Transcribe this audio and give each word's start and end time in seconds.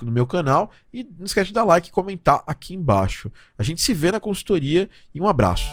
no, 0.00 0.06
no, 0.06 0.12
meu 0.12 0.26
canal. 0.26 0.70
E 0.92 1.04
não 1.18 1.26
esquece 1.26 1.48
de 1.48 1.54
dar 1.54 1.64
like 1.64 1.88
e 1.88 1.92
comentar 1.92 2.42
aqui 2.46 2.74
embaixo. 2.74 3.30
A 3.58 3.62
gente 3.62 3.80
se 3.80 3.94
vê 3.94 4.10
na 4.12 4.20
consultoria 4.20 4.88
e 5.14 5.20
um 5.20 5.26
abraço. 5.26 5.70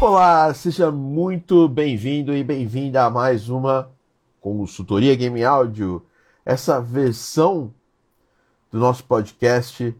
Olá, 0.00 0.52
seja 0.54 0.90
muito 0.90 1.68
bem-vindo 1.68 2.34
e 2.34 2.42
bem-vinda 2.42 3.04
a 3.04 3.10
mais 3.10 3.48
uma 3.48 3.90
consultoria 4.40 5.14
Game 5.14 5.44
Áudio. 5.44 6.02
Essa 6.44 6.80
versão 6.80 7.72
do 8.70 8.78
nosso 8.78 9.04
podcast, 9.04 9.94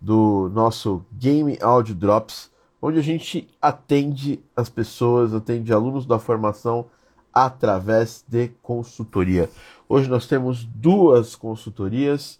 do 0.00 0.50
nosso 0.52 1.04
Game 1.12 1.58
Audio 1.60 1.94
Drops, 1.94 2.50
onde 2.80 2.98
a 2.98 3.02
gente 3.02 3.48
atende 3.60 4.42
as 4.54 4.68
pessoas, 4.68 5.34
atende 5.34 5.72
alunos 5.72 6.06
da 6.06 6.18
formação 6.18 6.86
através 7.32 8.24
de 8.28 8.48
consultoria. 8.62 9.48
Hoje 9.88 10.08
nós 10.08 10.26
temos 10.26 10.64
duas 10.64 11.34
consultorias. 11.34 12.38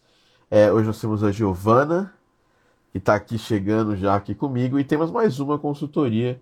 É, 0.50 0.72
hoje 0.72 0.86
nós 0.86 1.00
temos 1.00 1.22
a 1.22 1.30
Giovana, 1.30 2.12
que 2.92 2.98
está 2.98 3.14
aqui 3.14 3.38
chegando 3.38 3.96
já 3.96 4.14
aqui 4.14 4.34
comigo, 4.34 4.78
e 4.78 4.84
temos 4.84 5.10
mais 5.10 5.38
uma 5.38 5.58
consultoria 5.58 6.40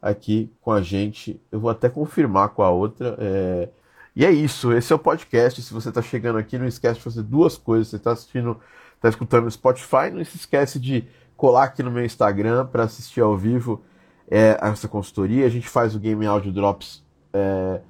aqui 0.00 0.50
com 0.60 0.72
a 0.72 0.80
gente. 0.80 1.40
Eu 1.50 1.60
vou 1.60 1.70
até 1.70 1.88
confirmar 1.88 2.50
com 2.50 2.62
a 2.62 2.70
outra. 2.70 3.16
É... 3.18 3.68
E 4.14 4.24
é 4.24 4.30
isso, 4.30 4.72
esse 4.72 4.92
é 4.92 4.96
o 4.96 4.98
podcast. 4.98 5.62
Se 5.62 5.72
você 5.72 5.88
está 5.88 6.02
chegando 6.02 6.38
aqui, 6.38 6.58
não 6.58 6.66
esquece 6.66 6.96
de 6.96 7.04
fazer 7.04 7.22
duas 7.22 7.56
coisas. 7.56 7.88
Você 7.88 7.96
está 7.96 8.12
assistindo, 8.12 8.58
está 8.96 9.08
escutando 9.08 9.44
no 9.44 9.50
Spotify, 9.50 10.10
não 10.12 10.24
se 10.24 10.36
esquece 10.36 10.78
de 10.80 11.06
colar 11.36 11.64
aqui 11.64 11.82
no 11.82 11.90
meu 11.90 12.04
Instagram 12.04 12.66
para 12.66 12.84
assistir 12.84 13.20
ao 13.20 13.36
vivo 13.36 13.82
é, 14.30 14.58
essa 14.60 14.88
consultoria. 14.88 15.46
A 15.46 15.50
gente 15.50 15.68
faz 15.68 15.94
o 15.94 16.00
Game 16.00 16.26
Audio 16.26 16.52
Drops 16.52 17.04
é, 17.32 17.80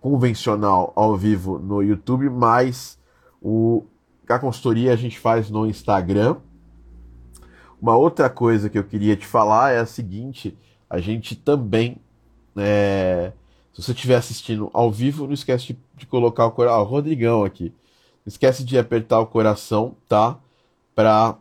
convencional 0.00 0.92
ao 0.94 1.16
vivo 1.16 1.58
no 1.58 1.82
YouTube, 1.82 2.28
mas 2.28 2.98
o, 3.40 3.84
a 4.28 4.38
consultoria 4.38 4.92
a 4.92 4.96
gente 4.96 5.18
faz 5.18 5.48
no 5.48 5.66
Instagram. 5.66 6.36
Uma 7.80 7.96
outra 7.96 8.28
coisa 8.28 8.68
que 8.68 8.78
eu 8.78 8.84
queria 8.84 9.16
te 9.16 9.26
falar 9.26 9.72
é 9.72 9.78
a 9.78 9.86
seguinte: 9.86 10.56
a 10.88 10.98
gente 10.98 11.34
também 11.34 11.98
é, 12.56 13.32
se 13.76 13.82
você 13.82 13.92
estiver 13.92 14.16
assistindo 14.16 14.70
ao 14.72 14.90
vivo, 14.90 15.26
não 15.26 15.34
esquece 15.34 15.66
de, 15.66 15.78
de 15.94 16.06
colocar 16.06 16.46
o 16.46 16.50
coração. 16.50 16.80
Ah, 16.80 16.82
Rodrigão 16.82 17.44
aqui. 17.44 17.64
Não 18.24 18.28
esquece 18.28 18.64
de 18.64 18.78
apertar 18.78 19.20
o 19.20 19.26
coração, 19.26 19.94
tá? 20.08 20.38
Para 20.94 21.36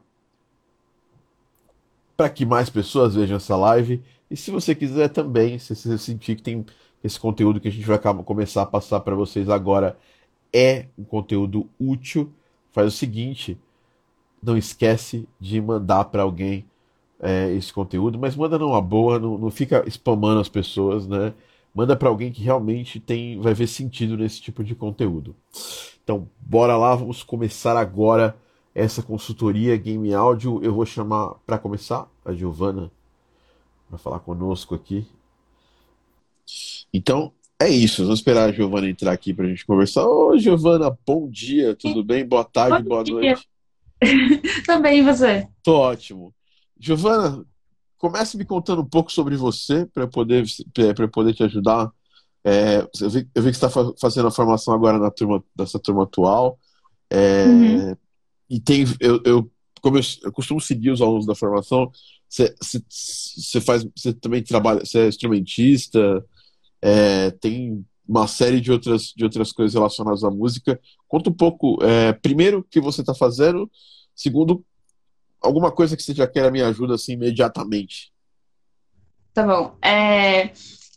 para 2.18 2.30
que 2.30 2.46
mais 2.46 2.70
pessoas 2.70 3.16
vejam 3.16 3.38
essa 3.38 3.56
live. 3.56 4.04
E 4.30 4.36
se 4.36 4.52
você 4.52 4.76
quiser 4.76 5.10
também, 5.10 5.58
se 5.60 5.74
você 5.76 5.98
sentir 5.98 6.36
que 6.36 6.42
tem 6.42 6.66
esse 7.02 7.18
conteúdo 7.18 7.60
que 7.60 7.70
a 7.70 7.72
gente 7.72 7.86
vai 7.86 7.98
começar 8.26 8.64
a 8.64 8.66
passar 8.66 9.00
para 9.00 9.16
vocês 9.16 9.50
agora 9.50 9.98
é 10.54 10.88
um 10.98 11.06
conteúdo 11.06 11.70
útil, 11.80 12.34
faz 12.74 12.88
o 12.94 12.98
seguinte: 12.98 13.58
não 14.44 14.58
esquece 14.58 15.26
de 15.40 15.62
mandar 15.62 16.04
para 16.06 16.24
alguém 16.24 16.66
é, 17.18 17.54
esse 17.54 17.72
conteúdo, 17.72 18.20
mas 18.20 18.36
manda 18.36 18.60
numa 18.60 18.82
boa, 18.82 19.20
não, 19.20 19.38
não 19.38 19.50
fica 19.50 19.86
spamando 19.88 20.42
as 20.42 20.50
pessoas, 20.50 21.08
né? 21.08 21.34
Manda 21.76 21.96
para 21.96 22.08
alguém 22.08 22.32
que 22.32 22.42
realmente 22.42 23.02
tem 23.02 23.40
vai 23.42 23.54
ver 23.54 23.68
sentido 23.68 24.16
nesse 24.16 24.42
tipo 24.42 24.64
de 24.64 24.74
conteúdo. 24.74 25.36
Então, 26.02 26.30
bora 26.40 26.78
lá, 26.78 26.96
vamos 26.96 27.22
começar 27.22 27.76
agora 27.78 28.36
essa 28.74 29.04
consultoria 29.04 29.76
Game 29.76 30.14
Áudio. 30.14 30.64
Eu 30.64 30.74
vou 30.74 30.86
chamar 30.86 31.36
para 31.46 31.58
começar 31.58 32.10
a 32.24 32.34
Giovana 32.34 32.90
para 33.90 33.98
falar 33.98 34.20
conosco 34.20 34.74
aqui. 34.74 35.06
Então, 36.94 37.34
é 37.60 37.70
isso. 37.70 38.04
Vamos 38.04 38.20
esperar 38.20 38.50
a 38.50 38.52
Giovana 38.52 38.90
entrar 38.90 39.12
aqui 39.12 39.34
para 39.34 39.46
a 39.46 39.50
gente 39.50 39.66
conversar. 39.66 40.08
Ô, 40.08 40.38
Giovana, 40.38 40.98
bom 41.06 41.30
dia, 41.30 41.76
tudo 41.76 42.04
bem? 42.04 42.26
Boa 42.26 42.44
tarde, 42.44 42.84
bom 42.84 42.90
boa 42.90 43.04
dia. 43.04 43.14
noite. 43.14 43.50
Também, 44.66 45.04
você? 45.04 45.48
Tô 45.64 45.74
ótimo. 45.78 46.34
Giovana, 46.80 47.46
comece 47.98 48.38
me 48.38 48.46
contando 48.46 48.82
um 48.82 48.90
pouco 48.90 49.12
sobre 49.12 49.36
você 49.36 49.86
para 49.86 50.08
poder 50.08 50.46
para 50.96 51.08
poder 51.08 51.34
te 51.34 51.44
ajudar. 51.44 51.92
É, 52.44 52.88
eu, 53.02 53.10
vi, 53.10 53.28
eu 53.34 53.42
vi 53.42 53.50
que 53.50 53.58
está 53.58 53.70
fazendo 54.00 54.28
a 54.28 54.32
formação 54.32 54.74
agora 54.74 55.00
na 55.00 55.10
turma 55.10 55.44
dessa 55.56 55.80
turma 55.80 56.04
atual. 56.04 56.60
É, 57.10 57.46
uhum. 57.46 57.96
E 58.50 58.60
tem 58.60 58.86
eu, 59.00 59.22
eu 59.26 59.52
como 59.82 59.98
eu, 59.98 60.02
eu, 60.24 60.32
costumo 60.32 60.60
seguir 60.62 60.92
os 60.92 61.02
alunos 61.02 61.26
da 61.26 61.36
formação. 61.36 61.92
Você 62.30 63.62
faz 63.62 63.86
você 63.96 64.14
também 64.14 64.44
trabalha 64.44 64.86
você 64.86 65.00
é 65.00 65.08
instrumentista. 65.08 66.24
É, 66.82 67.32
tem 67.32 67.84
uma 68.08 68.28
série 68.28 68.62
de 68.62 68.72
outras 68.72 69.14
de 69.16 69.24
outras 69.24 69.52
coisas 69.52 69.74
relacionadas 69.74 70.24
à 70.24 70.30
música. 70.30 70.80
Conta 71.08 71.30
um 71.30 71.34
pouco 71.34 71.84
é, 71.84 72.14
primeiro 72.14 72.60
o 72.60 72.64
que 72.64 72.80
você 72.80 73.02
está 73.02 73.16
fazendo. 73.16 73.70
Segundo, 74.16 74.64
alguma 75.46 75.72
coisa 75.72 75.96
que 75.96 76.04
você 76.04 76.14
já 76.14 76.28
queira 76.28 76.52
me 76.52 76.62
ajuda 76.62 76.96
assim 76.96 77.14
imediatamente. 77.14 78.12
Tá 79.34 79.44
bom. 79.44 79.76
É, 79.82 80.52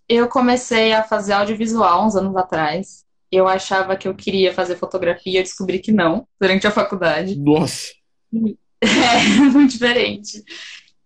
eu 0.08 0.28
comecei 0.28 0.92
a 0.92 1.02
fazer 1.02 1.32
audiovisual 1.32 2.06
uns 2.06 2.16
anos 2.16 2.36
atrás. 2.36 3.04
Eu 3.30 3.46
achava 3.46 3.96
que 3.96 4.08
eu 4.08 4.14
queria 4.14 4.54
fazer 4.54 4.76
fotografia, 4.76 5.40
eu 5.40 5.42
descobri 5.42 5.78
que 5.80 5.92
não, 5.92 6.26
durante 6.40 6.66
a 6.66 6.70
faculdade. 6.70 7.36
Nossa! 7.36 7.88
É, 8.80 9.18
muito 9.50 9.72
diferente. 9.72 10.44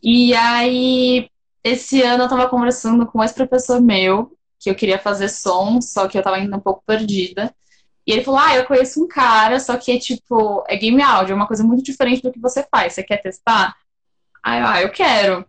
E 0.03 0.35
aí, 0.35 1.27
esse 1.65 2.03
ano 2.03 2.25
eu 2.25 2.29
tava 2.29 2.47
conversando 2.47 3.07
com 3.07 3.25
esse 3.25 3.33
professor 3.35 3.81
meu, 3.81 4.37
que 4.61 4.69
eu 4.69 4.75
queria 4.75 4.99
fazer 4.99 5.31
som, 5.31 5.81
só 5.81 6.07
que 6.07 6.19
eu 6.19 6.23
tava 6.23 6.37
ainda 6.37 6.57
um 6.57 6.61
pouco 6.61 6.83
perdida. 6.87 7.51
E 8.07 8.13
ele 8.13 8.25
falou: 8.25 8.41
Ah, 8.41 8.57
eu 8.57 8.67
conheço 8.67 9.03
um 9.03 9.09
cara, 9.09 9.61
só 9.61 9.77
que 9.77 9.93
é 9.93 9.99
tipo, 9.99 10.65
é 10.69 10.77
game 10.77 11.03
áudio, 11.03 11.33
é 11.33 11.37
uma 11.37 11.47
coisa 11.47 11.65
muito 11.65 11.83
diferente 11.83 12.23
do 12.23 12.33
que 12.33 12.41
você 12.41 12.67
faz. 12.71 12.95
Você 12.95 13.03
quer 13.03 13.19
testar? 13.19 13.77
Aí 14.43 14.61
eu, 14.61 14.67
ah, 14.67 14.83
eu 14.83 14.91
quero. 14.91 15.45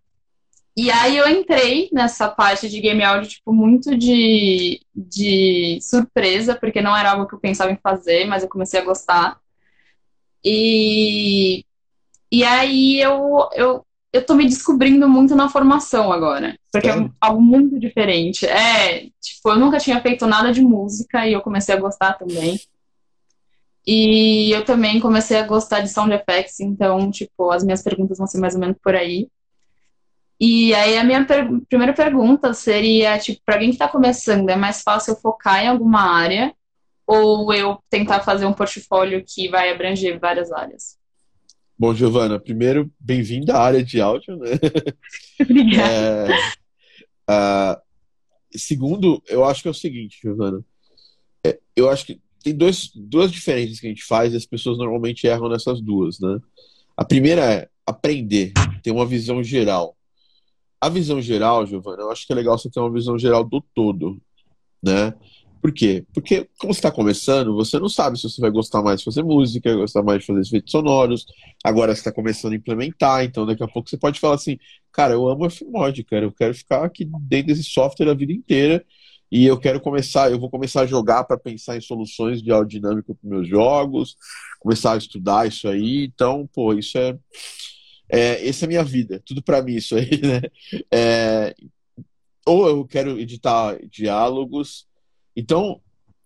E 0.76 0.90
aí 0.90 1.18
eu 1.18 1.28
entrei 1.30 1.90
nessa 1.92 2.28
parte 2.30 2.68
de 2.68 2.80
game 2.82 3.04
áudio, 3.04 3.30
tipo, 3.30 3.54
muito 3.54 3.96
de, 3.96 4.82
de 4.96 5.80
surpresa, 5.82 6.56
porque 6.56 6.82
não 6.82 6.96
era 6.98 7.12
algo 7.12 7.28
que 7.28 7.36
eu 7.36 7.40
pensava 7.40 7.72
em 7.72 7.78
fazer, 7.78 8.26
mas 8.26 8.42
eu 8.44 8.50
comecei 8.50 8.80
a 8.80 8.84
gostar. 8.84 9.40
E, 10.44 11.64
e 12.32 12.44
aí 12.44 13.00
eu, 13.00 13.50
eu 13.54 13.86
eu 14.14 14.24
tô 14.24 14.36
me 14.36 14.46
descobrindo 14.46 15.10
muito 15.10 15.36
na 15.36 15.50
formação 15.50 16.14
agora. 16.14 16.56
Porque 16.72 16.88
é, 16.88 16.92
é 16.92 17.10
algo 17.20 17.42
muito 17.42 17.80
diferente. 17.80 18.46
É, 18.46 19.08
tipo, 19.20 19.50
eu 19.50 19.58
nunca 19.58 19.80
tinha 19.80 20.00
feito 20.00 20.28
nada 20.28 20.52
de 20.54 20.62
música 20.62 21.28
e 21.28 21.34
eu 21.34 21.42
comecei 21.42 21.74
a 21.74 21.80
gostar 21.80 22.14
também. 22.14 22.60
E 23.86 24.52
eu 24.52 24.64
também 24.64 25.00
comecei 25.00 25.38
a 25.38 25.48
gostar 25.48 25.82
de 25.82 25.90
sound 25.90 26.14
effects, 26.14 26.60
então, 26.60 27.12
tipo, 27.12 27.52
as 27.52 27.64
minhas 27.64 27.82
perguntas 27.82 28.18
vão 28.18 28.28
ser 28.28 28.38
mais 28.38 28.54
ou 28.54 28.62
menos 28.62 28.78
por 28.82 28.96
aí. 28.96 29.28
E 30.40 30.74
aí 30.76 30.98
a 30.98 31.04
minha 31.04 31.26
per 31.26 31.48
primeira 31.68 31.94
pergunta 31.94 32.54
seria, 32.54 33.18
tipo, 33.18 33.42
para 33.44 33.56
alguém 33.56 33.70
que 33.70 33.76
está 33.76 33.88
começando, 33.88 34.48
é 34.48 34.56
mais 34.56 34.84
fácil 34.84 35.14
eu 35.14 35.18
focar 35.18 35.64
em 35.64 35.68
alguma 35.68 36.02
área 36.02 36.54
ou 37.06 37.52
eu 37.54 37.78
tentar 37.90 38.22
fazer 38.22 38.46
um 38.46 38.54
portfólio 38.54 39.24
que 39.28 39.50
vai 39.50 39.72
abranger 39.72 40.20
várias 40.20 40.52
áreas? 40.52 40.98
Bom, 41.84 41.94
Giovana, 41.94 42.40
primeiro, 42.40 42.90
bem-vinda 42.98 43.56
à 43.56 43.62
área 43.62 43.84
de 43.84 44.00
áudio, 44.00 44.38
né? 44.38 44.52
Obrigada. 45.38 46.34
É, 47.30 47.76
uh, 47.76 47.82
segundo, 48.58 49.22
eu 49.28 49.44
acho 49.44 49.62
que 49.62 49.68
é 49.68 49.72
o 49.72 49.74
seguinte, 49.74 50.18
Giovana. 50.22 50.64
É, 51.46 51.60
eu 51.76 51.90
acho 51.90 52.06
que 52.06 52.22
tem 52.42 52.56
dois, 52.56 52.90
duas 52.96 53.30
diferenças 53.30 53.82
que 53.82 53.88
a 53.88 53.90
gente 53.90 54.06
faz 54.06 54.32
e 54.32 54.38
as 54.38 54.46
pessoas 54.46 54.78
normalmente 54.78 55.28
erram 55.28 55.50
nessas 55.50 55.82
duas, 55.82 56.22
né? 56.22 56.40
A 56.96 57.04
primeira 57.04 57.42
é 57.42 57.70
aprender, 57.86 58.54
ter 58.82 58.92
uma 58.92 59.06
visão 59.06 59.44
geral. 59.44 59.98
A 60.80 60.88
visão 60.88 61.22
geral, 61.22 61.66
Giovana, 61.66 62.04
eu 62.04 62.12
acho 62.12 62.26
que 62.26 62.32
é 62.32 62.36
legal 62.38 62.58
você 62.58 62.70
ter 62.70 62.80
uma 62.80 62.94
visão 62.94 63.20
geral 63.20 63.44
do 63.44 63.62
todo, 63.76 64.22
né? 64.82 65.14
Por 65.64 65.72
quê? 65.72 66.06
Porque, 66.14 66.46
como 66.58 66.74
você 66.74 66.80
está 66.80 66.92
começando, 66.92 67.56
você 67.56 67.80
não 67.80 67.88
sabe 67.88 68.20
se 68.20 68.24
você 68.24 68.42
vai 68.42 68.52
gostar 68.52 68.84
mais 68.84 69.00
de 69.00 69.06
fazer 69.06 69.24
música, 69.24 69.74
gostar 69.74 70.04
mais 70.04 70.20
de 70.20 70.26
fazer 70.26 70.42
efeitos 70.42 70.70
sonoros. 70.70 71.26
Agora 71.64 71.96
você 71.96 72.02
está 72.02 72.12
começando 72.12 72.52
a 72.52 72.58
implementar, 72.58 73.24
então 73.24 73.46
daqui 73.46 73.64
a 73.64 73.68
pouco 73.70 73.90
você 73.90 73.96
pode 73.96 74.20
falar 74.20 74.36
assim: 74.36 74.60
cara, 74.92 75.14
eu 75.14 75.26
amo 75.26 75.50
Fmod, 75.50 76.04
cara, 76.04 76.26
eu 76.26 76.34
quero 76.34 76.54
ficar 76.54 76.84
aqui 76.84 77.06
dentro 77.22 77.48
desse 77.48 77.64
software 77.64 78.10
a 78.10 78.14
vida 78.14 78.34
inteira 78.34 78.86
e 79.32 79.46
eu 79.46 79.58
quero 79.58 79.80
começar, 79.80 80.30
eu 80.30 80.38
vou 80.38 80.50
começar 80.50 80.82
a 80.82 80.86
jogar 80.86 81.24
para 81.24 81.38
pensar 81.38 81.78
em 81.78 81.82
soluções 81.82 82.42
de 82.42 82.52
aerodinâmica 82.52 83.16
para 83.16 83.30
meus 83.30 83.48
jogos, 83.48 84.18
começar 84.60 84.96
a 84.96 84.98
estudar 84.98 85.48
isso 85.48 85.70
aí. 85.70 86.04
Então, 86.14 86.46
pô, 86.54 86.74
isso 86.74 86.98
é, 86.98 87.18
é 88.10 88.50
essa 88.50 88.66
é 88.66 88.68
a 88.68 88.70
minha 88.70 88.84
vida, 88.84 89.24
tudo 89.26 89.42
para 89.42 89.62
mim 89.62 89.76
isso 89.76 89.96
aí, 89.96 90.10
né? 90.22 90.42
É, 90.92 91.56
ou 92.46 92.68
eu 92.68 92.86
quero 92.86 93.18
editar 93.18 93.78
diálogos 93.90 94.92
então, 95.36 95.82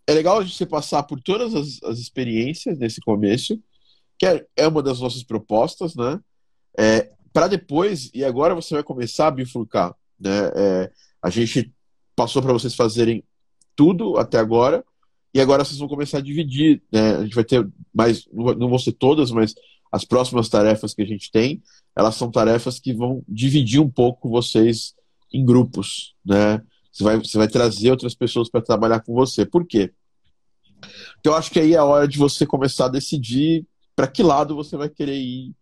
é 0.06 0.14
legal 0.14 0.40
a 0.40 0.44
gente 0.44 0.66
passar 0.66 1.04
por 1.04 1.22
todas 1.22 1.54
as, 1.54 1.84
as 1.84 2.00
experiências 2.00 2.78
nesse 2.80 3.02
começo, 3.02 3.60
que 4.18 4.26
é, 4.26 4.46
é, 4.56 4.68
uma 4.68 4.82
das 4.82 5.00
nossas 5.00 5.24
propostas, 5.24 5.96
né? 5.96 6.20
É, 6.78 7.12
para 7.34 7.48
depois, 7.48 8.10
e 8.14 8.24
agora 8.24 8.56
você 8.56 8.74
vai 8.74 8.84
começar 8.84 9.28
a 9.28 9.32
bifurcar, 9.32 9.94
né? 10.20 10.52
É, 10.56 10.92
a 11.22 11.30
gente 11.30 11.74
passou 12.16 12.42
para 12.42 12.54
vocês 12.54 12.74
fazerem 12.74 13.24
tudo 13.76 14.18
até 14.18 14.40
agora, 14.40 14.84
e 15.34 15.42
agora 15.42 15.64
vocês 15.64 15.78
vão 15.78 15.88
começar 15.88 16.18
a 16.18 16.22
dividir, 16.22 16.82
né? 16.92 17.18
A 17.18 17.24
gente 17.24 17.36
vai 17.36 17.44
ter 17.44 17.68
mais, 17.94 18.26
não 18.34 18.70
vão 18.70 18.80
ser 18.80 18.94
todas, 18.94 19.30
mas 19.30 19.54
as 19.92 20.04
próximas 20.04 20.50
tarefas 20.50 20.94
que 20.94 21.02
a 21.02 21.06
gente 21.06 21.32
tem, 21.32 21.62
elas 21.96 22.16
são 22.16 22.32
tarefas 22.32 22.80
que 22.80 22.94
vão 22.94 23.24
dividir 23.28 23.80
um 23.80 23.90
pouco 23.90 24.30
vocês 24.30 24.96
em 25.32 25.46
grupos, 25.46 26.16
né? 26.26 26.62
Você 26.98 27.04
vai, 27.04 27.18
você 27.18 27.38
vai 27.38 27.48
trazer 27.48 27.92
outras 27.92 28.16
pessoas 28.16 28.50
para 28.50 28.60
trabalhar 28.60 29.02
com 29.02 29.14
você. 29.14 29.46
Por 29.46 29.68
quê? 29.68 29.94
Então, 31.20 31.34
eu 31.34 31.36
acho 31.36 31.52
que 31.52 31.60
aí 31.60 31.74
é 31.76 31.78
a 31.78 31.84
hora 31.84 32.08
de 32.08 32.18
você 32.18 32.44
começar 32.44 32.86
a 32.86 32.90
decidir 32.90 33.68
para 33.96 34.08
que 34.08 34.24
lado 34.24 34.56
você 34.56 34.76
vai 34.76 34.90
querer 34.90 35.16
ir 35.16 35.54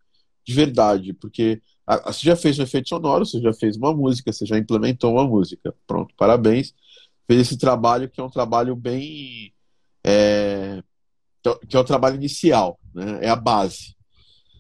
de 0.46 0.54
verdade. 0.54 1.12
Porque 1.14 1.62
a, 1.86 2.10
você 2.10 2.26
já 2.26 2.38
fez 2.38 2.58
um 2.58 2.64
efeito 2.64 2.88
sonoro, 2.88 3.26
você 3.26 3.42
já 3.42 3.54
fez 3.54 3.76
uma 3.76 3.94
música, 3.94 4.32
você 4.32 4.46
já 4.46 4.58
implementou 4.58 5.12
uma 5.12 5.28
música. 5.28 5.76
Pronto, 5.86 6.16
parabéns. 6.16 6.74
Fez 7.28 7.42
esse 7.42 7.58
trabalho 7.58 8.10
que 8.10 8.22
é 8.22 8.24
um 8.24 8.30
trabalho 8.30 8.74
bem. 8.74 9.54
É, 10.06 10.82
que 11.68 11.76
é 11.76 11.80
o 11.80 11.84
trabalho 11.84 12.16
inicial, 12.16 12.80
né? 12.94 13.20
é 13.26 13.30
a 13.30 13.36
base. 13.36 13.94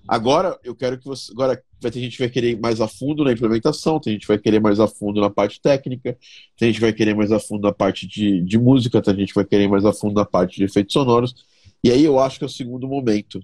Agora, 0.05 0.59
eu 0.61 0.75
quero 0.75 0.99
que 0.99 1.05
você. 1.05 1.31
Agora, 1.31 1.63
vai 1.85 1.91
ter 1.91 1.99
gente 1.99 2.17
que 2.17 2.23
vai 2.23 2.29
querer 2.29 2.59
mais 2.59 2.81
a 2.81 2.87
fundo 2.87 3.23
na 3.23 3.31
implementação, 3.31 3.99
tem 3.99 4.13
gente 4.13 4.23
que 4.23 4.27
vai 4.27 4.37
querer 4.37 4.59
mais 4.59 4.79
a 4.79 4.87
fundo 4.87 5.21
na 5.21 5.29
parte 5.29 5.61
técnica, 5.61 6.17
tem 6.57 6.69
gente 6.69 6.75
que 6.75 6.81
vai 6.81 6.93
querer 6.93 7.15
mais 7.15 7.31
a 7.31 7.39
fundo 7.39 7.61
na 7.61 7.71
parte 7.71 8.07
de, 8.07 8.41
de 8.41 8.57
música, 8.57 9.01
tem 9.01 9.15
gente 9.15 9.29
que 9.29 9.35
vai 9.35 9.45
querer 9.45 9.67
mais 9.67 9.85
a 9.85 9.93
fundo 9.93 10.15
na 10.15 10.25
parte 10.25 10.57
de 10.57 10.63
efeitos 10.63 10.93
sonoros. 10.93 11.35
E 11.83 11.91
aí 11.91 12.03
eu 12.03 12.19
acho 12.19 12.39
que 12.39 12.43
é 12.43 12.47
o 12.47 12.49
segundo 12.49 12.87
momento, 12.87 13.39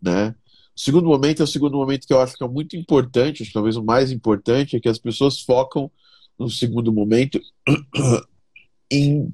né? 0.00 0.34
O 0.74 0.80
segundo 0.80 1.06
momento 1.06 1.40
é 1.40 1.44
o 1.44 1.46
segundo 1.46 1.76
momento 1.76 2.06
que 2.06 2.12
eu 2.12 2.20
acho 2.20 2.36
que 2.36 2.42
é 2.42 2.48
muito 2.48 2.76
importante, 2.76 3.42
acho 3.42 3.50
que 3.50 3.54
talvez 3.54 3.76
o 3.76 3.84
mais 3.84 4.10
importante, 4.10 4.76
é 4.76 4.80
que 4.80 4.88
as 4.88 4.98
pessoas 4.98 5.40
focam 5.40 5.90
no 6.38 6.48
segundo 6.48 6.90
momento 6.92 7.40
em 8.90 9.32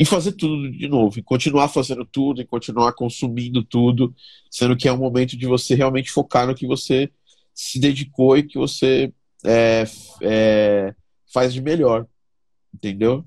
em 0.00 0.04
fazer 0.06 0.32
tudo 0.32 0.70
de 0.70 0.88
novo, 0.88 1.18
em 1.18 1.22
continuar 1.22 1.68
fazendo 1.68 2.06
tudo, 2.06 2.40
em 2.40 2.46
continuar 2.46 2.94
consumindo 2.94 3.62
tudo, 3.62 4.14
sendo 4.50 4.74
que 4.74 4.88
é 4.88 4.92
um 4.92 4.96
momento 4.96 5.36
de 5.36 5.46
você 5.46 5.74
realmente 5.74 6.10
focar 6.10 6.46
no 6.46 6.54
que 6.54 6.66
você 6.66 7.10
se 7.60 7.78
dedicou 7.78 8.38
e 8.38 8.42
que 8.42 8.56
você 8.58 9.12
é, 9.44 9.84
é, 10.22 10.94
faz 11.32 11.52
de 11.52 11.60
melhor, 11.60 12.06
entendeu? 12.74 13.24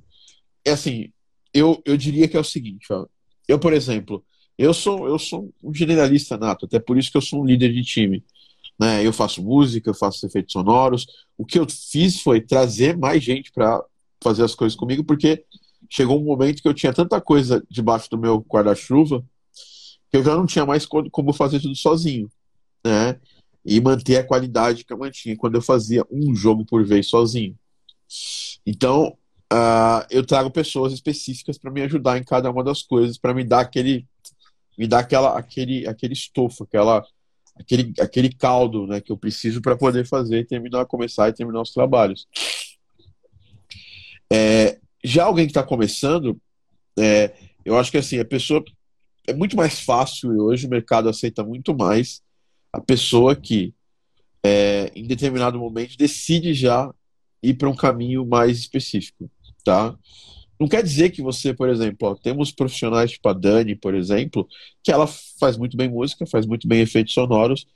É 0.65 0.71
assim, 0.71 1.12
eu, 1.53 1.81
eu 1.85 1.95
diria 1.95 2.27
que 2.27 2.35
é 2.35 2.39
o 2.39 2.44
seguinte, 2.44 2.91
ó, 2.91 3.06
eu, 3.47 3.59
por 3.59 3.74
exemplo, 3.74 4.25
eu 4.57 4.74
sou, 4.74 5.07
eu 5.07 5.19
sou 5.19 5.53
um 5.63 5.74
generalista 5.74 6.35
nato, 6.35 6.65
até 6.65 6.80
por 6.80 6.97
isso 6.97 7.12
que 7.12 7.18
eu 7.18 7.21
sou 7.21 7.41
um 7.41 7.45
líder 7.45 7.71
de 7.71 7.83
time. 7.83 8.24
Né? 8.80 9.06
Eu 9.06 9.13
faço 9.13 9.44
música, 9.44 9.89
eu 9.89 9.94
faço 9.94 10.25
efeitos 10.25 10.53
sonoros. 10.53 11.06
O 11.38 11.45
que 11.45 11.59
eu 11.59 11.68
fiz 11.69 12.21
foi 12.21 12.41
trazer 12.41 12.97
mais 12.97 13.24
gente 13.24 13.51
para 13.51 13.83
fazer 14.24 14.44
as 14.44 14.56
coisas 14.56 14.75
comigo, 14.75 15.03
porque 15.03 15.44
chegou 15.89 16.19
um 16.19 16.25
momento 16.25 16.62
que 16.62 16.68
eu 16.68 16.74
tinha 16.74 16.94
tanta 16.94 17.21
coisa 17.21 17.63
debaixo 17.69 18.09
do 18.09 18.18
meu 18.18 18.39
guarda-chuva 18.39 19.24
que 20.09 20.18
eu 20.18 20.24
já 20.24 20.35
não 20.35 20.45
tinha 20.45 20.65
mais 20.65 20.85
como 20.85 21.33
fazer 21.33 21.59
tudo 21.59 21.75
sozinho, 21.75 22.30
né? 22.85 23.19
E 23.65 23.80
manter 23.80 24.18
a 24.18 24.24
qualidade 24.24 24.83
que 24.83 24.92
eu 24.92 24.98
mantinha 24.98 25.38
quando 25.38 25.56
eu 25.56 25.62
fazia 25.62 26.06
um 26.12 26.36
jogo 26.36 26.65
por 26.65 26.86
vez 26.86 27.07
sozinho. 27.07 27.57
Então, 28.65 29.18
uh, 29.51 30.06
eu 30.10 30.25
trago 30.25 30.51
pessoas 30.51 30.94
específicas 30.94 31.57
para 31.57 31.71
me 31.71 31.81
ajudar 31.81 32.18
em 32.18 32.24
cada 32.24 32.50
uma 32.51 32.63
das 32.63 32.81
coisas, 32.81 33.18
para 33.18 33.33
me 33.33 33.44
dar 33.44 33.62
aquele, 33.62 34.06
me 34.77 34.88
dar 34.88 35.00
aquela, 35.00 35.38
aquele, 35.38 35.88
aquele 35.88 36.13
estofo, 36.13 36.63
aquela, 36.63 37.06
aquele, 37.56 37.94
aquele 38.00 38.33
caldo, 38.33 38.86
né, 38.88 39.00
que 39.00 39.12
eu 39.12 39.18
preciso 39.18 39.62
para 39.62 39.77
poder 39.77 40.06
fazer, 40.06 40.45
terminar, 40.45 40.86
começar 40.86 41.30
e 41.30 41.33
terminar 41.33 41.62
os 41.62 41.71
trabalhos. 41.71 42.27
É, 44.31 44.80
já 45.04 45.25
alguém 45.25 45.45
que 45.45 45.51
está 45.51 45.63
começando, 45.63 46.39
é, 46.98 47.33
eu 47.63 47.77
acho 47.77 47.92
que 47.92 47.98
assim, 47.98 48.19
a 48.19 48.25
pessoa. 48.25 48.63
É 49.25 49.33
muito 49.33 49.56
mais 49.56 49.80
fácil 49.80 50.31
hoje 50.38 50.68
o 50.68 50.69
mercado 50.69 51.07
aceita 51.07 51.45
muito 51.45 51.74
mais 51.74 52.21
a 52.74 52.81
pessoa 52.81 53.36
que, 53.36 53.74
é, 54.44 54.92
em 54.96 55.06
determinado 55.06 55.60
momento, 55.60 55.96
decide 55.96 56.54
já 56.56 56.92
ir 57.42 57.54
para 57.54 57.70
um 57.70 57.75
caminho 57.75 58.25
mais 58.25 58.58
específico, 58.58 59.30
tá? 59.64 59.96
Não 60.60 60.68
quer 60.68 60.81
dizer 60.81 61.12
que 61.12 61.22
você, 61.22 61.54
por 61.54 61.70
exemplo, 61.70 62.10
ó, 62.10 62.16
temos 62.16 62.52
profissionais 62.52 63.12
tipo 63.12 63.30
a 63.30 63.34
Dani, 63.34 63.75
por 63.75 63.94
exemplo, 63.94 64.48
que 64.81 64.92
ela 64.92 65.06
faz 65.08 65.58
muito 65.58 65.78
bem 65.78 65.90
música, 65.90 66.25
faz 66.25 66.46
muito 66.46 66.68
bem 66.68 66.81
efeitos 66.81 67.14
sonoros, 67.14 67.68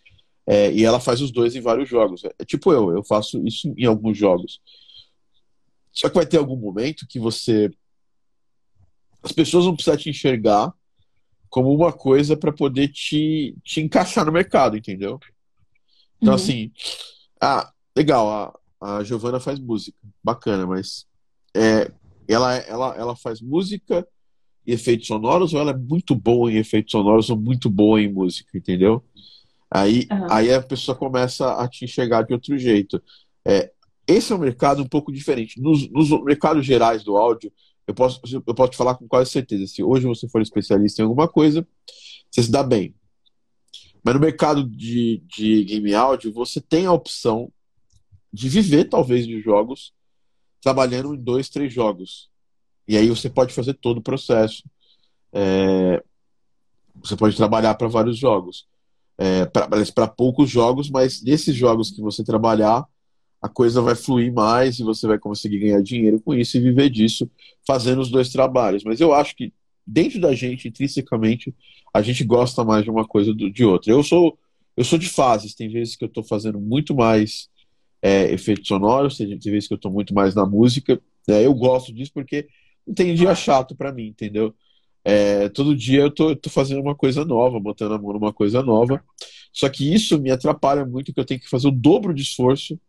é, 0.47 0.71
e 0.71 0.83
ela 0.83 0.99
faz 0.99 1.21
os 1.21 1.31
dois 1.31 1.55
em 1.55 1.61
vários 1.61 1.89
jogos. 1.89 2.23
É, 2.23 2.45
tipo 2.45 2.71
eu, 2.71 2.91
eu 2.91 3.03
faço 3.03 3.45
isso 3.45 3.73
em 3.77 3.85
alguns 3.85 4.17
jogos. 4.17 4.61
Só 5.91 6.09
que 6.09 6.15
vai 6.15 6.25
ter 6.25 6.37
algum 6.37 6.55
momento 6.55 7.07
que 7.07 7.19
você. 7.19 7.69
As 9.21 9.31
pessoas 9.31 9.65
vão 9.65 9.75
precisar 9.75 9.97
te 9.97 10.09
enxergar 10.09 10.73
como 11.49 11.73
uma 11.73 11.91
coisa 11.91 12.35
para 12.35 12.51
poder 12.51 12.89
te, 12.89 13.55
te 13.63 13.81
encaixar 13.81 14.25
no 14.25 14.31
mercado, 14.31 14.77
entendeu? 14.77 15.19
Então, 16.17 16.33
uhum. 16.33 16.35
assim. 16.35 16.71
Ah, 17.39 17.71
legal, 17.95 18.29
a, 18.81 18.97
a 18.97 19.03
Giovana 19.03 19.39
faz 19.39 19.59
música. 19.59 19.97
Bacana, 20.23 20.65
mas. 20.65 21.05
É, 21.55 21.91
ela, 22.27 22.55
ela, 22.55 22.95
ela 22.95 23.15
faz 23.15 23.41
música 23.41 24.07
e 24.65 24.73
efeitos 24.73 25.07
sonoros 25.07 25.53
ou 25.53 25.61
ela 25.61 25.71
é 25.71 25.77
muito 25.77 26.13
boa 26.13 26.51
em 26.51 26.57
efeitos 26.57 26.91
sonoros 26.91 27.29
ou 27.29 27.37
muito 27.37 27.69
boa 27.69 28.01
em 28.01 28.11
música, 28.11 28.57
entendeu? 28.57 29.03
Aí, 29.71 30.07
uhum. 30.11 30.27
aí 30.29 30.53
a 30.53 30.61
pessoa 30.61 30.97
começa 30.97 31.53
a 31.53 31.67
te 31.67 31.85
enxergar 31.85 32.23
de 32.23 32.33
outro 32.33 32.57
jeito. 32.57 33.01
É, 33.45 33.71
esse 34.05 34.31
é 34.31 34.35
um 34.35 34.39
mercado 34.39 34.81
um 34.81 34.87
pouco 34.87 35.11
diferente. 35.11 35.61
Nos, 35.61 35.89
nos 35.89 36.09
mercados 36.23 36.65
gerais 36.65 37.03
do 37.03 37.17
áudio, 37.17 37.51
eu 37.87 37.93
posso, 37.93 38.21
eu 38.45 38.53
posso 38.53 38.71
te 38.71 38.77
falar 38.77 38.95
com 38.95 39.07
quase 39.07 39.31
certeza. 39.31 39.65
Se 39.65 39.81
hoje 39.81 40.05
você 40.05 40.27
for 40.27 40.41
especialista 40.41 41.01
em 41.01 41.05
alguma 41.05 41.27
coisa, 41.27 41.65
você 42.29 42.43
se 42.43 42.51
dá 42.51 42.61
bem. 42.61 42.93
Mas 44.03 44.13
no 44.13 44.19
mercado 44.19 44.63
de, 44.63 45.23
de 45.25 45.63
game 45.63 45.93
áudio, 45.93 46.33
você 46.33 46.59
tem 46.59 46.85
a 46.85 46.91
opção 46.91 47.51
de 48.31 48.49
viver, 48.49 48.85
talvez, 48.85 49.25
de 49.25 49.41
jogos, 49.41 49.93
trabalhando 50.61 51.15
em 51.15 51.17
dois, 51.17 51.49
três 51.49 51.73
jogos. 51.73 52.29
E 52.87 52.97
aí 52.97 53.09
você 53.09 53.29
pode 53.29 53.53
fazer 53.53 53.73
todo 53.75 53.97
o 53.97 54.03
processo. 54.03 54.63
É, 55.33 56.03
você 56.95 57.15
pode 57.15 57.35
trabalhar 57.35 57.73
para 57.75 57.87
vários 57.87 58.17
jogos. 58.17 58.67
É, 59.17 59.45
para 59.45 60.07
poucos 60.07 60.49
jogos, 60.49 60.89
mas 60.89 61.23
nesses 61.23 61.55
jogos 61.55 61.89
que 61.89 62.01
você 62.01 62.23
trabalhar, 62.23 62.85
a 63.41 63.47
coisa 63.47 63.81
vai 63.81 63.95
fluir 63.95 64.33
mais 64.33 64.79
e 64.79 64.83
você 64.83 65.07
vai 65.07 65.19
conseguir 65.19 65.59
ganhar 65.59 65.81
dinheiro 65.81 66.19
com 66.19 66.33
isso 66.33 66.57
e 66.57 66.61
viver 66.61 66.89
disso 66.89 67.29
fazendo 67.65 68.01
os 68.01 68.09
dois 68.09 68.29
trabalhos. 68.29 68.83
Mas 68.83 68.99
eu 68.99 69.13
acho 69.13 69.35
que 69.35 69.53
dentro 69.85 70.19
da 70.19 70.33
gente, 70.33 70.67
intrinsecamente, 70.67 71.53
a 71.93 72.01
gente 72.01 72.23
gosta 72.23 72.63
mais 72.63 72.83
de 72.83 72.89
uma 72.89 73.05
coisa 73.07 73.33
do, 73.33 73.49
de 73.49 73.63
outra. 73.63 73.91
Eu 73.91 74.03
sou 74.03 74.37
eu 74.75 74.83
sou 74.83 74.99
de 74.99 75.09
fases, 75.09 75.55
tem 75.55 75.67
vezes 75.69 75.95
que 75.95 76.03
eu 76.03 76.07
estou 76.07 76.23
fazendo 76.23 76.59
muito 76.59 76.93
mais 76.93 77.49
é, 77.99 78.31
efeitos 78.31 78.67
sonoros, 78.67 79.17
tem, 79.17 79.37
vezes 79.39 79.67
que 79.67 79.73
eu 79.73 79.77
estou 79.77 79.91
muito 79.91 80.13
mais 80.13 80.35
na 80.35 80.45
música. 80.45 81.01
É, 81.27 81.45
eu 81.45 81.53
gosto 81.55 81.91
disso 81.91 82.11
porque 82.13 82.47
não 82.85 82.93
tem 82.93 83.15
dia 83.15 83.33
chato 83.33 83.75
para 83.75 83.91
mim, 83.91 84.07
entendeu? 84.07 84.53
É, 85.03 85.49
todo 85.49 85.75
dia 85.75 86.01
eu 86.01 86.11
tô, 86.11 86.29
eu 86.29 86.35
tô, 86.35 86.49
fazendo 86.49 86.79
uma 86.81 86.93
coisa 86.93 87.25
nova, 87.25 87.59
botando 87.59 87.93
a 87.93 87.97
mão 87.97 88.13
numa 88.13 88.31
coisa 88.31 88.61
nova. 88.61 89.03
Só 89.51 89.67
que 89.67 89.91
isso 89.91 90.21
me 90.21 90.29
atrapalha 90.29 90.85
muito, 90.85 91.11
que 91.11 91.19
eu 91.19 91.25
tenho 91.25 91.39
que 91.39 91.49
fazer 91.49 91.67
o 91.67 91.71
dobro 91.71 92.13
de 92.13 92.21
esforço 92.21 92.79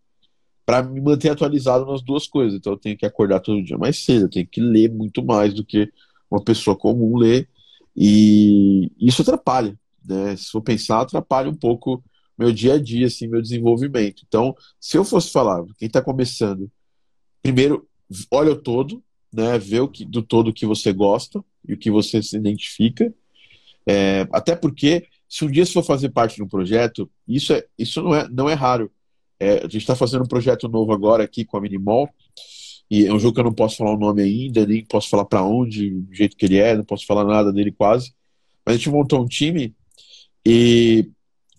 para 0.68 0.82
me 0.82 1.00
manter 1.00 1.30
atualizado 1.30 1.86
nas 1.86 2.02
duas 2.02 2.26
coisas. 2.26 2.58
Então 2.58 2.74
eu 2.74 2.78
tenho 2.78 2.94
que 2.94 3.06
acordar 3.06 3.40
todo 3.40 3.64
dia 3.64 3.78
mais 3.78 4.04
cedo, 4.04 4.26
eu 4.26 4.30
tenho 4.30 4.46
que 4.46 4.60
ler 4.60 4.92
muito 4.92 5.24
mais 5.24 5.54
do 5.54 5.64
que 5.64 5.90
uma 6.30 6.44
pessoa 6.44 6.76
comum 6.76 7.16
lê, 7.16 7.48
e 7.96 8.92
isso 9.00 9.22
atrapalha, 9.22 9.74
né? 10.04 10.36
Se 10.36 10.50
for 10.50 10.60
pensar, 10.60 11.00
atrapalha 11.00 11.48
um 11.48 11.54
pouco 11.54 12.04
meu 12.38 12.52
dia 12.52 12.74
a 12.74 12.78
dia, 12.78 13.06
assim, 13.06 13.26
meu 13.26 13.40
desenvolvimento. 13.40 14.24
Então, 14.28 14.54
se 14.78 14.98
eu 14.98 15.06
fosse 15.06 15.30
falar, 15.30 15.64
quem 15.78 15.86
está 15.86 16.02
começando, 16.02 16.70
primeiro, 17.42 17.88
olha 18.30 18.52
o 18.52 18.56
todo, 18.56 19.02
né? 19.32 19.58
Vê 19.58 19.80
o 19.80 19.88
que, 19.88 20.04
do 20.04 20.20
todo 20.20 20.52
que 20.52 20.66
você 20.66 20.92
gosta 20.92 21.42
e 21.66 21.72
o 21.72 21.78
que 21.78 21.90
você 21.90 22.22
se 22.22 22.36
identifica. 22.36 23.10
É, 23.86 24.28
até 24.30 24.54
porque, 24.54 25.06
se 25.26 25.46
um 25.46 25.50
dia 25.50 25.64
você 25.64 25.72
for 25.72 25.82
fazer 25.82 26.10
parte 26.10 26.36
de 26.36 26.42
um 26.42 26.48
projeto, 26.48 27.10
isso, 27.26 27.54
é, 27.54 27.64
isso 27.78 28.02
não, 28.02 28.14
é, 28.14 28.28
não 28.28 28.50
é 28.50 28.54
raro. 28.54 28.92
É, 29.40 29.58
a 29.58 29.62
gente 29.62 29.78
está 29.78 29.94
fazendo 29.94 30.24
um 30.24 30.28
projeto 30.28 30.68
novo 30.68 30.92
agora 30.92 31.24
aqui 31.24 31.44
com 31.44 31.56
a 31.56 31.60
Minimol, 31.60 32.08
e 32.90 33.06
é 33.06 33.12
um 33.12 33.18
jogo 33.18 33.34
que 33.34 33.40
eu 33.40 33.44
não 33.44 33.54
posso 33.54 33.76
falar 33.76 33.92
o 33.92 33.98
nome 33.98 34.22
ainda, 34.22 34.66
nem 34.66 34.84
posso 34.84 35.08
falar 35.08 35.24
para 35.26 35.42
onde, 35.42 35.90
do 35.90 36.14
jeito 36.14 36.36
que 36.36 36.46
ele 36.46 36.56
é, 36.56 36.76
não 36.76 36.84
posso 36.84 37.06
falar 37.06 37.24
nada 37.24 37.52
dele 37.52 37.70
quase. 37.70 38.14
Mas 38.64 38.74
a 38.74 38.78
gente 38.78 38.90
montou 38.90 39.22
um 39.22 39.26
time 39.26 39.74
e 40.44 41.10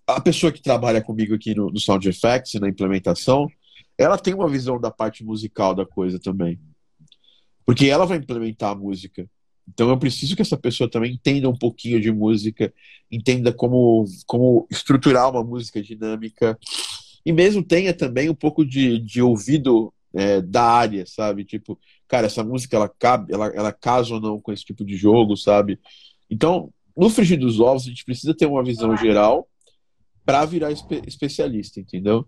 a 0.08 0.20
pessoa 0.20 0.52
que 0.52 0.62
trabalha 0.62 1.02
comigo 1.02 1.36
aqui 1.36 1.54
no, 1.54 1.70
no 1.70 1.80
Sound 1.80 2.08
Effects, 2.10 2.60
na 2.60 2.68
implementação, 2.68 3.48
ela 3.98 4.18
tem 4.18 4.34
uma 4.34 4.50
visão 4.50 4.80
da 4.80 4.90
parte 4.90 5.24
musical 5.24 5.76
da 5.76 5.86
coisa 5.86 6.20
também. 6.20 6.60
Porque 7.66 7.86
ela 7.86 8.06
vai 8.06 8.18
implementar 8.18 8.72
a 8.72 8.76
música. 8.76 9.30
Então 9.68 9.90
eu 9.90 9.98
preciso 10.00 10.36
que 10.36 10.42
essa 10.42 10.58
pessoa 10.58 10.90
também 10.90 11.14
entenda 11.14 11.48
um 11.48 11.56
pouquinho 11.56 12.02
de 12.02 12.12
música, 12.12 12.74
entenda 13.12 13.54
como, 13.54 14.06
como 14.26 14.66
estruturar 14.72 15.30
uma 15.30 15.44
música 15.44 15.82
dinâmica. 15.82 16.58
E 17.26 17.32
mesmo 17.32 17.64
tenha 17.64 17.94
também 17.94 18.30
um 18.30 18.36
pouco 18.36 18.66
de, 18.66 19.00
de 19.00 19.22
ouvido 19.22 19.94
é, 20.14 20.42
da 20.42 20.64
área, 20.64 21.06
sabe? 21.06 21.44
Tipo, 21.46 21.78
cara, 22.08 22.28
essa 22.28 22.44
música 22.44 22.76
ela 22.76 22.90
cabe, 22.90 23.34
ela, 23.34 23.48
ela 23.48 23.72
casa 23.72 24.14
ou 24.14 24.20
não 24.20 24.40
com 24.40 24.52
esse 24.52 24.64
tipo 24.64 24.84
de 24.84 24.96
jogo, 24.96 25.36
sabe? 25.38 25.80
Então, 26.30 26.72
no 26.96 27.10
frigir 27.10 27.40
dos 27.40 27.60
ovos, 27.60 27.84
a 27.84 27.90
gente 27.90 28.04
precisa 28.04 28.34
ter 28.34 28.46
uma 28.46 28.64
visão 28.64 28.96
geral 28.98 29.48
para 30.26 30.46
virar 30.46 30.72
espe 30.72 31.02
especialista, 31.08 31.80
entendeu? 31.80 32.26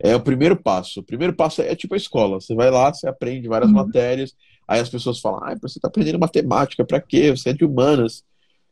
É 0.00 0.14
o 0.14 0.20
primeiro 0.20 0.56
passo. 0.56 1.00
O 1.00 1.02
primeiro 1.02 1.34
passo 1.34 1.60
é, 1.60 1.74
tipo 1.74 1.94
a 1.94 1.96
escola. 1.96 2.40
Você 2.40 2.54
vai 2.54 2.70
lá, 2.70 2.92
você 2.92 3.08
aprende 3.08 3.48
várias 3.48 3.70
uhum. 3.70 3.76
matérias, 3.76 4.34
aí 4.66 4.80
as 4.80 4.88
pessoas 4.88 5.20
falam: 5.20 5.40
ah, 5.42 5.54
você 5.60 5.78
está 5.78 5.88
aprendendo 5.88 6.18
matemática, 6.18 6.84
para 6.84 7.00
quê? 7.00 7.30
Você 7.30 7.50
é 7.50 7.52
de 7.52 7.64
humanas. 7.64 8.24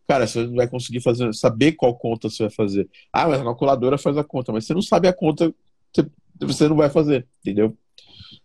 Cara, 0.07 0.27
você 0.27 0.47
não 0.47 0.55
vai 0.55 0.69
conseguir 0.69 1.01
fazer, 1.01 1.35
saber 1.35 1.73
qual 1.73 1.97
conta 1.97 2.31
você 2.31 2.45
vai 2.45 2.51
fazer. 2.51 2.89
Ah, 3.13 3.27
mas 3.29 3.41
a 3.41 3.45
calculadora 3.45 3.99
faz 3.99 4.17
a 4.17 4.25
conta, 4.25 4.53
mas 4.53 4.65
você 4.65 4.73
não 4.73 4.83
sabe 4.83 5.09
a 5.09 5.13
conta, 5.13 5.53
você, 5.93 6.09
você 6.41 6.69
não 6.69 6.77
vai 6.77 6.89
fazer, 6.89 7.27
entendeu? 7.41 7.77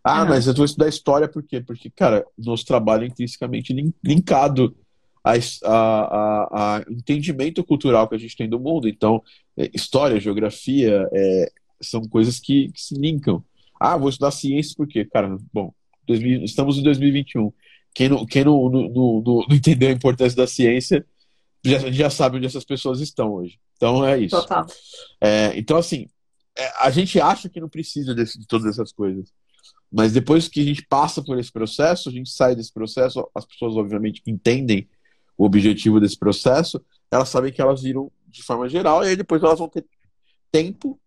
Ah, 0.03 0.25
mas 0.25 0.47
eu 0.47 0.53
vou 0.55 0.65
estudar 0.65 0.87
história 0.87 1.27
por 1.27 1.43
quê? 1.43 1.61
Porque, 1.61 1.89
cara, 1.89 2.25
nosso 2.37 2.65
trabalho 2.65 3.03
é 3.03 3.07
intrinsecamente 3.07 3.73
linkado 4.03 4.75
a, 5.23 5.33
a, 5.63 6.77
a, 6.77 6.85
entendimento 6.89 7.63
cultural 7.63 8.07
que 8.07 8.15
a 8.15 8.17
gente 8.17 8.35
tem 8.35 8.49
do 8.49 8.59
mundo. 8.59 8.87
Então, 8.87 9.21
é, 9.55 9.69
história, 9.73 10.19
geografia, 10.19 11.07
é, 11.13 11.51
são 11.79 12.01
coisas 12.01 12.39
que, 12.39 12.71
que, 12.71 12.81
se 12.81 12.95
linkam. 12.95 13.43
Ah, 13.79 13.97
vou 13.97 14.09
estudar 14.09 14.31
ciência 14.31 14.75
por 14.75 14.87
quê? 14.87 15.05
Cara, 15.05 15.37
bom, 15.53 15.73
2000, 16.07 16.43
estamos 16.43 16.77
em 16.77 16.83
2021. 16.83 17.51
Quem 17.93 18.09
não, 18.09 18.25
quem 18.25 18.43
não, 18.43 18.69
não, 18.69 18.89
não, 18.89 19.21
não 19.47 19.55
entendeu 19.55 19.89
a 19.89 19.93
importância 19.93 20.35
da 20.35 20.47
ciência 20.47 21.05
já, 21.63 21.91
já 21.91 22.09
sabe 22.09 22.37
onde 22.37 22.45
essas 22.45 22.65
pessoas 22.65 22.99
estão 22.99 23.33
hoje. 23.33 23.59
Então 23.77 24.05
é 24.05 24.19
isso. 24.19 24.35
Total. 24.35 24.65
É, 25.19 25.57
então, 25.57 25.77
assim, 25.77 26.07
é, 26.57 26.71
a 26.79 26.89
gente 26.89 27.19
acha 27.19 27.49
que 27.49 27.59
não 27.59 27.69
precisa 27.69 28.13
desse, 28.13 28.39
de 28.39 28.47
todas 28.47 28.67
essas 28.67 28.91
coisas. 28.91 29.31
Mas 29.91 30.13
depois 30.13 30.47
que 30.47 30.61
a 30.61 30.63
gente 30.63 30.85
passa 30.87 31.21
por 31.21 31.37
esse 31.37 31.51
processo, 31.51 32.09
a 32.09 32.11
gente 32.11 32.29
sai 32.29 32.55
desse 32.55 32.71
processo, 32.71 33.29
as 33.35 33.45
pessoas, 33.45 33.75
obviamente, 33.75 34.21
entendem 34.25 34.87
o 35.37 35.45
objetivo 35.45 35.99
desse 35.99 36.17
processo, 36.17 36.81
elas 37.11 37.29
sabem 37.29 37.51
que 37.51 37.61
elas 37.61 37.81
viram 37.81 38.11
de 38.27 38.41
forma 38.41 38.69
geral, 38.69 39.03
e 39.03 39.09
aí 39.09 39.15
depois 39.15 39.43
elas 39.43 39.59
vão 39.59 39.67
ter 39.67 39.85
tempo 40.51 40.99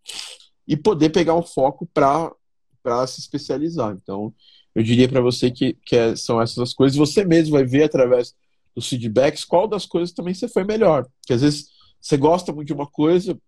e 0.68 0.76
poder 0.76 1.10
pegar 1.10 1.34
um 1.34 1.42
foco 1.42 1.86
para 1.86 3.06
se 3.06 3.20
especializar. 3.20 3.96
Então, 4.02 4.34
eu 4.74 4.82
diria 4.82 5.08
para 5.08 5.20
você 5.20 5.50
que, 5.50 5.74
que 5.86 5.96
é, 5.96 6.16
são 6.16 6.40
essas 6.40 6.58
as 6.58 6.74
coisas. 6.74 6.98
Você 6.98 7.24
mesmo 7.24 7.52
vai 7.52 7.64
ver 7.64 7.84
através 7.84 8.34
dos 8.74 8.88
feedbacks 8.88 9.44
qual 9.44 9.68
das 9.68 9.86
coisas 9.86 10.12
também 10.12 10.34
você 10.34 10.48
foi 10.48 10.64
melhor. 10.64 11.06
Porque 11.20 11.34
às 11.34 11.42
vezes 11.42 11.68
você 12.00 12.16
gosta 12.16 12.52
muito 12.52 12.66
de 12.66 12.72
uma 12.72 12.86
coisa, 12.86 13.38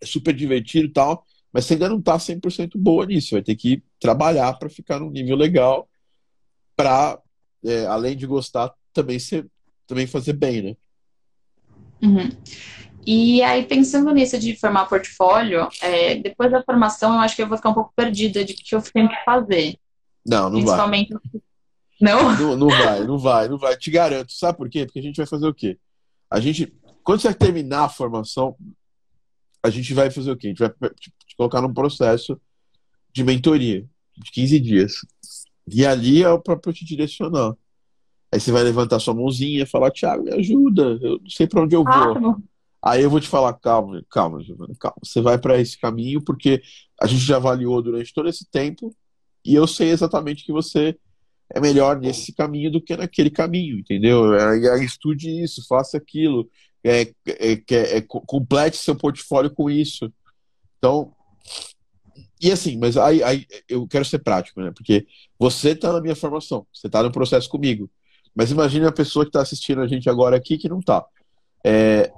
é 0.00 0.06
super 0.06 0.34
divertido 0.34 0.86
e 0.86 0.92
tal, 0.92 1.24
mas 1.52 1.64
você 1.64 1.74
ainda 1.74 1.88
não 1.88 1.98
está 1.98 2.16
100% 2.16 2.72
boa 2.76 3.06
nisso. 3.06 3.34
Vai 3.34 3.42
ter 3.42 3.56
que 3.56 3.82
trabalhar 3.98 4.52
para 4.54 4.68
ficar 4.68 5.00
num 5.00 5.10
nível 5.10 5.36
legal, 5.36 5.88
para, 6.76 7.18
é, 7.64 7.86
além 7.86 8.16
de 8.16 8.26
gostar, 8.26 8.72
também, 8.92 9.18
ser, 9.18 9.46
também 9.86 10.06
fazer 10.06 10.32
bem, 10.34 10.62
né? 10.62 10.76
Uhum. 12.02 12.30
E 13.04 13.42
aí, 13.42 13.64
pensando 13.64 14.12
nisso 14.12 14.38
de 14.38 14.56
formar 14.56 14.86
portfólio, 14.86 15.68
é, 15.80 16.16
depois 16.16 16.50
da 16.50 16.62
formação, 16.62 17.14
eu 17.14 17.20
acho 17.20 17.34
que 17.34 17.42
eu 17.42 17.48
vou 17.48 17.56
ficar 17.56 17.70
um 17.70 17.74
pouco 17.74 17.92
perdida 17.96 18.44
de 18.44 18.54
que 18.54 18.74
eu 18.74 18.80
tenho 18.80 19.08
que 19.08 19.24
fazer. 19.24 19.76
Não, 20.24 20.44
não 20.44 20.60
Principalmente... 20.60 21.12
vai. 21.12 21.42
Não? 22.00 22.36
não? 22.36 22.56
Não 22.56 22.68
vai, 22.68 23.06
não 23.06 23.18
vai, 23.18 23.48
não 23.48 23.58
vai. 23.58 23.76
Te 23.76 23.90
garanto. 23.90 24.32
Sabe 24.32 24.58
por 24.58 24.68
quê? 24.68 24.84
Porque 24.84 24.98
a 24.98 25.02
gente 25.02 25.16
vai 25.16 25.26
fazer 25.26 25.46
o 25.46 25.54
quê? 25.54 25.78
A 26.30 26.40
gente, 26.40 26.72
quando 27.04 27.20
você 27.20 27.32
terminar 27.34 27.84
a 27.84 27.88
formação, 27.88 28.56
a 29.62 29.70
gente 29.70 29.94
vai 29.94 30.10
fazer 30.10 30.32
o 30.32 30.36
quê? 30.36 30.48
A 30.48 30.50
gente 30.50 30.58
vai 30.58 30.70
te 30.98 31.36
colocar 31.36 31.60
num 31.60 31.72
processo 31.72 32.40
de 33.12 33.22
mentoria 33.22 33.86
de 34.16 34.30
15 34.30 34.60
dias. 34.60 34.92
E 35.70 35.86
ali 35.86 36.22
é 36.22 36.28
o 36.28 36.40
próprio 36.40 36.72
te 36.72 36.84
direcionar. 36.84 37.54
Aí 38.32 38.40
você 38.40 38.50
vai 38.50 38.62
levantar 38.62 38.98
sua 38.98 39.14
mãozinha 39.14 39.62
e 39.62 39.66
falar, 39.66 39.90
Thiago, 39.90 40.24
me 40.24 40.32
ajuda, 40.32 40.98
eu 41.02 41.18
não 41.20 41.28
sei 41.28 41.46
para 41.46 41.62
onde 41.62 41.76
eu 41.76 41.84
vou. 41.84 42.42
Aí 42.82 43.02
eu 43.02 43.10
vou 43.10 43.20
te 43.20 43.28
falar, 43.28 43.52
calma, 43.52 44.02
calma, 44.10 44.42
Giovana, 44.42 44.74
calma. 44.80 44.96
Você 45.04 45.20
vai 45.20 45.38
para 45.38 45.60
esse 45.60 45.78
caminho 45.78 46.20
porque 46.22 46.62
a 47.00 47.06
gente 47.06 47.22
já 47.22 47.36
avaliou 47.36 47.80
durante 47.80 48.12
todo 48.12 48.28
esse 48.28 48.48
tempo 48.50 48.92
e 49.44 49.54
eu 49.54 49.66
sei 49.66 49.90
exatamente 49.90 50.44
que 50.44 50.52
você 50.52 50.98
é 51.50 51.60
melhor 51.60 51.98
nesse 51.98 52.32
caminho 52.32 52.70
do 52.70 52.80
que 52.80 52.96
naquele 52.96 53.30
caminho, 53.30 53.78
entendeu? 53.78 54.32
Aí, 54.32 54.68
aí 54.68 54.84
estude 54.84 55.42
isso, 55.42 55.66
faça 55.66 55.96
aquilo, 55.96 56.48
é, 56.84 57.02
é, 57.26 57.52
é, 57.96 58.00
complete 58.00 58.76
seu 58.76 58.96
portfólio 58.96 59.50
com 59.50 59.70
isso. 59.70 60.12
Então, 60.78 61.12
e 62.40 62.50
assim, 62.50 62.76
mas 62.76 62.96
aí, 62.96 63.22
aí 63.22 63.46
eu 63.68 63.86
quero 63.86 64.04
ser 64.04 64.18
prático, 64.18 64.60
né? 64.60 64.72
Porque 64.74 65.06
você 65.38 65.70
está 65.70 65.92
na 65.92 66.00
minha 66.00 66.16
formação, 66.16 66.66
você 66.72 66.88
está 66.88 67.02
no 67.02 67.12
processo 67.12 67.48
comigo. 67.48 67.88
Mas 68.34 68.50
imagine 68.50 68.86
a 68.86 68.92
pessoa 68.92 69.24
que 69.24 69.28
está 69.28 69.42
assistindo 69.42 69.80
a 69.80 69.86
gente 69.86 70.10
agora 70.10 70.36
aqui 70.36 70.58
que 70.58 70.68
não 70.68 70.80
está. 70.80 71.04
É, 71.64 72.10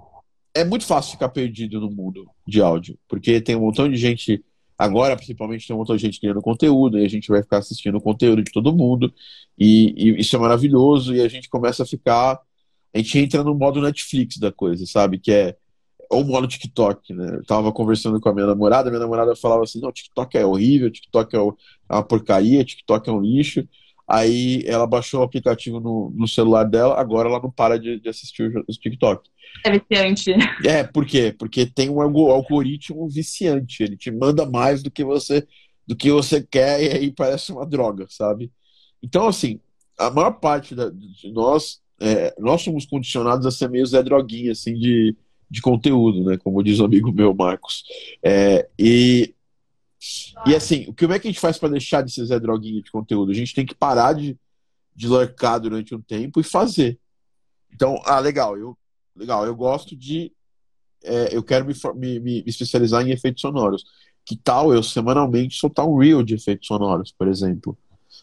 é 0.54 0.64
muito 0.64 0.86
fácil 0.86 1.12
ficar 1.12 1.28
perdido 1.28 1.80
no 1.80 1.90
mundo 1.90 2.26
de 2.46 2.62
áudio, 2.62 2.98
porque 3.08 3.40
tem 3.40 3.56
um 3.56 3.60
montão 3.60 3.90
de 3.90 3.96
gente, 3.96 4.42
agora 4.78 5.16
principalmente 5.16 5.66
tem 5.66 5.74
um 5.74 5.78
montão 5.78 5.96
de 5.96 6.02
gente 6.02 6.20
criando 6.20 6.42
conteúdo, 6.42 6.98
e 6.98 7.04
a 7.04 7.08
gente 7.08 7.28
vai 7.28 7.42
ficar 7.42 7.58
assistindo 7.58 7.96
o 7.96 8.00
conteúdo 8.00 8.42
de 8.42 8.52
todo 8.52 8.74
mundo, 8.74 9.12
e, 9.58 9.94
e 9.96 10.20
isso 10.20 10.34
é 10.36 10.38
maravilhoso, 10.38 11.14
e 11.14 11.20
a 11.20 11.28
gente 11.28 11.48
começa 11.48 11.82
a 11.82 11.86
ficar. 11.86 12.40
A 12.94 12.98
gente 12.98 13.18
entra 13.18 13.42
no 13.42 13.54
modo 13.54 13.80
Netflix 13.80 14.38
da 14.38 14.52
coisa, 14.52 14.86
sabe? 14.86 15.18
Que 15.18 15.32
é 15.32 15.56
ou 16.10 16.24
modo 16.24 16.46
TikTok, 16.46 17.12
né? 17.12 17.36
Eu 17.36 17.44
tava 17.44 17.72
conversando 17.72 18.20
com 18.20 18.28
a 18.28 18.34
minha 18.34 18.46
namorada, 18.46 18.90
minha 18.90 19.00
namorada 19.00 19.34
falava 19.36 19.64
assim: 19.64 19.80
não, 19.80 19.92
TikTok 19.92 20.36
é 20.36 20.46
horrível, 20.46 20.90
TikTok 20.90 21.34
é 21.36 21.40
uma 21.40 22.02
porcaria, 22.02 22.64
TikTok 22.64 23.08
é 23.08 23.12
um 23.12 23.20
lixo. 23.20 23.66
Aí 24.06 24.62
ela 24.66 24.86
baixou 24.86 25.20
o 25.20 25.22
aplicativo 25.22 25.80
no, 25.80 26.12
no 26.14 26.28
celular 26.28 26.64
dela, 26.64 27.00
agora 27.00 27.28
ela 27.28 27.40
não 27.40 27.50
para 27.50 27.78
de, 27.78 27.98
de 27.98 28.08
assistir 28.08 28.54
o, 28.56 28.64
TikTok. 28.72 29.28
É 29.64 29.78
viciante. 29.78 30.32
É, 30.64 30.84
por 30.84 31.06
quê? 31.06 31.34
Porque 31.38 31.64
tem 31.64 31.88
um 31.88 32.00
algoritmo 32.00 33.08
viciante, 33.08 33.82
ele 33.82 33.96
te 33.96 34.10
manda 34.10 34.44
mais 34.44 34.82
do 34.82 34.90
que 34.90 35.04
você 35.04 35.46
do 35.86 35.94
que 35.94 36.10
você 36.10 36.42
quer 36.42 36.82
e 36.82 36.88
aí 36.96 37.12
parece 37.12 37.52
uma 37.52 37.66
droga, 37.66 38.06
sabe? 38.08 38.50
Então, 39.02 39.28
assim, 39.28 39.60
a 39.98 40.10
maior 40.10 40.32
parte 40.32 40.74
da, 40.74 40.88
de 40.90 41.30
nós, 41.30 41.80
é, 42.00 42.34
nós 42.38 42.62
somos 42.62 42.86
condicionados 42.86 43.46
a 43.46 43.50
ser 43.50 43.68
meio 43.68 43.84
Zé 43.84 44.02
Droguinha, 44.02 44.52
assim, 44.52 44.74
de, 44.74 45.14
de 45.50 45.60
conteúdo, 45.60 46.24
né? 46.24 46.38
Como 46.38 46.62
diz 46.62 46.80
o 46.80 46.84
amigo 46.84 47.12
meu, 47.12 47.34
Marcos. 47.34 47.84
É, 48.22 48.66
e, 48.78 49.34
e 50.46 50.54
assim, 50.54 50.92
como 50.98 51.12
é 51.12 51.18
que 51.18 51.26
a 51.26 51.30
gente 51.30 51.40
faz 51.40 51.58
para 51.58 51.70
deixar 51.70 52.02
de 52.02 52.12
ser 52.12 52.24
Zé 52.26 52.38
Droguinha 52.38 52.82
de 52.82 52.90
conteúdo? 52.90 53.30
A 53.30 53.34
gente 53.34 53.54
tem 53.54 53.64
que 53.64 53.74
parar 53.74 54.12
de, 54.12 54.36
de 54.94 55.08
lurcar 55.08 55.58
durante 55.58 55.94
um 55.94 56.00
tempo 56.00 56.40
e 56.40 56.44
fazer. 56.44 56.98
Então, 57.72 58.00
ah, 58.04 58.20
legal, 58.20 58.56
eu, 58.56 58.76
legal, 59.16 59.46
eu 59.46 59.54
gosto 59.54 59.96
de. 59.96 60.32
É, 61.02 61.36
eu 61.36 61.42
quero 61.42 61.66
me, 61.66 61.74
me, 61.94 62.20
me 62.20 62.44
especializar 62.46 63.06
em 63.06 63.10
efeitos 63.10 63.40
sonoros. 63.40 63.84
Que 64.24 64.36
tal 64.36 64.72
eu 64.72 64.82
semanalmente 64.82 65.58
soltar 65.58 65.86
um 65.86 65.98
reel 65.98 66.22
de 66.22 66.34
efeitos 66.34 66.66
sonoros, 66.66 67.12
por 67.12 67.28
exemplo? 67.28 67.76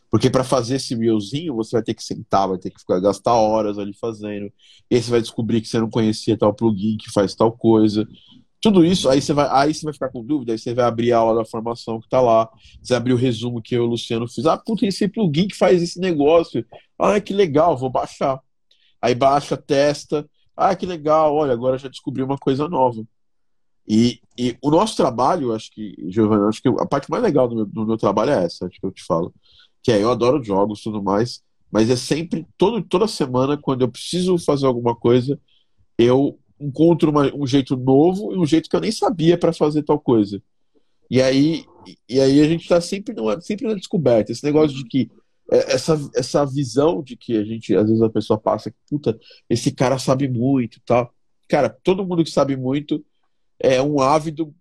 Porque 0.10 0.30
para 0.30 0.44
fazer 0.44 0.76
esse 0.76 0.96
reelzinho, 0.96 1.56
você 1.56 1.76
vai 1.76 1.84
ter 1.84 1.94
que 1.94 2.04
sentar, 2.04 2.48
vai 2.48 2.58
ter 2.58 2.70
que 2.70 2.80
ficar, 2.80 3.00
gastar 3.00 3.34
horas 3.34 3.78
ali 3.78 3.94
fazendo. 3.94 4.52
E 4.90 4.96
aí 4.96 5.02
você 5.02 5.12
vai 5.12 5.22
descobrir 5.22 5.62
que 5.62 5.68
você 5.68 5.80
não 5.80 5.90
conhecia 5.90 6.38
tal 6.38 6.54
plugin 6.54 6.98
que 6.98 7.12
faz 7.12 7.36
tal 7.36 7.52
coisa. 7.52 8.08
Tudo 8.62 8.86
isso, 8.86 9.10
aí 9.10 9.20
você 9.20 9.34
vai, 9.34 9.48
aí 9.52 9.74
você 9.74 9.84
vai 9.84 9.94
ficar 9.94 10.10
com 10.10 10.24
dúvida, 10.24 10.52
aí 10.52 10.60
você 10.60 10.74
vai 10.74 10.86
abrir 10.86 11.12
a 11.12 11.18
aula 11.18 11.42
da 11.42 11.50
formação 11.50 12.00
que 12.00 12.08
tá 12.08 12.22
lá, 12.22 12.48
você 12.82 12.94
abrir 12.94 13.14
o 13.14 13.18
resumo 13.18 13.62
que 13.62 13.76
eu 13.76 13.84
e 13.84 13.88
o 13.88 13.90
Luciano 13.90 14.28
fiz. 14.28 14.46
Ah, 14.46 14.56
puta, 14.56 14.86
esse 14.86 15.08
plugin 15.08 15.48
que 15.48 15.58
faz 15.58 15.82
esse 15.82 16.00
negócio. 16.00 16.64
Ah, 17.00 17.20
que 17.20 17.34
legal, 17.34 17.76
vou 17.76 17.90
baixar. 17.90 18.40
Aí 19.02 19.16
baixa, 19.16 19.58
testa. 19.58 20.30
Ah, 20.56 20.76
que 20.76 20.86
legal, 20.86 21.34
olha, 21.34 21.54
agora 21.54 21.78
já 21.78 21.88
descobri 21.88 22.22
uma 22.22 22.38
coisa 22.38 22.68
nova. 22.70 23.04
E, 23.88 24.22
e 24.38 24.56
o 24.62 24.70
nosso 24.70 24.96
trabalho, 24.96 25.54
acho 25.54 25.72
que, 25.72 25.96
Giovanni, 26.10 26.48
acho 26.48 26.62
que 26.62 26.70
a 26.70 26.86
parte 26.86 27.10
mais 27.10 27.24
legal 27.24 27.48
do 27.48 27.56
meu, 27.56 27.66
do 27.66 27.86
meu 27.88 27.98
trabalho 27.98 28.32
é 28.32 28.46
essa, 28.46 28.68
acho 28.68 28.80
que 28.80 28.86
eu 28.86 28.92
te 28.92 29.04
falo. 29.04 29.34
Que 29.82 29.92
é, 29.92 30.04
eu 30.04 30.12
adoro 30.12 30.44
jogos 30.44 30.80
e 30.80 30.84
tudo 30.84 31.02
mais, 31.02 31.42
mas 31.72 31.90
é 31.90 31.96
sempre, 31.96 32.46
todo, 32.58 32.82
toda 32.84 33.08
semana, 33.08 33.58
quando 33.58 33.82
eu 33.82 33.90
preciso 33.90 34.38
fazer 34.38 34.68
alguma 34.68 34.96
coisa, 34.96 35.40
eu 35.98 36.38
encontro 36.62 37.12
uma, 37.12 37.34
um 37.36 37.46
jeito 37.48 37.76
novo 37.76 38.34
e 38.34 38.38
um 38.38 38.46
jeito 38.46 38.70
que 38.70 38.76
eu 38.76 38.82
nem 38.82 38.92
sabia 38.92 39.38
para 39.38 39.54
fazer 39.54 39.84
tal 39.84 40.00
coisa. 40.00 40.42
E 41.10 41.22
aí, 41.22 41.66
e 42.08 42.22
aí 42.22 42.40
a 42.40 42.48
gente 42.48 42.62
está 42.62 42.80
sempre, 42.80 43.14
numa, 43.14 43.40
sempre 43.42 43.68
na 43.68 43.74
descoberta. 43.74 44.32
Esse 44.32 44.44
negócio 44.44 44.78
de 44.78 44.86
que 44.86 45.12
é, 45.52 45.74
essa, 45.74 46.00
essa 46.16 46.46
visão 46.46 47.04
de 47.04 47.18
que 47.18 47.36
a 47.36 47.44
gente, 47.44 47.76
às 47.76 47.88
vezes 47.88 48.02
a 48.02 48.10
pessoa 48.10 48.40
passa 48.40 48.74
puta, 48.90 49.20
esse 49.50 49.72
cara 49.72 50.00
sabe 50.00 50.30
muito 50.30 50.78
e 50.78 50.82
tal. 50.86 51.14
Cara, 51.50 51.70
todo 51.70 52.06
mundo 52.06 52.24
que 52.24 52.32
sabe 52.32 52.56
muito 52.56 53.04
é 53.60 53.82
um 53.82 54.00
ávido, 54.00 54.54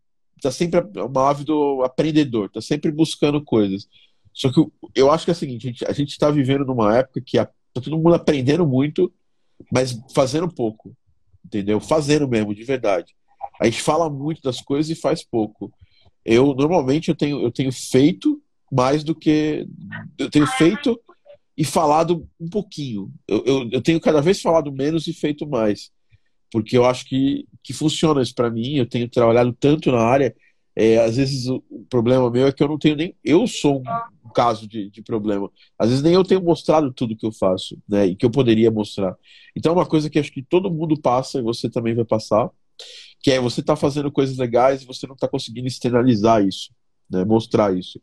tá 0.42 0.50
sempre 0.50 0.80
um 0.80 1.18
ávido 1.20 1.82
aprendedor, 1.84 2.50
tá 2.50 2.60
sempre 2.60 2.90
buscando 2.90 3.44
coisas. 3.44 3.86
Só 4.32 4.50
que 4.52 4.60
eu 4.94 5.10
acho 5.10 5.24
que 5.24 5.30
é 5.30 5.34
o 5.34 5.36
seguinte, 5.36 5.66
a 5.66 5.70
gente, 5.70 5.84
a 5.86 5.92
gente 5.92 6.18
tá 6.18 6.30
vivendo 6.30 6.64
numa 6.64 6.96
época 6.96 7.20
que 7.20 7.38
a, 7.38 7.46
tá 7.46 7.80
todo 7.80 7.96
mundo 7.96 8.14
aprendendo 8.14 8.66
muito, 8.66 9.12
mas 9.70 10.00
fazendo 10.12 10.48
pouco 10.48 10.96
entendeu? 11.44 11.80
Fazendo 11.80 12.28
mesmo, 12.28 12.54
de 12.54 12.64
verdade. 12.64 13.14
A 13.60 13.64
gente 13.66 13.82
fala 13.82 14.08
muito 14.08 14.42
das 14.42 14.60
coisas 14.60 14.90
e 14.90 15.00
faz 15.00 15.22
pouco. 15.24 15.72
Eu 16.24 16.54
normalmente 16.54 17.08
eu 17.08 17.14
tenho, 17.14 17.42
eu 17.42 17.50
tenho 17.50 17.72
feito 17.72 18.40
mais 18.70 19.02
do 19.02 19.14
que 19.14 19.66
eu 20.18 20.30
tenho 20.30 20.46
feito 20.46 20.98
e 21.56 21.64
falado 21.64 22.26
um 22.40 22.48
pouquinho. 22.48 23.12
Eu, 23.26 23.44
eu, 23.44 23.68
eu 23.72 23.82
tenho 23.82 24.00
cada 24.00 24.20
vez 24.20 24.40
falado 24.40 24.72
menos 24.72 25.06
e 25.06 25.12
feito 25.12 25.46
mais, 25.46 25.90
porque 26.50 26.76
eu 26.76 26.84
acho 26.84 27.04
que, 27.04 27.46
que 27.62 27.72
funciona 27.72 28.22
isso 28.22 28.34
para 28.34 28.50
mim. 28.50 28.76
Eu 28.76 28.86
tenho 28.86 29.08
trabalhado 29.08 29.52
tanto 29.52 29.90
na 29.90 30.00
área. 30.00 30.34
É, 30.82 30.96
às 30.96 31.16
vezes 31.16 31.46
o, 31.46 31.62
o 31.68 31.84
problema 31.90 32.30
meu 32.30 32.46
é 32.46 32.52
que 32.52 32.62
eu 32.62 32.68
não 32.68 32.78
tenho 32.78 32.96
nem. 32.96 33.14
Eu 33.22 33.46
sou 33.46 33.82
um 34.24 34.30
caso 34.30 34.66
de, 34.66 34.88
de 34.88 35.02
problema. 35.02 35.50
Às 35.78 35.90
vezes 35.90 36.02
nem 36.02 36.14
eu 36.14 36.24
tenho 36.24 36.42
mostrado 36.42 36.90
tudo 36.90 37.14
que 37.14 37.26
eu 37.26 37.32
faço, 37.32 37.76
né? 37.86 38.06
E 38.06 38.16
que 38.16 38.24
eu 38.24 38.30
poderia 38.30 38.70
mostrar. 38.70 39.14
Então 39.54 39.72
é 39.72 39.74
uma 39.74 39.84
coisa 39.84 40.08
que 40.08 40.18
acho 40.18 40.32
que 40.32 40.42
todo 40.42 40.70
mundo 40.70 40.98
passa 40.98 41.38
e 41.38 41.42
você 41.42 41.68
também 41.68 41.94
vai 41.94 42.06
passar, 42.06 42.48
que 43.20 43.30
é 43.30 43.38
você 43.38 43.62
tá 43.62 43.76
fazendo 43.76 44.10
coisas 44.10 44.38
legais 44.38 44.80
e 44.80 44.86
você 44.86 45.06
não 45.06 45.14
tá 45.14 45.28
conseguindo 45.28 45.68
externalizar 45.68 46.42
isso, 46.42 46.72
né? 47.10 47.26
Mostrar 47.26 47.76
isso. 47.76 48.00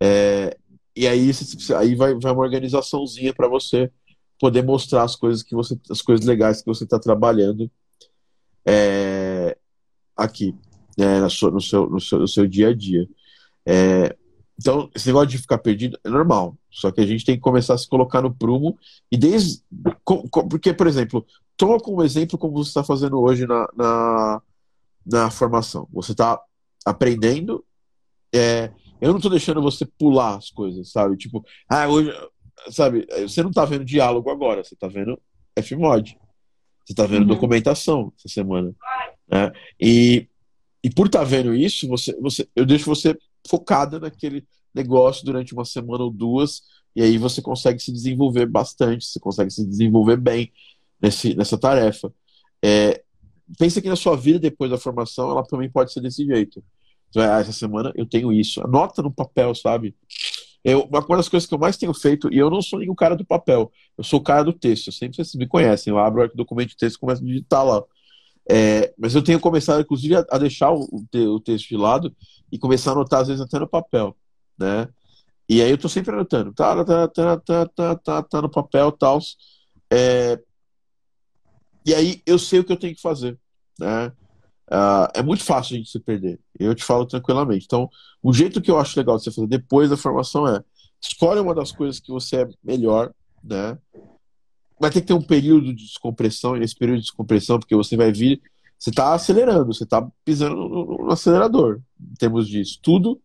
É, 0.00 0.56
e 0.94 1.08
aí, 1.08 1.32
aí 1.76 1.96
vai, 1.96 2.14
vai 2.14 2.32
uma 2.32 2.44
organizaçãozinha 2.44 3.34
para 3.34 3.48
você 3.48 3.90
poder 4.38 4.62
mostrar 4.62 5.02
as 5.02 5.16
coisas 5.16 5.42
que 5.42 5.56
você, 5.56 5.76
as 5.90 6.00
coisas 6.00 6.24
legais 6.24 6.60
que 6.60 6.66
você 6.66 6.84
está 6.84 7.00
trabalhando 7.00 7.68
é, 8.64 9.56
aqui, 10.16 10.54
né, 10.96 11.20
no, 11.20 11.30
seu, 11.30 11.50
no, 11.50 11.60
seu, 11.60 11.88
no, 11.88 12.28
seu, 12.28 12.46
dia 12.46 12.68
a 12.68 12.74
dia. 12.74 13.08
É, 13.66 14.16
então, 14.58 14.88
esse 14.94 15.06
negócio 15.06 15.28
de 15.28 15.38
ficar 15.38 15.58
perdido 15.58 15.98
é 16.04 16.08
normal. 16.08 16.56
Só 16.70 16.90
que 16.90 17.00
a 17.00 17.06
gente 17.06 17.24
tem 17.24 17.34
que 17.34 17.40
começar 17.40 17.74
a 17.74 17.78
se 17.78 17.88
colocar 17.88 18.22
no 18.22 18.34
prumo. 18.34 18.78
E 19.10 19.16
desde. 19.16 19.62
Porque, 20.48 20.72
por 20.72 20.86
exemplo, 20.86 21.26
toma 21.56 21.78
como 21.78 22.02
exemplo 22.02 22.38
como 22.38 22.54
você 22.54 22.70
está 22.70 22.84
fazendo 22.84 23.20
hoje 23.20 23.46
na, 23.46 23.68
na, 23.76 24.42
na 25.04 25.30
formação. 25.30 25.88
Você 25.92 26.12
está 26.12 26.40
aprendendo. 26.84 27.64
É, 28.32 28.70
eu 29.00 29.10
não 29.10 29.16
estou 29.16 29.30
deixando 29.30 29.62
você 29.62 29.84
pular 29.84 30.36
as 30.36 30.50
coisas, 30.50 30.90
sabe? 30.90 31.16
Tipo, 31.16 31.44
ah, 31.68 31.88
hoje. 31.88 32.12
Sabe, 32.70 33.06
você 33.20 33.42
não 33.42 33.50
está 33.50 33.64
vendo 33.64 33.84
diálogo 33.84 34.30
agora, 34.30 34.64
você 34.64 34.74
está 34.74 34.88
vendo 34.88 35.20
Fmod. 35.60 36.16
Você 36.84 36.92
está 36.92 37.04
vendo 37.04 37.22
uhum. 37.22 37.28
documentação 37.28 38.12
essa 38.18 38.28
semana. 38.28 38.74
Né? 39.28 39.52
E, 39.80 40.28
e 40.84 40.90
por 40.90 41.06
estar 41.06 41.20
tá 41.20 41.24
vendo 41.24 41.54
isso, 41.54 41.88
você, 41.88 42.14
você, 42.20 42.46
eu 42.54 42.66
deixo 42.66 42.84
você 42.84 43.16
focada 43.48 43.98
naquele 43.98 44.46
negócio 44.74 45.24
durante 45.24 45.54
uma 45.54 45.64
semana 45.64 46.04
ou 46.04 46.10
duas, 46.10 46.60
e 46.94 47.00
aí 47.00 47.16
você 47.16 47.40
consegue 47.40 47.80
se 47.80 47.90
desenvolver 47.90 48.44
bastante, 48.44 49.06
você 49.06 49.18
consegue 49.18 49.50
se 49.50 49.66
desenvolver 49.66 50.18
bem 50.18 50.52
nesse, 51.00 51.34
nessa 51.34 51.56
tarefa. 51.56 52.12
É, 52.62 53.02
pensa 53.58 53.80
que 53.80 53.88
na 53.88 53.96
sua 53.96 54.14
vida 54.14 54.38
depois 54.38 54.70
da 54.70 54.76
formação, 54.76 55.30
ela 55.30 55.42
também 55.42 55.70
pode 55.70 55.90
ser 55.90 56.02
desse 56.02 56.22
jeito. 56.26 56.62
Ah, 57.16 57.40
essa 57.40 57.52
semana 57.52 57.90
eu 57.96 58.04
tenho 58.04 58.30
isso. 58.30 58.60
Anota 58.62 59.00
no 59.00 59.10
papel, 59.10 59.54
sabe? 59.54 59.94
Eu, 60.62 60.82
uma 60.82 61.16
das 61.16 61.28
coisas 61.30 61.48
que 61.48 61.54
eu 61.54 61.58
mais 61.58 61.78
tenho 61.78 61.94
feito, 61.94 62.32
e 62.32 62.36
eu 62.38 62.50
não 62.50 62.60
sou 62.60 62.78
nenhum 62.78 62.94
cara 62.94 63.16
do 63.16 63.24
papel, 63.24 63.72
eu 63.96 64.04
sou 64.04 64.20
o 64.20 64.22
cara 64.22 64.42
do 64.42 64.52
texto. 64.52 64.92
Sempre 64.92 65.16
vocês 65.16 65.34
me 65.34 65.46
conhecem. 65.46 65.90
Eu 65.92 65.98
abro 65.98 66.24
o 66.24 66.36
documento 66.36 66.70
de 66.70 66.76
texto 66.76 66.96
e 66.96 67.00
começo 67.00 67.22
a 67.22 67.26
digitar 67.26 67.64
lá. 67.64 67.82
É, 68.48 68.92
mas 68.98 69.14
eu 69.14 69.22
tenho 69.22 69.40
começado, 69.40 69.80
inclusive, 69.80 70.16
a, 70.16 70.24
a 70.30 70.38
deixar 70.38 70.72
o, 70.72 70.86
o, 71.12 71.40
texto 71.40 71.68
de 71.68 71.76
lado 71.76 72.14
e 72.52 72.58
começar 72.58 72.90
a 72.90 72.94
anotar, 72.94 73.20
às 73.20 73.28
vezes, 73.28 73.42
até 73.42 73.58
no 73.58 73.68
papel, 73.68 74.16
né? 74.58 74.88
E 75.48 75.62
aí 75.62 75.70
eu 75.70 75.78
tô 75.78 75.88
sempre 75.88 76.12
anotando, 76.12 76.52
tá, 76.52 76.84
tá, 76.84 77.08
tá, 77.08 77.36
tá, 77.38 77.66
tá, 77.66 77.96
tá, 77.96 78.22
tá 78.22 78.42
no 78.42 78.50
papel, 78.50 78.92
tal. 78.92 79.18
É, 79.92 80.38
e 81.86 81.94
aí 81.94 82.22
eu 82.26 82.38
sei 82.38 82.60
o 82.60 82.64
que 82.64 82.72
eu 82.72 82.78
tenho 82.78 82.94
que 82.94 83.02
fazer, 83.02 83.38
né? 83.78 84.12
Uh, 84.70 85.06
é 85.14 85.22
muito 85.22 85.44
fácil 85.44 85.74
a 85.74 85.78
gente 85.78 85.90
se 85.90 86.00
perder. 86.00 86.40
Eu 86.58 86.74
te 86.74 86.82
falo 86.82 87.04
tranquilamente. 87.04 87.66
Então, 87.66 87.88
o 88.22 88.32
jeito 88.32 88.62
que 88.62 88.70
eu 88.70 88.78
acho 88.78 88.98
legal 88.98 89.18
de 89.18 89.24
você 89.24 89.30
fazer 89.30 89.46
depois 89.46 89.90
da 89.90 89.96
formação 89.96 90.48
é 90.48 90.62
escolhe 91.00 91.40
uma 91.40 91.54
das 91.54 91.70
coisas 91.70 92.00
que 92.00 92.10
você 92.10 92.42
é 92.42 92.48
melhor, 92.62 93.12
né? 93.42 93.78
Vai 94.84 94.90
ter 94.90 95.00
que 95.00 95.06
ter 95.06 95.14
um 95.14 95.22
período 95.22 95.74
de 95.74 95.84
descompressão, 95.84 96.56
e 96.56 96.60
nesse 96.60 96.76
período 96.76 96.98
de 96.98 97.04
descompressão, 97.04 97.58
porque 97.58 97.74
você 97.74 97.96
vai 97.96 98.12
vir, 98.12 98.40
você 98.78 98.90
está 98.90 99.14
acelerando, 99.14 99.72
você 99.72 99.84
está 99.84 100.06
pisando 100.22 100.56
no, 100.56 101.04
no, 101.04 101.10
acelerador, 101.10 101.80
em 101.98 102.14
termos 102.16 102.46
de 102.46 102.60
estudo 102.60 103.18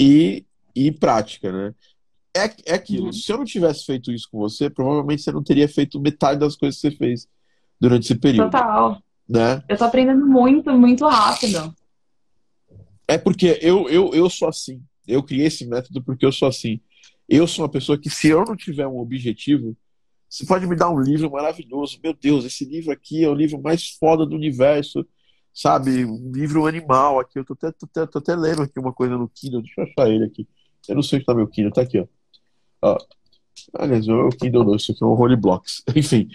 e, 0.00 0.46
e 0.74 0.90
prática, 0.90 1.52
né? 1.52 1.74
É, 2.34 2.72
é 2.72 2.74
aquilo. 2.74 3.06
Uhum. 3.06 3.12
Se 3.12 3.30
eu 3.30 3.36
não 3.36 3.44
tivesse 3.44 3.84
feito 3.84 4.10
isso 4.10 4.28
com 4.30 4.38
você, 4.38 4.70
provavelmente 4.70 5.22
você 5.22 5.30
não 5.30 5.42
teria 5.42 5.68
feito 5.68 6.00
metade 6.00 6.40
das 6.40 6.56
coisas 6.56 6.80
que 6.80 6.88
você 6.88 6.96
fez 6.96 7.28
durante 7.78 8.04
esse 8.04 8.14
período. 8.14 8.50
Total. 8.50 9.02
Né? 9.28 9.62
Eu 9.68 9.76
tô 9.76 9.84
aprendendo 9.84 10.26
muito, 10.26 10.72
muito 10.72 11.06
rápido. 11.06 11.74
É 13.06 13.18
porque 13.18 13.58
eu, 13.60 13.88
eu, 13.90 14.12
eu 14.14 14.28
sou 14.30 14.48
assim. 14.48 14.82
Eu 15.06 15.22
criei 15.22 15.46
esse 15.46 15.66
método 15.66 16.02
porque 16.02 16.24
eu 16.24 16.32
sou 16.32 16.48
assim. 16.48 16.80
Eu 17.28 17.46
sou 17.46 17.64
uma 17.64 17.70
pessoa 17.70 17.98
que, 17.98 18.10
se 18.10 18.28
eu 18.28 18.42
não 18.44 18.56
tiver 18.56 18.86
um 18.86 18.98
objetivo, 18.98 19.76
você 20.34 20.44
pode 20.44 20.66
me 20.66 20.74
dar 20.74 20.90
um 20.90 20.98
livro 20.98 21.30
maravilhoso. 21.30 22.00
Meu 22.02 22.12
Deus, 22.12 22.44
esse 22.44 22.64
livro 22.64 22.90
aqui 22.90 23.22
é 23.22 23.28
o 23.28 23.34
livro 23.34 23.62
mais 23.62 23.90
foda 23.90 24.26
do 24.26 24.34
universo. 24.34 25.06
Sabe? 25.52 26.04
Um 26.04 26.32
livro 26.32 26.66
animal 26.66 27.20
aqui. 27.20 27.38
Eu 27.38 27.44
tô 27.44 27.52
até, 27.52 27.70
tô 27.70 27.86
até, 27.86 28.04
tô 28.04 28.18
até 28.18 28.34
lendo 28.34 28.62
aqui 28.62 28.80
uma 28.80 28.92
coisa 28.92 29.16
no 29.16 29.28
Kindle. 29.28 29.62
Deixa 29.62 29.80
eu 29.80 29.84
achar 29.84 30.10
ele 30.10 30.24
aqui. 30.24 30.48
Eu 30.88 30.96
não 30.96 31.04
sei 31.04 31.18
onde 31.18 31.26
tá 31.26 31.34
meu 31.36 31.46
Kindle. 31.46 31.72
Tá 31.72 31.82
aqui, 31.82 32.00
ó. 32.00 32.06
ó. 32.82 32.98
Aliás, 33.74 34.08
meu 34.08 34.28
Kindle 34.30 34.64
não. 34.64 34.74
Isso 34.74 34.90
aqui 34.90 35.04
é 35.04 35.06
um 35.06 35.12
Holy 35.12 35.36
Blocks. 35.36 35.84
Enfim. 35.94 36.28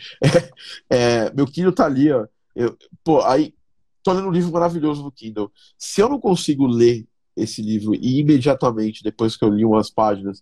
É, 0.90 1.26
é, 1.26 1.34
meu 1.34 1.46
Kindle 1.46 1.74
tá 1.74 1.86
ali, 1.86 2.10
ó. 2.10 2.26
Eu, 2.56 2.78
pô, 3.04 3.22
aí. 3.24 3.54
Tô 4.02 4.14
lendo 4.14 4.30
um 4.30 4.32
livro 4.32 4.50
maravilhoso 4.50 5.04
no 5.04 5.12
Kindle. 5.12 5.52
Se 5.78 6.00
eu 6.00 6.08
não 6.08 6.22
consigo 6.22 6.66
ler 6.66 7.06
esse 7.36 7.62
livro 7.62 7.94
e 7.94 8.22
imediatamente, 8.22 9.04
depois 9.04 9.36
que 9.36 9.44
eu 9.44 9.50
li 9.50 9.66
umas 9.66 9.90
páginas, 9.90 10.42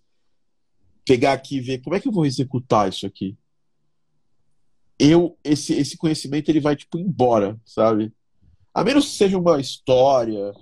pegar 1.04 1.32
aqui 1.32 1.56
e 1.56 1.60
ver 1.60 1.78
como 1.78 1.96
é 1.96 2.00
que 2.00 2.06
eu 2.06 2.12
vou 2.12 2.24
executar 2.24 2.88
isso 2.88 3.04
aqui 3.04 3.36
eu 4.98 5.38
esse, 5.44 5.74
esse 5.74 5.96
conhecimento 5.96 6.48
ele 6.48 6.60
vai 6.60 6.74
tipo 6.74 6.98
embora, 6.98 7.58
sabe? 7.64 8.12
A 8.74 8.84
menos 8.84 9.06
que 9.06 9.12
seja 9.12 9.38
uma 9.38 9.60
história, 9.60 10.52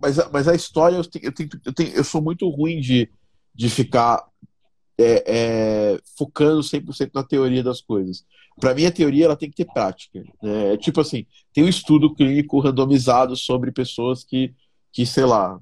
mas, 0.00 0.16
mas 0.32 0.48
a 0.48 0.54
história 0.54 0.96
eu, 0.96 1.04
tenho, 1.04 1.24
eu, 1.26 1.32
tenho, 1.32 1.48
eu, 1.64 1.72
tenho, 1.72 1.90
eu 1.90 2.04
sou 2.04 2.20
muito 2.20 2.48
ruim 2.48 2.80
de, 2.80 3.10
de 3.54 3.70
ficar 3.70 4.26
é, 4.98 5.24
é, 5.26 6.00
focando 6.16 6.60
100% 6.60 7.10
na 7.14 7.22
teoria 7.22 7.62
das 7.62 7.80
coisas. 7.80 8.24
Para 8.60 8.74
mim, 8.74 8.86
a 8.86 8.90
teoria 8.90 9.26
ela 9.26 9.36
tem 9.36 9.48
que 9.48 9.56
ter 9.56 9.72
prática. 9.72 10.24
Né? 10.42 10.74
É 10.74 10.76
tipo 10.76 11.00
assim, 11.00 11.24
tem 11.52 11.62
um 11.62 11.68
estudo 11.68 12.12
clínico 12.14 12.58
randomizado 12.58 13.36
sobre 13.36 13.70
pessoas 13.70 14.24
que, 14.24 14.52
que 14.92 15.06
sei 15.06 15.24
lá, 15.24 15.60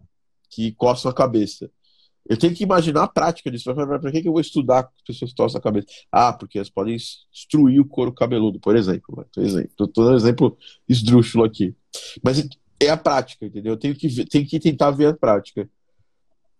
que 0.49 0.73
coçam 0.73 1.11
a 1.11 1.15
cabeça. 1.15 1.71
Eu 2.29 2.37
tenho 2.37 2.55
que 2.55 2.65
imaginar 2.65 3.05
a 3.05 3.09
prática 3.09 3.51
disso. 3.51 3.73
Para 3.75 4.13
que, 4.13 4.23
que 4.23 4.29
eu 4.29 4.33
vou 4.33 4.41
estudar 4.41 4.85
com 4.85 4.91
as 4.97 5.03
pessoas 5.07 5.31
que 5.31 5.37
torcem 5.37 5.59
a 5.59 5.63
cabeça? 5.63 5.87
Ah, 6.11 6.33
porque 6.33 6.59
elas 6.59 6.71
podem 6.71 6.97
destruir 6.97 7.81
o 7.81 7.85
couro 7.87 8.13
cabeludo, 8.13 8.59
por 8.59 8.77
exemplo. 8.77 9.27
Estou 9.37 9.87
dando 9.87 10.13
um 10.13 10.17
exemplo 10.17 10.57
esdrúxulo 10.89 11.45
aqui. 11.45 11.75
Mas 12.23 12.47
é 12.81 12.89
a 12.89 12.97
prática, 12.97 13.47
entendeu? 13.47 13.75
Eu 13.75 13.79
tenho 13.79 13.95
que, 13.95 14.25
tenho 14.27 14.47
que 14.47 14.59
tentar 14.59 14.91
ver 14.91 15.07
a 15.07 15.15
prática. 15.15 15.69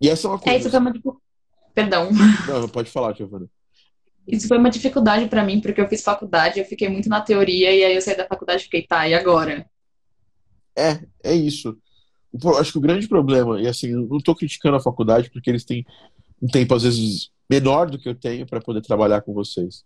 E 0.01 0.09
essa 0.09 0.27
é 0.27 0.31
uma 0.31 0.39
coisa. 0.39 0.57
É, 0.57 0.61
isso 0.61 0.71
foi 0.71 0.79
uma 0.79 0.93
Perdão. 1.75 2.11
Não, 2.49 2.69
pode 2.69 2.91
falar, 2.91 3.15
Giovana. 3.15 3.47
Isso 4.27 4.49
foi 4.49 4.59
uma 4.59 4.71
dificuldade 4.71 5.29
para 5.29 5.45
mim, 5.45 5.61
porque 5.61 5.81
eu 5.81 5.89
fiz 5.89 6.03
faculdade, 6.03 6.59
eu 6.59 6.65
fiquei 6.65 6.89
muito 6.89 7.09
na 7.09 7.21
teoria, 7.21 7.73
e 7.73 7.85
aí 7.85 7.95
eu 7.95 8.01
saí 8.01 8.17
da 8.17 8.27
faculdade 8.27 8.63
e 8.63 8.65
fiquei, 8.65 8.83
tá, 8.83 9.09
e 9.09 9.15
agora? 9.15 9.69
é, 10.77 11.01
é 11.25 11.35
isso. 11.35 11.79
Acho 12.59 12.73
que 12.73 12.79
o 12.79 12.83
grande 12.83 13.09
problema, 13.09 13.61
e 13.61 13.67
assim, 13.67 13.93
não 13.93 14.19
estou 14.19 14.35
criticando 14.35 14.77
a 14.77 14.81
faculdade 14.81 15.31
porque 15.31 15.49
eles 15.51 15.65
têm 15.65 15.85
um 16.41 16.47
tempo 16.47 16.75
às 16.75 16.83
vezes 16.83 17.31
menor 17.49 17.89
do 17.89 17.99
que 17.99 18.09
eu 18.09 18.15
tenho 18.15 18.47
para 18.47 18.61
poder 18.61 18.83
trabalhar 18.83 19.23
com 19.23 19.33
vocês. 19.33 19.85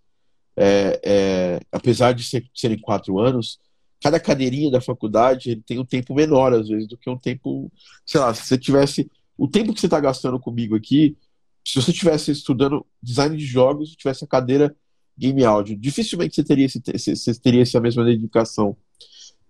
É, 0.56 1.00
é, 1.04 1.60
apesar 1.70 2.12
de 2.12 2.24
ser, 2.24 2.44
serem 2.54 2.78
quatro 2.78 3.18
anos, 3.18 3.58
cada 4.02 4.18
cadeirinha 4.18 4.70
da 4.70 4.80
faculdade 4.80 5.50
ele 5.50 5.62
tem 5.62 5.78
um 5.78 5.84
tempo 5.84 6.14
menor 6.14 6.52
às 6.52 6.68
vezes 6.68 6.88
do 6.88 6.96
que 6.96 7.08
um 7.08 7.16
tempo, 7.16 7.70
sei 8.04 8.20
lá, 8.20 8.34
se 8.34 8.46
você 8.46 8.58
tivesse 8.58 9.10
o 9.36 9.46
tempo 9.46 9.72
que 9.72 9.80
você 9.80 9.86
está 9.86 10.00
gastando 10.00 10.38
comigo 10.40 10.74
aqui, 10.74 11.16
se 11.64 11.80
você 11.80 11.92
tivesse 11.92 12.30
estudando 12.30 12.84
design 13.02 13.36
de 13.36 13.44
jogos, 13.44 13.94
tivesse 13.94 14.24
a 14.24 14.26
cadeira 14.26 14.74
game 15.16 15.44
audio, 15.44 15.76
dificilmente 15.76 16.34
você 16.34 16.42
teria, 16.42 16.66
esse, 16.66 17.16
você 17.16 17.34
teria 17.34 17.62
essa 17.62 17.80
mesma 17.80 18.04
dedicação 18.04 18.76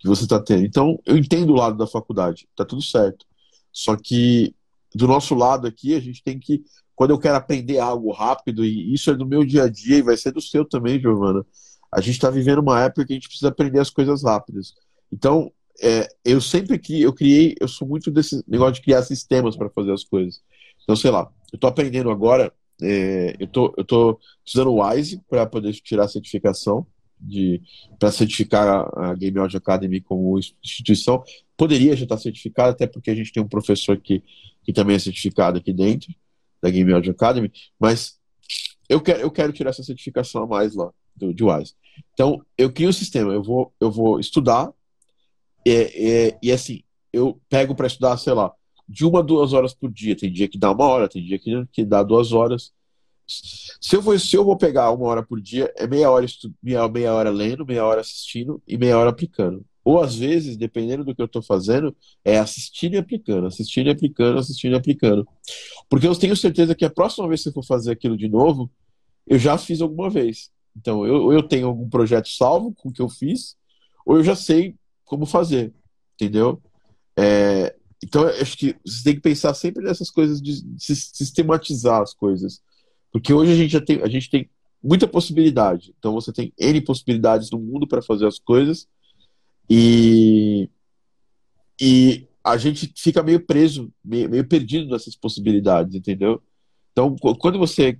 que 0.00 0.08
você 0.08 0.24
está 0.24 0.40
tendo. 0.40 0.64
Então, 0.64 0.98
eu 1.04 1.16
entendo 1.16 1.50
o 1.50 1.56
lado 1.56 1.76
da 1.76 1.86
faculdade, 1.86 2.48
tá 2.56 2.64
tudo 2.64 2.82
certo. 2.82 3.26
Só 3.70 3.94
que 3.96 4.54
do 4.94 5.06
nosso 5.06 5.34
lado 5.34 5.66
aqui, 5.66 5.94
a 5.94 6.00
gente 6.00 6.22
tem 6.22 6.38
que, 6.38 6.64
quando 6.96 7.10
eu 7.10 7.18
quero 7.18 7.36
aprender 7.36 7.78
algo 7.78 8.10
rápido, 8.10 8.64
e 8.64 8.92
isso 8.92 9.10
é 9.10 9.14
do 9.14 9.26
meu 9.26 9.44
dia 9.44 9.64
a 9.64 9.68
dia 9.68 9.98
e 9.98 10.02
vai 10.02 10.16
ser 10.16 10.32
do 10.32 10.40
seu 10.40 10.64
também, 10.64 10.98
Giovana, 10.98 11.44
a 11.92 12.00
gente 12.00 12.14
está 12.14 12.30
vivendo 12.30 12.60
uma 12.60 12.82
época 12.82 13.06
que 13.06 13.12
a 13.12 13.16
gente 13.16 13.28
precisa 13.28 13.48
aprender 13.48 13.78
as 13.78 13.90
coisas 13.90 14.24
rápidas. 14.24 14.74
Então, 15.12 15.52
é, 15.82 16.08
eu 16.24 16.40
sempre 16.40 16.78
que 16.78 17.02
eu 17.02 17.12
criei, 17.12 17.54
eu 17.60 17.68
sou 17.68 17.86
muito 17.86 18.10
desse 18.10 18.42
negócio 18.48 18.74
de 18.74 18.82
criar 18.82 19.02
sistemas 19.02 19.56
para 19.56 19.70
fazer 19.70 19.92
as 19.92 20.04
coisas. 20.04 20.40
Então, 20.82 20.96
sei 20.96 21.10
lá, 21.10 21.30
eu 21.52 21.56
estou 21.56 21.68
aprendendo 21.68 22.10
agora, 22.10 22.52
é, 22.82 23.36
eu 23.38 23.46
tô, 23.46 23.74
eu 23.76 23.84
tô 23.84 24.18
estudando 24.44 24.74
Wise 24.74 25.20
para 25.28 25.46
poder 25.46 25.72
tirar 25.74 26.04
a 26.04 26.08
certificação 26.08 26.86
de 27.20 27.60
para 27.98 28.10
certificar 28.10 28.88
a 28.96 29.14
Game 29.14 29.38
Audio 29.38 29.58
Academy 29.58 30.00
como 30.00 30.38
instituição. 30.38 31.22
Poderia 31.56 31.94
já 31.96 32.04
estar 32.04 32.18
certificado, 32.18 32.70
até 32.70 32.86
porque 32.86 33.10
a 33.10 33.14
gente 33.14 33.32
tem 33.32 33.42
um 33.42 33.48
professor 33.48 33.96
que, 33.98 34.22
que 34.62 34.72
também 34.72 34.96
é 34.96 34.98
certificado 34.98 35.58
aqui 35.58 35.72
dentro 35.72 36.14
da 36.62 36.70
Game 36.70 36.92
Audio 36.92 37.12
Academy, 37.12 37.50
mas 37.78 38.18
eu 38.88 39.00
quero, 39.00 39.20
eu 39.20 39.30
quero 39.30 39.52
tirar 39.52 39.70
essa 39.70 39.82
certificação 39.82 40.42
a 40.42 40.46
mais 40.46 40.74
lá 40.74 40.90
do, 41.14 41.32
de 41.32 41.44
Wise. 41.44 41.74
Então, 42.12 42.44
eu 42.56 42.72
crio 42.72 42.88
um 42.88 42.92
sistema, 42.92 43.32
eu 43.32 43.42
vou, 43.42 43.72
eu 43.80 43.90
vou 43.90 44.18
estudar 44.18 44.72
e, 45.64 45.70
e, 46.42 46.48
e 46.48 46.52
assim, 46.52 46.82
eu 47.12 47.40
pego 47.48 47.74
para 47.74 47.86
estudar, 47.86 48.16
sei 48.16 48.32
lá, 48.32 48.52
de 48.88 49.04
uma 49.04 49.20
a 49.20 49.22
duas 49.22 49.52
horas 49.52 49.72
por 49.72 49.90
dia. 49.90 50.16
Tem 50.16 50.32
dia 50.32 50.48
que 50.48 50.58
dá 50.58 50.70
uma 50.72 50.84
hora, 50.84 51.08
tem 51.08 51.24
dia 51.24 51.38
que, 51.38 51.64
que 51.72 51.84
dá 51.84 52.02
duas 52.02 52.32
horas. 52.32 52.72
Se 53.80 53.94
eu, 53.96 54.02
vou, 54.02 54.18
se 54.18 54.36
eu 54.36 54.44
vou 54.44 54.56
pegar 54.56 54.90
uma 54.90 55.06
hora 55.06 55.22
por 55.22 55.40
dia, 55.40 55.72
é 55.76 55.86
meia 55.86 56.10
hora, 56.10 56.26
meia, 56.62 56.88
meia 56.88 57.14
hora 57.14 57.30
lendo, 57.30 57.64
meia 57.64 57.84
hora 57.84 58.00
assistindo 58.00 58.62
e 58.66 58.76
meia 58.76 58.98
hora 58.98 59.10
aplicando. 59.10 59.64
Ou 59.84 60.00
às 60.00 60.14
vezes, 60.14 60.56
dependendo 60.56 61.04
do 61.04 61.14
que 61.14 61.22
eu 61.22 61.26
estou 61.26 61.42
fazendo, 61.42 61.96
é 62.24 62.38
assistindo 62.38 62.94
e 62.94 62.98
aplicando, 62.98 63.46
assistindo 63.46 63.86
e 63.86 63.90
aplicando, 63.90 64.38
assistindo 64.38 64.72
e 64.72 64.76
aplicando. 64.76 65.26
Porque 65.88 66.06
eu 66.06 66.14
tenho 66.16 66.36
certeza 66.36 66.74
que 66.74 66.84
a 66.84 66.90
próxima 66.90 67.28
vez 67.28 67.42
que 67.42 67.48
eu 67.48 67.52
for 67.52 67.64
fazer 67.64 67.92
aquilo 67.92 68.16
de 68.16 68.28
novo, 68.28 68.70
eu 69.26 69.38
já 69.38 69.56
fiz 69.56 69.80
alguma 69.80 70.10
vez. 70.10 70.50
Então, 70.76 71.06
eu, 71.06 71.32
eu 71.32 71.42
tenho 71.42 71.68
algum 71.68 71.88
projeto 71.88 72.28
salvo 72.28 72.74
com 72.74 72.88
o 72.88 72.92
que 72.92 73.02
eu 73.02 73.08
fiz, 73.08 73.56
ou 74.04 74.16
eu 74.16 74.24
já 74.24 74.36
sei 74.36 74.74
como 75.04 75.24
fazer, 75.26 75.72
entendeu? 76.14 76.62
É, 77.16 77.74
então, 78.02 78.26
acho 78.26 78.56
que 78.56 78.76
você 78.84 79.02
tem 79.04 79.14
que 79.14 79.20
pensar 79.20 79.52
sempre 79.54 79.84
nessas 79.84 80.10
coisas 80.10 80.40
de 80.40 80.62
sistematizar 80.78 82.00
as 82.00 82.14
coisas. 82.14 82.62
Porque 83.12 83.32
hoje 83.32 83.52
a 83.52 83.56
gente 83.56 83.72
já 83.72 83.80
tem, 83.80 84.02
a 84.02 84.08
gente 84.08 84.30
tem 84.30 84.48
muita 84.82 85.06
possibilidade. 85.06 85.94
Então, 85.98 86.12
você 86.12 86.32
tem 86.32 86.52
N 86.58 86.80
possibilidades 86.80 87.50
no 87.50 87.58
mundo 87.58 87.86
para 87.86 88.02
fazer 88.02 88.26
as 88.26 88.38
coisas 88.38 88.88
e, 89.68 90.68
e 91.80 92.26
a 92.42 92.56
gente 92.56 92.92
fica 92.96 93.22
meio 93.22 93.44
preso, 93.44 93.92
meio, 94.04 94.28
meio 94.28 94.46
perdido 94.46 94.90
nessas 94.90 95.14
possibilidades, 95.14 95.94
entendeu? 95.94 96.42
Então, 96.92 97.14
quando 97.38 97.58
você 97.58 97.98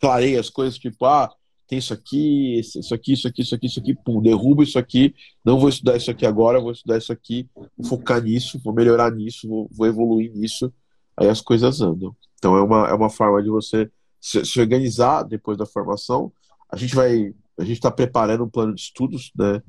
clareia 0.00 0.38
as 0.38 0.50
coisas, 0.50 0.78
tipo, 0.78 1.04
ah, 1.04 1.32
tem 1.66 1.78
isso 1.78 1.92
aqui, 1.92 2.60
isso 2.60 2.94
aqui, 2.94 3.12
isso 3.12 3.28
aqui, 3.28 3.42
isso 3.42 3.54
aqui, 3.54 3.66
isso 3.66 3.80
aqui, 3.80 3.94
pum, 3.94 4.22
derruba 4.22 4.62
isso 4.62 4.78
aqui, 4.78 5.14
não 5.44 5.58
vou 5.58 5.68
estudar 5.68 5.96
isso 5.96 6.10
aqui 6.10 6.24
agora, 6.24 6.60
vou 6.60 6.72
estudar 6.72 6.96
isso 6.96 7.12
aqui, 7.12 7.48
vou 7.54 7.68
focar 7.86 8.22
nisso, 8.22 8.60
vou 8.64 8.72
melhorar 8.72 9.10
nisso, 9.10 9.46
vou, 9.48 9.68
vou 9.70 9.86
evoluir 9.86 10.32
nisso, 10.32 10.72
aí 11.16 11.28
as 11.28 11.40
coisas 11.40 11.80
andam. 11.80 12.16
Então 12.38 12.56
é 12.56 12.62
uma, 12.62 12.88
é 12.88 12.94
uma 12.94 13.10
forma 13.10 13.42
de 13.42 13.50
você 13.50 13.90
se, 14.20 14.44
se 14.44 14.60
organizar 14.60 15.22
depois 15.22 15.56
da 15.56 15.66
formação. 15.66 16.32
A 16.70 16.76
gente 16.76 16.94
vai, 16.94 17.34
a 17.58 17.64
gente 17.64 17.76
está 17.76 17.90
preparando 17.90 18.44
um 18.44 18.50
plano 18.50 18.74
de 18.74 18.80
estudos, 18.80 19.32
né, 19.36 19.62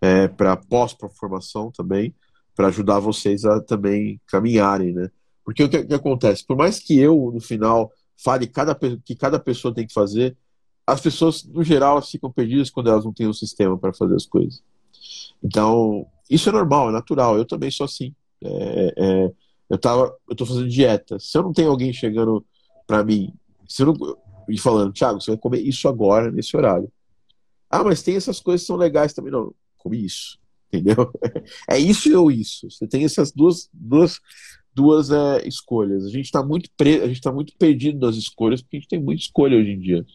é, 0.00 0.28
para 0.28 0.56
pós-formação 0.56 1.70
também, 1.70 2.14
para 2.54 2.68
ajudar 2.68 2.98
vocês 2.98 3.44
a 3.44 3.60
também 3.60 4.20
caminharem, 4.26 4.92
né? 4.92 5.10
Porque 5.44 5.64
o 5.64 5.68
que, 5.68 5.84
que 5.84 5.94
acontece? 5.94 6.44
Por 6.46 6.56
mais 6.56 6.78
que 6.78 6.98
eu, 6.98 7.30
no 7.32 7.40
final, 7.40 7.90
fale 8.22 8.46
cada, 8.46 8.74
que 8.74 9.14
cada 9.14 9.38
pessoa 9.38 9.74
tem 9.74 9.86
que 9.86 9.92
fazer, 9.92 10.36
as 10.86 11.00
pessoas, 11.00 11.44
no 11.44 11.64
geral, 11.64 11.92
elas 11.92 12.10
ficam 12.10 12.30
perdidas 12.30 12.70
quando 12.70 12.90
elas 12.90 13.04
não 13.04 13.12
têm 13.12 13.26
um 13.26 13.32
sistema 13.32 13.78
para 13.78 13.92
fazer 13.92 14.14
as 14.14 14.26
coisas. 14.26 14.62
Então, 15.42 16.06
isso 16.28 16.48
é 16.48 16.52
normal, 16.52 16.90
é 16.90 16.92
natural. 16.92 17.36
Eu 17.36 17.44
também 17.46 17.70
sou 17.70 17.84
assim. 17.84 18.14
É, 18.42 18.94
é, 18.96 19.32
eu 19.70 19.78
tava, 19.78 20.14
eu 20.28 20.36
tô 20.36 20.44
fazendo 20.44 20.68
dieta. 20.68 21.18
Se 21.18 21.36
eu 21.38 21.42
não 21.42 21.52
tenho 21.52 21.70
alguém 21.70 21.92
chegando 21.92 22.44
para 22.86 23.02
mim, 23.02 23.32
eu 23.78 23.86
não, 23.86 24.16
e 24.48 24.58
falando, 24.58 24.92
Thiago, 24.92 25.20
você 25.20 25.30
vai 25.30 25.38
comer 25.38 25.60
isso 25.60 25.88
agora, 25.88 26.30
nesse 26.30 26.56
horário. 26.56 26.90
Ah, 27.70 27.82
mas 27.82 28.02
tem 28.02 28.16
essas 28.16 28.40
coisas 28.40 28.62
que 28.62 28.66
são 28.66 28.76
legais 28.76 29.12
também. 29.12 29.32
Não, 29.32 29.54
come 29.78 30.04
isso. 30.04 30.38
Entendeu? 30.72 31.10
É 31.68 31.78
isso 31.78 32.16
ou 32.18 32.30
isso. 32.30 32.70
Você 32.70 32.86
tem 32.86 33.04
essas 33.04 33.32
duas, 33.32 33.68
duas, 33.72 34.20
duas 34.74 35.10
é, 35.10 35.46
escolhas. 35.46 36.04
A 36.04 36.10
gente 36.10 36.26
está 36.26 36.42
muito 36.42 36.70
pre... 36.76 37.00
a 37.00 37.06
gente 37.08 37.20
tá 37.20 37.32
muito 37.32 37.54
perdido 37.56 38.04
nas 38.06 38.16
escolhas 38.16 38.60
porque 38.60 38.76
a 38.76 38.80
gente 38.80 38.88
tem 38.88 39.00
muita 39.00 39.22
escolha 39.22 39.56
hoje 39.56 39.70
em 39.70 39.80
dia. 39.80 40.06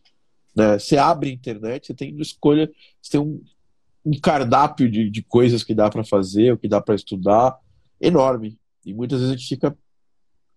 Né? 0.56 0.78
Você 0.78 0.98
abre 0.98 1.30
a 1.30 1.34
internet, 1.34 1.88
você 1.88 1.94
tem 1.94 2.16
escolha, 2.20 2.72
você 3.02 3.12
tem 3.12 3.22
um, 3.22 3.42
um 4.06 4.20
cardápio 4.20 4.90
de, 4.90 5.10
de 5.10 5.24
coisas 5.24 5.64
que 5.64 5.74
dá 5.74 5.90
para 5.90 6.04
fazer, 6.04 6.54
o 6.54 6.58
que 6.58 6.68
dá 6.68 6.82
para 6.82 6.96
estudar, 6.96 7.58
enorme. 8.00 8.58
E 8.86 8.94
muitas 8.94 9.20
vezes 9.20 9.34
a 9.34 9.38
gente 9.38 9.48
fica, 9.48 9.78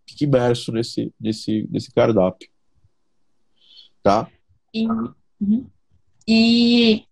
fica 0.09 0.25
imerso 0.25 0.73
nesse, 0.73 1.13
nesse, 1.21 1.69
nesse 1.71 1.93
cardápio. 1.93 2.49
Tá? 4.03 4.29
E, 4.75 4.87
uhum. 4.87 5.67
e 6.27 7.05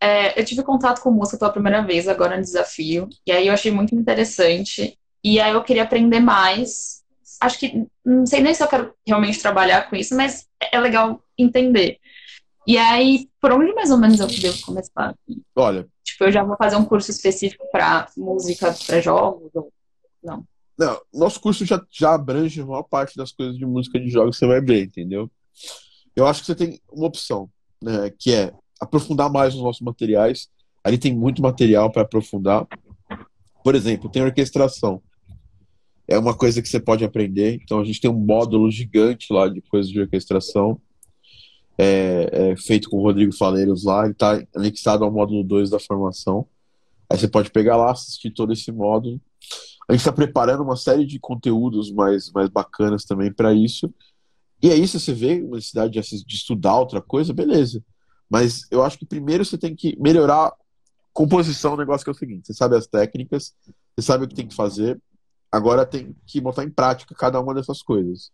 é, 0.00 0.38
eu 0.40 0.44
tive 0.44 0.62
contato 0.62 1.00
com 1.00 1.10
música 1.10 1.38
pela 1.38 1.52
primeira 1.52 1.82
vez 1.82 2.08
agora 2.08 2.36
no 2.36 2.42
desafio, 2.42 3.08
e 3.26 3.32
aí 3.32 3.46
eu 3.46 3.52
achei 3.52 3.70
muito 3.70 3.94
interessante. 3.94 4.98
E 5.22 5.40
aí 5.40 5.52
eu 5.52 5.64
queria 5.64 5.82
aprender 5.82 6.20
mais. 6.20 7.02
Acho 7.40 7.58
que 7.58 7.86
não 8.04 8.24
sei 8.24 8.40
nem 8.40 8.54
se 8.54 8.62
eu 8.62 8.68
quero 8.68 8.94
realmente 9.06 9.40
trabalhar 9.40 9.90
com 9.90 9.96
isso, 9.96 10.14
mas 10.14 10.46
é 10.72 10.78
legal 10.78 11.22
entender. 11.36 11.98
E 12.66 12.76
aí, 12.78 13.28
por 13.40 13.52
onde 13.52 13.72
mais 13.74 13.90
ou 13.90 13.98
menos 13.98 14.20
eu 14.20 14.26
devo 14.26 14.60
começar? 14.62 15.14
Olha. 15.54 15.86
Tipo, 16.04 16.24
eu 16.24 16.32
já 16.32 16.42
vou 16.42 16.56
fazer 16.56 16.76
um 16.76 16.84
curso 16.84 17.10
específico 17.10 17.64
para 17.70 18.08
música 18.16 18.74
para 18.86 19.00
jogos? 19.00 19.50
Ou... 19.54 19.72
Não. 20.22 20.44
Não, 20.78 21.00
nosso 21.12 21.40
curso 21.40 21.64
já, 21.64 21.80
já 21.90 22.14
abrange 22.14 22.60
a 22.60 22.66
maior 22.66 22.82
parte 22.82 23.16
das 23.16 23.32
coisas 23.32 23.56
de 23.56 23.64
música 23.64 23.98
de 23.98 24.08
jogos 24.08 24.36
que 24.36 24.40
você 24.40 24.46
vai 24.46 24.60
ver, 24.60 24.84
entendeu? 24.84 25.30
Eu 26.16 26.26
acho 26.26 26.40
que 26.40 26.46
você 26.46 26.54
tem 26.54 26.80
uma 26.90 27.06
opção, 27.06 27.48
né, 27.82 28.10
que 28.18 28.32
é 28.32 28.52
aprofundar 28.80 29.30
mais 29.30 29.54
nos 29.54 29.62
nossos 29.62 29.82
materiais. 29.82 30.48
Ali 30.82 30.98
tem 30.98 31.14
muito 31.14 31.42
material 31.42 31.92
para 31.92 32.02
aprofundar. 32.02 32.66
Por 33.62 33.74
exemplo, 33.74 34.10
tem 34.10 34.22
orquestração. 34.22 35.02
É 36.08 36.18
uma 36.18 36.34
coisa 36.34 36.62
que 36.62 36.68
você 36.68 36.80
pode 36.80 37.04
aprender. 37.04 37.60
Então 37.62 37.80
a 37.80 37.84
gente 37.84 38.00
tem 38.00 38.10
um 38.10 38.14
módulo 38.18 38.70
gigante 38.70 39.32
lá 39.32 39.48
de 39.48 39.60
coisas 39.60 39.90
de 39.90 40.00
orquestração 40.00 40.80
é, 41.78 42.52
é 42.52 42.56
feito 42.56 42.88
com 42.88 42.98
o 42.98 43.02
Rodrigo 43.02 43.32
Faleiros 43.34 43.84
lá, 43.84 44.04
ele 44.04 44.12
está 44.12 44.42
anexado 44.54 45.04
ao 45.04 45.12
módulo 45.12 45.44
2 45.44 45.70
da 45.70 45.78
formação. 45.78 46.46
Aí 47.10 47.18
você 47.18 47.28
pode 47.28 47.50
pegar 47.50 47.76
lá, 47.76 47.92
assistir 47.92 48.30
todo 48.30 48.52
esse 48.52 48.72
módulo. 48.72 49.20
A 49.88 49.92
gente 49.92 50.00
está 50.00 50.12
preparando 50.12 50.62
uma 50.62 50.76
série 50.76 51.04
de 51.06 51.18
conteúdos 51.20 51.92
mais, 51.92 52.32
mais 52.32 52.48
bacanas 52.48 53.04
também 53.04 53.32
para 53.32 53.52
isso. 53.52 53.92
E 54.62 54.70
aí, 54.70 54.86
se 54.86 54.98
você 54.98 55.12
vê 55.12 55.42
uma 55.42 55.56
necessidade 55.56 55.92
de, 55.92 56.24
de 56.24 56.34
estudar 56.34 56.78
outra 56.78 57.00
coisa, 57.00 57.32
beleza. 57.32 57.82
Mas 58.28 58.66
eu 58.70 58.82
acho 58.82 58.98
que 58.98 59.06
primeiro 59.06 59.44
você 59.44 59.58
tem 59.58 59.74
que 59.74 59.96
melhorar 60.00 60.52
composição. 61.12 61.74
O 61.74 61.76
negócio 61.76 62.04
que 62.04 62.10
é 62.10 62.12
o 62.12 62.16
seguinte: 62.16 62.46
você 62.46 62.54
sabe 62.54 62.76
as 62.76 62.86
técnicas, 62.86 63.54
você 63.94 64.06
sabe 64.06 64.24
o 64.24 64.28
que 64.28 64.34
tem 64.34 64.48
que 64.48 64.54
fazer, 64.54 65.00
agora 65.50 65.86
tem 65.86 66.14
que 66.26 66.40
botar 66.40 66.64
em 66.64 66.70
prática 66.70 67.14
cada 67.14 67.40
uma 67.40 67.54
dessas 67.54 67.82
coisas. 67.82 68.30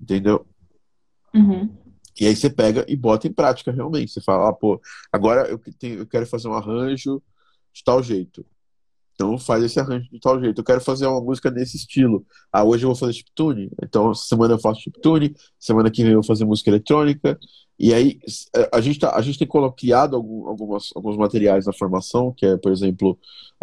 Entendeu? 0.00 0.46
Uhum. 1.34 1.74
E 2.20 2.26
aí 2.26 2.36
você 2.36 2.48
pega 2.48 2.84
e 2.88 2.96
bota 2.96 3.26
em 3.26 3.32
prática 3.32 3.72
realmente. 3.72 4.12
Você 4.12 4.20
fala, 4.20 4.50
ah, 4.50 4.52
pô, 4.52 4.80
agora 5.12 5.48
eu, 5.48 5.58
tenho, 5.78 5.98
eu 6.00 6.06
quero 6.06 6.26
fazer 6.26 6.48
um 6.48 6.54
arranjo 6.54 7.22
de 7.72 7.82
tal 7.82 8.02
jeito. 8.02 8.46
Então 9.14 9.38
faz 9.38 9.62
esse 9.62 9.78
arranjo 9.78 10.10
de 10.10 10.18
tal 10.18 10.40
jeito. 10.40 10.60
Eu 10.60 10.64
quero 10.64 10.80
fazer 10.80 11.06
uma 11.06 11.20
música 11.20 11.50
nesse 11.50 11.76
estilo. 11.76 12.26
Ah, 12.52 12.64
hoje 12.64 12.84
eu 12.84 12.88
vou 12.88 12.96
fazer 12.96 13.12
chiptune. 13.12 13.70
Então 13.82 14.12
semana 14.14 14.54
eu 14.54 14.58
faço 14.58 14.80
chiptune, 14.80 15.34
semana 15.58 15.90
que 15.90 16.02
vem 16.02 16.12
eu 16.12 16.20
vou 16.20 16.26
fazer 16.26 16.44
música 16.44 16.70
eletrônica. 16.70 17.38
E 17.78 17.92
aí 17.92 18.18
a 18.72 18.80
gente, 18.80 18.98
tá, 19.00 19.16
a 19.16 19.20
gente 19.20 19.38
tem 19.38 19.48
criado 19.76 20.16
algumas, 20.16 20.90
alguns 20.94 21.16
materiais 21.16 21.66
na 21.66 21.72
formação, 21.72 22.32
que 22.32 22.46
é, 22.46 22.56
por 22.56 22.70
exemplo, 22.70 23.18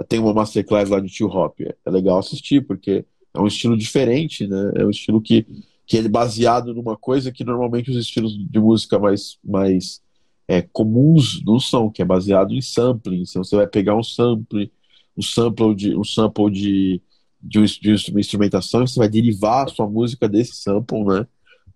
tem 0.08 0.20
uma 0.20 0.34
masterclass 0.34 0.90
lá 0.90 1.00
de 1.00 1.08
Tio 1.08 1.28
Hop. 1.28 1.60
É 1.62 1.90
legal 1.90 2.20
assistir, 2.20 2.66
porque 2.66 3.06
é 3.34 3.40
um 3.40 3.48
estilo 3.48 3.78
diferente, 3.78 4.48
né? 4.48 4.72
É 4.76 4.86
um 4.86 4.90
estilo 4.90 5.22
que, 5.22 5.46
que 5.86 5.98
é 5.98 6.08
baseado 6.08 6.74
numa 6.74 6.98
coisa 6.98 7.32
que 7.32 7.44
normalmente 7.44 7.90
os 7.92 7.98
estilos 7.98 8.34
de 8.38 8.60
música 8.60 9.00
mais, 9.00 9.38
mais 9.44 10.02
é, 10.48 10.62
comuns 10.62 11.42
não 11.46 11.60
são, 11.60 11.90
que 11.90 12.02
é 12.02 12.06
baseado 12.06 12.54
em 12.54 12.62
sampling. 12.62 13.24
Então 13.28 13.44
você 13.44 13.56
vai 13.56 13.68
pegar 13.68 13.96
um 13.96 14.04
sample, 14.04 14.72
um 15.18 15.22
sample 15.22 15.76
de, 15.76 15.96
um 15.96 16.04
sample 16.04 16.50
de, 16.52 17.02
de, 17.42 17.60
um, 17.60 17.66
de 17.66 18.12
uma 18.12 18.20
instrumentação 18.20 18.86
você 18.86 19.00
vai 19.00 19.10
derivar 19.10 19.66
a 19.66 19.70
sua 19.70 19.88
música 19.90 20.28
desse 20.28 20.56
sample, 20.56 21.04
né? 21.04 21.28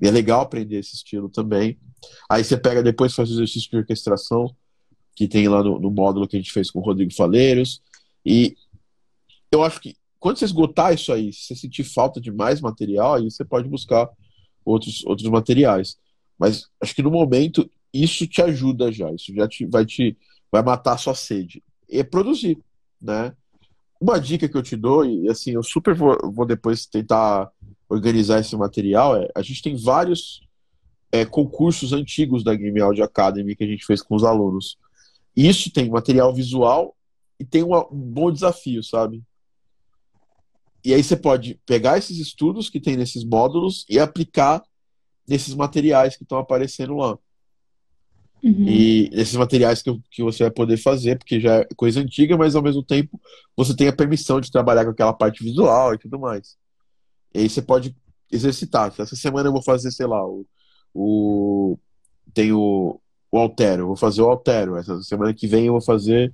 E 0.01 0.07
é 0.07 0.11
legal 0.11 0.41
aprender 0.41 0.79
esse 0.79 0.95
estilo 0.95 1.29
também. 1.29 1.77
Aí 2.29 2.43
você 2.43 2.57
pega 2.57 2.83
depois 2.83 3.13
faz 3.13 3.29
o 3.29 3.33
exercício 3.33 3.69
de 3.69 3.77
orquestração, 3.77 4.53
que 5.15 5.27
tem 5.27 5.47
lá 5.47 5.63
no, 5.63 5.79
no 5.79 5.89
módulo 5.89 6.27
que 6.27 6.35
a 6.35 6.39
gente 6.39 6.51
fez 6.51 6.69
com 6.69 6.79
o 6.79 6.83
Rodrigo 6.83 7.13
Faleiros. 7.13 7.81
E 8.25 8.55
eu 9.51 9.63
acho 9.63 9.79
que 9.79 9.95
quando 10.19 10.37
você 10.37 10.45
esgotar 10.45 10.93
isso 10.93 11.13
aí, 11.13 11.31
se 11.31 11.45
você 11.45 11.55
sentir 11.55 11.83
falta 11.83 12.19
de 12.19 12.31
mais 12.31 12.59
material, 12.59 13.15
aí 13.15 13.23
você 13.23 13.45
pode 13.45 13.69
buscar 13.69 14.09
outros, 14.65 15.05
outros 15.05 15.29
materiais. 15.29 15.97
Mas 16.37 16.67
acho 16.81 16.95
que 16.95 17.03
no 17.03 17.11
momento 17.11 17.69
isso 17.93 18.27
te 18.27 18.41
ajuda 18.41 18.91
já, 18.91 19.11
isso 19.13 19.33
já 19.33 19.47
te, 19.47 19.65
vai 19.65 19.85
te 19.85 20.17
vai 20.51 20.63
matar 20.63 20.93
a 20.93 20.97
sua 20.97 21.15
sede. 21.15 21.63
E 21.89 21.99
é 21.99 22.03
produzir, 22.03 22.57
né? 23.01 23.33
Uma 23.99 24.19
dica 24.19 24.47
que 24.47 24.55
eu 24.55 24.63
te 24.63 24.75
dou, 24.75 25.05
e 25.05 25.29
assim, 25.29 25.51
eu 25.51 25.63
super 25.63 25.95
vou, 25.95 26.17
vou 26.31 26.45
depois 26.45 26.85
tentar 26.85 27.49
organizar 27.87 28.39
esse 28.39 28.55
material, 28.55 29.15
é 29.15 29.29
a 29.35 29.41
gente 29.41 29.61
tem 29.61 29.75
vários 29.75 30.41
é, 31.11 31.25
concursos 31.25 31.93
antigos 31.93 32.43
da 32.43 32.53
Game 32.53 32.79
Audio 32.81 33.03
Academy 33.03 33.55
que 33.55 33.63
a 33.63 33.67
gente 33.67 33.85
fez 33.85 34.01
com 34.01 34.15
os 34.15 34.23
alunos. 34.23 34.77
Isso 35.35 35.71
tem 35.71 35.89
material 35.89 36.33
visual 36.33 36.95
e 37.39 37.45
tem 37.45 37.63
uma, 37.63 37.85
um 37.91 37.99
bom 37.99 38.31
desafio, 38.31 38.83
sabe? 38.83 39.23
E 40.83 40.93
aí 40.93 41.03
você 41.03 41.15
pode 41.15 41.59
pegar 41.65 41.97
esses 41.97 42.17
estudos 42.17 42.69
que 42.69 42.79
tem 42.79 42.95
nesses 42.95 43.23
módulos 43.23 43.85
e 43.89 43.97
aplicar 43.97 44.63
nesses 45.27 45.53
materiais 45.55 46.15
que 46.15 46.23
estão 46.23 46.37
aparecendo 46.37 46.95
lá. 46.95 47.17
Uhum. 48.45 48.67
E 48.67 49.09
esses 49.11 49.35
materiais 49.35 49.81
que, 49.81 49.91
que 50.11 50.21
você 50.21 50.43
vai 50.43 50.51
poder 50.51 50.77
fazer, 50.77 51.17
porque 51.17 51.39
já 51.39 51.55
é 51.55 51.67
coisa 51.75 51.99
antiga, 51.99 52.37
mas 52.37 52.55
ao 52.55 52.61
mesmo 52.61 52.83
tempo 52.83 53.19
você 53.57 53.75
tem 53.75 53.87
a 53.87 53.95
permissão 53.95 54.39
de 54.39 54.51
trabalhar 54.51 54.85
com 54.85 54.91
aquela 54.91 55.13
parte 55.13 55.43
visual 55.43 55.95
e 55.95 55.97
tudo 55.97 56.19
mais. 56.19 56.55
E 57.33 57.39
aí 57.39 57.49
você 57.49 57.59
pode 57.59 57.95
exercitar. 58.31 58.93
Essa 58.99 59.15
semana 59.15 59.49
eu 59.49 59.51
vou 59.51 59.63
fazer, 59.63 59.89
sei 59.89 60.05
lá, 60.05 60.23
o. 60.23 60.45
o 60.93 61.79
tem 62.35 62.51
o, 62.51 63.01
o 63.31 63.37
Altero, 63.39 63.87
vou 63.87 63.95
fazer 63.95 64.21
o 64.21 64.29
Altero. 64.29 64.75
Essa 64.75 65.01
semana 65.01 65.33
que 65.33 65.47
vem 65.47 65.65
eu 65.65 65.73
vou 65.73 65.81
fazer 65.81 66.31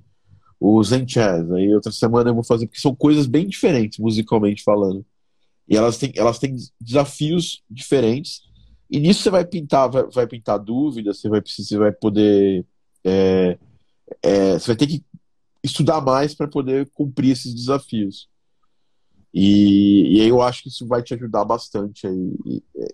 o 0.60 0.84
Zen 0.84 1.06
Jazz. 1.06 1.50
Aí 1.50 1.74
outra 1.74 1.90
semana 1.90 2.28
eu 2.28 2.34
vou 2.34 2.44
fazer, 2.44 2.66
porque 2.66 2.80
são 2.80 2.94
coisas 2.94 3.26
bem 3.26 3.48
diferentes, 3.48 3.98
musicalmente 3.98 4.62
falando. 4.62 5.02
E 5.66 5.76
elas 5.78 5.96
têm, 5.96 6.12
elas 6.14 6.38
têm 6.38 6.54
desafios 6.78 7.62
diferentes. 7.70 8.42
E 8.92 9.00
nisso 9.00 9.22
você 9.22 9.30
vai 9.30 9.44
pintar, 9.44 9.90
vai, 9.90 10.04
vai 10.04 10.26
pintar 10.26 10.58
dúvidas, 10.58 11.20
você 11.20 11.28
vai 11.28 11.40
precisar, 11.40 11.78
vai 11.78 11.92
poder. 11.92 12.66
É, 13.04 13.58
é, 14.22 14.52
você 14.58 14.66
vai 14.68 14.76
ter 14.76 14.86
que 14.86 15.04
estudar 15.64 16.00
mais 16.00 16.34
para 16.34 16.46
poder 16.46 16.90
cumprir 16.92 17.32
esses 17.32 17.54
desafios. 17.54 18.28
E, 19.34 20.18
e 20.18 20.20
aí 20.20 20.28
eu 20.28 20.42
acho 20.42 20.62
que 20.62 20.68
isso 20.68 20.86
vai 20.86 21.02
te 21.02 21.14
ajudar 21.14 21.44
bastante 21.44 22.06
a 22.06 22.10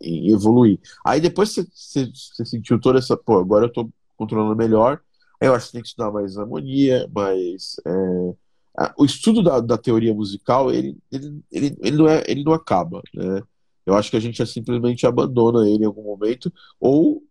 evoluir. 0.01 0.79
Aí 1.05 1.21
depois 1.21 1.51
você, 1.51 1.67
você, 1.75 2.07
você 2.13 2.45
sentiu 2.45 2.81
toda 2.81 2.99
essa. 3.01 3.17
Pô, 3.17 3.39
agora 3.41 3.65
eu 3.65 3.69
estou 3.69 3.91
controlando 4.17 4.57
melhor 4.57 5.03
eu 5.41 5.55
acho 5.55 5.67
que 5.67 5.73
tem 5.73 5.83
que 5.83 5.89
estudar 5.89 6.11
mais 6.11 6.37
harmonia, 6.37 7.09
mais. 7.15 7.77
É, 7.87 8.91
o 8.97 9.05
estudo 9.05 9.43
da, 9.43 9.61
da 9.61 9.79
teoria 9.79 10.15
musical, 10.15 10.73
ele, 10.73 10.97
ele, 11.11 11.43
ele, 11.51 11.77
ele, 11.81 11.97
não, 11.97 12.09
é, 12.09 12.25
ele 12.27 12.45
não 12.45 12.53
acaba, 12.53 13.03
né? 13.15 13.43
Eu 13.89 13.95
acho 13.95 14.11
que 14.11 14.17
a 14.17 14.21
gente 14.21 14.45
simplesmente 14.47 15.07
abandona 15.07 15.69
ele 15.69 15.85
em 15.85 15.87
algum 15.87 16.03
momento, 16.03 16.53
ou 16.79 17.23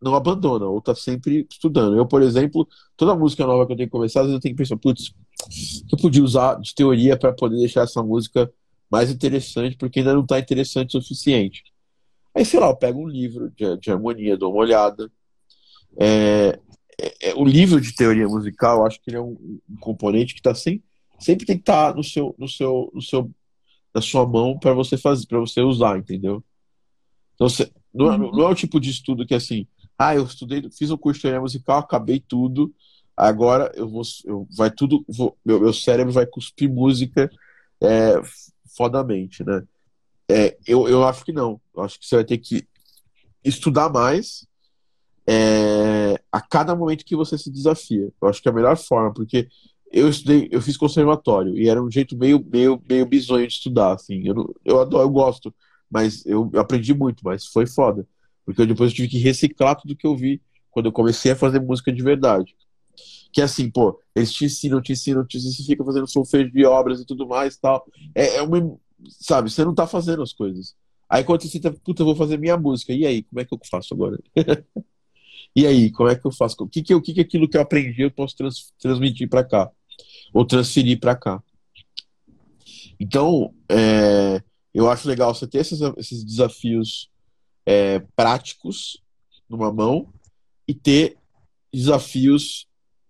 não 0.00 0.14
abandona, 0.14 0.66
ou 0.66 0.80
tá 0.80 0.94
sempre 0.94 1.46
estudando. 1.50 1.96
Eu, 1.96 2.06
por 2.06 2.22
exemplo, 2.22 2.68
toda 2.96 3.14
música 3.14 3.46
nova 3.46 3.66
que 3.66 3.72
eu 3.72 3.76
tenho 3.76 3.88
que 3.88 3.92
começar, 3.92 4.20
às 4.20 4.26
vezes 4.26 4.36
eu 4.36 4.40
tenho 4.40 4.54
que 4.54 4.62
pensar, 4.62 4.76
putz, 4.76 5.14
eu 5.90 5.96
podia 5.96 6.22
usar 6.22 6.60
de 6.60 6.74
teoria 6.74 7.16
para 7.16 7.32
poder 7.32 7.56
deixar 7.56 7.82
essa 7.82 8.02
música 8.02 8.52
mais 8.90 9.10
interessante, 9.10 9.76
porque 9.76 10.00
ainda 10.00 10.12
não 10.12 10.20
está 10.20 10.38
interessante 10.38 10.98
o 10.98 11.00
suficiente. 11.00 11.62
Aí, 12.34 12.44
sei 12.44 12.60
lá, 12.60 12.68
eu 12.68 12.76
pego 12.76 13.00
um 13.00 13.08
livro 13.08 13.50
de, 13.56 13.78
de 13.78 13.90
harmonia, 13.90 14.36
dou 14.36 14.52
uma 14.52 14.60
olhada. 14.60 15.10
É, 15.98 16.58
é, 17.00 17.30
é, 17.30 17.34
o 17.34 17.44
livro 17.44 17.80
de 17.80 17.94
teoria 17.94 18.28
musical, 18.28 18.80
eu 18.80 18.86
acho 18.86 19.00
que 19.00 19.08
ele 19.08 19.16
é 19.16 19.20
um, 19.20 19.60
um 19.70 19.76
componente 19.80 20.34
que 20.34 20.40
está 20.40 20.54
sempre, 20.54 20.84
sempre 21.18 21.46
tem 21.46 21.56
que 21.56 21.62
estar 21.62 21.90
tá 21.90 21.96
no 21.96 22.04
seu, 22.04 22.34
no 22.38 22.48
seu, 22.48 22.90
no 22.92 23.00
seu, 23.00 23.30
na 23.94 24.00
sua 24.00 24.26
mão 24.26 24.58
para 24.58 24.72
você 24.72 24.96
fazer, 24.96 25.26
para 25.26 25.38
você 25.38 25.60
usar, 25.60 25.98
entendeu? 25.98 26.42
Então, 27.34 27.48
você, 27.48 27.70
não, 27.92 28.12
é, 28.12 28.16
uhum. 28.16 28.32
não 28.32 28.44
é 28.44 28.48
o 28.48 28.54
tipo 28.54 28.80
de 28.80 28.90
estudo 28.90 29.26
que 29.26 29.34
é 29.34 29.36
assim, 29.36 29.66
ah, 29.98 30.14
eu 30.14 30.24
estudei, 30.24 30.68
fiz 30.70 30.90
um 30.90 30.96
curso 30.96 31.18
de 31.18 31.22
teoria 31.22 31.40
musical, 31.40 31.78
acabei 31.78 32.20
tudo, 32.20 32.74
agora 33.16 33.70
eu 33.74 33.88
vou, 33.88 34.02
eu, 34.24 34.48
vai 34.56 34.70
tudo, 34.70 35.04
vou, 35.08 35.36
meu, 35.44 35.60
meu 35.60 35.72
cérebro 35.72 36.12
vai 36.12 36.26
cuspir 36.26 36.70
música 36.70 37.30
é, 37.80 38.20
fodamente, 38.76 39.44
né? 39.44 39.62
É, 40.28 40.56
eu, 40.66 40.88
eu 40.88 41.04
acho 41.04 41.24
que 41.24 41.32
não. 41.32 41.60
Eu 41.74 41.82
acho 41.82 41.98
que 41.98 42.06
você 42.06 42.16
vai 42.16 42.24
ter 42.24 42.38
que 42.38 42.66
estudar 43.44 43.90
mais 43.90 44.46
é, 45.26 46.20
a 46.30 46.40
cada 46.40 46.74
momento 46.74 47.04
que 47.04 47.16
você 47.16 47.36
se 47.36 47.50
desafia. 47.50 48.10
Eu 48.20 48.28
acho 48.28 48.40
que 48.40 48.48
é 48.48 48.52
a 48.52 48.54
melhor 48.54 48.76
forma, 48.76 49.12
porque 49.12 49.48
eu 49.92 50.08
estudei, 50.08 50.48
eu 50.50 50.60
fiz 50.62 50.76
conservatório 50.76 51.56
e 51.56 51.68
era 51.68 51.82
um 51.82 51.90
jeito 51.90 52.16
meio, 52.16 52.44
meio, 52.50 52.82
meio 52.88 53.06
bizonho 53.06 53.46
de 53.46 53.52
estudar, 53.52 53.92
assim. 53.92 54.26
Eu, 54.26 54.34
não, 54.34 54.54
eu 54.64 54.80
adoro, 54.80 55.04
eu 55.04 55.10
gosto, 55.10 55.54
mas 55.90 56.24
eu, 56.24 56.50
eu, 56.52 56.60
aprendi 56.60 56.94
muito, 56.94 57.22
mas 57.24 57.46
foi 57.46 57.66
foda. 57.66 58.06
Porque 58.44 58.64
depois 58.66 58.90
eu 58.90 58.96
tive 58.96 59.08
que 59.08 59.18
reciclar 59.18 59.76
tudo 59.76 59.94
que 59.94 60.06
eu 60.06 60.16
vi 60.16 60.40
quando 60.70 60.86
eu 60.86 60.92
comecei 60.92 61.32
a 61.32 61.36
fazer 61.36 61.60
música 61.60 61.92
de 61.92 62.02
verdade. 62.02 62.56
Que 63.32 63.40
é 63.40 63.44
assim, 63.44 63.70
pô, 63.70 64.00
eles 64.14 64.32
te 64.32 64.46
ensinam, 64.46 64.80
te 64.80 64.92
ensinam, 64.92 65.26
te 65.26 65.36
ensinam, 65.36 65.52
você 65.52 65.62
fica 65.64 65.84
fazendo 65.84 66.06
solfejo 66.08 66.50
de 66.50 66.64
obras 66.64 67.00
e 67.00 67.06
tudo 67.06 67.26
mais 67.28 67.56
tal. 67.58 67.86
É, 68.14 68.36
é 68.36 68.42
uma, 68.42 68.76
sabe, 69.20 69.50
você 69.50 69.64
não 69.64 69.74
tá 69.74 69.86
fazendo 69.86 70.22
as 70.22 70.32
coisas. 70.32 70.74
Aí 71.08 71.22
quando 71.24 71.42
você 71.42 71.60
tá, 71.60 71.70
puta, 71.84 72.02
eu 72.02 72.06
vou 72.06 72.16
fazer 72.16 72.38
minha 72.38 72.56
música, 72.56 72.92
e 72.92 73.04
aí, 73.04 73.22
como 73.24 73.40
é 73.40 73.44
que 73.44 73.54
eu 73.54 73.60
faço 73.70 73.92
agora? 73.94 74.18
E 75.54 75.66
aí, 75.66 75.90
como 75.90 76.08
é 76.08 76.16
que 76.16 76.26
eu 76.26 76.32
faço? 76.32 76.56
O 76.60 76.68
que, 76.68 76.82
que, 76.82 76.94
o 76.94 77.02
que, 77.02 77.12
que 77.12 77.20
aquilo 77.20 77.48
que 77.48 77.56
eu 77.56 77.60
aprendi 77.60 78.02
eu 78.02 78.10
posso 78.10 78.34
trans, 78.36 78.72
transmitir 78.78 79.28
para 79.28 79.44
cá? 79.44 79.70
Ou 80.32 80.44
transferir 80.44 80.98
para 80.98 81.14
cá? 81.14 81.42
Então, 82.98 83.52
é, 83.68 84.42
eu 84.72 84.88
acho 84.88 85.08
legal 85.08 85.34
você 85.34 85.46
ter 85.46 85.58
esses, 85.58 85.80
esses 85.96 86.24
desafios 86.24 87.10
é, 87.66 88.00
práticos 88.16 89.02
numa 89.48 89.72
mão 89.72 90.12
e 90.66 90.74
ter 90.74 91.18
desafios 91.72 92.66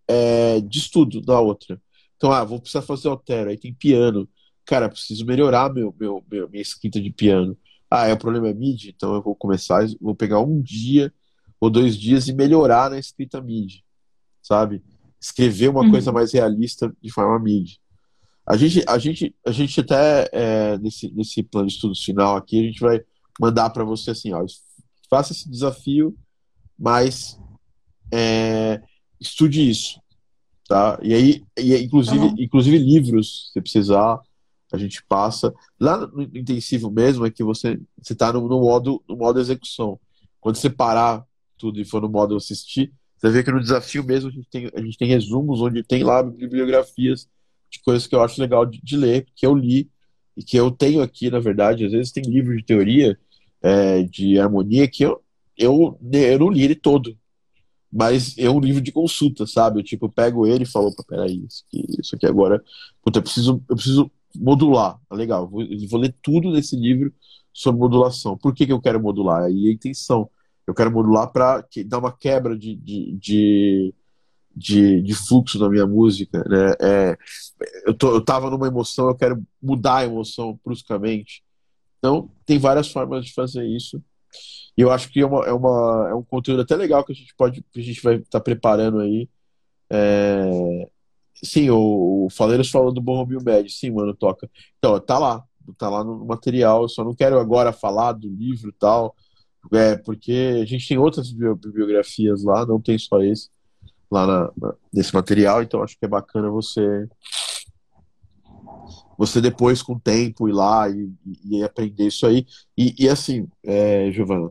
é, 0.09 0.61
de 0.61 0.79
estudo 0.79 1.23
na 1.27 1.41
outra. 1.41 1.81
Então, 2.17 2.33
ah, 2.33 2.45
vou 2.45 2.61
precisar 2.61 2.83
fazer 2.83 3.09
altero, 3.09 3.51
aí 3.51 3.57
tem 3.57 3.75
piano. 3.75 4.29
Cara, 4.65 4.89
preciso 4.89 5.27
melhorar 5.27 5.73
meu, 5.73 5.95
meu, 5.99 6.25
meu, 6.31 6.49
minha 6.49 6.63
escrita 6.63 7.01
de 7.01 7.11
piano. 7.11 7.57
Ah, 7.91 8.07
é, 8.07 8.13
o 8.13 8.19
problema 8.19 8.49
é 8.49 8.55
MIDI, 8.55 8.91
então 8.91 9.15
eu 9.15 9.23
vou 9.23 9.35
começar, 9.35 9.85
vou 10.01 10.15
pegar 10.15 10.41
um 10.41 10.61
dia 10.63 11.13
ou 11.61 11.69
dois 11.69 11.97
dias 11.97 12.29
e 12.29 12.33
melhorar 12.33 12.91
na 12.91 12.99
escrita 12.99 13.41
MIDI, 13.41 13.85
sabe? 14.41 14.83
Escrever 15.23 15.69
uma 15.69 15.83
uhum. 15.83 15.91
coisa 15.93 16.11
mais 16.11 16.33
realista 16.33 16.93
de 17.01 17.13
forma 17.13 17.39
MIDI. 17.39 17.79
A 18.45 18.57
gente, 18.57 18.85
a 18.89 18.99
gente, 18.99 19.35
a 19.47 19.53
gente 19.53 19.81
até 19.81 20.29
é, 20.33 20.79
nesse, 20.79 21.13
nesse 21.13 21.45
plano 21.45 21.69
de 21.69 21.75
estudos 21.75 22.03
final 22.03 22.37
aqui, 22.37 22.59
a 22.59 22.65
gente 22.65 22.81
vai 22.81 23.01
mandar 23.41 23.71
para 23.71 23.85
você 23.85 24.11
assim, 24.11 24.33
ó, 24.33 24.45
faça 25.09 25.33
esse 25.33 25.49
desafio, 25.49 26.17
mas 26.77 27.39
é, 28.13 28.83
estude 29.21 29.71
isso, 29.71 30.01
tá? 30.69 30.99
E 31.03 31.15
aí, 31.15 31.45
e, 31.57 31.77
inclusive, 31.77 32.19
uhum. 32.19 32.35
inclusive 32.37 32.77
livros, 32.79 33.51
se 33.53 33.61
precisar, 33.61 34.21
a 34.73 34.79
gente 34.79 35.05
passa. 35.07 35.55
Lá 35.79 36.05
no 36.05 36.23
intensivo 36.23 36.91
mesmo 36.91 37.25
é 37.25 37.31
que 37.31 37.45
você 37.45 37.79
você 37.97 38.15
está 38.15 38.33
no, 38.33 38.49
no 38.49 38.61
modo 38.61 39.05
no 39.09 39.17
modo 39.17 39.39
execução. 39.39 40.01
Quando 40.41 40.57
você 40.57 40.69
parar 40.69 41.25
tudo 41.57 41.81
e 41.81 41.85
for 41.85 42.03
no 42.03 42.09
modo 42.09 42.35
assistir, 42.35 42.93
você 43.23 43.31
vê 43.31 43.45
que 43.45 43.53
no 43.53 43.61
desafio 43.61 44.03
mesmo 44.05 44.31
a 44.31 44.33
gente 44.33 44.49
tem, 44.51 44.71
a 44.75 44.81
gente 44.81 44.99
tem 44.99 45.09
resumos 45.09 45.61
onde 45.61 45.83
tem 45.85 46.03
lá 46.03 46.23
bibliografias 46.25 47.29
de 47.71 47.81
coisas 47.81 48.07
que 48.07 48.15
eu 48.15 48.23
acho 48.23 48.41
legal 48.41 48.67
de, 48.67 48.81
de 48.83 48.97
ler, 48.97 49.27
que 49.37 49.47
eu 49.47 49.55
li 49.55 49.89
e 50.37 50.43
que 50.43 50.57
eu 50.57 50.71
tenho 50.71 51.01
aqui, 51.03 51.31
na 51.31 51.39
verdade. 51.39 51.85
Às 51.87 51.93
vezes 51.93 52.13
tem 52.13 52.25
livros 52.25 52.57
de 52.57 52.65
teoria, 52.65 53.19
é, 53.63 54.03
de 54.03 54.39
harmonia, 54.41 54.89
que 54.89 55.05
eu, 55.05 55.23
eu, 55.57 55.99
eu 56.13 56.39
não 56.39 56.51
li 56.51 56.63
ele 56.65 56.75
todo. 56.75 57.17
mas 57.93 58.37
é 58.39 58.49
um 58.49 58.59
livro 58.61 58.81
de 58.81 58.91
consulta, 58.91 59.47
sabe? 59.47 59.81
Eu, 59.81 59.85
tipo, 59.85 60.07
eu 60.07 60.11
pego 60.13 60.47
ele 60.47 60.65
e 60.65 60.67
falo, 60.67 60.95
peraí, 61.07 61.45
isso 61.47 61.65
aqui, 61.69 61.87
isso 62.01 62.17
aqui 62.17 62.27
agora, 62.27 62.63
puta, 63.05 63.19
eu 63.19 63.23
preciso, 63.23 63.63
eu 63.69 63.77
preciso 63.77 64.11
modular, 64.35 64.99
tá 65.09 65.15
legal, 65.15 65.47
vou, 65.49 65.63
vou 65.91 66.01
ler 66.01 66.15
tudo 66.23 66.51
nesse 66.53 66.75
livro 66.77 67.13
sobre 67.53 67.81
modulação. 67.81 68.37
Por 68.39 68.55
que, 68.55 68.67
que 68.67 68.73
eu 68.73 68.81
quero 68.81 69.01
modular? 69.01 69.45
Aí 69.45 69.69
a 69.69 69.73
intenção, 69.73 70.31
eu 70.73 70.75
quero 70.75 70.91
modular 70.91 71.31
para 71.31 71.65
dar 71.87 71.99
uma 71.99 72.11
quebra 72.11 72.59
de, 72.59 72.75
de, 72.75 73.13
de, 73.19 73.95
de, 74.57 75.03
de 75.03 75.15
fluxo 75.15 75.59
na 75.59 75.69
minha 75.69 75.87
música, 75.87 76.43
né? 76.49 76.75
É, 76.81 77.19
eu, 77.87 77.95
tô, 77.95 78.15
eu 78.15 78.25
tava 78.25 78.51
numa 78.51 78.67
emoção, 78.67 79.09
eu 79.09 79.15
quero 79.15 79.43
mudar 79.63 79.99
a 79.99 80.05
emoção 80.05 80.59
bruscamente. 80.65 81.45
Então, 81.99 82.31
tem 82.47 82.59
várias 82.59 82.91
formas 82.91 83.25
de 83.25 83.35
fazer 83.35 83.65
isso. 83.67 84.03
E 84.77 84.81
eu 84.81 84.91
acho 84.91 85.11
que 85.11 85.21
é, 85.21 85.27
uma, 85.27 85.45
é, 85.47 85.53
uma, 85.53 86.09
é 86.11 86.15
um 86.15 86.23
conteúdo 86.23 86.63
até 86.63 86.75
legal 86.75 87.05
que 87.05 87.13
a 87.13 87.15
gente 87.15 87.35
pode, 87.37 87.63
que 87.71 87.81
a 87.81 87.83
gente 87.83 88.03
vai 88.03 88.17
estar 88.17 88.39
tá 88.39 88.41
preparando 88.41 89.01
aí. 89.01 89.29
É... 89.91 90.89
Sim, 91.45 91.71
o, 91.71 92.27
o 92.27 92.31
Faleiros 92.31 92.71
falou 92.71 92.93
do 92.93 93.03
Bom 93.03 93.17
Romeo 93.17 93.43
Med, 93.45 93.69
sim, 93.71 93.91
mano, 93.91 94.15
toca. 94.15 94.51
Então, 94.79 94.99
tá 95.01 95.19
lá, 95.19 95.45
tá 95.77 95.91
lá 95.91 96.03
no 96.03 96.25
material. 96.25 96.83
Eu 96.83 96.89
só 96.89 97.05
não 97.05 97.15
quero 97.15 97.39
agora 97.39 97.73
falar 97.73 98.13
do 98.13 98.29
livro 98.29 98.71
e 98.71 98.73
tal, 98.73 99.15
é, 99.73 99.97
porque 99.97 100.61
a 100.63 100.65
gente 100.65 100.89
tem 100.89 100.99
outras 100.99 101.31
bibliografias 101.31 102.43
lá, 102.43 102.67
não 102.67 102.81
tem 102.81 102.99
só 102.99 103.23
esse 103.23 103.49
lá 104.11 104.27
na, 104.27 104.53
na, 104.57 104.75
nesse 104.93 105.15
material, 105.15 105.63
então 105.63 105.83
acho 105.83 105.99
que 105.99 106.05
é 106.05 106.09
bacana 106.09 106.51
você 106.51 107.09
você 109.17 109.41
depois 109.41 109.83
com 109.83 109.95
o 109.95 110.01
tempo 110.01 110.49
ir 110.49 110.53
lá 110.53 110.89
e, 110.89 111.13
e 111.45 111.63
aprender 111.63 112.09
isso 112.09 112.27
aí. 112.27 112.45
E, 112.77 113.05
e 113.05 113.09
assim, 113.09 113.49
é, 113.63 114.11
Giovana, 114.11 114.51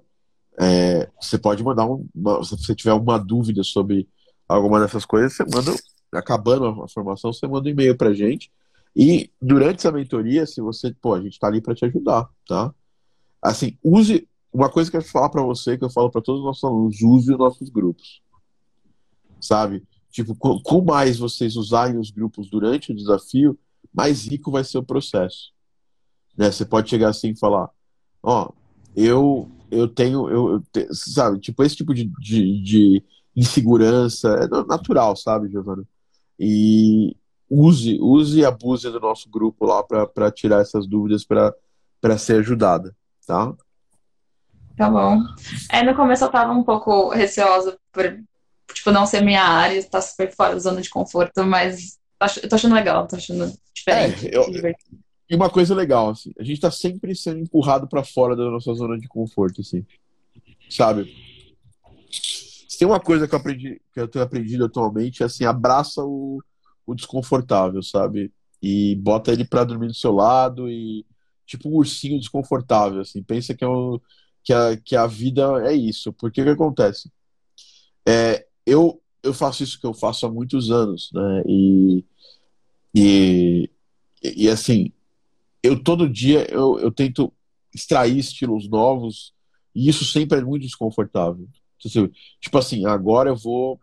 é, 0.59 1.09
você 1.19 1.37
pode 1.37 1.63
mandar 1.63 1.85
um, 1.85 2.07
uma, 2.15 2.43
se 2.43 2.57
você 2.57 2.73
tiver 2.73 2.91
alguma 2.91 3.19
dúvida 3.19 3.63
sobre 3.63 4.07
alguma 4.47 4.79
dessas 4.79 5.05
coisas, 5.05 5.33
você 5.33 5.43
manda, 5.43 5.73
acabando 6.13 6.83
a 6.83 6.87
formação, 6.87 7.33
você 7.33 7.45
manda 7.47 7.67
um 7.67 7.71
e-mail 7.71 7.97
pra 7.97 8.13
gente. 8.13 8.51
E 8.95 9.29
durante 9.41 9.79
essa 9.79 9.91
mentoria, 9.91 10.45
se 10.45 10.61
você, 10.61 10.93
pô, 11.01 11.15
a 11.15 11.21
gente 11.21 11.39
tá 11.39 11.47
ali 11.47 11.61
para 11.61 11.75
te 11.75 11.85
ajudar, 11.85 12.29
tá? 12.47 12.73
Assim, 13.41 13.77
use 13.83 14.27
uma 14.53 14.69
coisa 14.69 14.89
que 14.91 14.97
eu 14.97 15.01
falar 15.01 15.29
para 15.29 15.43
você, 15.43 15.77
que 15.77 15.83
eu 15.83 15.89
falo 15.89 16.09
para 16.09 16.21
todos 16.21 16.41
os 16.41 16.45
nossos 16.45 16.63
alunos, 16.63 17.01
use 17.01 17.31
os 17.31 17.39
nossos 17.39 17.69
grupos. 17.69 18.21
Sabe? 19.39 19.83
Tipo, 20.09 20.35
com 20.35 20.83
mais 20.83 21.17
vocês 21.17 21.55
usarem 21.55 21.97
os 21.97 22.11
grupos 22.11 22.49
durante 22.49 22.91
o 22.91 22.95
desafio, 22.95 23.57
mais 23.93 24.27
rico 24.27 24.51
vai 24.51 24.63
ser 24.63 24.77
o 24.77 24.83
processo. 24.83 25.51
Né? 26.37 26.51
Você 26.51 26.65
pode 26.65 26.89
chegar 26.89 27.09
assim 27.09 27.29
e 27.29 27.39
falar, 27.39 27.69
ó, 28.21 28.49
oh, 28.49 28.53
eu 28.95 29.49
eu 29.71 29.87
tenho, 29.87 30.29
eu, 30.29 30.51
eu 30.51 30.63
te, 30.71 30.93
sabe, 30.93 31.39
tipo 31.39 31.63
esse 31.63 31.77
tipo 31.77 31.93
de, 31.93 32.03
de, 32.19 32.61
de, 32.61 33.03
insegurança 33.33 34.27
é 34.33 34.47
natural, 34.65 35.15
sabe, 35.15 35.49
Giovana? 35.49 35.87
E 36.37 37.15
use, 37.49 37.97
use 38.01 38.39
e 38.39 38.45
abuse 38.45 38.89
do 38.89 38.99
nosso 38.99 39.29
grupo 39.29 39.65
lá 39.65 39.81
para 39.81 40.29
tirar 40.31 40.61
essas 40.61 40.85
dúvidas 40.85 41.23
para 41.23 42.17
ser 42.17 42.39
ajudada, 42.39 42.93
tá? 43.25 43.55
Tá 44.81 44.89
bom. 44.89 45.23
É, 45.71 45.83
no 45.83 45.95
começo 45.95 46.23
eu 46.23 46.31
tava 46.31 46.51
um 46.53 46.63
pouco 46.63 47.09
receosa 47.09 47.77
por, 47.91 48.19
tipo, 48.73 48.89
não 48.89 49.05
ser 49.05 49.21
minha 49.21 49.43
área, 49.43 49.83
tá 49.83 50.01
super 50.01 50.33
fora 50.33 50.55
da 50.55 50.59
zona 50.59 50.81
de 50.81 50.89
conforto, 50.89 51.45
mas 51.45 51.99
eu 52.41 52.49
tô 52.49 52.55
achando 52.55 52.73
legal, 52.73 53.07
tô 53.07 53.15
achando 53.15 53.53
diferente. 53.75 54.27
É, 54.27 54.35
eu, 54.35 54.43
e 55.29 55.35
uma 55.35 55.51
coisa 55.51 55.75
legal, 55.75 56.09
assim, 56.09 56.31
a 56.39 56.43
gente 56.43 56.59
tá 56.59 56.71
sempre 56.71 57.15
sendo 57.15 57.37
empurrado 57.37 57.87
para 57.87 58.03
fora 58.03 58.35
da 58.35 58.49
nossa 58.49 58.73
zona 58.73 58.97
de 58.97 59.07
conforto, 59.07 59.61
assim. 59.61 59.85
Sabe? 60.67 61.13
Se 62.09 62.79
tem 62.79 62.87
uma 62.87 62.99
coisa 62.99 63.27
que 63.27 63.35
eu 63.35 63.39
aprendi, 63.39 63.79
que 63.93 63.99
eu 63.99 64.07
tenho 64.07 64.25
aprendido 64.25 64.65
atualmente, 64.65 65.21
é 65.21 65.27
assim, 65.27 65.45
abraça 65.45 66.03
o, 66.03 66.41
o 66.87 66.95
desconfortável, 66.95 67.83
sabe? 67.83 68.33
E 68.59 68.95
bota 68.95 69.31
ele 69.31 69.45
para 69.45 69.63
dormir 69.63 69.89
do 69.89 69.93
seu 69.93 70.11
lado 70.11 70.67
e 70.67 71.05
tipo 71.45 71.69
um 71.69 71.75
ursinho 71.75 72.19
desconfortável, 72.19 73.01
assim. 73.01 73.21
Pensa 73.21 73.53
que, 73.53 73.63
é 73.63 73.67
um, 73.67 73.99
que, 74.43 74.53
a, 74.53 74.77
que 74.77 74.95
a 74.95 75.07
vida 75.07 75.43
é 75.65 75.73
isso. 75.73 76.13
Porque 76.13 76.43
que 76.43 76.49
acontece? 76.49 77.11
É, 78.07 78.45
eu, 78.65 79.01
eu 79.23 79.33
faço 79.33 79.63
isso 79.63 79.79
que 79.79 79.85
eu 79.85 79.93
faço 79.93 80.25
há 80.25 80.31
muitos 80.31 80.71
anos, 80.71 81.09
né? 81.13 81.43
E 81.47 82.05
e, 82.93 83.69
e 84.23 84.49
assim, 84.49 84.91
eu 85.63 85.81
todo 85.81 86.09
dia 86.09 86.45
eu, 86.51 86.79
eu 86.79 86.91
tento 86.91 87.31
extrair 87.73 88.17
estilos 88.17 88.67
novos 88.67 89.33
e 89.73 89.87
isso 89.87 90.03
sempre 90.05 90.39
é 90.39 90.43
muito 90.43 90.63
desconfortável. 90.63 91.47
Tipo 92.39 92.57
assim, 92.57 92.85
agora 92.85 93.29
eu 93.29 93.35
vou. 93.35 93.79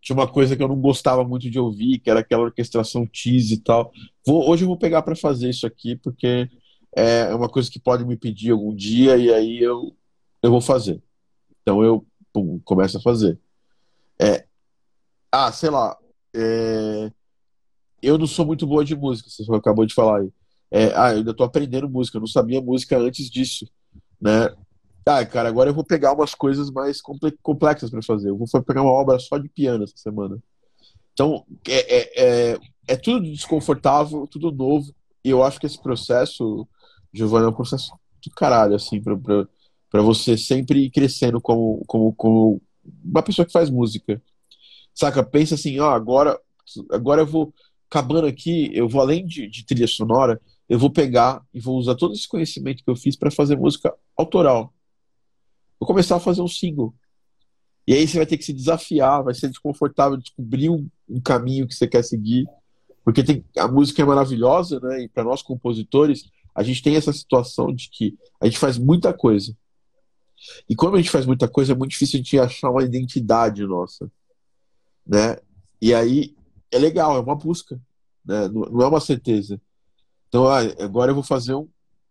Tinha 0.00 0.14
uma 0.14 0.28
coisa 0.28 0.56
que 0.56 0.62
eu 0.62 0.68
não 0.68 0.80
gostava 0.80 1.24
muito 1.24 1.50
de 1.50 1.58
ouvir, 1.58 1.98
que 1.98 2.10
era 2.10 2.20
aquela 2.20 2.44
orquestração 2.44 3.06
tease 3.06 3.54
e 3.54 3.60
tal. 3.60 3.90
Vou, 4.24 4.48
hoje 4.48 4.64
eu 4.64 4.68
vou 4.68 4.76
pegar 4.76 5.02
para 5.02 5.16
fazer 5.16 5.50
isso 5.50 5.66
aqui, 5.66 5.96
porque 5.96 6.48
é 6.94 7.34
uma 7.34 7.48
coisa 7.48 7.70
que 7.70 7.80
pode 7.80 8.04
me 8.04 8.16
pedir 8.16 8.50
algum 8.50 8.74
dia 8.74 9.16
e 9.16 9.32
aí 9.32 9.58
eu, 9.58 9.96
eu 10.42 10.50
vou 10.50 10.60
fazer. 10.60 11.02
Então 11.62 11.82
eu 11.82 12.06
pum, 12.32 12.60
começo 12.64 12.98
a 12.98 13.00
fazer. 13.00 13.38
É, 14.20 14.46
ah, 15.30 15.52
sei 15.52 15.70
lá. 15.70 15.96
É, 16.34 17.10
eu 18.02 18.18
não 18.18 18.26
sou 18.26 18.46
muito 18.46 18.66
boa 18.66 18.84
de 18.84 18.94
música, 18.94 19.28
você 19.28 19.44
acabou 19.54 19.86
de 19.86 19.94
falar 19.94 20.20
aí. 20.20 20.30
É, 20.70 20.86
ah, 20.94 21.12
eu 21.12 21.18
ainda 21.18 21.34
tô 21.34 21.44
aprendendo 21.44 21.88
música, 21.88 22.16
eu 22.16 22.20
não 22.20 22.26
sabia 22.26 22.60
música 22.60 22.98
antes 22.98 23.30
disso, 23.30 23.66
né? 24.20 24.54
Ah, 25.06 25.24
cara, 25.24 25.48
agora 25.48 25.70
eu 25.70 25.74
vou 25.74 25.84
pegar 25.84 26.12
umas 26.12 26.34
coisas 26.34 26.70
mais 26.70 27.00
complexas 27.42 27.90
para 27.90 28.02
fazer. 28.02 28.28
Eu 28.28 28.36
vou 28.36 28.46
pegar 28.62 28.82
uma 28.82 28.92
obra 28.92 29.18
só 29.18 29.38
de 29.38 29.48
piano 29.48 29.84
essa 29.84 29.96
semana. 29.96 30.38
Então, 31.14 31.46
é, 31.66 31.96
é, 31.96 32.52
é, 32.52 32.58
é 32.88 32.96
tudo 32.96 33.22
desconfortável, 33.22 34.26
tudo 34.26 34.52
novo. 34.52 34.94
E 35.24 35.30
eu 35.30 35.42
acho 35.42 35.58
que 35.58 35.66
esse 35.66 35.80
processo, 35.82 36.68
Giovanna, 37.12 37.46
é 37.46 37.48
um 37.48 37.54
processo 37.54 37.90
do 38.22 38.30
caralho, 38.32 38.74
assim, 38.74 39.02
pra, 39.02 39.16
pra, 39.16 39.48
pra 39.90 40.02
você 40.02 40.36
sempre 40.36 40.84
ir 40.84 40.90
crescendo 40.90 41.40
como, 41.40 41.82
como, 41.86 42.12
como 42.14 42.62
uma 43.04 43.22
pessoa 43.22 43.46
que 43.46 43.52
faz 43.52 43.70
música. 43.70 44.22
Saca? 44.94 45.22
Pensa 45.22 45.54
assim, 45.54 45.78
ó, 45.78 45.90
agora, 45.90 46.38
agora 46.90 47.22
eu 47.22 47.26
vou 47.26 47.54
acabando 47.90 48.26
aqui, 48.26 48.70
eu 48.74 48.88
vou 48.88 49.00
além 49.00 49.26
de, 49.26 49.48
de, 49.48 49.64
trilha 49.64 49.86
sonora, 49.86 50.40
eu 50.68 50.78
vou 50.78 50.90
pegar 50.90 51.42
e 51.54 51.60
vou 51.60 51.78
usar 51.78 51.94
todo 51.94 52.12
esse 52.12 52.28
conhecimento 52.28 52.84
que 52.84 52.90
eu 52.90 52.96
fiz 52.96 53.16
para 53.16 53.30
fazer 53.30 53.56
música 53.56 53.94
autoral. 54.16 54.74
Vou 55.80 55.86
começar 55.86 56.16
a 56.16 56.20
fazer 56.20 56.42
um 56.42 56.48
single. 56.48 56.94
E 57.86 57.94
aí 57.94 58.06
você 58.06 58.18
vai 58.18 58.26
ter 58.26 58.36
que 58.36 58.44
se 58.44 58.52
desafiar, 58.52 59.24
vai 59.24 59.32
ser 59.32 59.48
desconfortável 59.48 60.18
descobrir 60.18 60.68
um, 60.68 60.86
um 61.08 61.20
caminho 61.20 61.66
que 61.66 61.74
você 61.74 61.88
quer 61.88 62.04
seguir, 62.04 62.46
porque 63.02 63.22
tem, 63.22 63.42
a 63.56 63.66
música 63.66 64.02
é 64.02 64.04
maravilhosa, 64.04 64.78
né? 64.80 65.04
E 65.04 65.08
para 65.08 65.24
nós 65.24 65.40
compositores, 65.40 66.28
a 66.54 66.62
gente 66.62 66.82
tem 66.82 66.96
essa 66.96 67.12
situação 67.12 67.74
de 67.74 67.88
que 67.88 68.18
a 68.38 68.44
gente 68.44 68.58
faz 68.58 68.76
muita 68.76 69.14
coisa. 69.14 69.56
E 70.68 70.74
quando 70.74 70.94
a 70.94 70.98
gente 70.98 71.10
faz 71.10 71.26
muita 71.26 71.48
coisa, 71.48 71.72
é 71.72 71.76
muito 71.76 71.90
difícil 71.92 72.18
gente 72.18 72.38
achar 72.38 72.70
uma 72.70 72.84
identidade 72.84 73.64
nossa, 73.66 74.10
né? 75.06 75.36
E 75.80 75.94
aí 75.94 76.34
é 76.70 76.78
legal, 76.78 77.16
é 77.16 77.20
uma 77.20 77.34
busca, 77.34 77.80
né? 78.24 78.48
não, 78.48 78.62
não 78.62 78.82
é 78.82 78.86
uma 78.86 79.00
certeza. 79.00 79.60
Então, 80.28 80.46
ah, 80.46 80.60
agora 80.80 81.10
eu 81.10 81.14
vou 81.14 81.24
fazer 81.24 81.54
um, 81.54 81.68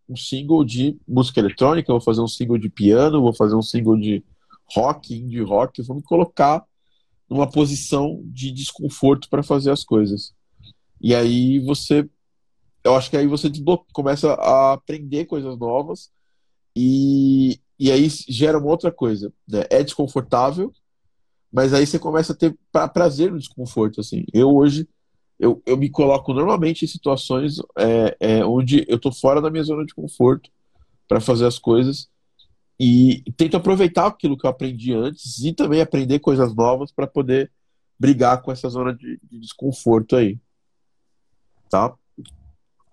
um 0.08 0.16
single 0.16 0.64
de 0.64 0.98
música 1.06 1.40
eletrônica, 1.40 1.92
vou 1.92 2.00
fazer 2.00 2.20
um 2.20 2.28
single 2.28 2.58
de 2.58 2.68
piano, 2.68 3.20
vou 3.20 3.32
fazer 3.32 3.54
um 3.54 3.62
single 3.62 3.96
de 3.96 4.24
rock, 4.74 5.14
indie 5.14 5.42
rock, 5.42 5.80
vou 5.82 5.96
me 5.96 6.02
colocar 6.02 6.64
numa 7.28 7.48
posição 7.48 8.20
de 8.24 8.50
desconforto 8.50 9.28
para 9.28 9.42
fazer 9.42 9.70
as 9.70 9.84
coisas. 9.84 10.34
E 11.00 11.14
aí 11.14 11.60
você, 11.60 12.08
eu 12.82 12.94
acho 12.96 13.10
que 13.10 13.16
aí 13.16 13.26
você 13.26 13.50
começa 13.92 14.32
a 14.34 14.72
aprender 14.72 15.26
coisas 15.26 15.56
novas 15.58 16.10
e, 16.74 17.60
e 17.78 17.92
aí 17.92 18.08
gera 18.08 18.58
uma 18.58 18.68
outra 18.68 18.90
coisa. 18.90 19.32
Né? 19.46 19.64
É 19.70 19.82
desconfortável, 19.82 20.72
mas 21.52 21.72
aí 21.72 21.86
você 21.86 21.98
começa 21.98 22.32
a 22.32 22.36
ter 22.36 22.56
pra, 22.72 22.88
prazer 22.88 23.30
no 23.30 23.38
desconforto, 23.38 24.00
assim. 24.00 24.24
Eu 24.32 24.54
hoje, 24.54 24.88
eu, 25.38 25.62
eu 25.64 25.76
me 25.76 25.88
coloco 25.88 26.32
normalmente 26.34 26.84
em 26.84 26.88
situações 26.88 27.56
é, 27.76 28.16
é, 28.20 28.44
onde 28.44 28.84
eu 28.88 28.98
tô 28.98 29.12
fora 29.12 29.40
da 29.40 29.50
minha 29.50 29.62
zona 29.62 29.84
de 29.84 29.94
conforto 29.94 30.50
para 31.06 31.20
fazer 31.20 31.46
as 31.46 31.58
coisas 31.58 32.08
e 32.78 33.24
tento 33.36 33.56
aproveitar 33.56 34.06
aquilo 34.06 34.36
que 34.36 34.46
eu 34.46 34.50
aprendi 34.50 34.92
antes 34.92 35.38
e 35.38 35.52
também 35.52 35.80
aprender 35.80 36.18
coisas 36.18 36.54
novas 36.54 36.92
para 36.92 37.06
poder 37.06 37.50
brigar 37.98 38.42
com 38.42 38.52
essa 38.52 38.68
zona 38.68 38.94
de, 38.94 39.18
de 39.22 39.40
desconforto 39.40 40.14
aí. 40.14 40.38
Tá? 41.68 41.94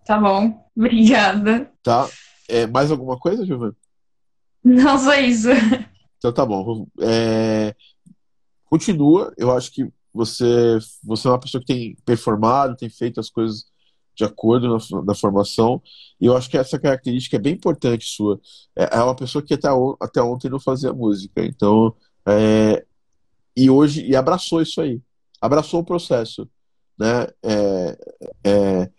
Tá 0.05 0.19
bom. 0.19 0.65
Obrigada. 0.75 1.71
Tá. 1.83 2.07
É, 2.47 2.65
mais 2.67 2.91
alguma 2.91 3.17
coisa, 3.17 3.45
Giovanni? 3.45 3.75
Não, 4.66 4.97
só 4.97 5.13
isso. 5.20 5.49
Então 6.18 6.34
tá 6.34 6.43
bom. 6.43 6.88
É, 6.99 7.76
continua. 8.66 9.32
Eu 9.38 9.51
acho 9.51 9.72
que 9.72 9.88
você, 10.11 10.80
você 11.03 11.28
é 11.28 11.32
uma 11.32 11.39
pessoa 11.39 11.61
que 11.61 11.68
tem 11.68 11.95
performado, 12.03 12.76
tem 12.76 12.89
feito 12.89 13.20
as 13.20 13.30
coisas 13.30 13.66
de 14.16 14.24
acordo 14.24 14.68
na, 14.68 15.03
na 15.03 15.13
formação. 15.13 15.80
E 16.20 16.26
eu 16.26 16.36
acho 16.36 16.49
que 16.49 16.57
essa 16.57 16.80
característica 16.80 17.36
é 17.36 17.39
bem 17.39 17.53
importante 17.53 18.07
sua. 18.07 18.39
É, 18.76 18.97
é 18.97 19.03
uma 19.03 19.16
pessoa 19.16 19.43
que 19.43 19.53
até, 19.53 19.68
até 20.01 20.22
ontem 20.22 20.49
não 20.49 20.59
fazia 20.59 20.91
música. 20.91 21.45
Então, 21.45 21.93
é, 22.28 22.84
e 23.55 23.70
hoje 23.70 24.03
e 24.05 24.16
abraçou 24.16 24.61
isso 24.61 24.82
aí, 24.82 24.99
abraçou 25.39 25.82
o 25.82 25.86
processo, 25.86 26.49
né? 26.97 27.28
É, 27.43 27.97
é, 28.43 28.91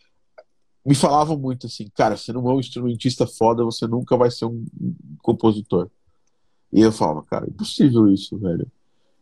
me 0.87 0.95
falavam 0.95 1.37
muito 1.37 1.66
assim, 1.66 1.89
cara, 1.95 2.16
você 2.16 2.32
não 2.32 2.49
é 2.49 2.55
um 2.55 2.61
instrumentista 2.61 3.26
foda, 3.26 3.64
você 3.64 3.87
nunca 3.89 4.16
vai 4.16 4.30
ser 4.30 4.45
um 4.45 4.64
compositor. 5.20 5.91
E 6.72 6.80
eu 6.80 6.93
falava, 6.93 7.24
cara, 7.24 7.49
impossível 7.49 8.09
isso, 8.09 8.39
velho. 8.39 8.70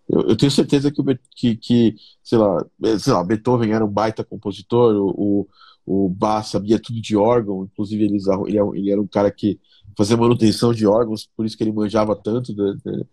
Eu, 0.06 0.20
eu 0.28 0.36
tenho 0.36 0.50
certeza 0.50 0.90
que, 0.92 1.02
que, 1.34 1.56
que, 1.56 1.96
sei 2.22 2.38
lá, 2.38 2.66
sei 2.98 3.12
lá, 3.12 3.24
Beethoven 3.24 3.72
era 3.72 3.84
um 3.84 3.90
baita 3.90 4.22
compositor, 4.22 4.94
o, 4.94 5.46
o, 5.86 6.04
o 6.06 6.08
Bach 6.10 6.46
sabia 6.46 6.78
tudo 6.78 7.00
de 7.00 7.16
órgão, 7.16 7.64
inclusive 7.64 8.04
ele, 8.04 8.18
ele, 8.46 8.58
é 8.58 8.62
ele 8.74 8.90
era 8.90 9.00
um 9.00 9.06
cara 9.06 9.30
que 9.30 9.58
fazia 9.96 10.18
manutenção 10.18 10.74
de 10.74 10.86
órgãos, 10.86 11.26
por 11.34 11.46
isso 11.46 11.56
que 11.56 11.64
ele 11.64 11.72
manjava 11.72 12.14
tanto 12.14 12.54
de, 12.54 12.76
de, 12.76 13.06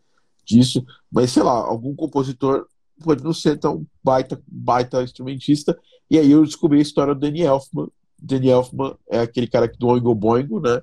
disso. 0.45 0.85
Mas, 1.09 1.31
sei 1.31 1.43
lá, 1.43 1.53
algum 1.53 1.95
compositor 1.95 2.67
pode 3.01 3.23
não 3.23 3.33
ser 3.33 3.57
tão 3.57 3.85
baita, 4.03 4.41
baita 4.45 5.03
instrumentista. 5.03 5.77
E 6.09 6.19
aí 6.19 6.31
eu 6.31 6.43
descobri 6.43 6.79
a 6.79 6.81
história 6.81 7.15
do 7.15 7.21
Danny 7.21 7.41
Elfman. 7.41 7.87
Danny 8.21 8.49
Elfman 8.49 8.95
é 9.09 9.19
aquele 9.19 9.47
cara 9.47 9.67
do 9.67 9.87
Oingo 9.87 10.13
Boingo, 10.13 10.59
né? 10.59 10.81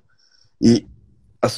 E 0.60 0.86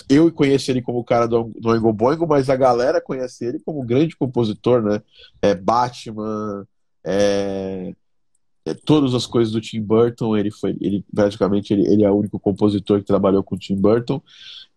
eu 0.08 0.30
conheço 0.30 0.70
ele 0.70 0.82
como 0.82 0.98
o 0.98 1.04
cara 1.04 1.26
do, 1.26 1.50
Oingo 1.64 1.92
Boingo, 1.92 2.26
mas 2.26 2.50
a 2.50 2.56
galera 2.56 3.00
conhece 3.00 3.44
ele 3.44 3.60
como 3.60 3.80
um 3.80 3.86
grande 3.86 4.16
compositor, 4.16 4.82
né? 4.82 5.02
É 5.40 5.54
Batman, 5.54 6.66
é, 7.04 7.94
é, 8.64 8.74
todas 8.74 9.14
as 9.14 9.26
coisas 9.26 9.52
do 9.52 9.60
Tim 9.60 9.80
Burton, 9.80 10.36
ele 10.36 10.50
foi, 10.50 10.76
ele 10.80 11.04
praticamente 11.14 11.72
ele, 11.72 11.86
ele 11.88 12.04
é 12.04 12.10
o 12.10 12.16
único 12.16 12.38
compositor 12.38 13.00
que 13.00 13.06
trabalhou 13.06 13.42
com 13.42 13.54
o 13.54 13.58
Tim 13.58 13.76
Burton. 13.76 14.20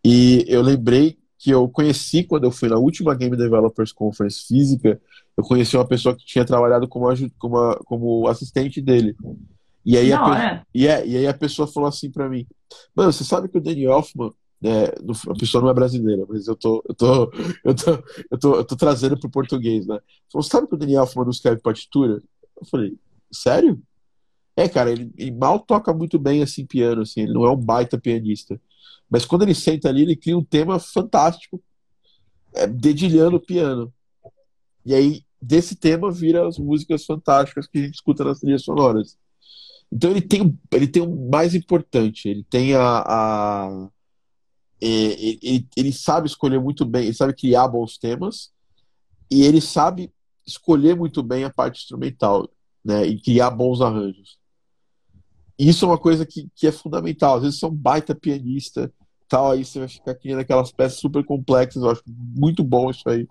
E 0.03 0.45
eu 0.47 0.61
lembrei 0.61 1.17
que 1.37 1.51
eu 1.51 1.67
conheci 1.67 2.23
quando 2.23 2.45
eu 2.45 2.51
fui 2.51 2.69
na 2.69 2.77
última 2.77 3.13
Game 3.13 3.35
Developers 3.35 3.91
Conference 3.91 4.45
física, 4.47 5.01
eu 5.35 5.43
conheci 5.43 5.75
uma 5.75 5.87
pessoa 5.87 6.15
que 6.15 6.25
tinha 6.25 6.45
trabalhado 6.45 6.87
como, 6.87 7.07
como, 7.37 7.75
como 7.85 8.27
assistente 8.27 8.81
dele. 8.81 9.15
E 9.85 9.97
aí, 9.97 10.09
Não, 10.09 10.25
a, 10.25 10.43
é. 10.43 10.65
e, 10.73 10.87
é, 10.87 11.05
e 11.05 11.17
aí 11.17 11.27
a 11.27 11.33
pessoa 11.33 11.67
falou 11.67 11.89
assim 11.89 12.09
para 12.09 12.29
mim, 12.29 12.47
mano, 12.95 13.11
você 13.11 13.23
sabe 13.23 13.49
que 13.49 13.57
o 13.57 13.61
Danny 13.61 13.83
Elfman, 13.83 14.31
é, 14.63 14.85
a 15.29 15.33
pessoa 15.37 15.61
não 15.61 15.69
é 15.69 15.73
brasileira, 15.73 16.25
mas 16.27 16.47
eu 16.47 16.55
tô, 16.55 16.81
eu 16.87 16.95
tô, 16.95 17.31
eu 17.65 17.75
tô, 17.75 17.91
eu 18.31 18.39
tô, 18.39 18.55
eu 18.55 18.65
tô 18.65 18.75
trazendo 18.75 19.19
pro 19.19 19.29
português, 19.29 19.85
né? 19.85 19.99
Falou, 20.31 20.43
sabe 20.43 20.67
que 20.67 20.75
o 20.75 20.77
Danny 20.77 20.95
Elfman 20.95 21.25
não 21.25 21.31
escreve 21.31 21.61
partitura? 21.61 22.21
Eu 22.59 22.65
falei, 22.65 22.97
sério? 23.31 23.81
É, 24.55 24.69
cara, 24.69 24.91
ele, 24.91 25.11
ele, 25.17 25.31
mal 25.31 25.59
toca 25.59 25.93
muito 25.93 26.19
bem 26.19 26.43
assim 26.43 26.65
piano, 26.65 27.01
assim, 27.01 27.21
ele 27.21 27.33
não 27.33 27.43
é 27.45 27.51
um 27.51 27.57
baita 27.57 27.99
pianista. 27.99 28.59
Mas 29.09 29.25
quando 29.25 29.41
ele 29.43 29.55
senta 29.55 29.89
ali, 29.89 30.03
ele 30.03 30.15
cria 30.15 30.37
um 30.37 30.43
tema 30.43 30.79
fantástico, 30.79 31.61
é, 32.53 32.67
dedilhando 32.67 33.37
o 33.37 33.41
piano. 33.41 33.91
E 34.85 34.93
aí, 34.93 35.23
desse 35.41 35.75
tema, 35.75 36.11
vira 36.11 36.47
as 36.47 36.57
músicas 36.57 37.05
fantásticas 37.05 37.67
que 37.67 37.79
a 37.79 37.81
gente 37.81 37.95
escuta 37.95 38.23
nas 38.23 38.39
trilhas 38.39 38.63
sonoras. 38.63 39.17
Então 39.93 40.09
ele 40.09 40.21
tem, 40.21 40.57
ele 40.71 40.87
tem 40.87 41.03
o 41.03 41.29
mais 41.29 41.53
importante, 41.53 42.27
ele 42.27 42.43
tem 42.43 42.73
a. 42.73 43.03
a 43.05 43.89
é, 44.81 44.87
ele, 44.87 45.67
ele 45.77 45.93
sabe 45.93 46.27
escolher 46.27 46.59
muito 46.59 46.83
bem, 46.83 47.03
ele 47.03 47.13
sabe 47.13 47.35
criar 47.35 47.67
bons 47.67 47.97
temas, 47.99 48.51
e 49.29 49.43
ele 49.43 49.61
sabe 49.61 50.11
escolher 50.47 50.95
muito 50.95 51.21
bem 51.21 51.43
a 51.43 51.49
parte 51.49 51.79
instrumental, 51.79 52.49
né? 52.83 53.05
E 53.05 53.21
criar 53.21 53.51
bons 53.51 53.81
arranjos. 53.81 54.39
Isso 55.59 55.85
é 55.85 55.87
uma 55.87 55.97
coisa 55.99 56.25
que, 56.25 56.49
que 56.55 56.65
é 56.65 56.71
fundamental. 56.71 57.35
Às 57.35 57.43
vezes 57.43 57.59
você 57.59 57.65
é 57.65 57.69
um 57.69 57.75
baita 57.75 58.15
pianista, 58.15 58.91
tal, 59.29 59.51
aí 59.51 59.63
você 59.63 59.77
vai 59.77 59.87
ficar 59.87 60.15
criando 60.15 60.39
aquelas 60.39 60.71
peças 60.71 60.99
super 60.99 61.23
complexas. 61.23 61.83
Eu 61.83 61.91
acho 61.91 62.03
muito 62.07 62.63
bom 62.63 62.89
isso 62.89 63.07
aí. 63.07 63.27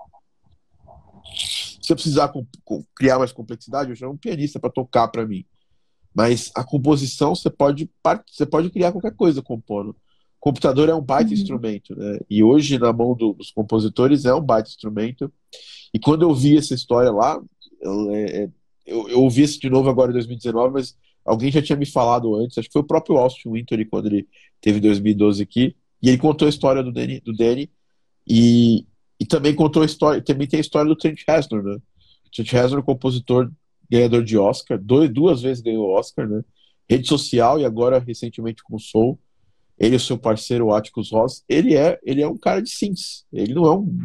Se 1.82 1.92
eu 1.92 1.96
precisar 1.96 2.28
com, 2.28 2.46
com, 2.64 2.84
criar 2.94 3.18
mais 3.18 3.32
complexidade, 3.32 3.90
eu 3.90 3.96
chamo 3.96 4.12
um 4.12 4.16
pianista 4.16 4.60
para 4.60 4.70
tocar 4.70 5.08
para 5.08 5.26
mim. 5.26 5.44
Mas 6.14 6.50
a 6.54 6.62
composição 6.62 7.34
você 7.34 7.48
pode 7.48 7.90
você 8.26 8.44
pode 8.44 8.70
criar 8.70 8.92
qualquer 8.92 9.14
coisa 9.14 9.40
compondo. 9.42 9.90
O 9.90 9.96
computador 10.40 10.88
é 10.88 10.94
um 10.94 11.00
baita 11.00 11.28
uhum. 11.30 11.34
instrumento, 11.34 11.96
né? 11.96 12.18
E 12.28 12.42
hoje 12.42 12.78
na 12.78 12.92
mão 12.92 13.14
do, 13.14 13.32
dos 13.32 13.50
compositores 13.50 14.24
é 14.24 14.34
um 14.34 14.40
baita 14.40 14.68
instrumento. 14.68 15.32
E 15.94 15.98
quando 15.98 16.22
eu 16.22 16.34
vi 16.34 16.56
essa 16.56 16.74
história 16.74 17.10
lá, 17.10 17.40
eu, 17.80 18.10
é, 18.10 18.50
eu, 18.86 19.08
eu 19.08 19.20
ouvi 19.20 19.42
isso 19.42 19.60
de 19.60 19.70
novo 19.70 19.88
agora 19.88 20.10
em 20.10 20.14
2019, 20.14 20.72
mas 20.72 20.96
alguém 21.24 21.50
já 21.50 21.62
tinha 21.62 21.76
me 21.76 21.86
falado 21.86 22.34
antes. 22.34 22.58
Acho 22.58 22.68
que 22.68 22.72
foi 22.72 22.82
o 22.82 22.86
próprio 22.86 23.16
Austin 23.16 23.50
Winter 23.50 23.88
quando 23.88 24.06
ele 24.06 24.26
teve 24.60 24.80
2012 24.80 25.42
aqui. 25.42 25.76
E 26.02 26.08
ele 26.08 26.18
contou 26.18 26.46
a 26.46 26.48
história 26.48 26.82
do 26.82 26.92
Danny, 26.92 27.20
do 27.20 27.32
Danny 27.32 27.70
e, 28.26 28.84
e 29.20 29.24
também 29.24 29.54
contou 29.54 29.82
a 29.82 29.86
história, 29.86 30.20
também 30.20 30.48
tem 30.48 30.58
a 30.58 30.60
história 30.60 30.88
do 30.88 30.96
Trent 30.96 31.20
Reznor, 31.26 31.62
né? 31.62 31.76
Trent 32.34 32.50
Reznor, 32.50 32.82
compositor 32.82 33.50
ganhador 33.93 34.24
de 34.24 34.38
Oscar, 34.38 34.78
dois, 34.78 35.12
duas 35.12 35.43
vezes 35.43 35.62
ganhou 35.62 35.90
Oscar, 35.90 36.26
né? 36.26 36.43
Rede 36.88 37.07
social 37.07 37.61
e 37.61 37.64
agora 37.64 37.99
recentemente 37.99 38.62
com 38.62 38.76
o 38.76 38.80
Soul. 38.80 39.18
Ele 39.78 39.95
e 39.95 39.97
o 39.97 40.01
seu 40.01 40.16
parceiro 40.16 40.72
Atticus 40.72 41.11
Ross, 41.11 41.45
ele 41.49 41.74
é, 41.74 41.99
ele 42.03 42.22
é 42.22 42.28
um 42.28 42.38
cara 42.38 42.62
de 42.62 42.70
synths. 42.70 43.24
Ele 43.32 43.53
não 43.55 43.66
é 43.66 43.76
um 43.76 43.99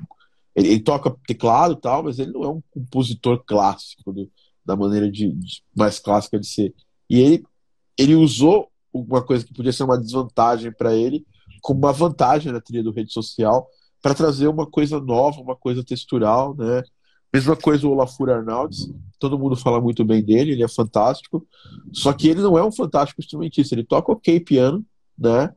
ele, 0.55 0.69
ele 0.69 0.79
toca 0.79 1.15
teclado 1.27 1.75
e 1.75 1.81
tal, 1.81 2.03
mas 2.03 2.19
ele 2.19 2.31
não 2.31 2.43
é 2.43 2.49
um 2.49 2.61
compositor 2.71 3.43
clássico 3.45 4.11
do, 4.11 4.29
da 4.65 4.75
maneira 4.75 5.09
de, 5.09 5.31
de, 5.31 5.61
mais 5.75 5.99
clássica 5.99 6.39
de 6.39 6.47
ser. 6.47 6.73
E 7.09 7.19
ele 7.19 7.43
ele 7.97 8.15
usou 8.15 8.69
uma 8.93 9.23
coisa 9.23 9.45
que 9.45 9.53
podia 9.53 9.71
ser 9.71 9.83
uma 9.83 9.97
desvantagem 9.97 10.71
para 10.71 10.93
ele 10.95 11.25
como 11.61 11.79
uma 11.79 11.93
vantagem 11.93 12.51
na 12.51 12.61
trilha 12.61 12.83
do 12.83 12.91
rede 12.91 13.11
social 13.11 13.67
para 14.01 14.13
trazer 14.13 14.47
uma 14.47 14.65
coisa 14.65 14.99
nova, 14.99 15.41
uma 15.41 15.55
coisa 15.55 15.83
textural, 15.83 16.55
né? 16.55 16.83
Mesma 17.37 17.55
coisa 17.55 17.87
o 17.87 17.91
Olafur 17.91 18.31
Arnalds, 18.31 18.91
todo 19.19 19.37
mundo 19.37 19.55
fala 19.55 19.79
muito 19.79 20.03
bem 20.03 20.23
dele, 20.23 20.53
ele 20.53 20.63
é 20.63 20.67
fantástico, 20.67 21.47
só 21.93 22.11
que 22.11 22.27
ele 22.27 22.41
não 22.41 22.57
é 22.57 22.65
um 22.65 22.71
fantástico 22.71 23.21
instrumentista, 23.21 23.75
ele 23.75 23.83
toca 23.83 24.11
ok 24.11 24.39
piano, 24.39 24.83
né? 25.15 25.53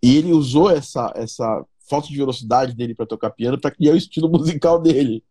E 0.00 0.16
ele 0.16 0.32
usou 0.32 0.70
essa, 0.70 1.12
essa 1.16 1.66
falta 1.90 2.06
de 2.06 2.16
velocidade 2.16 2.72
dele 2.72 2.94
para 2.94 3.04
tocar 3.04 3.30
piano 3.30 3.60
para 3.60 3.72
criar 3.72 3.94
o 3.94 3.96
estilo 3.96 4.28
musical 4.30 4.80
dele, 4.80 5.24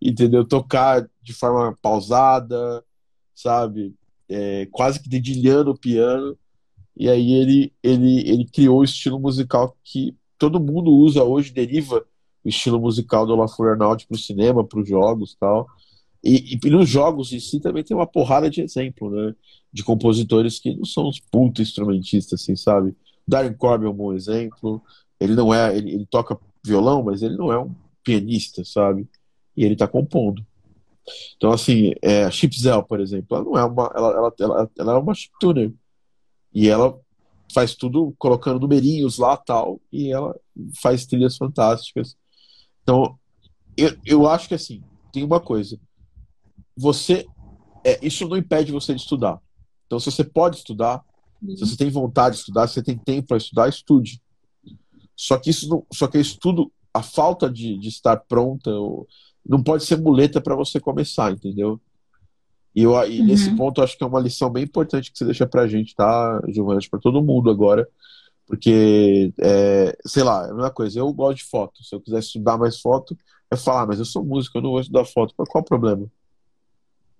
entendeu? 0.00 0.42
Tocar 0.42 1.06
de 1.20 1.34
forma 1.34 1.76
pausada, 1.82 2.82
sabe? 3.34 3.94
É, 4.26 4.66
quase 4.70 5.02
que 5.02 5.08
dedilhando 5.10 5.72
o 5.72 5.78
piano, 5.78 6.34
e 6.96 7.10
aí 7.10 7.30
ele, 7.34 7.74
ele, 7.82 8.26
ele 8.26 8.46
criou 8.46 8.80
o 8.80 8.84
estilo 8.84 9.20
musical 9.20 9.76
que 9.84 10.16
todo 10.38 10.58
mundo 10.58 10.90
usa 10.90 11.22
hoje, 11.22 11.52
deriva 11.52 12.06
o 12.44 12.48
estilo 12.48 12.80
musical 12.80 13.26
do 13.26 13.32
Olafur 13.32 13.68
Arnaldi 13.68 14.06
para 14.06 14.16
o 14.16 14.18
cinema, 14.18 14.64
para 14.64 14.80
os 14.80 14.88
jogos 14.88 15.36
tal. 15.38 15.66
E, 16.22 16.58
e 16.62 16.70
nos 16.70 16.88
jogos 16.88 17.32
em 17.32 17.40
si 17.40 17.60
também 17.60 17.82
tem 17.82 17.96
uma 17.96 18.06
porrada 18.06 18.50
de 18.50 18.60
exemplo, 18.60 19.10
né? 19.10 19.34
De 19.72 19.82
compositores 19.82 20.58
que 20.58 20.74
não 20.74 20.84
são 20.84 21.08
uns 21.08 21.20
puta 21.20 21.62
instrumentistas, 21.62 22.42
assim, 22.42 22.56
sabe? 22.56 22.94
Darren 23.26 23.54
Corbin 23.54 23.86
é 23.86 23.88
um 23.88 23.94
bom 23.94 24.12
exemplo. 24.12 24.82
Ele 25.18 25.34
não 25.34 25.52
é, 25.54 25.76
ele, 25.76 25.92
ele 25.92 26.06
toca 26.06 26.38
violão, 26.64 27.02
mas 27.02 27.22
ele 27.22 27.36
não 27.36 27.52
é 27.52 27.58
um 27.58 27.74
pianista, 28.04 28.64
sabe? 28.64 29.08
E 29.56 29.64
ele 29.64 29.74
está 29.74 29.86
compondo. 29.86 30.44
Então, 31.36 31.52
assim, 31.52 31.92
é, 32.02 32.30
Chip 32.30 32.58
Zell, 32.58 32.82
por 32.82 33.00
exemplo, 33.00 33.36
ela 33.36 33.44
não 33.44 33.58
é 33.58 33.64
uma, 33.64 33.92
ela, 33.94 34.12
ela, 34.12 34.34
ela, 34.38 34.70
ela 34.78 34.92
é 34.92 34.96
uma 34.96 35.14
chiptuner. 35.14 35.72
E 36.52 36.68
ela 36.68 36.98
faz 37.52 37.74
tudo 37.74 38.14
colocando 38.18 38.60
numerinhos 38.60 39.18
lá 39.18 39.36
tal, 39.36 39.80
e 39.92 40.12
ela 40.12 40.38
faz 40.80 41.06
trilhas 41.06 41.36
fantásticas. 41.36 42.16
Então, 42.90 43.16
eu, 43.76 43.96
eu 44.04 44.28
acho 44.28 44.48
que 44.48 44.54
assim, 44.54 44.82
tem 45.12 45.22
uma 45.22 45.38
coisa. 45.38 45.78
Você. 46.76 47.24
É, 47.84 48.04
isso 48.04 48.28
não 48.28 48.36
impede 48.36 48.72
você 48.72 48.92
de 48.92 49.00
estudar. 49.00 49.40
Então, 49.86 50.00
se 50.00 50.10
você 50.10 50.24
pode 50.24 50.56
estudar, 50.56 51.00
uhum. 51.40 51.56
se 51.56 51.66
você 51.66 51.76
tem 51.76 51.88
vontade 51.88 52.34
de 52.34 52.40
estudar, 52.40 52.66
se 52.66 52.74
você 52.74 52.82
tem 52.82 52.98
tempo 52.98 53.28
para 53.28 53.36
estudar, 53.36 53.68
estude. 53.68 54.20
Só 55.14 55.38
que 55.38 55.50
isso 55.50 55.68
não, 55.68 55.86
só 55.92 56.08
que 56.08 56.18
estudo, 56.18 56.72
a 56.92 57.02
falta 57.02 57.48
de, 57.48 57.78
de 57.78 57.88
estar 57.88 58.16
pronta, 58.16 58.70
não 59.46 59.62
pode 59.62 59.84
ser 59.84 59.96
muleta 59.96 60.40
para 60.40 60.56
você 60.56 60.80
começar, 60.80 61.32
entendeu? 61.32 61.80
E, 62.74 62.82
eu, 62.82 62.92
e 63.08 63.20
uhum. 63.20 63.26
nesse 63.26 63.54
ponto, 63.54 63.80
eu 63.80 63.84
acho 63.84 63.96
que 63.96 64.02
é 64.02 64.06
uma 64.06 64.20
lição 64.20 64.50
bem 64.50 64.64
importante 64.64 65.12
que 65.12 65.18
você 65.18 65.24
deixa 65.24 65.46
pra 65.46 65.68
gente, 65.68 65.94
tá, 65.94 66.42
Giovanna? 66.48 66.80
Para 66.90 67.00
todo 67.00 67.22
mundo 67.22 67.50
agora. 67.50 67.88
Porque, 68.46 69.32
é, 69.38 69.96
sei 70.04 70.22
lá, 70.22 70.46
é 70.46 70.50
a 70.50 70.54
mesma 70.54 70.70
coisa. 70.70 70.98
Eu 70.98 71.12
gosto 71.12 71.38
de 71.38 71.44
foto. 71.44 71.84
Se 71.84 71.94
eu 71.94 72.00
quiser 72.00 72.18
estudar 72.18 72.58
mais 72.58 72.80
foto, 72.80 73.16
eu 73.50 73.56
falar, 73.56 73.82
ah, 73.82 73.86
mas 73.86 73.98
eu 73.98 74.04
sou 74.04 74.24
músico, 74.24 74.58
eu 74.58 74.62
não 74.62 74.70
gosto 74.70 74.86
estudar 74.86 75.04
foto. 75.04 75.34
Mas 75.38 75.48
qual 75.48 75.62
o 75.62 75.66
problema? 75.66 76.06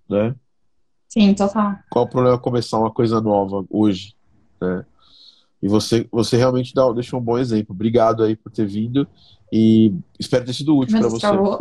Né? 0.09 0.35
Sim, 1.07 1.33
total. 1.33 1.75
Qual 1.89 2.05
o 2.05 2.09
problema 2.09 2.37
começar 2.37 2.79
uma 2.79 2.91
coisa 2.91 3.21
nova 3.21 3.65
hoje? 3.69 4.15
Né? 4.59 4.85
E 5.61 5.67
você, 5.67 6.07
você 6.11 6.37
realmente 6.37 6.73
dá, 6.73 6.91
deixou 6.91 7.19
um 7.19 7.23
bom 7.23 7.37
exemplo. 7.37 7.73
Obrigado 7.73 8.23
aí 8.23 8.35
por 8.35 8.51
ter 8.51 8.65
vindo 8.65 9.07
e 9.51 9.93
espero 10.19 10.45
ter 10.45 10.53
sido 10.53 10.75
útil 10.77 10.97
para 10.99 11.09
você. 11.09 11.25
Acabou. 11.25 11.59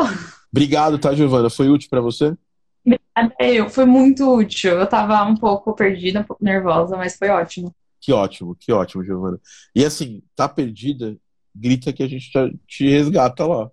Obrigado, 0.50 0.98
tá, 0.98 1.14
Giovana? 1.14 1.50
Foi 1.50 1.68
útil 1.68 1.90
para 1.90 2.00
você? 2.00 2.36
Obrigada, 2.84 3.34
eu. 3.40 3.68
Foi 3.68 3.84
muito 3.84 4.24
útil. 4.34 4.72
Eu 4.72 4.86
tava 4.86 5.22
um 5.24 5.36
pouco 5.36 5.74
perdida, 5.74 6.20
um 6.20 6.24
pouco 6.24 6.42
nervosa, 6.42 6.96
mas 6.96 7.16
foi 7.16 7.28
ótimo. 7.28 7.74
Que 8.00 8.12
ótimo, 8.12 8.56
que 8.58 8.72
ótimo, 8.72 9.04
Giovana. 9.04 9.38
E 9.74 9.84
assim, 9.84 10.22
tá 10.34 10.48
perdida, 10.48 11.16
grita 11.54 11.92
que 11.92 12.02
a 12.02 12.08
gente 12.08 12.30
te 12.66 12.88
resgata 12.88 13.46
lá. 13.46 13.70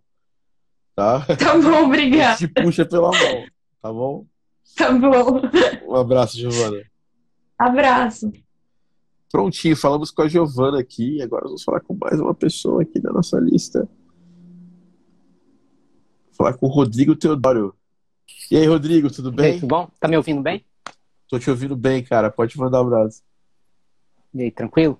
tá? 0.95 1.25
Tá 1.37 1.57
bom, 1.57 1.85
obrigada. 1.85 2.37
Te 2.37 2.47
puxa 2.47 2.85
pela 2.85 3.09
mão, 3.11 3.45
tá 3.81 3.93
bom? 3.93 4.25
Tá 4.75 4.91
bom. 4.91 5.41
Um 5.87 5.95
abraço, 5.95 6.37
Giovana. 6.37 6.83
Abraço. 7.57 8.31
Prontinho, 9.31 9.75
falamos 9.75 10.11
com 10.11 10.21
a 10.21 10.27
Giovana 10.27 10.79
aqui. 10.79 11.21
Agora 11.21 11.45
vamos 11.45 11.63
falar 11.63 11.79
com 11.81 11.97
mais 11.99 12.19
uma 12.19 12.33
pessoa 12.33 12.81
aqui 12.81 12.99
da 12.99 13.11
nossa 13.11 13.39
lista. 13.39 13.87
Falar 16.31 16.53
com 16.53 16.67
o 16.67 16.69
Rodrigo 16.69 17.15
Teodoro. 17.15 17.75
E 18.51 18.57
aí, 18.57 18.65
Rodrigo, 18.65 19.09
tudo 19.09 19.29
aí, 19.29 19.35
bem? 19.35 19.59
tudo 19.59 19.67
bom? 19.67 19.89
Tá 19.99 20.07
me 20.07 20.15
ouvindo 20.17 20.41
bem? 20.41 20.63
Tô 21.27 21.39
te 21.39 21.49
ouvindo 21.49 21.75
bem, 21.75 22.03
cara. 22.03 22.29
Pode 22.29 22.57
mandar 22.57 22.81
um 22.81 22.87
abraço. 22.87 23.21
E 24.37 24.43
aí, 24.43 24.51
tranquilo? 24.51 24.99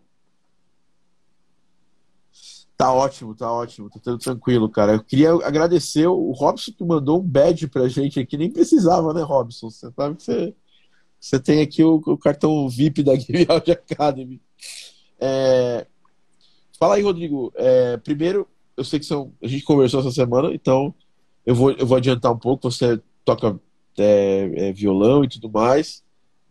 Tá 2.75 2.93
ótimo, 2.93 3.35
tá 3.35 3.51
ótimo. 3.51 3.89
Tô 3.89 3.99
tudo 3.99 4.17
tranquilo, 4.17 4.69
cara. 4.69 4.93
Eu 4.93 5.03
queria 5.03 5.31
agradecer 5.31 6.07
o 6.07 6.31
Robson 6.31 6.71
que 6.71 6.83
mandou 6.83 7.19
um 7.19 7.23
badge 7.23 7.67
pra 7.67 7.87
gente 7.87 8.19
aqui. 8.19 8.37
Nem 8.37 8.51
precisava, 8.51 9.13
né, 9.13 9.21
Robson? 9.23 9.69
Você 9.69 9.91
sabe 9.91 10.15
que 10.15 10.23
você, 10.23 10.55
você 11.19 11.39
tem 11.39 11.61
aqui 11.61 11.83
o, 11.83 11.95
o 11.95 12.17
cartão 12.17 12.69
VIP 12.69 13.03
da 13.03 13.15
Game 13.17 13.45
Audio 13.49 13.73
Academy. 13.73 14.41
É, 15.19 15.87
Fala 16.77 16.95
aí, 16.95 17.01
Rodrigo. 17.01 17.51
É, 17.55 17.97
primeiro, 17.97 18.47
eu 18.75 18.83
sei 18.83 18.99
que 18.99 19.05
são... 19.05 19.33
a 19.41 19.47
gente 19.47 19.63
conversou 19.63 19.99
essa 19.99 20.11
semana, 20.11 20.53
então 20.53 20.93
eu 21.45 21.55
vou, 21.55 21.71
eu 21.71 21.87
vou 21.87 21.97
adiantar 21.97 22.31
um 22.31 22.37
pouco. 22.37 22.69
Você 22.69 23.01
toca 23.25 23.59
é, 23.97 24.51
é, 24.55 24.71
violão 24.71 25.23
e 25.23 25.27
tudo 25.27 25.49
mais, 25.49 26.03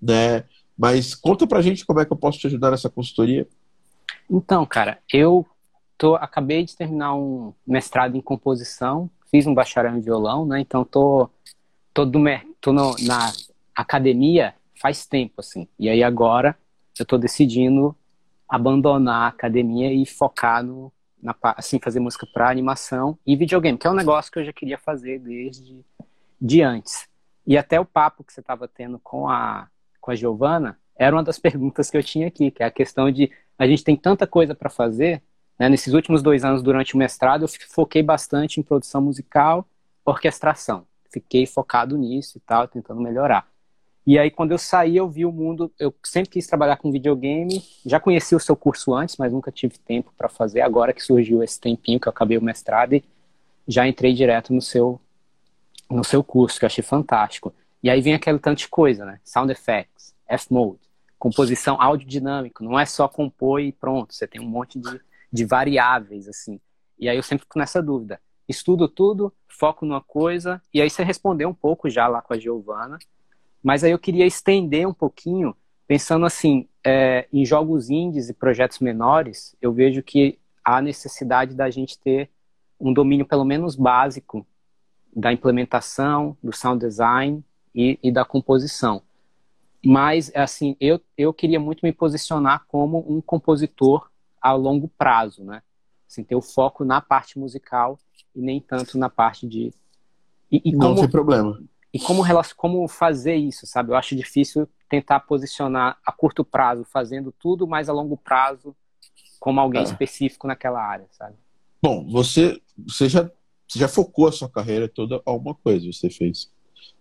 né? 0.02 0.44
Mas 0.76 1.14
conta 1.14 1.46
pra 1.46 1.62
gente 1.62 1.86
como 1.86 2.00
é 2.00 2.04
que 2.04 2.12
eu 2.12 2.16
posso 2.16 2.38
te 2.38 2.46
ajudar 2.46 2.70
nessa 2.70 2.90
consultoria. 2.90 3.46
Então, 4.30 4.66
cara, 4.66 4.98
eu 5.12 5.46
tô, 5.96 6.16
acabei 6.16 6.64
de 6.64 6.76
terminar 6.76 7.14
um 7.14 7.52
mestrado 7.66 8.16
em 8.16 8.20
composição, 8.20 9.10
fiz 9.30 9.46
um 9.46 9.54
bacharel 9.54 9.96
em 9.96 10.00
violão, 10.00 10.44
né? 10.46 10.60
Então 10.60 10.84
tô, 10.84 11.30
tô, 11.94 12.04
do, 12.04 12.20
tô 12.60 12.72
no- 12.72 12.96
na 13.02 13.32
academia 13.74 14.54
faz 14.80 15.06
tempo, 15.06 15.34
assim. 15.38 15.66
E 15.78 15.88
aí 15.88 16.02
agora 16.02 16.56
eu 16.98 17.06
tô 17.06 17.16
decidindo 17.16 17.96
abandonar 18.48 19.22
a 19.22 19.28
academia 19.28 19.92
e 19.92 20.06
focar 20.06 20.62
no, 20.62 20.92
na, 21.22 21.34
assim, 21.42 21.80
fazer 21.82 22.00
música 22.00 22.26
para 22.32 22.50
animação 22.50 23.18
e 23.26 23.34
videogame, 23.34 23.78
que 23.78 23.86
é 23.86 23.90
um 23.90 23.94
negócio 23.94 24.30
que 24.30 24.38
eu 24.38 24.44
já 24.44 24.52
queria 24.52 24.78
fazer 24.78 25.18
desde 25.18 25.84
de 26.40 26.62
antes. 26.62 27.08
E 27.46 27.56
até 27.56 27.80
o 27.80 27.84
papo 27.84 28.22
que 28.24 28.32
você 28.32 28.40
estava 28.40 28.68
tendo 28.68 28.98
com 28.98 29.28
a, 29.28 29.68
com 30.06 30.12
a 30.12 30.14
Giovana 30.14 30.78
era 30.96 31.14
uma 31.14 31.24
das 31.24 31.36
perguntas 31.40 31.90
que 31.90 31.96
eu 31.96 32.02
tinha 32.02 32.28
aqui, 32.28 32.52
que 32.52 32.62
é 32.62 32.66
a 32.66 32.70
questão 32.70 33.10
de 33.10 33.30
a 33.58 33.66
gente 33.66 33.82
tem 33.82 33.96
tanta 33.96 34.26
coisa 34.26 34.54
para 34.54 34.70
fazer, 34.70 35.20
né? 35.58 35.68
Nesses 35.68 35.94
últimos 35.94 36.22
dois 36.22 36.44
anos, 36.44 36.62
durante 36.62 36.94
o 36.94 36.98
mestrado, 36.98 37.42
eu 37.42 37.48
foquei 37.70 38.02
bastante 38.02 38.60
em 38.60 38.62
produção 38.62 39.00
musical, 39.00 39.66
orquestração. 40.04 40.86
Fiquei 41.10 41.46
focado 41.46 41.96
nisso 41.96 42.36
e 42.36 42.40
tal, 42.40 42.68
tentando 42.68 43.00
melhorar. 43.00 43.48
E 44.06 44.18
aí, 44.18 44.30
quando 44.30 44.52
eu 44.52 44.58
saí, 44.58 44.96
eu 44.96 45.08
vi 45.08 45.24
o 45.24 45.32
mundo. 45.32 45.72
Eu 45.78 45.92
sempre 46.04 46.30
quis 46.30 46.46
trabalhar 46.46 46.76
com 46.76 46.92
videogame. 46.92 47.62
Já 47.84 47.98
conheci 47.98 48.36
o 48.36 48.40
seu 48.40 48.54
curso 48.54 48.94
antes, 48.94 49.16
mas 49.16 49.32
nunca 49.32 49.50
tive 49.50 49.78
tempo 49.78 50.12
para 50.16 50.28
fazer. 50.28 50.60
Agora 50.60 50.92
que 50.92 51.02
surgiu 51.02 51.42
esse 51.42 51.58
tempinho 51.58 51.98
que 51.98 52.06
eu 52.06 52.10
acabei 52.10 52.36
o 52.36 52.42
mestrado 52.42 52.92
e 52.94 53.02
já 53.66 53.88
entrei 53.88 54.12
direto 54.12 54.52
no 54.52 54.60
seu, 54.60 55.00
no 55.90 56.04
seu 56.04 56.22
curso, 56.22 56.58
que 56.58 56.64
eu 56.64 56.68
achei 56.68 56.84
fantástico. 56.84 57.52
E 57.82 57.90
aí 57.90 58.00
vem 58.00 58.14
aquele 58.14 58.38
tanto 58.38 58.58
de 58.58 58.68
coisa, 58.68 59.04
né? 59.04 59.20
Sound 59.24 59.50
effects, 59.50 59.95
F-mode, 60.28 60.80
composição 61.18 61.80
áudio 61.80 62.06
dinâmico. 62.06 62.64
Não 62.64 62.78
é 62.78 62.84
só 62.84 63.08
compor 63.08 63.60
e 63.60 63.72
pronto. 63.72 64.14
Você 64.14 64.26
tem 64.26 64.40
um 64.40 64.48
monte 64.48 64.78
de, 64.78 65.00
de 65.32 65.44
variáveis, 65.44 66.28
assim. 66.28 66.60
E 66.98 67.08
aí 67.08 67.16
eu 67.16 67.22
sempre 67.22 67.44
fico 67.44 67.58
nessa 67.58 67.82
dúvida. 67.82 68.20
Estudo 68.48 68.88
tudo, 68.88 69.32
foco 69.48 69.84
numa 69.84 70.00
coisa, 70.00 70.62
e 70.72 70.80
aí 70.80 70.88
você 70.88 71.02
respondeu 71.02 71.48
um 71.48 71.54
pouco 71.54 71.90
já 71.90 72.06
lá 72.06 72.22
com 72.22 72.32
a 72.32 72.38
Giovana. 72.38 72.98
Mas 73.62 73.82
aí 73.82 73.90
eu 73.90 73.98
queria 73.98 74.24
estender 74.24 74.86
um 74.86 74.94
pouquinho, 74.94 75.56
pensando 75.86 76.24
assim, 76.24 76.68
é, 76.84 77.26
em 77.32 77.44
jogos 77.44 77.90
indies 77.90 78.28
e 78.28 78.34
projetos 78.34 78.78
menores, 78.78 79.56
eu 79.60 79.72
vejo 79.72 80.02
que 80.02 80.38
há 80.64 80.80
necessidade 80.80 81.54
da 81.54 81.68
gente 81.70 81.98
ter 81.98 82.30
um 82.78 82.92
domínio 82.92 83.26
pelo 83.26 83.44
menos 83.44 83.74
básico 83.74 84.46
da 85.14 85.32
implementação, 85.32 86.36
do 86.42 86.54
sound 86.54 86.84
design 86.84 87.42
e, 87.74 87.98
e 88.02 88.12
da 88.12 88.24
composição. 88.24 89.02
Mas, 89.86 90.30
assim, 90.34 90.76
eu, 90.80 91.00
eu 91.16 91.32
queria 91.32 91.60
muito 91.60 91.84
me 91.84 91.92
posicionar 91.92 92.64
como 92.66 93.04
um 93.08 93.20
compositor 93.20 94.08
a 94.40 94.52
longo 94.52 94.88
prazo, 94.88 95.44
né? 95.44 95.62
Assim, 96.08 96.22
ter 96.22 96.36
o 96.36 96.42
foco 96.42 96.84
na 96.84 97.00
parte 97.00 97.38
musical 97.38 97.98
e 98.34 98.40
nem 98.40 98.60
tanto 98.60 98.96
na 98.98 99.08
parte 99.10 99.46
de... 99.46 99.72
E, 100.50 100.62
e 100.64 100.72
Não 100.72 100.88
como, 100.88 101.00
tem 101.00 101.10
problema. 101.10 101.60
e 101.92 101.98
como, 101.98 102.22
como 102.56 102.88
fazer 102.88 103.34
isso, 103.34 103.66
sabe? 103.66 103.90
Eu 103.90 103.96
acho 103.96 104.14
difícil 104.14 104.68
tentar 104.88 105.20
posicionar 105.20 105.98
a 106.06 106.12
curto 106.12 106.44
prazo 106.44 106.84
fazendo 106.84 107.32
tudo, 107.32 107.66
mas 107.66 107.88
a 107.88 107.92
longo 107.92 108.16
prazo 108.16 108.74
como 109.40 109.60
alguém 109.60 109.82
É. 109.82 109.84
específico 109.84 110.46
naquela 110.46 110.80
área, 110.80 111.06
sabe? 111.10 111.34
Bom, 111.82 112.08
você, 112.08 112.60
você, 112.86 113.08
já, 113.08 113.30
você 113.68 113.78
já 113.78 113.88
focou 113.88 114.28
a 114.28 114.32
sua 114.32 114.48
carreira 114.48 114.88
toda 114.88 115.20
a 115.24 115.32
uma 115.32 115.54
coisa. 115.54 115.86
Você 115.92 116.08
fez 116.08 116.50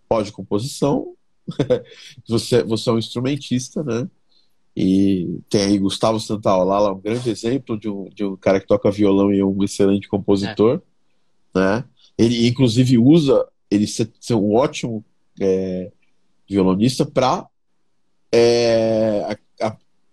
pós 0.08 0.28
de 0.28 0.32
composição, 0.34 1.16
você, 2.28 2.64
você 2.64 2.90
é 2.90 2.94
um 2.94 2.98
instrumentista, 2.98 3.84
né? 3.84 4.10
E 4.76 5.40
tem 5.50 5.62
aí 5.62 5.78
Gustavo 5.78 6.20
Santaolalla, 6.20 6.94
um 6.94 7.00
grande 7.00 7.30
exemplo 7.30 7.80
de 7.80 7.90
um, 7.90 8.10
de 8.10 8.26
um 8.26 8.36
cara 8.36 8.60
que 8.60 8.68
toca 8.68 8.92
violão 8.92 9.32
e 9.32 9.40
é 9.40 9.46
um 9.46 9.64
excelente 9.64 10.08
compositor, 10.08 10.82
né? 11.54 11.86
Ele, 12.18 12.48
inclusive, 12.48 12.98
usa 12.98 13.48
ele 13.72 13.88
ser, 13.88 14.12
ser 14.20 14.34
um 14.34 14.54
ótimo 14.54 15.04
é, 15.40 15.92
violonista 16.48 17.06
para 17.06 17.48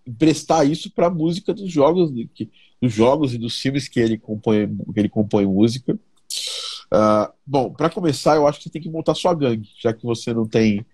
emprestar 0.05 0.69
isso 0.69 0.91
para 0.91 1.07
a 1.07 1.09
música 1.09 1.53
dos 1.53 1.71
jogos, 1.71 2.11
que, 2.33 2.49
dos 2.81 2.93
jogos 2.93 3.33
e 3.33 3.37
dos 3.37 3.57
filmes 3.59 3.87
que 3.87 3.99
ele 3.99 4.17
compõe, 4.17 4.67
que 4.93 4.99
ele 4.99 5.09
compõe 5.09 5.45
música. 5.45 5.97
Ah, 6.91 7.31
bom, 7.45 7.71
para 7.71 7.89
começar, 7.89 8.35
eu 8.35 8.47
acho 8.47 8.59
que 8.59 8.65
você 8.65 8.69
tem 8.69 8.81
que 8.81 8.89
montar 8.89 9.15
sua 9.15 9.33
gangue, 9.33 9.69
já 9.81 9.93
que 9.93 10.03
você 10.03 10.33
não 10.33 10.47
tem 10.47 10.85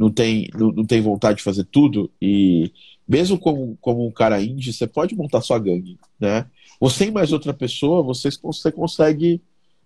não 0.00 0.10
tem 0.10 0.48
não, 0.54 0.72
não 0.72 0.84
tem 0.86 1.02
vontade 1.02 1.36
de 1.38 1.44
fazer 1.44 1.64
tudo 1.64 2.10
e 2.22 2.72
mesmo 3.06 3.38
como, 3.38 3.76
como 3.82 4.06
um 4.06 4.10
cara 4.10 4.40
indie, 4.40 4.72
você 4.72 4.86
pode 4.86 5.14
montar 5.14 5.42
sua 5.42 5.58
gangue, 5.58 5.98
né? 6.18 6.46
Você 6.80 7.06
e 7.06 7.10
mais 7.10 7.32
outra 7.32 7.52
pessoa, 7.52 8.02
vocês, 8.02 8.38
você 8.40 8.72
consegue 8.72 9.42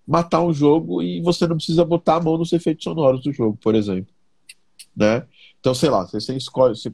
matar 0.06 0.42
um 0.42 0.52
jogo 0.52 1.02
e 1.02 1.20
você 1.22 1.46
não 1.48 1.56
precisa 1.56 1.84
botar 1.84 2.16
a 2.16 2.20
mão 2.20 2.38
nos 2.38 2.52
efeitos 2.52 2.84
sonoros 2.84 3.24
do 3.24 3.32
jogo, 3.32 3.58
por 3.60 3.74
exemplo, 3.74 4.12
né? 4.94 5.26
Então, 5.58 5.74
sei 5.74 5.88
lá, 5.90 6.06
você, 6.06 6.20
você 6.20 6.36
escolhe, 6.36 6.76
você, 6.76 6.92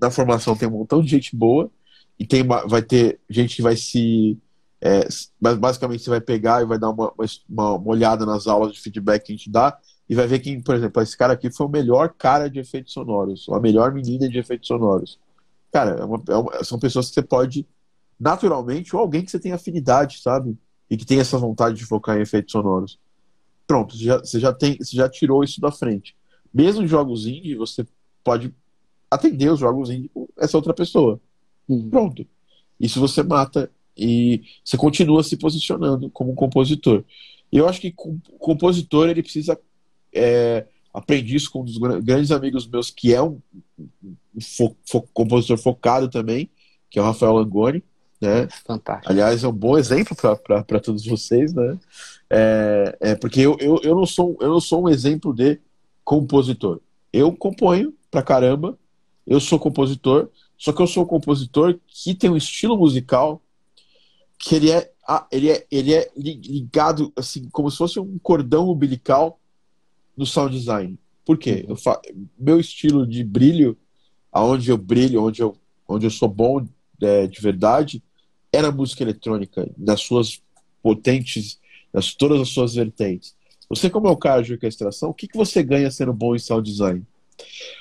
na 0.00 0.10
formação 0.10 0.56
tem 0.56 0.66
um 0.66 0.72
montão 0.72 1.02
de 1.02 1.10
gente 1.10 1.36
boa 1.36 1.70
e 2.18 2.26
tem 2.26 2.42
uma- 2.42 2.66
vai 2.66 2.82
ter 2.82 3.20
gente 3.30 3.54
que 3.56 3.62
vai 3.62 3.76
se 3.76 4.36
é, 4.80 5.06
basicamente 5.40 6.02
você 6.02 6.10
vai 6.10 6.20
pegar 6.20 6.60
e 6.60 6.66
vai 6.66 6.76
dar 6.76 6.90
uma, 6.90 7.12
uma, 7.48 7.74
uma 7.74 7.88
olhada 7.88 8.26
nas 8.26 8.48
aulas 8.48 8.72
de 8.72 8.80
feedback 8.80 9.26
que 9.26 9.32
a 9.32 9.36
gente 9.36 9.48
dá 9.48 9.78
e 10.08 10.14
vai 10.14 10.26
ver 10.26 10.40
que, 10.40 10.60
por 10.62 10.74
exemplo, 10.74 11.02
esse 11.02 11.16
cara 11.16 11.32
aqui 11.32 11.50
foi 11.50 11.66
o 11.66 11.70
melhor 11.70 12.12
cara 12.16 12.48
de 12.48 12.58
efeitos 12.58 12.92
sonoros, 12.92 13.48
ou 13.48 13.54
a 13.54 13.60
melhor 13.60 13.92
menina 13.92 14.28
de 14.28 14.38
efeitos 14.38 14.68
sonoros. 14.68 15.18
Cara, 15.72 15.92
é 16.00 16.04
uma- 16.04 16.22
é 16.28 16.36
uma- 16.36 16.64
são 16.64 16.78
pessoas 16.78 17.08
que 17.08 17.14
você 17.14 17.22
pode, 17.22 17.66
naturalmente, 18.18 18.94
ou 18.94 19.00
alguém 19.00 19.24
que 19.24 19.30
você 19.30 19.38
tem 19.38 19.52
afinidade, 19.52 20.20
sabe? 20.20 20.56
E 20.90 20.96
que 20.96 21.06
tem 21.06 21.18
essa 21.18 21.38
vontade 21.38 21.76
de 21.76 21.84
focar 21.86 22.18
em 22.18 22.22
efeitos 22.22 22.52
sonoros. 22.52 22.98
Pronto, 23.66 23.96
você 23.96 24.04
já, 24.04 24.18
você 24.18 24.40
já 24.40 24.52
tem, 24.52 24.76
você 24.76 24.96
já 24.96 25.08
tirou 25.08 25.42
isso 25.42 25.60
da 25.60 25.70
frente. 25.72 26.14
Mesmo 26.52 26.82
em 26.82 26.86
jogos 26.86 27.26
indie, 27.26 27.54
você 27.54 27.86
pode 28.22 28.54
atender 29.10 29.50
os 29.50 29.60
jogos 29.60 29.88
indie 29.88 30.10
com 30.10 30.28
essa 30.36 30.56
outra 30.58 30.74
pessoa. 30.74 31.18
Pronto. 31.90 32.26
Isso 32.78 33.00
você 33.00 33.22
mata 33.22 33.70
e 33.96 34.42
você 34.64 34.76
continua 34.76 35.22
se 35.22 35.36
posicionando 35.36 36.10
como 36.10 36.32
um 36.32 36.34
compositor. 36.34 37.04
E 37.50 37.56
eu 37.56 37.68
acho 37.68 37.80
que 37.80 37.94
o 37.96 38.38
compositor 38.38 39.08
ele 39.08 39.22
precisa. 39.22 39.58
É, 40.14 40.66
aprendi 40.92 41.36
isso 41.36 41.50
com 41.50 41.62
um 41.62 41.64
dos 41.64 41.78
gra- 41.78 42.00
grandes 42.00 42.30
amigos 42.30 42.66
meus, 42.66 42.90
que 42.90 43.14
é 43.14 43.22
um, 43.22 43.40
fo- 44.40 44.76
fo- 44.86 45.08
compositor 45.12 45.58
focado 45.58 46.08
também, 46.08 46.50
que 46.90 46.98
é 46.98 47.02
o 47.02 47.04
Rafael 47.04 47.32
Langoni. 47.32 47.82
Né? 48.20 48.48
Fantástico. 48.64 49.10
Aliás, 49.10 49.42
é 49.42 49.48
um 49.48 49.52
bom 49.52 49.76
exemplo 49.76 50.14
para 50.16 50.78
todos 50.78 51.04
vocês, 51.04 51.52
né? 51.52 51.76
É, 52.30 52.96
é 53.00 53.14
porque 53.16 53.40
eu, 53.40 53.56
eu, 53.58 53.80
eu, 53.82 53.96
não 53.96 54.06
sou, 54.06 54.38
eu 54.40 54.48
não 54.48 54.60
sou 54.60 54.84
um 54.84 54.88
exemplo 54.88 55.34
de 55.34 55.58
compositor. 56.04 56.80
Eu 57.12 57.32
componho 57.32 57.92
pra 58.12 58.22
caramba, 58.22 58.78
eu 59.26 59.40
sou 59.40 59.58
compositor, 59.58 60.28
só 60.56 60.72
que 60.72 60.80
eu 60.80 60.86
sou 60.86 61.02
um 61.02 61.06
compositor 61.06 61.78
que 61.88 62.14
tem 62.14 62.30
um 62.30 62.36
estilo 62.36 62.76
musical 62.76 63.42
que 64.38 64.54
ele 64.54 64.70
é, 64.70 64.92
ah, 65.06 65.26
ele 65.30 65.50
é, 65.50 65.66
ele 65.70 65.92
é 65.92 66.08
li- 66.16 66.40
ligado, 66.40 67.12
assim, 67.16 67.48
como 67.50 67.70
se 67.70 67.76
fosse 67.76 67.98
um 67.98 68.18
cordão 68.20 68.70
umbilical 68.70 69.40
no 70.16 70.26
sound 70.26 70.56
design. 70.56 70.98
Por 71.24 71.38
quê? 71.38 71.64
Eu 71.68 71.76
fa... 71.76 72.00
Meu 72.38 72.58
estilo 72.58 73.06
de 73.06 73.22
brilho, 73.22 73.76
aonde 74.30 74.70
eu 74.70 74.78
brilho, 74.78 75.22
onde 75.24 75.42
eu, 75.42 75.56
onde 75.88 76.06
eu 76.06 76.10
sou 76.10 76.28
bom 76.28 76.66
é, 77.00 77.26
de 77.26 77.40
verdade, 77.40 78.02
é 78.52 78.62
na 78.62 78.70
música 78.70 79.02
eletrônica, 79.02 79.70
nas 79.76 80.00
suas 80.00 80.42
potentes 80.82 81.60
nas 81.92 82.14
todas 82.14 82.40
as 82.40 82.48
suas 82.48 82.74
vertentes. 82.74 83.34
Você, 83.68 83.90
como 83.90 84.08
é 84.08 84.10
o 84.10 84.16
cara 84.16 84.42
de 84.42 84.52
orquestração, 84.52 85.10
o 85.10 85.14
que, 85.14 85.28
que 85.28 85.36
você 85.36 85.62
ganha 85.62 85.90
sendo 85.90 86.12
bom 86.12 86.34
em 86.34 86.38
sound 86.38 86.68
design? 86.68 87.06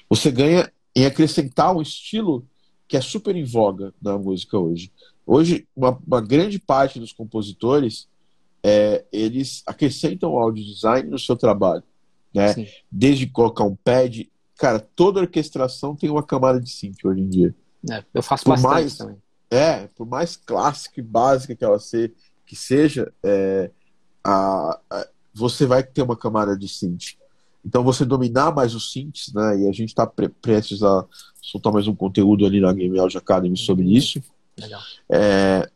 Você 0.09 0.31
ganha 0.31 0.71
em 0.95 1.05
acrescentar 1.05 1.75
um 1.75 1.81
estilo 1.81 2.45
que 2.87 2.97
é 2.97 3.01
super 3.01 3.35
em 3.35 3.43
voga 3.43 3.93
na 4.01 4.17
música 4.17 4.57
hoje. 4.57 4.91
Hoje, 5.25 5.65
uma, 5.75 5.97
uma 6.05 6.21
grande 6.21 6.59
parte 6.59 6.99
dos 6.99 7.13
compositores 7.13 8.07
é, 8.63 9.05
eles 9.11 9.63
acrescentam 9.65 10.37
áudio 10.37 10.63
design 10.63 11.09
no 11.09 11.17
seu 11.17 11.35
trabalho, 11.35 11.83
né? 12.33 12.53
Sim. 12.53 12.67
Desde 12.91 13.27
colocar 13.27 13.63
um 13.63 13.75
pad, 13.75 14.29
cara, 14.57 14.79
toda 14.79 15.19
orquestração 15.19 15.95
tem 15.95 16.09
uma 16.09 16.23
camada 16.23 16.59
de 16.59 16.69
synth 16.69 17.03
hoje 17.03 17.21
em 17.21 17.29
dia. 17.29 17.55
É, 17.89 18.03
eu 18.13 18.21
faço 18.21 18.43
por 18.43 18.51
bastante 18.51 18.71
mais, 18.71 18.97
também. 18.97 19.17
É, 19.49 19.87
por 19.87 20.07
mais 20.07 20.35
clássica 20.35 20.99
e 20.99 21.03
básica 21.03 21.55
que 21.55 21.63
ela 21.63 21.79
se, 21.79 22.13
que 22.45 22.55
seja, 22.55 23.11
é, 23.23 23.71
a, 24.23 24.79
a, 24.89 25.07
você 25.33 25.65
vai 25.65 25.83
ter 25.83 26.01
uma 26.01 26.15
camada 26.15 26.55
de 26.57 26.67
synth. 26.67 27.15
Então 27.65 27.83
você 27.83 28.03
dominar 28.03 28.53
mais 28.53 28.73
os 28.73 28.91
synths, 28.91 29.33
né? 29.33 29.59
E 29.59 29.67
a 29.67 29.71
gente 29.71 29.89
está 29.89 30.05
pre 30.07 30.29
prestes 30.29 30.81
a 30.81 31.05
soltar 31.41 31.71
mais 31.71 31.87
um 31.87 31.95
conteúdo 31.95 32.45
ali 32.45 32.59
na 32.59 32.73
Game 32.73 32.97
Audio 32.99 33.19
Academy 33.19 33.57
sobre 33.57 33.85
uhum. 33.85 33.91
isso. 33.91 34.23
Legal. 34.57 34.81
É, 35.09 35.69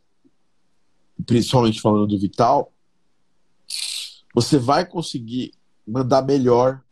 principalmente 1.24 1.80
falando 1.80 2.06
do 2.06 2.18
Vital, 2.18 2.72
você 4.34 4.58
vai 4.58 4.84
conseguir 4.84 5.52
mandar 5.86 6.22
melhor 6.22 6.82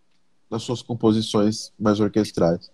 nas 0.51 0.63
suas 0.63 0.83
composições 0.83 1.73
mais 1.79 2.01
orquestrais. 2.01 2.71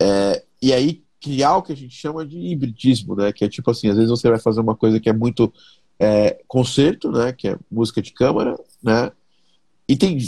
É, 0.00 0.44
e 0.60 0.72
aí 0.72 1.02
criar 1.20 1.56
o 1.56 1.62
que 1.62 1.72
a 1.72 1.76
gente 1.76 1.94
chama 1.94 2.26
de 2.26 2.38
hibridismo, 2.38 3.14
né? 3.14 3.32
Que 3.32 3.44
é 3.44 3.48
tipo 3.48 3.70
assim, 3.70 3.88
às 3.88 3.96
vezes 3.96 4.10
você 4.10 4.28
vai 4.28 4.38
fazer 4.38 4.60
uma 4.60 4.74
coisa 4.74 5.00
que 5.00 5.08
é 5.08 5.12
muito 5.12 5.52
é, 5.98 6.42
concerto, 6.46 7.10
né? 7.10 7.32
Que 7.32 7.48
é 7.48 7.58
música 7.70 8.00
de 8.00 8.12
câmara, 8.12 8.58
né? 8.82 9.10
E 9.88 9.96
tem, 9.96 10.18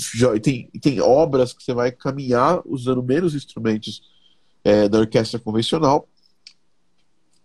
tem, 0.43 0.71
tem 0.81 1.01
obras 1.01 1.53
que 1.53 1.63
você 1.63 1.75
vai 1.75 1.93
caminhar 1.93 2.63
usando 2.65 3.03
menos 3.03 3.35
instrumentos 3.35 4.03
é, 4.65 4.89
da 4.89 4.99
orquestra 4.99 5.39
convencional 5.39 6.09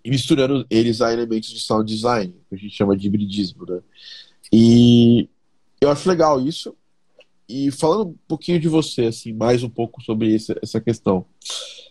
e 0.04 0.10
misturando 0.10 0.66
eles 0.70 1.02
a 1.02 1.12
elementos 1.12 1.50
de 1.50 1.60
sound 1.60 1.92
design, 1.92 2.34
que 2.48 2.56
a 2.56 2.58
gente 2.58 2.76
chama 2.76 2.96
de 2.96 3.08
hibridismo, 3.08 3.66
né? 3.66 3.82
E 4.52 5.28
eu 5.82 5.90
acho 5.90 6.08
legal 6.08 6.40
isso. 6.40 6.76
E 7.48 7.72
falando 7.72 8.10
um 8.10 8.16
pouquinho 8.28 8.60
de 8.60 8.68
você, 8.68 9.06
assim, 9.06 9.34
mais 9.34 9.64
um 9.64 9.70
pouco 9.70 10.02
sobre 10.02 10.36
essa, 10.36 10.58
essa 10.62 10.82
questão. 10.82 11.26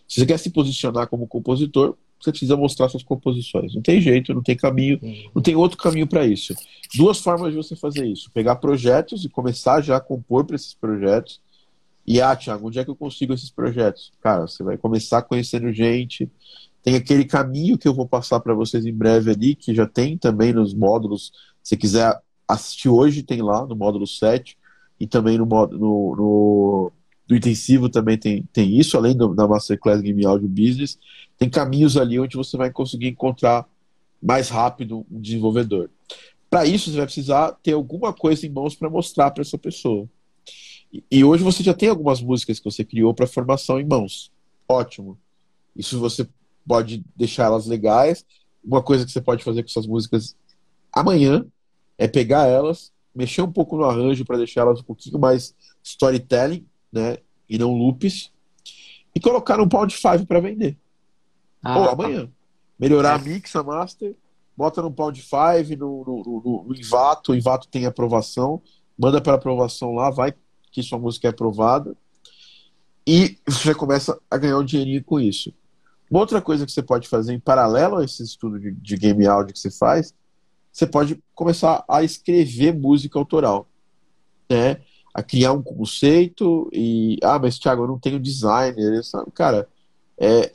Se 0.07 0.19
você 0.19 0.25
quer 0.25 0.37
se 0.37 0.49
posicionar 0.49 1.07
como 1.07 1.27
compositor, 1.27 1.97
você 2.19 2.31
precisa 2.31 2.57
mostrar 2.57 2.89
suas 2.89 3.03
composições. 3.03 3.73
Não 3.73 3.81
tem 3.81 4.01
jeito, 4.01 4.33
não 4.33 4.41
tem 4.41 4.55
caminho, 4.55 4.99
não 5.33 5.41
tem 5.41 5.55
outro 5.55 5.77
caminho 5.77 6.07
para 6.07 6.25
isso. 6.25 6.53
Duas 6.95 7.19
formas 7.19 7.51
de 7.51 7.57
você 7.57 7.75
fazer 7.75 8.05
isso: 8.05 8.31
pegar 8.31 8.55
projetos 8.55 9.23
e 9.23 9.29
começar 9.29 9.81
já 9.81 9.97
a 9.97 10.01
compor 10.01 10.45
para 10.45 10.55
esses 10.55 10.73
projetos. 10.73 11.39
E, 12.07 12.21
ah, 12.21 12.35
Thiago, 12.35 12.67
onde 12.67 12.77
é 12.77 12.83
que 12.83 12.89
eu 12.89 12.95
consigo 12.95 13.33
esses 13.33 13.49
projetos? 13.49 14.11
Cara, 14.21 14.47
você 14.47 14.63
vai 14.63 14.77
começar 14.77 15.23
conhecendo 15.23 15.73
gente. 15.73 16.29
Tem 16.83 16.95
aquele 16.95 17.25
caminho 17.25 17.79
que 17.79 17.87
eu 17.87 17.95
vou 17.95 18.07
passar 18.07 18.39
para 18.39 18.53
vocês 18.53 18.85
em 18.85 18.93
breve 18.93 19.31
ali, 19.31 19.55
que 19.55 19.73
já 19.73 19.87
tem 19.87 20.15
também 20.17 20.53
nos 20.53 20.73
módulos. 20.73 21.31
Se 21.63 21.75
quiser 21.75 22.15
assistir 22.47 22.89
hoje, 22.89 23.23
tem 23.23 23.41
lá 23.41 23.65
no 23.65 23.75
módulo 23.75 24.05
7. 24.05 24.55
E 24.99 25.07
também 25.07 25.37
no, 25.37 25.45
módulo, 25.45 25.79
no, 25.79 26.15
no 26.15 26.91
do 27.27 27.35
intensivo 27.35 27.89
também 27.89 28.17
tem, 28.17 28.43
tem 28.53 28.77
isso, 28.77 28.95
além 28.97 29.15
do, 29.15 29.33
da 29.33 29.47
Masterclass 29.47 30.01
Game 30.01 30.25
Audio 30.25 30.47
Business, 30.47 30.97
tem 31.37 31.49
caminhos 31.49 31.97
ali 31.97 32.19
onde 32.19 32.37
você 32.37 32.55
vai 32.55 32.71
conseguir 32.71 33.07
encontrar 33.07 33.67
mais 34.21 34.49
rápido 34.49 35.05
um 35.11 35.19
desenvolvedor. 35.19 35.89
Para 36.49 36.65
isso, 36.65 36.89
você 36.89 36.97
vai 36.97 37.05
precisar 37.05 37.51
ter 37.63 37.73
alguma 37.73 38.13
coisa 38.13 38.45
em 38.45 38.49
mãos 38.49 38.75
para 38.75 38.89
mostrar 38.89 39.31
para 39.31 39.41
essa 39.41 39.57
pessoa. 39.57 40.07
E, 40.93 41.03
e, 41.11 41.23
hoje 41.23 41.43
você 41.43 41.63
já 41.63 41.73
tem 41.73 41.89
algumas 41.89 42.21
músicas 42.21 42.59
que 42.59 42.65
você 42.65 42.83
criou 42.85 43.13
para 43.13 43.27
formação 43.27 43.79
em 43.79 43.85
mãos. 43.85 44.31
Ótimo. 44.69 45.17
Isso 45.75 45.99
você 45.99 46.27
pode 46.65 47.03
deixar 47.15 47.45
elas 47.45 47.65
legais. 47.65 48.25
Uma 48.63 48.81
coisa 48.81 49.05
que 49.05 49.11
você 49.11 49.21
pode 49.21 49.43
fazer 49.43 49.63
com 49.63 49.69
essas 49.69 49.85
músicas 49.85 50.35
amanhã 50.93 51.45
é 51.97 52.07
pegar 52.07 52.47
elas, 52.47 52.91
mexer 53.15 53.41
um 53.41 53.51
pouco 53.51 53.77
no 53.77 53.85
arranjo 53.85 54.25
para 54.25 54.37
deixar 54.37 54.61
elas 54.61 54.79
um 54.79 54.83
pouquinho 54.83 55.17
mais 55.17 55.55
storytelling 55.83 56.65
né? 56.95 57.17
E 57.49 57.57
não 57.57 57.73
loops. 57.73 58.31
E 59.13 59.19
colocar 59.19 59.57
no 59.57 59.67
Pound 59.67 59.93
5 59.93 60.25
para 60.25 60.39
vender. 60.39 60.77
Ah, 61.61 61.77
Ou 61.77 61.89
amanhã. 61.89 62.29
Melhorar 62.79 63.11
é. 63.11 63.15
a 63.15 63.19
mix, 63.19 63.55
a 63.55 63.63
master, 63.63 64.15
bota 64.55 64.81
no 64.81 64.91
Pound 64.91 65.21
5, 65.21 65.77
no, 65.77 66.03
no, 66.05 66.23
no, 66.23 66.63
no 66.67 66.75
Invato, 66.75 67.31
o 67.31 67.35
Invato 67.35 67.67
tem 67.67 67.85
aprovação, 67.85 68.61
manda 68.97 69.21
para 69.21 69.35
aprovação 69.35 69.93
lá, 69.93 70.09
vai 70.09 70.33
que 70.71 70.83
sua 70.83 70.99
música 70.99 71.27
é 71.27 71.31
aprovada. 71.31 71.95
E 73.07 73.37
você 73.47 73.69
já 73.69 73.75
começa 73.75 74.19
a 74.29 74.37
ganhar 74.37 74.57
um 74.57 74.65
dinheirinho 74.65 75.03
com 75.03 75.19
isso. 75.19 75.53
Uma 76.09 76.19
outra 76.19 76.41
coisa 76.41 76.65
que 76.65 76.71
você 76.71 76.83
pode 76.83 77.07
fazer 77.07 77.33
em 77.33 77.39
paralelo 77.39 77.97
a 77.97 78.03
esse 78.03 78.23
estudo 78.23 78.59
de, 78.59 78.71
de 78.71 78.97
game 78.97 79.25
audio 79.25 79.53
que 79.53 79.59
você 79.59 79.71
faz, 79.71 80.13
você 80.75 80.85
pode 80.85 81.23
começar 81.33 81.85
a 81.87 82.03
escrever 82.03 82.73
música 82.73 83.17
autoral. 83.17 83.67
Né? 84.49 84.81
a 85.15 85.23
criar 85.23 85.53
um 85.53 85.61
conceito 85.63 86.69
e 86.73 87.17
ah, 87.23 87.39
mas 87.39 87.57
Thiago, 87.57 87.83
eu 87.83 87.87
não 87.87 87.97
tenho 87.97 88.19
designer, 88.19 89.01
sabe? 89.01 89.31
cara, 89.31 89.65
é 90.19 90.51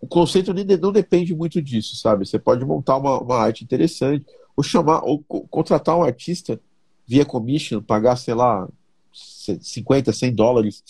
o 0.00 0.06
conceito 0.06 0.54
não 0.54 0.90
depende 0.90 1.34
muito 1.34 1.60
disso, 1.60 1.94
sabe? 1.96 2.26
Você 2.26 2.38
pode 2.38 2.64
montar 2.64 2.96
uma, 2.96 3.20
uma 3.20 3.36
arte 3.36 3.62
interessante 3.62 4.24
ou 4.56 4.64
chamar 4.64 5.02
ou 5.04 5.22
contratar 5.22 5.98
um 5.98 6.02
artista 6.02 6.58
via 7.06 7.26
commission, 7.26 7.82
pagar, 7.82 8.16
sei 8.16 8.32
lá, 8.32 8.66
50, 9.12 10.10
100 10.10 10.34
dólares. 10.34 10.82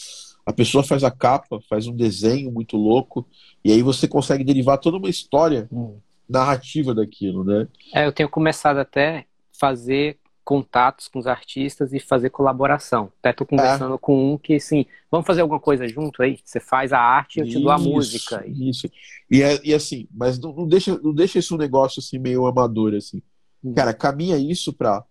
A 0.46 0.52
pessoa 0.52 0.84
faz 0.84 1.02
a 1.02 1.10
capa, 1.10 1.60
faz 1.68 1.88
um 1.88 1.96
desenho 1.96 2.52
muito 2.52 2.76
louco, 2.76 3.26
e 3.64 3.72
aí 3.72 3.82
você 3.82 4.06
consegue 4.06 4.44
derivar 4.44 4.78
toda 4.78 4.98
uma 4.98 5.10
história 5.10 5.68
hum. 5.72 5.96
Narrativa 6.30 6.94
daquilo, 6.94 7.44
né? 7.44 7.66
É, 7.92 8.06
eu 8.06 8.12
tenho 8.12 8.28
começado 8.28 8.78
até 8.78 9.26
fazer 9.58 10.18
contatos 10.44 11.08
com 11.08 11.18
os 11.18 11.26
artistas 11.26 11.92
e 11.92 12.00
fazer 12.00 12.30
colaboração. 12.30 13.12
Até 13.18 13.32
tô 13.32 13.44
conversando 13.44 13.94
é. 13.94 13.98
com 13.98 14.32
um 14.32 14.38
que, 14.38 14.54
assim, 14.54 14.86
vamos 15.10 15.26
fazer 15.26 15.42
alguma 15.42 15.60
coisa 15.60 15.86
junto 15.86 16.22
aí? 16.22 16.38
Você 16.44 16.58
faz 16.58 16.92
a 16.92 16.98
arte 16.98 17.36
e 17.36 17.40
eu 17.40 17.44
te 17.44 17.50
isso, 17.50 17.60
dou 17.60 17.70
a 17.70 17.78
música. 17.78 18.44
Isso. 18.46 18.88
E, 19.30 19.42
é, 19.42 19.60
e 19.64 19.74
assim, 19.74 20.08
mas 20.10 20.38
não, 20.38 20.54
não, 20.54 20.66
deixa, 20.66 20.98
não 20.98 21.12
deixa 21.12 21.38
isso 21.38 21.54
um 21.54 21.58
negócio 21.58 22.00
assim 22.00 22.18
meio 22.18 22.46
amador, 22.46 22.94
assim. 22.94 23.22
Hum. 23.62 23.74
Cara, 23.74 23.92
caminha 23.92 24.36
isso 24.38 24.72
pra. 24.72 25.04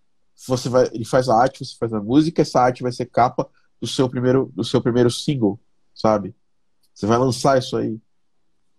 Você 0.48 0.70
vai, 0.70 0.88
ele 0.92 1.04
faz 1.04 1.28
a 1.28 1.36
arte, 1.36 1.64
você 1.64 1.76
faz 1.78 1.92
a 1.92 2.00
música, 2.00 2.40
essa 2.40 2.60
arte 2.60 2.82
vai 2.82 2.92
ser 2.92 3.06
capa 3.06 3.48
do 3.78 3.86
seu 3.86 4.08
primeiro, 4.08 4.50
do 4.54 4.64
seu 4.64 4.80
primeiro 4.80 5.10
single, 5.10 5.60
sabe? 5.94 6.34
Você 6.94 7.06
vai 7.06 7.18
lançar 7.18 7.58
isso 7.58 7.76
aí 7.76 7.98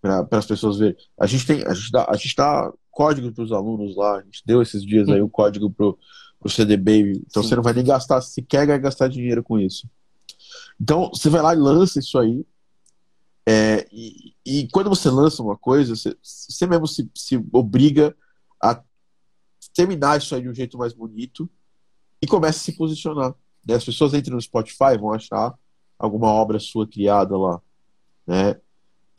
para 0.01 0.27
as 0.31 0.45
pessoas 0.45 0.77
verem. 0.77 0.97
A 1.19 1.27
gente 1.27 1.45
tem, 1.45 1.63
a 1.65 1.73
gente 1.73 1.91
dá, 1.91 2.05
a 2.09 2.15
gente 2.15 2.35
dá 2.35 2.73
código 2.89 3.31
para 3.31 3.43
os 3.43 3.51
alunos 3.51 3.95
lá. 3.95 4.17
A 4.17 4.21
gente 4.21 4.41
deu 4.45 4.61
esses 4.61 4.83
dias 4.83 5.07
aí 5.07 5.21
o 5.21 5.29
código 5.29 5.69
pro 5.69 5.97
o 6.43 6.49
CD 6.49 6.75
Baby. 6.75 7.23
Então 7.27 7.43
Sim. 7.43 7.49
você 7.49 7.55
não 7.55 7.63
vai 7.63 7.73
nem 7.73 7.85
gastar, 7.85 8.19
se 8.21 8.41
quer 8.41 8.65
gastar 8.79 9.07
dinheiro 9.07 9.43
com 9.43 9.59
isso. 9.59 9.87
Então 10.79 11.09
você 11.13 11.29
vai 11.29 11.41
lá 11.41 11.53
e 11.53 11.57
lança 11.57 11.99
isso 11.99 12.17
aí. 12.17 12.43
É, 13.47 13.87
e, 13.91 14.33
e, 14.45 14.67
quando 14.69 14.89
você 14.89 15.09
lança 15.09 15.41
uma 15.41 15.57
coisa, 15.57 15.95
você, 15.95 16.15
você 16.21 16.67
mesmo 16.67 16.87
se, 16.87 17.09
se 17.15 17.43
obriga 17.51 18.15
a 18.61 18.81
terminar 19.73 20.19
isso 20.19 20.33
aí 20.35 20.41
de 20.41 20.49
um 20.49 20.53
jeito 20.53 20.77
mais 20.77 20.93
bonito 20.93 21.49
e 22.21 22.27
começa 22.27 22.59
a 22.59 22.61
se 22.61 22.73
posicionar. 22.73 23.33
Né? 23.67 23.75
As 23.75 23.85
pessoas 23.85 24.13
entram 24.13 24.35
no 24.35 24.41
Spotify 24.41 24.97
vão 24.99 25.11
achar 25.11 25.53
alguma 25.97 26.27
obra 26.27 26.59
sua 26.59 26.87
criada 26.87 27.37
lá. 27.37 27.61
Né? 28.25 28.59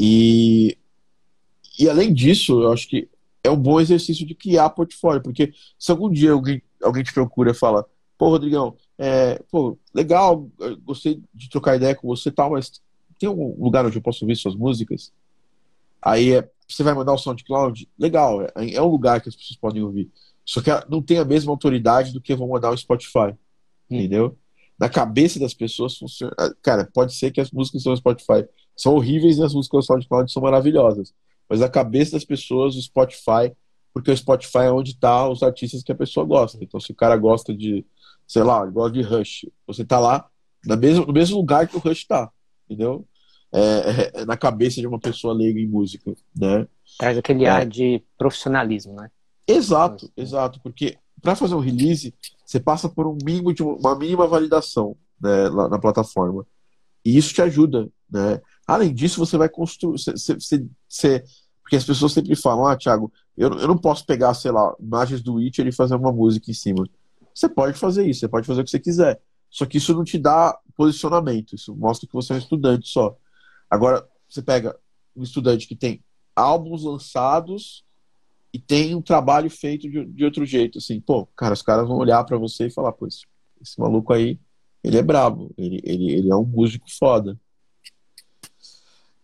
E, 0.04 0.76
e 1.78 1.88
além 1.88 2.12
disso, 2.12 2.60
eu 2.60 2.72
acho 2.72 2.88
que 2.88 3.08
é 3.44 3.48
um 3.48 3.56
bom 3.56 3.80
exercício 3.80 4.26
de 4.26 4.34
criar 4.34 4.68
portfólio, 4.70 5.22
porque 5.22 5.54
se 5.78 5.92
algum 5.92 6.10
dia 6.10 6.32
alguém, 6.32 6.60
alguém 6.82 7.04
te 7.04 7.14
procura 7.14 7.52
e 7.52 7.54
fala, 7.54 7.86
pô, 8.18 8.30
Rodrigão, 8.30 8.76
é, 8.98 9.40
pô, 9.48 9.78
legal, 9.94 10.50
gostei 10.82 11.22
de 11.32 11.48
trocar 11.48 11.76
ideia 11.76 11.94
com 11.94 12.08
você 12.08 12.30
e 12.30 12.32
tal, 12.32 12.50
mas 12.50 12.82
tem 13.16 13.28
algum 13.28 13.54
lugar 13.62 13.86
onde 13.86 13.96
eu 13.96 14.02
posso 14.02 14.24
ouvir 14.24 14.34
suas 14.34 14.56
músicas? 14.56 15.12
Aí 16.02 16.32
é, 16.32 16.50
você 16.68 16.82
vai 16.82 16.94
mandar 16.94 17.12
o 17.12 17.18
SoundCloud? 17.18 17.88
Legal, 17.96 18.42
é, 18.42 18.74
é 18.74 18.82
um 18.82 18.88
lugar 18.88 19.20
que 19.20 19.28
as 19.28 19.36
pessoas 19.36 19.56
podem 19.56 19.84
ouvir. 19.84 20.10
Só 20.44 20.60
que 20.60 20.70
não 20.90 21.00
tem 21.00 21.18
a 21.18 21.24
mesma 21.24 21.52
autoridade 21.52 22.12
do 22.12 22.20
que 22.20 22.34
vão 22.34 22.48
mandar 22.48 22.70
o 22.70 22.76
Spotify. 22.76 23.36
Hum. 23.88 23.98
Entendeu? 23.98 24.36
Na 24.76 24.88
cabeça 24.88 25.38
das 25.38 25.54
pessoas 25.54 25.96
funciona. 25.96 26.34
Cara, 26.60 26.90
pode 26.92 27.14
ser 27.14 27.30
que 27.30 27.40
as 27.40 27.52
músicas 27.52 27.84
do 27.84 27.96
Spotify 27.96 28.48
são 28.76 28.94
horríveis 28.94 29.38
e 29.38 29.42
as 29.42 29.54
músicas 29.54 29.84
do 29.84 29.86
SoundCloud 29.86 30.32
são 30.32 30.42
maravilhosas 30.42 31.12
mas 31.52 31.60
a 31.60 31.68
cabeça 31.68 32.12
das 32.12 32.24
pessoas, 32.24 32.76
o 32.76 32.80
Spotify, 32.80 33.52
porque 33.92 34.10
o 34.10 34.16
Spotify 34.16 34.60
é 34.60 34.72
onde 34.72 34.96
tá 34.96 35.28
os 35.28 35.42
artistas 35.42 35.82
que 35.82 35.92
a 35.92 35.94
pessoa 35.94 36.24
gosta. 36.24 36.56
Então, 36.62 36.80
se 36.80 36.90
o 36.92 36.94
cara 36.94 37.14
gosta 37.14 37.54
de, 37.54 37.84
sei 38.26 38.42
lá, 38.42 38.64
gosta 38.64 38.92
de 38.92 39.02
Rush, 39.02 39.46
você 39.66 39.84
tá 39.84 40.00
lá 40.00 40.26
no 40.64 40.78
mesmo, 40.78 41.04
no 41.04 41.12
mesmo 41.12 41.36
lugar 41.36 41.68
que 41.68 41.76
o 41.76 41.78
Rush 41.78 42.06
tá, 42.06 42.30
entendeu? 42.64 43.06
É, 43.52 43.60
é, 43.60 44.22
é 44.22 44.24
na 44.24 44.34
cabeça 44.34 44.80
de 44.80 44.86
uma 44.86 44.98
pessoa 44.98 45.34
leiga 45.34 45.60
em 45.60 45.66
música, 45.66 46.14
né? 46.34 46.66
Traz 46.98 47.18
aquele 47.18 47.44
é. 47.44 47.50
ar 47.50 47.66
de 47.66 48.02
profissionalismo, 48.16 48.94
né? 48.94 49.10
Exato, 49.46 50.10
exato, 50.16 50.58
porque 50.62 50.96
para 51.20 51.36
fazer 51.36 51.54
um 51.54 51.60
release, 51.60 52.14
você 52.46 52.58
passa 52.58 52.88
por 52.88 53.06
um 53.06 53.18
mínimo 53.22 53.52
de 53.52 53.62
uma 53.62 53.94
mínima 53.94 54.26
validação 54.26 54.96
né, 55.20 55.50
lá 55.50 55.68
na 55.68 55.78
plataforma. 55.78 56.46
E 57.04 57.14
isso 57.14 57.34
te 57.34 57.42
ajuda, 57.42 57.90
né? 58.10 58.40
Além 58.66 58.94
disso, 58.94 59.18
você 59.18 59.36
vai 59.36 59.48
construir. 59.48 59.98
Você, 59.98 60.12
você, 60.12 60.66
você, 60.88 61.24
porque 61.62 61.76
as 61.76 61.84
pessoas 61.84 62.12
sempre 62.12 62.34
falam, 62.36 62.66
ah, 62.66 62.76
Thiago, 62.76 63.12
eu, 63.36 63.50
eu 63.50 63.68
não 63.68 63.78
posso 63.78 64.04
pegar, 64.04 64.34
sei 64.34 64.50
lá, 64.50 64.74
imagens 64.78 65.22
do 65.22 65.34
Witcher 65.34 65.66
e 65.66 65.72
fazer 65.72 65.94
uma 65.94 66.12
música 66.12 66.50
em 66.50 66.54
cima. 66.54 66.88
Você 67.34 67.48
pode 67.48 67.78
fazer 67.78 68.06
isso, 68.06 68.20
você 68.20 68.28
pode 68.28 68.46
fazer 68.46 68.60
o 68.60 68.64
que 68.64 68.70
você 68.70 68.78
quiser. 68.78 69.20
Só 69.50 69.66
que 69.66 69.78
isso 69.78 69.94
não 69.94 70.04
te 70.04 70.18
dá 70.18 70.58
posicionamento, 70.76 71.54
isso 71.54 71.74
mostra 71.74 72.06
que 72.06 72.14
você 72.14 72.32
é 72.32 72.36
um 72.36 72.38
estudante 72.38 72.88
só. 72.88 73.16
Agora, 73.68 74.06
você 74.28 74.42
pega 74.42 74.78
um 75.14 75.22
estudante 75.22 75.66
que 75.66 75.76
tem 75.76 76.02
álbuns 76.34 76.84
lançados 76.84 77.84
e 78.52 78.58
tem 78.58 78.94
um 78.94 79.02
trabalho 79.02 79.50
feito 79.50 79.90
de, 79.90 80.04
de 80.04 80.24
outro 80.24 80.44
jeito, 80.44 80.78
assim, 80.78 81.00
pô, 81.00 81.26
cara, 81.36 81.54
os 81.54 81.62
caras 81.62 81.86
vão 81.86 81.96
olhar 81.96 82.22
para 82.24 82.36
você 82.36 82.66
e 82.66 82.70
falar, 82.70 82.92
pô, 82.92 83.06
esse, 83.06 83.24
esse, 83.60 83.78
maluco 83.80 84.12
aí, 84.12 84.38
ele 84.84 84.98
é 84.98 85.02
brabo, 85.02 85.52
ele, 85.56 85.80
ele, 85.84 86.12
ele 86.12 86.30
é 86.30 86.36
um 86.36 86.44
músico 86.44 86.86
foda. 86.98 87.38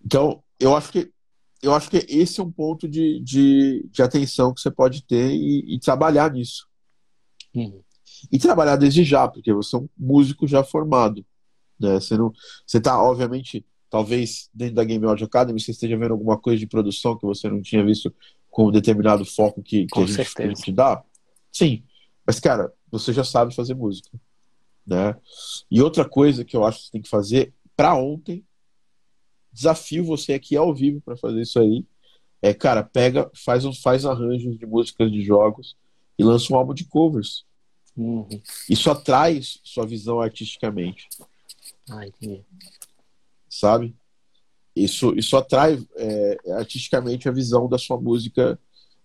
Então, 0.09 0.43
eu 0.59 0.75
acho 0.75 0.91
que 0.91 1.13
eu 1.61 1.75
acho 1.75 1.91
que 1.91 1.99
esse 2.09 2.41
é 2.41 2.43
um 2.43 2.51
ponto 2.51 2.89
de, 2.89 3.21
de, 3.21 3.87
de 3.91 4.03
atenção 4.03 4.55
que 4.55 4.61
você 4.61 4.71
pode 4.71 5.03
ter 5.03 5.33
e, 5.33 5.75
e 5.75 5.79
trabalhar 5.79 6.33
nisso. 6.33 6.67
Uhum. 7.55 7.83
E 8.33 8.39
trabalhar 8.39 8.77
desde 8.77 9.05
já, 9.05 9.29
porque 9.29 9.53
você 9.53 9.77
é 9.77 9.81
um 9.81 9.89
músico 9.99 10.47
já 10.47 10.65
formado. 10.65 11.27
Né? 11.79 12.01
Você 12.01 12.17
não, 12.17 12.33
você 12.67 12.79
está, 12.79 13.03
obviamente, 13.03 13.67
talvez 13.91 14.49
dentro 14.55 14.77
da 14.77 14.85
Game 14.85 15.05
Audio 15.05 15.27
Academy 15.27 15.61
você 15.61 15.73
esteja 15.73 15.99
vendo 15.99 16.13
alguma 16.13 16.39
coisa 16.39 16.59
de 16.59 16.67
produção 16.67 17.19
que 17.19 17.27
você 17.27 17.51
não 17.51 17.61
tinha 17.61 17.85
visto 17.85 18.15
com 18.49 18.69
um 18.69 18.73
determinado 18.73 19.27
foco 19.27 19.63
que, 19.63 19.85
que 19.87 20.01
a 20.01 20.07
gente 20.07 20.63
te 20.63 20.73
dá. 20.73 21.05
Sim, 21.53 21.83
mas 22.27 22.41
cara, 22.41 22.73
você 22.91 23.13
já 23.13 23.25
sabe 23.25 23.55
fazer 23.55 23.75
música, 23.75 24.11
né? 24.87 25.15
E 25.71 25.83
outra 25.83 26.09
coisa 26.09 26.45
que 26.45 26.57
eu 26.57 26.65
acho 26.65 26.79
que 26.79 26.85
você 26.85 26.93
tem 26.93 27.03
que 27.03 27.11
fazer 27.11 27.53
para 27.77 27.95
ontem, 27.95 28.45
desafio 29.53 30.05
você 30.05 30.35
aqui 30.35 30.57
ao 30.57 30.75
vivo 30.75 31.01
para 31.01 31.17
fazer 31.17 31.43
isso 31.43 31.59
aí, 31.59 31.85
é 32.41 32.55
cara, 32.55 32.83
pega, 32.83 33.31
faz 33.35 33.65
faz 33.83 34.05
arranjos 34.05 34.59
de 34.59 34.67
músicas 34.67 35.11
de 35.11 35.23
jogos 35.23 35.77
e 36.19 36.23
lança 36.23 36.53
um 36.53 36.57
álbum 36.57 36.75
de 36.75 36.85
covers. 36.85 37.45
Uhum. 37.97 38.29
Isso 38.69 38.91
atrai 38.91 39.41
sua 39.43 39.85
visão 39.85 40.21
artisticamente. 40.21 41.09
Ah, 41.91 42.07
entendi 42.07 42.45
sabe? 43.49 43.97
Isso, 44.77 45.13
isso 45.17 45.37
atrai 45.37 45.79
é, 45.97 46.37
artisticamente 46.53 47.29
a 47.29 47.33
visão 47.33 47.69
da 47.69 47.79
sua 47.79 48.01
música 48.01 48.59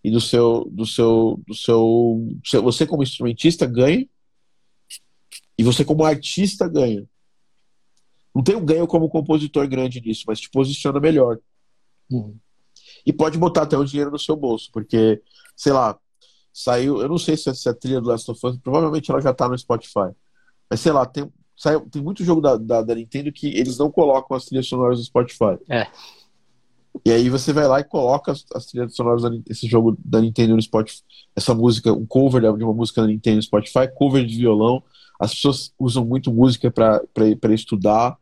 e 0.04 0.12
do 0.12 0.22
seu, 0.22 0.66
do 0.70 0.86
seu, 0.86 1.42
do 1.48 1.56
seu, 1.56 2.30
você 2.62 2.86
como 2.86 3.02
instrumentista 3.02 3.66
ganha 3.66 4.08
e 5.58 5.64
você 5.64 5.84
como 5.84 6.04
artista 6.04 6.68
ganha. 6.68 7.08
Não 8.34 8.44
tem 8.44 8.56
um 8.56 8.66
ganho 8.66 8.88
como 8.88 9.10
compositor 9.10 9.68
grande 9.68 10.02
nisso, 10.02 10.24
mas 10.28 10.40
te 10.40 10.50
posiciona 10.50 11.00
melhor. 11.00 11.40
Uhum. 12.12 12.36
E 13.06 13.14
pode 13.14 13.38
botar 13.38 13.64
até 13.64 13.78
o 13.78 13.86
dinheiro 13.86 14.12
no 14.12 14.20
seu 14.20 14.36
bolso, 14.36 14.70
porque, 14.72 15.22
sei 15.56 15.74
lá, 15.74 15.98
saiu, 16.54 17.02
eu 17.02 17.10
não 17.10 17.18
sei 17.18 17.36
se 17.36 17.50
essa 17.50 17.74
trilha 17.74 18.00
do 18.00 18.08
Last 18.08 18.30
of 18.30 18.46
Us, 18.46 18.58
provavelmente 18.58 19.10
ela 19.10 19.22
já 19.22 19.34
tá 19.34 19.50
no 19.50 19.58
Spotify. 19.58 20.12
Mas 20.70 20.80
sei 20.80 20.92
lá, 20.92 21.06
tem, 21.06 21.32
sai, 21.58 21.80
tem 21.92 22.02
muito 22.02 22.24
jogo 22.24 22.42
da, 22.42 22.56
da, 22.56 22.82
da, 22.82 22.96
Nintendo 22.96 23.32
que 23.32 23.48
eles 23.48 23.78
não 23.78 23.92
colocam 23.92 24.38
as 24.38 24.46
trilhas 24.46 24.68
sonoras 24.68 25.00
do 25.00 25.06
Spotify. 25.06 25.58
É. 25.70 25.88
E 27.04 27.12
aí 27.12 27.30
você 27.30 27.52
vai 27.52 27.68
lá 27.68 27.80
e 27.80 27.84
coloca 27.84 28.32
as, 28.32 28.46
as 28.54 28.68
trilhas 28.68 28.96
sonoras 28.96 29.24
desse 29.44 29.68
jogo 29.68 29.98
da 30.04 30.22
Nintendo 30.22 30.56
no 30.56 30.62
Spotify. 30.62 31.02
Essa 31.36 31.54
música, 31.54 31.92
um 31.92 32.06
cover 32.06 32.42
de 32.42 32.64
uma 32.64 32.74
música 32.74 33.02
da 33.02 33.08
Nintendo 33.08 33.38
no 33.38 33.44
Spotify, 33.44 33.88
cover 33.96 34.26
de 34.26 34.38
violão. 34.38 34.84
As 35.20 35.34
pessoas 35.34 35.74
usam 35.80 36.06
muito 36.06 36.32
música 36.32 36.70
para 36.72 37.54
estudar. 37.54 38.18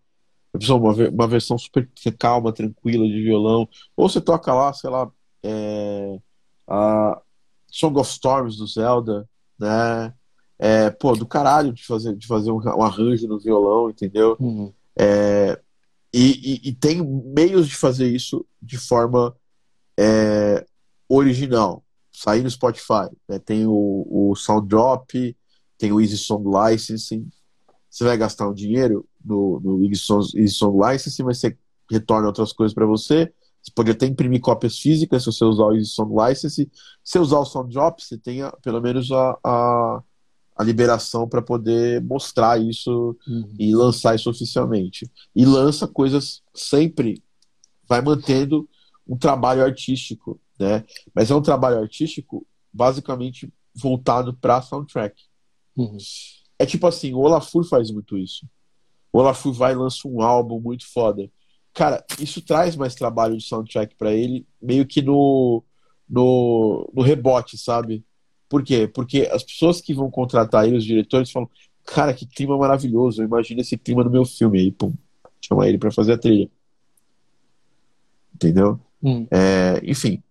Uma, 0.54 0.93
uma 1.10 1.28
versão 1.28 1.58
super 1.58 1.89
calma, 2.20 2.52
tranquila 2.52 3.06
de 3.08 3.24
violão. 3.24 3.68
Ou 3.95 4.10
você 4.10 4.20
toca 4.20 4.54
lá, 4.54 4.74
sei 4.74 4.89
lá, 4.89 5.10
é, 5.43 6.20
a 6.68 7.22
Song 7.68 7.99
of 7.99 8.10
Storms 8.10 8.58
do 8.58 8.68
Zelda, 8.68 9.28
né? 9.58 10.14
é, 10.62 10.91
pô, 10.91 11.16
do 11.16 11.26
caralho 11.26 11.74
de 11.74 11.84
fazer, 11.84 12.16
de 12.16 12.28
fazer 12.28 12.52
um, 12.52 12.58
um 12.60 12.84
arranjo 12.84 13.28
no 13.28 13.39
violão, 13.39 13.89
entendeu? 13.89 14.38
Uhum. 14.39 14.72
É, 14.95 15.60
e, 16.14 16.54
e, 16.54 16.70
e, 16.70 16.76
tem 16.76 17.02
meios 17.02 17.68
de 17.68 17.76
fazer 17.76 18.08
isso 18.08 18.45
de 18.62 18.78
forma 18.78 19.36
é, 19.99 20.64
original. 21.10 21.84
Sair 22.12 22.43
no 22.43 22.52
Spotify. 22.52 23.10
Né? 23.28 23.39
Tem 23.39 23.66
o, 23.66 24.06
o 24.08 24.36
Sound 24.36 24.68
Drop, 24.68 25.36
tem 25.80 25.91
o 25.91 25.99
Easy 25.99 26.18
Song 26.20 26.47
Licensing. 26.47 27.28
Você 27.89 28.04
vai 28.04 28.16
gastar 28.16 28.47
um 28.47 28.54
dinheiro 28.54 29.04
Song, 29.95 30.26
Easy 30.36 30.55
Song 30.55 30.78
Licensing, 30.78 31.24
mas 31.24 31.39
você 31.39 31.57
retorna 31.89 32.28
outras 32.28 32.53
coisas 32.53 32.74
para 32.74 32.86
você. 32.86 33.32
Você 33.61 33.72
pode 33.76 33.91
até 33.91 34.05
imprimir 34.07 34.41
cópias 34.41 34.80
físicas 34.80 35.24
se 35.24 35.32
você 35.32 35.45
usar 35.45 35.65
o 35.65 35.86
Song 35.86 36.13
License. 36.15 36.63
Se 36.65 36.69
você 37.03 37.19
usar 37.19 37.39
o 37.39 37.45
Sound 37.45 37.72
Drop, 37.72 38.03
você 38.03 38.17
tem 38.17 38.39
pelo 38.63 38.82
menos 38.82 39.11
a, 39.11 39.38
a 39.43 40.03
a 40.61 40.63
liberação 40.63 41.28
para 41.28 41.41
poder 41.41 42.01
mostrar 42.03 42.61
isso 42.61 43.17
uhum. 43.28 43.55
e 43.57 43.74
lançar 43.74 44.15
isso 44.15 44.30
oficialmente. 44.30 45.09
E 45.36 45.43
lança 45.43 45.88
coisas 45.88 46.43
sempre, 46.53 47.24
vai 47.88 47.99
mantendo 47.99 48.69
um 49.07 49.17
trabalho 49.17 49.63
artístico, 49.63 50.39
né? 50.59 50.86
Mas 51.15 51.32
é 51.32 51.36
um 51.36 51.41
trabalho 51.41 51.80
artístico 51.80 52.45
basicamente 52.72 53.51
voltado 53.74 54.36
para 54.36 54.61
soundtrack. 54.61 55.24
Uhum. 55.76 55.97
É 56.59 56.65
tipo 56.65 56.86
assim, 56.86 57.11
o 57.13 57.19
Olafur 57.19 57.67
faz 57.67 57.89
muito 57.89 58.15
isso. 58.15 58.45
O 59.12 59.20
Olafur 59.20 59.53
vai 59.53 59.74
e 59.74 59.76
lança 59.76 60.07
um 60.07 60.22
álbum 60.22 60.59
muito 60.59 60.91
foda. 60.91 61.30
Cara, 61.74 62.03
isso 62.20 62.41
traz 62.41 62.76
mais 62.76 62.95
trabalho 62.95 63.38
de 63.38 63.43
soundtrack 63.43 63.95
para 63.95 64.14
ele, 64.14 64.45
meio 64.62 64.86
que 64.86 65.01
no, 65.01 65.64
no, 66.09 66.89
no 66.93 67.01
rebote, 67.01 67.57
sabe? 67.57 68.03
Por 68.49 68.64
quê? 68.64 68.88
Porque 68.88 69.30
as 69.32 69.43
pessoas 69.43 69.80
que 69.80 69.93
vão 69.93 70.12
contratar 70.12 70.68
ele, 70.68 70.78
os 70.78 70.84
diretores, 70.84 71.32
falam: 71.32 71.49
Cara, 71.86 72.14
que 72.14 72.26
clima 72.26 72.57
maravilhoso, 72.57 73.24
imagina 73.24 73.62
esse 73.62 73.78
clima 73.78 74.03
no 74.03 74.09
meu 74.09 74.26
filme. 74.26 74.59
Aí, 74.59 74.72
pum, 74.72 74.93
chama 75.41 75.68
ele 75.68 75.78
para 75.78 75.91
fazer 75.91 76.14
a 76.14 76.18
trilha. 76.18 76.49
Entendeu? 78.36 78.80
Hum. 79.01 79.26
É, 79.32 79.82
enfim, 79.84 80.22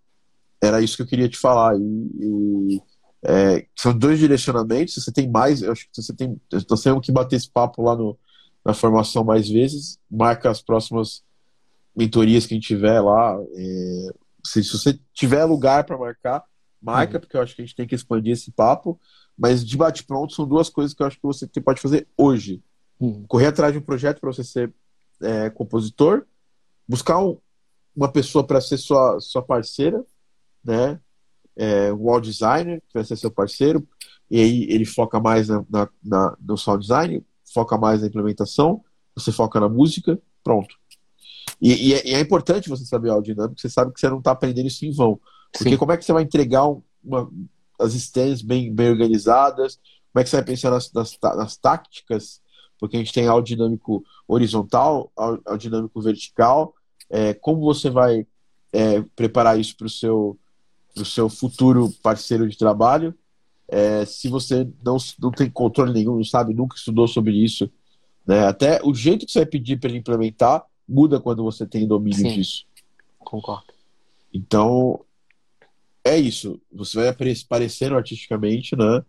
era 0.62 0.82
isso 0.82 0.96
que 0.96 1.02
eu 1.02 1.06
queria 1.06 1.28
te 1.28 1.38
falar. 1.38 1.74
E, 1.76 1.80
e 1.80 2.82
é, 3.24 3.66
são 3.74 3.96
dois 3.96 4.18
direcionamentos. 4.18 4.94
Se 4.94 5.00
você 5.00 5.12
tem 5.12 5.28
mais, 5.28 5.62
eu 5.62 5.72
acho 5.72 5.88
que 5.90 6.02
você 6.02 6.14
tem. 6.14 6.38
Nós 6.68 6.82
temos 6.82 7.04
que 7.04 7.12
bater 7.12 7.36
esse 7.36 7.50
papo 7.50 7.82
lá 7.82 7.96
no, 7.96 8.18
na 8.64 8.74
formação 8.74 9.24
mais 9.24 9.48
vezes. 9.48 9.98
Marca 10.10 10.50
as 10.50 10.62
próximas 10.62 11.22
mentorias 11.96 12.46
que 12.46 12.54
a 12.54 12.56
gente 12.56 12.66
tiver 12.66 13.00
lá. 13.00 13.38
É, 13.54 14.08
se, 14.44 14.62
se, 14.64 14.72
você 14.72 14.98
tiver 15.12 15.44
lugar 15.44 15.84
para 15.84 15.98
marcar, 15.98 16.44
marca, 16.80 17.14
uhum. 17.14 17.20
porque 17.20 17.36
eu 17.36 17.42
acho 17.42 17.54
que 17.54 17.62
a 17.62 17.64
gente 17.64 17.76
tem 17.76 17.86
que 17.86 17.94
expandir 17.94 18.32
esse 18.32 18.50
papo. 18.50 19.00
Mas 19.36 19.64
de 19.64 19.76
bate-pronto 19.76 20.34
são 20.34 20.46
duas 20.46 20.68
coisas 20.68 20.94
que 20.94 21.02
eu 21.02 21.06
acho 21.06 21.16
que 21.16 21.22
você 21.22 21.46
pode 21.60 21.80
fazer 21.80 22.06
hoje. 22.16 22.62
Uhum. 22.98 23.24
Correr 23.26 23.46
atrás 23.46 23.72
de 23.72 23.78
um 23.78 23.82
projeto 23.82 24.20
para 24.20 24.32
você 24.32 24.44
ser 24.44 24.72
é, 25.22 25.48
compositor, 25.50 26.26
buscar 26.86 27.18
um, 27.18 27.38
uma 27.94 28.10
pessoa 28.10 28.46
para 28.46 28.60
ser 28.60 28.76
sua, 28.78 29.18
sua 29.20 29.42
parceira, 29.42 30.04
né? 30.64 31.00
É, 31.56 31.92
um 31.92 32.04
wall 32.04 32.20
designer 32.20 32.80
que 32.80 32.94
vai 32.94 33.04
ser 33.04 33.16
seu 33.16 33.30
parceiro, 33.30 33.86
e 34.30 34.40
aí 34.40 34.62
ele 34.70 34.84
foca 34.84 35.18
mais 35.20 35.48
na, 35.48 35.64
na, 35.68 35.88
na, 36.02 36.36
no 36.40 36.56
sound 36.56 36.80
design, 36.80 37.24
foca 37.52 37.76
mais 37.76 38.00
na 38.00 38.06
implementação, 38.06 38.82
você 39.14 39.32
foca 39.32 39.60
na 39.60 39.68
música, 39.68 40.18
pronto. 40.42 40.74
E, 41.60 41.88
e, 41.88 41.94
é, 41.94 42.08
e 42.08 42.14
é, 42.14 42.20
importante 42.20 42.68
você 42.68 42.84
saber 42.84 43.12
a 43.12 43.20
dinâmica, 43.20 43.60
você 43.60 43.68
sabe 43.68 43.92
que 43.92 44.00
você 44.00 44.08
não 44.08 44.18
está 44.18 44.30
aprendendo 44.30 44.66
isso 44.66 44.84
em 44.84 44.92
vão. 44.92 45.20
Porque 45.52 45.70
Sim. 45.70 45.76
como 45.76 45.92
é 45.92 45.96
que 45.96 46.04
você 46.04 46.12
vai 46.12 46.22
entregar 46.22 46.64
uma, 47.04 47.30
as 47.78 47.94
stands 47.94 48.42
bem, 48.42 48.72
bem 48.72 48.90
organizadas? 48.90 49.78
Como 50.12 50.20
é 50.20 50.24
que 50.24 50.30
você 50.30 50.36
vai 50.36 50.44
pensar 50.44 50.70
nas, 50.70 50.92
nas, 50.92 51.18
nas 51.20 51.56
táticas? 51.56 52.40
Porque 52.78 52.96
a 52.96 52.98
gente 52.98 53.12
tem 53.12 53.26
áudio 53.26 53.56
dinâmico 53.56 54.02
horizontal, 54.26 55.12
áudio 55.16 55.58
dinâmico 55.58 56.00
vertical. 56.00 56.74
É, 57.10 57.34
como 57.34 57.60
você 57.60 57.90
vai 57.90 58.26
é, 58.72 59.02
preparar 59.14 59.58
isso 59.58 59.76
para 59.76 59.86
o 59.86 59.90
seu, 59.90 60.38
pro 60.94 61.04
seu 61.04 61.28
futuro 61.28 61.92
parceiro 62.02 62.48
de 62.48 62.56
trabalho? 62.56 63.14
É, 63.72 64.04
se 64.04 64.28
você 64.28 64.68
não, 64.84 64.96
não 65.20 65.30
tem 65.30 65.48
controle 65.48 65.92
nenhum, 65.92 66.16
não 66.16 66.24
sabe, 66.24 66.52
nunca 66.52 66.76
estudou 66.76 67.06
sobre 67.06 67.32
isso, 67.32 67.70
né? 68.26 68.46
até 68.46 68.80
o 68.82 68.92
jeito 68.92 69.24
que 69.24 69.32
você 69.32 69.40
vai 69.40 69.46
pedir 69.46 69.78
para 69.78 69.88
ele 69.88 69.98
implementar 69.98 70.64
muda 70.88 71.20
quando 71.20 71.44
você 71.44 71.64
tem 71.64 71.86
domínio 71.86 72.18
Sim, 72.18 72.34
disso. 72.34 72.64
Concordo. 73.18 73.72
Então, 74.34 75.00
é 76.04 76.16
isso. 76.16 76.60
Você 76.72 76.96
vai 76.98 77.08
aparecendo 77.08 77.96
artisticamente, 77.96 78.76
né? 78.76 79.04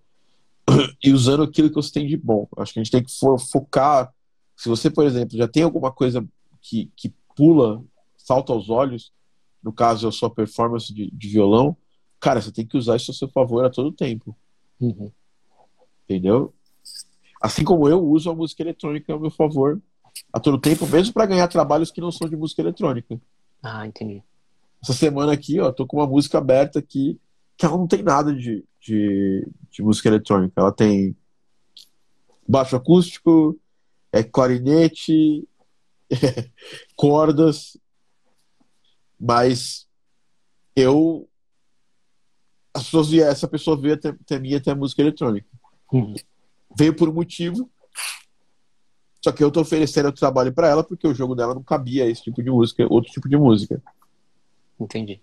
E 1.03 1.11
usando 1.11 1.43
aquilo 1.43 1.69
que 1.69 1.75
você 1.75 1.91
tem 1.91 2.07
de 2.07 2.15
bom. 2.15 2.47
Acho 2.57 2.73
que 2.73 2.79
a 2.79 2.83
gente 2.83 2.91
tem 2.91 3.03
que 3.03 3.11
focar. 3.49 4.13
Se 4.55 4.69
você, 4.69 4.89
por 4.89 5.05
exemplo, 5.05 5.35
já 5.35 5.47
tem 5.47 5.63
alguma 5.63 5.91
coisa 5.91 6.23
que, 6.61 6.91
que 6.95 7.11
pula, 7.35 7.83
salta 8.15 8.53
aos 8.53 8.69
olhos, 8.69 9.11
no 9.63 9.73
caso 9.73 10.07
a 10.07 10.11
sua 10.11 10.29
performance 10.29 10.93
de, 10.93 11.09
de 11.11 11.27
violão, 11.27 11.75
cara, 12.19 12.39
você 12.39 12.51
tem 12.51 12.65
que 12.65 12.77
usar 12.77 12.95
isso 12.95 13.11
a 13.11 13.13
seu 13.13 13.27
favor 13.27 13.65
a 13.65 13.69
todo 13.69 13.91
tempo. 13.91 14.35
Uhum. 14.81 15.11
Entendeu? 16.03 16.53
Assim 17.39 17.63
como 17.63 17.87
eu 17.87 18.03
uso 18.03 18.29
a 18.29 18.35
música 18.35 18.63
eletrônica 18.63 19.13
a 19.13 19.19
meu 19.19 19.31
favor 19.31 19.81
a 20.33 20.39
todo 20.39 20.59
tempo, 20.59 20.87
mesmo 20.87 21.13
para 21.13 21.25
ganhar 21.25 21.47
trabalhos 21.47 21.91
que 21.91 22.01
não 22.01 22.11
são 22.11 22.27
de 22.27 22.35
música 22.35 22.61
eletrônica. 22.61 23.19
Ah, 23.63 23.85
entendi. 23.85 24.23
Essa 24.83 24.93
semana 24.93 25.31
aqui, 25.31 25.59
ó, 25.59 25.71
tô 25.71 25.85
com 25.85 25.97
uma 25.97 26.07
música 26.07 26.39
aberta 26.39 26.79
aqui 26.79 27.19
que 27.55 27.65
ela 27.65 27.77
não 27.77 27.87
tem 27.87 28.01
nada 28.01 28.33
de, 28.33 28.65
de, 28.79 29.47
de 29.69 29.83
música 29.83 30.09
eletrônica. 30.09 30.53
Ela 30.59 30.71
tem 30.71 31.15
baixo 32.47 32.75
acústico, 32.75 33.57
é 34.11 34.23
clarinete, 34.23 35.47
cordas, 36.95 37.77
mas 39.19 39.87
eu 40.75 41.29
as 42.73 42.83
pessoas 42.83 43.09
via, 43.09 43.25
essa 43.25 43.47
pessoa 43.47 43.79
veio 43.79 43.95
até, 43.95 44.39
mim 44.39 44.55
até 44.55 44.71
a 44.71 44.75
música 44.75 45.01
eletrônica. 45.01 45.47
Uhum. 45.91 46.15
Veio 46.77 46.95
por 46.95 47.09
um 47.09 47.13
motivo, 47.13 47.69
só 49.23 49.31
que 49.31 49.43
eu 49.43 49.51
tô 49.51 49.61
oferecendo 49.61 50.09
o 50.09 50.13
trabalho 50.13 50.53
para 50.53 50.67
ela 50.67 50.83
porque 50.83 51.07
o 51.07 51.13
jogo 51.13 51.35
dela 51.35 51.53
não 51.53 51.63
cabia 51.63 52.09
esse 52.09 52.23
tipo 52.23 52.41
de 52.41 52.49
música, 52.49 52.87
outro 52.89 53.11
tipo 53.11 53.29
de 53.29 53.37
música. 53.37 53.81
Entendi. 54.79 55.21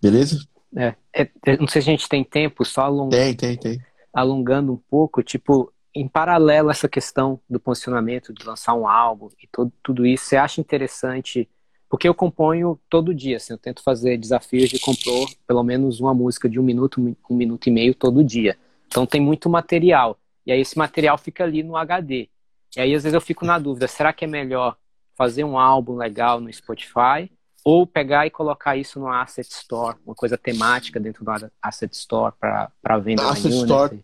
Beleza? 0.00 0.46
É, 0.76 0.94
é, 1.12 1.30
é 1.46 1.56
não 1.56 1.66
sei 1.66 1.82
se 1.82 1.88
a 1.88 1.92
gente 1.92 2.08
tem 2.08 2.22
tempo, 2.22 2.64
só 2.64 2.82
along... 2.82 3.08
Tem, 3.08 3.34
tem, 3.34 3.56
tem. 3.56 3.82
alongando 4.12 4.72
um 4.72 4.76
pouco, 4.76 5.22
tipo, 5.22 5.72
em 5.94 6.06
paralelo 6.06 6.68
a 6.68 6.72
essa 6.72 6.88
questão 6.88 7.40
do 7.48 7.58
posicionamento, 7.58 8.32
de 8.32 8.44
lançar 8.44 8.74
um 8.74 8.86
álbum 8.86 9.28
e 9.42 9.48
todo, 9.48 9.72
tudo 9.82 10.06
isso, 10.06 10.26
você 10.26 10.36
acha 10.36 10.60
interessante? 10.60 11.48
Porque 11.88 12.06
eu 12.06 12.14
componho 12.14 12.78
todo 12.88 13.14
dia, 13.14 13.36
assim, 13.38 13.52
eu 13.52 13.58
tento 13.58 13.82
fazer 13.82 14.18
desafios 14.18 14.68
de 14.68 14.78
compor 14.78 15.28
pelo 15.46 15.62
menos 15.62 16.00
uma 16.00 16.12
música 16.12 16.48
de 16.48 16.60
um 16.60 16.62
minuto, 16.62 17.16
um 17.30 17.34
minuto 17.34 17.66
e 17.66 17.70
meio 17.70 17.94
todo 17.94 18.22
dia. 18.22 18.56
Então 18.86 19.06
tem 19.06 19.20
muito 19.20 19.48
material. 19.48 20.18
E 20.44 20.52
aí 20.52 20.60
esse 20.60 20.76
material 20.76 21.16
fica 21.16 21.44
ali 21.44 21.62
no 21.62 21.76
HD. 21.76 22.28
E 22.76 22.80
aí 22.80 22.94
às 22.94 23.02
vezes 23.02 23.14
eu 23.14 23.20
fico 23.20 23.46
na 23.46 23.58
dúvida, 23.58 23.88
será 23.88 24.12
que 24.12 24.24
é 24.24 24.28
melhor 24.28 24.76
fazer 25.16 25.44
um 25.44 25.58
álbum 25.58 25.96
legal 25.96 26.40
no 26.40 26.52
Spotify 26.52 27.30
ou 27.64 27.86
pegar 27.86 28.26
e 28.26 28.30
colocar 28.30 28.76
isso 28.76 29.00
no 29.00 29.08
Asset 29.08 29.48
Store, 29.50 29.96
uma 30.06 30.14
coisa 30.14 30.38
temática 30.38 31.00
dentro 31.00 31.24
do 31.24 31.30
Asset 31.60 31.94
Store 31.94 32.34
para 32.38 32.98
venda 32.98 33.22
na 33.22 33.30
Asset 33.30 33.54
Store 33.54 34.02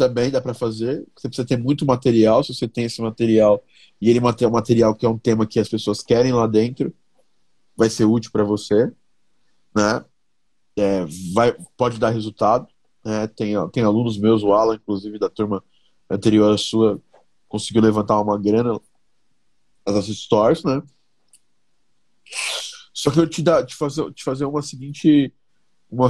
também 0.00 0.30
dá 0.30 0.40
para 0.40 0.54
fazer. 0.54 1.04
Você 1.14 1.28
precisa 1.28 1.46
ter 1.46 1.58
muito 1.58 1.84
material. 1.84 2.42
Se 2.42 2.54
você 2.54 2.66
tem 2.66 2.84
esse 2.84 3.02
material 3.02 3.62
e 4.00 4.08
ele 4.08 4.18
é 4.18 4.46
um 4.46 4.50
material 4.50 4.94
que 4.94 5.04
é 5.04 5.08
um 5.08 5.18
tema 5.18 5.46
que 5.46 5.60
as 5.60 5.68
pessoas 5.68 6.02
querem 6.02 6.32
lá 6.32 6.46
dentro, 6.46 6.94
vai 7.76 7.90
ser 7.90 8.04
útil 8.04 8.30
para 8.30 8.44
você, 8.44 8.92
né? 9.74 10.04
É, 10.76 11.04
vai, 11.34 11.56
pode 11.76 11.98
dar 11.98 12.10
resultado. 12.10 12.66
Né? 13.04 13.26
Tem, 13.28 13.54
tem 13.70 13.82
alunos 13.82 14.18
meus, 14.18 14.42
o 14.42 14.52
Alan, 14.52 14.74
inclusive 14.76 15.18
da 15.18 15.28
turma 15.28 15.62
anterior 16.08 16.52
à 16.52 16.58
sua, 16.58 17.00
conseguiu 17.48 17.82
levantar 17.82 18.20
uma 18.20 18.38
grana 18.38 18.78
nas 19.86 20.06
stores, 20.06 20.62
né? 20.64 20.82
Só 22.92 23.10
que 23.10 23.18
eu 23.18 23.28
te 23.28 23.42
dar, 23.42 23.64
te 23.64 23.74
fazer, 23.74 24.12
te 24.12 24.22
fazer 24.22 24.44
uma 24.44 24.62
seguinte, 24.62 25.32
uma, 25.90 26.08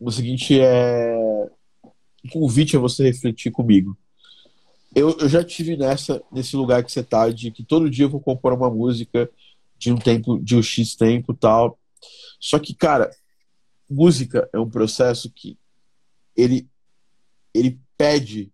uma 0.00 0.10
seguinte 0.10 0.58
é, 0.58 1.50
um 2.24 2.28
convite 2.30 2.76
a 2.76 2.80
você 2.80 3.04
refletir 3.04 3.50
comigo. 3.50 3.96
Eu, 4.94 5.16
eu 5.18 5.28
já 5.28 5.42
tive 5.42 5.76
nessa 5.76 6.22
nesse 6.30 6.54
lugar 6.56 6.84
que 6.84 6.92
você 6.92 7.02
tá 7.02 7.28
de 7.30 7.50
que 7.50 7.62
todo 7.64 7.90
dia 7.90 8.04
eu 8.04 8.10
vou 8.10 8.20
compor 8.20 8.52
uma 8.52 8.70
música 8.70 9.30
de 9.82 9.92
um 9.92 9.96
tempo 9.96 10.38
de 10.38 10.54
um 10.54 10.62
x 10.62 10.94
tempo 10.94 11.34
tal. 11.34 11.76
Só 12.38 12.56
que 12.60 12.72
cara, 12.72 13.10
música 13.90 14.48
é 14.52 14.58
um 14.60 14.70
processo 14.70 15.28
que 15.28 15.58
ele 16.36 16.68
ele 17.52 17.80
pede 17.98 18.52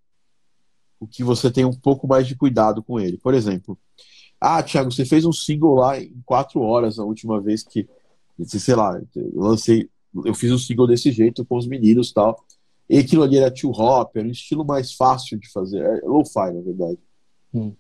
o 0.99 1.07
que 1.07 1.23
você 1.23 1.51
tem 1.51 1.67
um 1.67 1.75
pouco 1.75 2.09
mais 2.09 2.27
de 2.27 2.35
cuidado 2.35 2.83
com 2.83 2.99
ele. 2.99 3.19
Por 3.19 3.35
exemplo, 3.35 3.79
ah, 4.41 4.63
Thiago, 4.63 4.91
você 4.91 5.05
fez 5.05 5.27
um 5.27 5.33
single 5.33 5.75
lá 5.75 6.01
em 6.01 6.21
quatro 6.25 6.61
horas 6.63 6.99
a 6.99 7.05
última 7.05 7.41
vez 7.41 7.63
que, 7.63 7.87
sei 8.47 8.75
lá, 8.75 9.01
eu 9.15 9.31
lancei, 9.41 9.89
eu 10.25 10.35
fiz 10.35 10.51
um 10.51 10.59
single 10.59 10.87
desse 10.87 11.13
jeito 11.13 11.45
com 11.45 11.59
os 11.59 11.69
meninos 11.69 12.11
tal. 12.11 12.43
E 12.89 12.99
aquilo 12.99 13.23
ali 13.23 13.37
era 13.37 13.51
too 13.51 13.71
hop, 13.71 14.17
era 14.17 14.27
um 14.27 14.31
estilo 14.31 14.65
mais 14.65 14.95
fácil 14.95 15.39
de 15.39 15.49
fazer, 15.51 15.83
é 15.83 16.01
low-fi, 16.05 16.53
na 16.53 16.63
verdade. 16.63 16.99
Hum. 17.53 17.75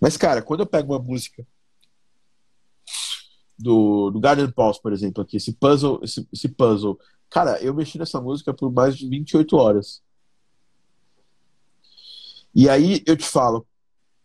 Mas, 0.00 0.16
cara, 0.16 0.42
quando 0.42 0.60
eu 0.60 0.66
pego 0.66 0.92
uma 0.92 1.02
música 1.02 1.44
do, 3.58 4.10
do 4.10 4.20
Garden 4.20 4.50
Pulse, 4.50 4.80
por 4.80 4.92
exemplo, 4.92 5.22
aqui, 5.22 5.36
esse 5.36 5.52
puzzle, 5.52 6.00
esse, 6.02 6.26
esse 6.32 6.48
puzzle, 6.48 6.98
cara, 7.30 7.60
eu 7.62 7.74
mexi 7.74 7.98
nessa 7.98 8.20
música 8.20 8.52
por 8.52 8.70
mais 8.72 8.96
de 8.96 9.08
28 9.08 9.56
horas. 9.56 10.02
E 12.54 12.68
aí 12.68 13.02
eu 13.06 13.16
te 13.16 13.26
falo, 13.26 13.66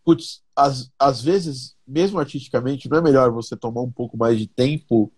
putz, 0.03 0.41
às, 0.55 0.91
às 0.97 1.21
vezes, 1.21 1.75
mesmo 1.87 2.19
artisticamente, 2.19 2.89
não 2.89 2.97
é 2.97 3.01
melhor 3.01 3.31
você 3.31 3.55
tomar 3.57 3.81
um 3.81 3.91
pouco 3.91 4.17
mais 4.17 4.37
de 4.37 4.47
tempo 4.47 5.11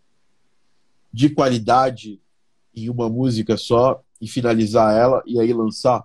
de 1.11 1.29
qualidade 1.29 2.19
em 2.75 2.89
uma 2.89 3.07
música 3.09 3.55
só 3.55 4.03
e 4.19 4.27
finalizar 4.27 4.95
ela 4.95 5.21
e 5.25 5.39
aí 5.39 5.53
lançar? 5.53 6.03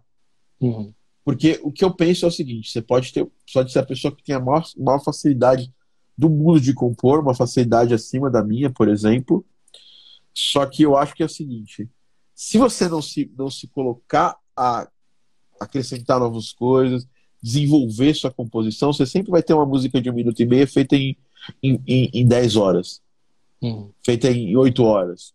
Uhum. 0.60 0.92
Porque 1.24 1.60
o 1.62 1.70
que 1.70 1.84
eu 1.84 1.94
penso 1.94 2.24
é 2.24 2.28
o 2.28 2.32
seguinte: 2.32 2.70
você 2.70 2.82
pode 2.82 3.12
ter, 3.12 3.30
pode 3.52 3.72
ser 3.72 3.78
a 3.78 3.86
pessoa 3.86 4.14
que 4.14 4.22
tem 4.22 4.34
a 4.34 4.40
maior, 4.40 4.64
maior 4.76 4.98
facilidade 4.98 5.72
do 6.18 6.28
mundo 6.28 6.60
de 6.60 6.74
compor, 6.74 7.20
uma 7.20 7.34
facilidade 7.34 7.94
acima 7.94 8.28
da 8.28 8.42
minha, 8.42 8.68
por 8.68 8.88
exemplo. 8.88 9.46
Só 10.34 10.66
que 10.66 10.82
eu 10.82 10.96
acho 10.96 11.14
que 11.14 11.22
é 11.22 11.26
o 11.26 11.28
seguinte: 11.28 11.88
se 12.34 12.58
você 12.58 12.88
não 12.88 13.00
se, 13.00 13.30
não 13.38 13.48
se 13.48 13.68
colocar 13.68 14.36
a 14.56 14.88
acrescentar 15.60 16.18
novas 16.18 16.52
coisas, 16.52 17.06
desenvolver 17.40 18.14
sua 18.14 18.32
composição, 18.32 18.92
você 18.92 19.06
sempre 19.06 19.30
vai 19.30 19.44
ter 19.44 19.54
uma 19.54 19.64
música 19.64 20.00
de 20.00 20.10
um 20.10 20.14
minuto 20.14 20.40
e 20.40 20.46
meio 20.46 20.66
feita 20.66 20.96
em, 20.96 21.16
em, 21.62 21.80
em, 21.86 22.10
em 22.12 22.26
10 22.26 22.56
horas, 22.56 23.00
uhum. 23.62 23.92
feita 24.04 24.28
em 24.28 24.56
8 24.56 24.82
horas. 24.82 25.32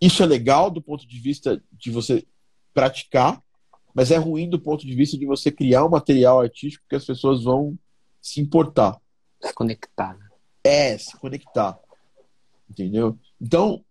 Isso 0.00 0.22
é 0.22 0.26
legal 0.26 0.70
do 0.70 0.80
ponto 0.80 1.06
de 1.06 1.18
vista 1.18 1.60
de 1.72 1.90
você 1.90 2.24
praticar, 2.72 3.42
mas 3.92 4.12
é 4.12 4.16
ruim 4.18 4.48
do 4.48 4.60
ponto 4.60 4.86
de 4.86 4.94
vista 4.94 5.18
de 5.18 5.26
você 5.26 5.50
criar 5.50 5.84
um 5.84 5.90
material 5.90 6.40
artístico 6.40 6.84
que 6.88 6.94
as 6.94 7.04
pessoas 7.04 7.42
vão 7.42 7.76
se 8.20 8.40
importar. 8.40 9.00
Se 9.42 9.52
conectar. 9.54 10.16
Né? 10.16 10.26
É, 10.64 10.98
se 10.98 11.16
conectar. 11.18 11.78
Entendeu? 12.68 13.18
Então, 13.40 13.84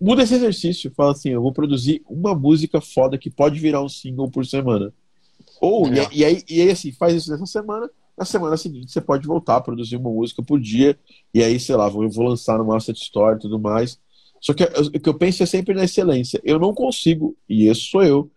muda 0.00 0.22
esse 0.22 0.34
exercício. 0.34 0.92
Fala 0.96 1.12
assim: 1.12 1.30
eu 1.30 1.42
vou 1.42 1.52
produzir 1.52 2.02
uma 2.08 2.34
música 2.34 2.80
foda 2.80 3.18
que 3.18 3.30
pode 3.30 3.58
virar 3.58 3.82
um 3.82 3.88
single 3.88 4.30
por 4.30 4.46
semana. 4.46 4.92
Ou, 5.60 5.88
e, 5.88 6.18
e, 6.18 6.24
aí, 6.24 6.42
e 6.48 6.60
aí, 6.60 6.70
assim, 6.70 6.92
faz 6.92 7.14
isso 7.14 7.30
nessa 7.30 7.46
semana. 7.46 7.90
Na 8.16 8.24
semana 8.24 8.56
seguinte, 8.56 8.92
você 8.92 9.00
pode 9.00 9.26
voltar 9.26 9.56
a 9.56 9.60
produzir 9.60 9.96
uma 9.96 10.10
música 10.10 10.42
por 10.42 10.60
dia. 10.60 10.96
E 11.32 11.42
aí, 11.42 11.58
sei 11.58 11.74
lá, 11.74 11.86
eu 11.88 12.10
vou 12.10 12.28
lançar 12.28 12.58
no 12.58 12.64
Master 12.64 12.94
Story 12.94 13.36
e 13.36 13.40
tudo 13.40 13.58
mais. 13.58 13.98
Só 14.40 14.52
que 14.52 14.62
o 14.62 15.00
que 15.00 15.08
eu 15.08 15.14
penso 15.14 15.42
é 15.42 15.46
sempre 15.46 15.74
na 15.74 15.84
excelência. 15.84 16.40
Eu 16.44 16.58
não 16.58 16.72
consigo, 16.74 17.36
e 17.48 17.66
esse 17.66 17.80
sou 17.80 18.04
eu. 18.04 18.30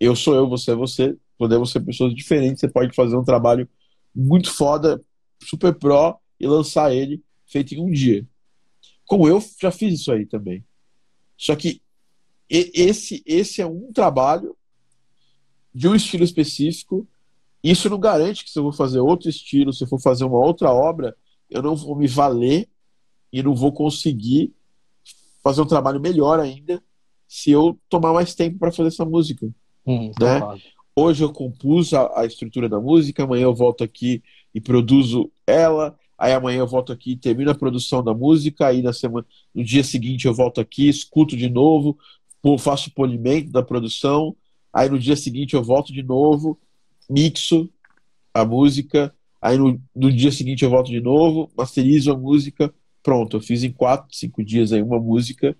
Eu 0.00 0.16
sou 0.16 0.34
eu, 0.34 0.48
você 0.48 0.70
é 0.72 0.74
você. 0.74 1.16
Podemos 1.38 1.70
ser 1.70 1.80
pessoas 1.80 2.14
diferentes. 2.14 2.60
Você 2.60 2.68
pode 2.68 2.94
fazer 2.94 3.14
um 3.14 3.22
trabalho 3.22 3.68
muito 4.14 4.50
foda, 4.52 5.00
super 5.42 5.74
pró, 5.74 6.18
e 6.40 6.46
lançar 6.46 6.92
ele 6.94 7.22
feito 7.46 7.74
em 7.74 7.80
um 7.80 7.90
dia. 7.90 8.26
Como 9.06 9.28
eu 9.28 9.42
já 9.60 9.70
fiz 9.70 10.00
isso 10.00 10.10
aí 10.10 10.24
também. 10.24 10.64
Só 11.36 11.54
que 11.54 11.82
esse, 12.48 13.22
esse 13.26 13.60
é 13.60 13.66
um 13.66 13.92
trabalho 13.92 14.56
de 15.74 15.86
um 15.86 15.94
estilo 15.94 16.24
específico. 16.24 17.06
Isso 17.62 17.90
não 17.90 18.00
garante 18.00 18.44
que 18.44 18.50
se 18.50 18.58
eu 18.58 18.62
vou 18.62 18.72
fazer 18.72 19.00
outro 19.00 19.28
estilo, 19.28 19.72
se 19.72 19.84
eu 19.84 19.88
for 19.88 20.00
fazer 20.00 20.24
uma 20.24 20.38
outra 20.38 20.72
obra, 20.72 21.14
eu 21.48 21.62
não 21.62 21.76
vou 21.76 21.94
me 21.94 22.06
valer 22.06 22.68
e 23.32 23.42
não 23.42 23.54
vou 23.54 23.72
conseguir 23.72 24.52
fazer 25.42 25.60
um 25.60 25.66
trabalho 25.66 26.00
melhor 26.00 26.40
ainda 26.40 26.82
se 27.28 27.50
eu 27.50 27.78
tomar 27.88 28.12
mais 28.12 28.34
tempo 28.34 28.58
para 28.58 28.72
fazer 28.72 28.88
essa 28.88 29.04
música. 29.04 29.48
Hum, 29.86 30.10
né? 30.20 30.40
Hoje 30.94 31.22
eu 31.22 31.32
compus 31.32 31.94
a, 31.94 32.20
a, 32.20 32.26
estrutura 32.26 32.68
da 32.68 32.80
música, 32.80 33.22
amanhã 33.22 33.44
eu 33.44 33.54
volto 33.54 33.84
aqui 33.84 34.22
e 34.54 34.60
produzo 34.60 35.30
ela, 35.46 35.98
aí 36.18 36.32
amanhã 36.32 36.58
eu 36.58 36.66
volto 36.66 36.92
aqui 36.92 37.16
termino 37.16 37.50
a 37.50 37.54
produção 37.54 38.02
da 38.02 38.12
música, 38.12 38.66
aí 38.66 38.82
na 38.82 38.92
semana, 38.92 39.26
no 39.54 39.64
dia 39.64 39.82
seguinte 39.82 40.26
eu 40.26 40.34
volto 40.34 40.60
aqui, 40.60 40.88
escuto 40.88 41.36
de 41.36 41.48
novo, 41.48 41.98
faço 42.58 42.92
polimento 42.92 43.50
da 43.50 43.62
produção, 43.62 44.36
aí 44.72 44.88
no 44.88 44.98
dia 44.98 45.16
seguinte 45.16 45.54
eu 45.54 45.62
volto 45.62 45.92
de 45.92 46.02
novo, 46.02 46.58
mixo 47.08 47.68
a 48.34 48.44
música, 48.44 49.14
aí 49.40 49.56
no, 49.56 49.80
no 49.94 50.12
dia 50.12 50.30
seguinte 50.30 50.64
eu 50.64 50.70
volto 50.70 50.90
de 50.90 51.00
novo, 51.00 51.50
masterizo 51.56 52.12
a 52.12 52.16
música, 52.16 52.72
pronto, 53.02 53.36
eu 53.36 53.40
fiz 53.40 53.62
em 53.62 53.72
quatro, 53.72 54.14
cinco 54.14 54.44
dias 54.44 54.72
aí 54.72 54.82
uma 54.82 54.98
música 54.98 55.56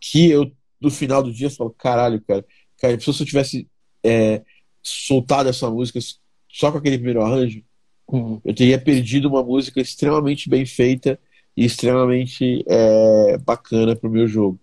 que 0.00 0.30
eu, 0.30 0.50
no 0.80 0.90
final 0.90 1.22
do 1.22 1.32
dia, 1.32 1.50
falo, 1.50 1.70
caralho, 1.70 2.22
cara, 2.22 2.44
cara, 2.78 3.00
se 3.00 3.08
eu 3.08 3.26
tivesse 3.26 3.68
é, 4.04 4.42
soltado 4.82 5.48
essa 5.48 5.70
música 5.70 5.98
só 6.48 6.70
com 6.70 6.78
aquele 6.78 6.96
primeiro 6.96 7.22
arranjo, 7.22 7.62
uhum. 8.08 8.40
eu 8.44 8.54
teria 8.54 8.78
perdido 8.78 9.28
uma 9.28 9.42
música 9.42 9.80
extremamente 9.80 10.48
bem 10.48 10.64
feita 10.64 11.18
e 11.56 11.64
extremamente 11.64 12.64
é, 12.66 13.38
bacana 13.38 13.96
pro 13.96 14.10
meu 14.10 14.26
jogo. 14.26 14.58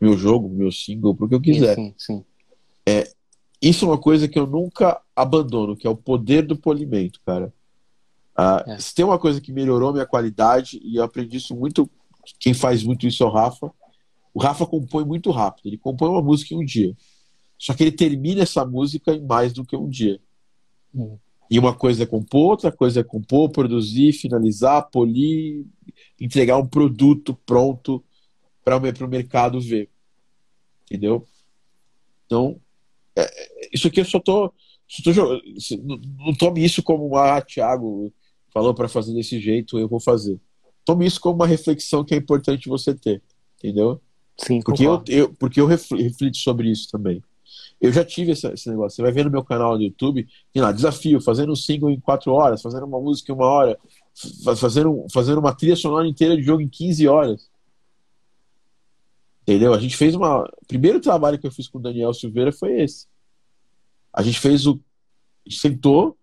Meu 0.00 0.16
jogo, 0.16 0.48
meu 0.48 0.70
single, 0.72 1.14
pro 1.14 1.28
que 1.28 1.34
eu 1.34 1.40
quiser. 1.40 1.74
Sim, 1.74 1.94
sim. 1.96 2.24
É, 2.86 3.08
isso 3.60 3.84
é 3.84 3.88
uma 3.88 3.98
coisa 3.98 4.26
que 4.26 4.38
eu 4.38 4.46
nunca 4.46 5.00
abandono, 5.14 5.76
que 5.76 5.86
é 5.86 5.90
o 5.90 5.96
poder 5.96 6.44
do 6.44 6.56
polimento, 6.56 7.20
cara. 7.24 7.52
Uh, 8.36 8.70
é. 8.70 8.78
Se 8.78 8.94
tem 8.94 9.04
uma 9.04 9.18
coisa 9.18 9.40
que 9.40 9.52
melhorou 9.52 9.90
a 9.90 9.92
minha 9.92 10.06
qualidade, 10.06 10.80
e 10.82 10.96
eu 10.96 11.04
aprendi 11.04 11.36
isso 11.36 11.54
muito, 11.54 11.88
quem 12.40 12.52
faz 12.52 12.82
muito 12.82 13.06
isso 13.06 13.22
é 13.22 13.26
o 13.26 13.30
Rafa. 13.30 13.72
O 14.34 14.40
Rafa 14.40 14.66
compõe 14.66 15.04
muito 15.04 15.30
rápido, 15.30 15.66
ele 15.66 15.78
compõe 15.78 16.08
uma 16.08 16.22
música 16.22 16.54
em 16.54 16.58
um 16.58 16.64
dia. 16.64 16.96
Só 17.56 17.72
que 17.74 17.84
ele 17.84 17.92
termina 17.92 18.42
essa 18.42 18.64
música 18.64 19.14
em 19.14 19.24
mais 19.24 19.52
do 19.52 19.64
que 19.64 19.76
um 19.76 19.88
dia. 19.88 20.18
Hum. 20.92 21.16
E 21.52 21.58
uma 21.58 21.74
coisa 21.74 22.04
é 22.04 22.06
compor, 22.06 22.52
outra 22.52 22.72
coisa 22.72 23.00
é 23.00 23.04
compor, 23.04 23.50
produzir, 23.50 24.14
finalizar, 24.14 24.88
polir, 24.90 25.66
entregar 26.18 26.56
um 26.56 26.66
produto 26.66 27.38
pronto 27.44 28.02
para 28.64 28.78
o 28.78 29.06
mercado 29.06 29.60
ver. 29.60 29.90
Entendeu? 30.86 31.26
Então, 32.24 32.58
é, 33.14 33.24
é, 33.24 33.68
isso 33.70 33.86
aqui 33.86 34.00
eu 34.00 34.04
só 34.06 34.18
tô. 34.18 34.50
Só 34.88 35.12
tô 35.12 35.12
não, 35.82 36.00
não 36.24 36.34
tome 36.34 36.64
isso 36.64 36.82
como, 36.82 37.14
ah, 37.18 37.42
Thiago 37.42 38.10
falou 38.50 38.72
para 38.72 38.88
fazer 38.88 39.12
desse 39.12 39.38
jeito, 39.38 39.78
eu 39.78 39.86
vou 39.86 40.00
fazer. 40.00 40.40
Tome 40.86 41.04
isso 41.04 41.20
como 41.20 41.34
uma 41.34 41.46
reflexão 41.46 42.02
que 42.02 42.14
é 42.14 42.16
importante 42.16 42.66
você 42.66 42.94
ter. 42.94 43.20
Entendeu? 43.58 44.00
Sim, 44.38 44.60
porque 44.62 44.86
eu, 44.86 45.04
eu, 45.06 45.34
porque 45.34 45.60
eu 45.60 45.66
reflito 45.66 46.38
sobre 46.38 46.70
isso 46.70 46.88
também. 46.90 47.22
Eu 47.82 47.90
já 47.92 48.04
tive 48.04 48.30
esse, 48.30 48.46
esse, 48.46 48.70
negócio. 48.70 48.94
Você 48.94 49.02
vai 49.02 49.10
ver 49.10 49.24
no 49.24 49.30
meu 49.30 49.42
canal 49.42 49.76
no 49.76 49.82
YouTube, 49.82 50.28
lá, 50.54 50.70
desafio, 50.70 51.20
fazendo 51.20 51.50
um 51.50 51.56
single 51.56 51.90
em 51.90 51.98
quatro 51.98 52.32
horas, 52.32 52.62
fazendo 52.62 52.86
uma 52.86 53.00
música 53.00 53.32
em 53.32 53.34
uma 53.34 53.46
hora, 53.46 53.76
fazendo, 54.56 55.04
fazendo 55.12 55.38
uma 55.40 55.52
trilha 55.52 55.74
sonora 55.74 56.06
inteira 56.06 56.36
de 56.36 56.44
jogo 56.44 56.62
em 56.62 56.68
15 56.68 57.08
horas. 57.08 57.50
Entendeu? 59.42 59.74
A 59.74 59.80
gente 59.80 59.96
fez 59.96 60.14
uma. 60.14 60.44
O 60.44 60.66
primeiro 60.68 61.00
trabalho 61.00 61.36
que 61.40 61.44
eu 61.44 61.50
fiz 61.50 61.66
com 61.66 61.78
o 61.78 61.82
Daniel 61.82 62.14
Silveira 62.14 62.52
foi 62.52 62.80
esse. 62.80 63.08
A 64.12 64.22
gente 64.22 64.38
fez 64.38 64.64
o. 64.64 64.80
sentou 65.50 66.16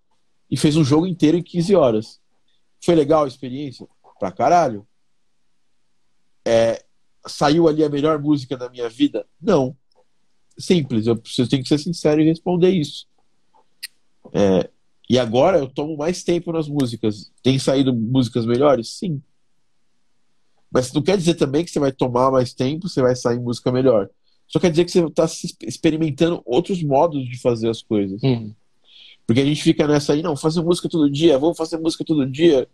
e 0.49 0.55
fez 0.55 0.77
um 0.77 0.83
jogo 0.85 1.05
inteiro 1.05 1.35
em 1.35 1.43
15 1.43 1.75
horas. 1.75 2.21
Foi 2.81 2.95
legal 2.95 3.25
a 3.25 3.27
experiência? 3.27 3.85
Pra 4.17 4.31
caralho. 4.31 4.87
É, 6.47 6.85
saiu 7.27 7.67
ali 7.67 7.83
a 7.83 7.89
melhor 7.89 8.17
música 8.17 8.55
da 8.55 8.69
minha 8.69 8.87
vida? 8.87 9.27
Não. 9.41 9.75
Simples, 10.59 11.07
eu 11.07 11.15
preciso, 11.15 11.49
tenho 11.49 11.63
que 11.63 11.69
ser 11.69 11.77
sincero 11.77 12.21
e 12.21 12.25
responder 12.25 12.69
isso. 12.69 13.07
É, 14.33 14.69
e 15.09 15.17
agora 15.17 15.57
eu 15.57 15.67
tomo 15.67 15.97
mais 15.97 16.23
tempo 16.23 16.51
nas 16.51 16.67
músicas. 16.67 17.31
Tem 17.41 17.57
saído 17.57 17.93
músicas 17.93 18.45
melhores? 18.45 18.89
Sim. 18.89 19.21
Mas 20.71 20.93
não 20.93 21.01
quer 21.01 21.17
dizer 21.17 21.33
também 21.33 21.65
que 21.65 21.71
você 21.71 21.79
vai 21.79 21.91
tomar 21.91 22.29
mais 22.29 22.53
tempo, 22.53 22.87
você 22.87 23.01
vai 23.01 23.15
sair 23.15 23.39
música 23.39 23.71
melhor. 23.71 24.09
Só 24.47 24.59
quer 24.59 24.69
dizer 24.69 24.85
que 24.85 24.91
você 24.91 25.05
está 25.05 25.25
experimentando 25.61 26.41
outros 26.45 26.83
modos 26.83 27.27
de 27.27 27.39
fazer 27.39 27.69
as 27.69 27.81
coisas. 27.81 28.21
Uhum. 28.21 28.53
Porque 29.25 29.41
a 29.41 29.45
gente 29.45 29.61
fica 29.63 29.87
nessa 29.87 30.13
aí, 30.13 30.21
não, 30.21 30.35
fazer 30.35 30.61
música 30.61 30.89
todo 30.89 31.09
dia, 31.09 31.37
vamos 31.37 31.57
fazer 31.57 31.77
música 31.77 32.03
todo 32.03 32.25
dia, 32.25 32.67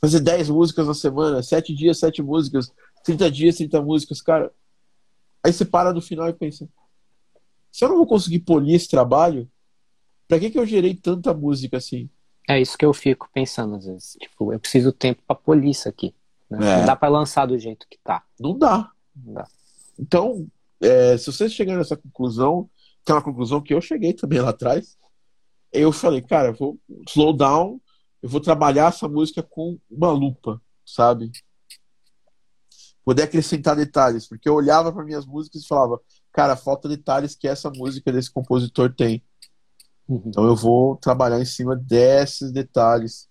fazer 0.00 0.20
10 0.20 0.50
músicas 0.50 0.86
na 0.86 0.94
semana, 0.94 1.42
7 1.42 1.74
dias, 1.74 1.98
7 1.98 2.22
músicas, 2.22 2.70
30 3.04 3.30
dias, 3.30 3.56
30 3.56 3.80
músicas, 3.82 4.20
cara. 4.20 4.50
Aí 5.42 5.52
você 5.52 5.64
para 5.64 5.92
no 5.92 6.00
final 6.00 6.28
e 6.28 6.32
pensa: 6.34 6.68
se 7.72 7.84
eu 7.84 7.88
não 7.88 7.96
vou 7.96 8.06
conseguir 8.06 8.40
polir 8.40 8.76
esse 8.76 8.88
trabalho, 8.88 9.50
pra 10.28 10.38
que, 10.38 10.50
que 10.50 10.58
eu 10.58 10.66
gerei 10.66 10.94
tanta 10.94 11.32
música 11.32 11.78
assim? 11.78 12.08
É 12.48 12.60
isso 12.60 12.76
que 12.76 12.84
eu 12.84 12.92
fico 12.92 13.28
pensando 13.32 13.76
às 13.76 13.86
vezes. 13.86 14.16
Tipo, 14.20 14.52
eu 14.52 14.60
preciso 14.60 14.92
tempo 14.92 15.22
para 15.26 15.34
polir 15.34 15.70
isso 15.70 15.88
aqui. 15.88 16.14
Né? 16.50 16.58
É. 16.58 16.78
Não 16.78 16.86
dá 16.86 16.94
para 16.94 17.08
lançar 17.08 17.46
do 17.46 17.58
jeito 17.58 17.86
que 17.88 17.98
tá. 18.04 18.22
Não 18.38 18.58
dá. 18.58 18.90
Não 19.16 19.34
dá. 19.34 19.48
Então, 19.98 20.46
é, 20.80 21.16
se 21.16 21.26
vocês 21.32 21.52
chegarem 21.52 21.78
nessa 21.78 21.96
conclusão, 21.96 22.68
que 23.04 23.10
é 23.10 23.14
uma 23.14 23.22
conclusão 23.22 23.60
que 23.60 23.72
eu 23.72 23.80
cheguei 23.80 24.12
também 24.12 24.40
lá 24.40 24.50
atrás, 24.50 24.98
eu 25.72 25.90
falei, 25.92 26.20
cara, 26.20 26.48
eu 26.48 26.54
vou 26.54 26.78
slow 27.08 27.32
down, 27.32 27.80
eu 28.22 28.28
vou 28.28 28.40
trabalhar 28.40 28.88
essa 28.88 29.08
música 29.08 29.42
com 29.42 29.78
uma 29.90 30.10
lupa, 30.10 30.60
sabe? 30.84 31.32
Poder 33.04 33.22
acrescentar 33.22 33.74
detalhes, 33.74 34.28
porque 34.28 34.48
eu 34.48 34.54
olhava 34.54 34.92
para 34.92 35.04
minhas 35.04 35.24
músicas 35.24 35.62
e 35.62 35.66
falava, 35.66 36.00
cara, 36.32 36.56
falta 36.56 36.88
detalhes 36.88 37.34
que 37.34 37.46
essa 37.46 37.70
música 37.70 38.10
desse 38.10 38.30
compositor 38.30 38.92
tem. 38.94 39.22
Uhum. 40.08 40.22
Então 40.26 40.44
eu 40.44 40.56
vou 40.56 40.96
trabalhar 40.96 41.40
em 41.40 41.44
cima 41.44 41.76
desses 41.76 42.50
detalhes, 42.50 43.28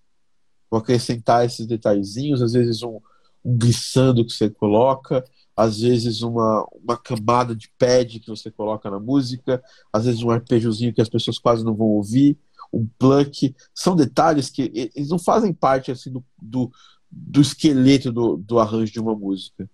vou 0.70 0.80
acrescentar 0.80 1.46
esses 1.46 1.66
detalhezinhos, 1.66 2.42
às 2.42 2.54
vezes 2.54 2.82
um, 2.84 3.00
um 3.44 3.58
glissando 3.58 4.26
que 4.26 4.32
você 4.32 4.50
coloca, 4.50 5.24
às 5.56 5.82
vezes 5.82 6.22
uma, 6.22 6.66
uma 6.72 6.98
camada 6.98 7.56
de 7.56 7.70
pad 7.78 8.20
que 8.20 8.30
você 8.30 8.50
coloca 8.50 8.90
na 8.90 9.00
música, 9.00 9.62
às 9.92 10.06
vezes 10.06 10.24
um 10.24 10.32
arpejozinho 10.32 10.94
que 10.94 11.02
as 11.02 11.10
pessoas 11.10 11.38
quase 11.38 11.64
não 11.64 11.76
vão 11.76 11.88
ouvir, 11.88 12.38
um 12.72 12.88
pluck. 12.98 13.54
São 13.74 13.96
detalhes 13.96 14.50
que 14.50 14.72
eles 14.96 15.10
não 15.10 15.20
fazem 15.20 15.54
parte 15.54 15.92
assim 15.92 16.12
do, 16.12 16.24
do, 16.42 16.72
do 17.12 17.42
esqueleto 17.42 18.12
do, 18.12 18.38
do 18.38 18.60
arranjo 18.60 18.94
de 18.94 19.00
uma 19.00 19.16
música. 19.16 19.70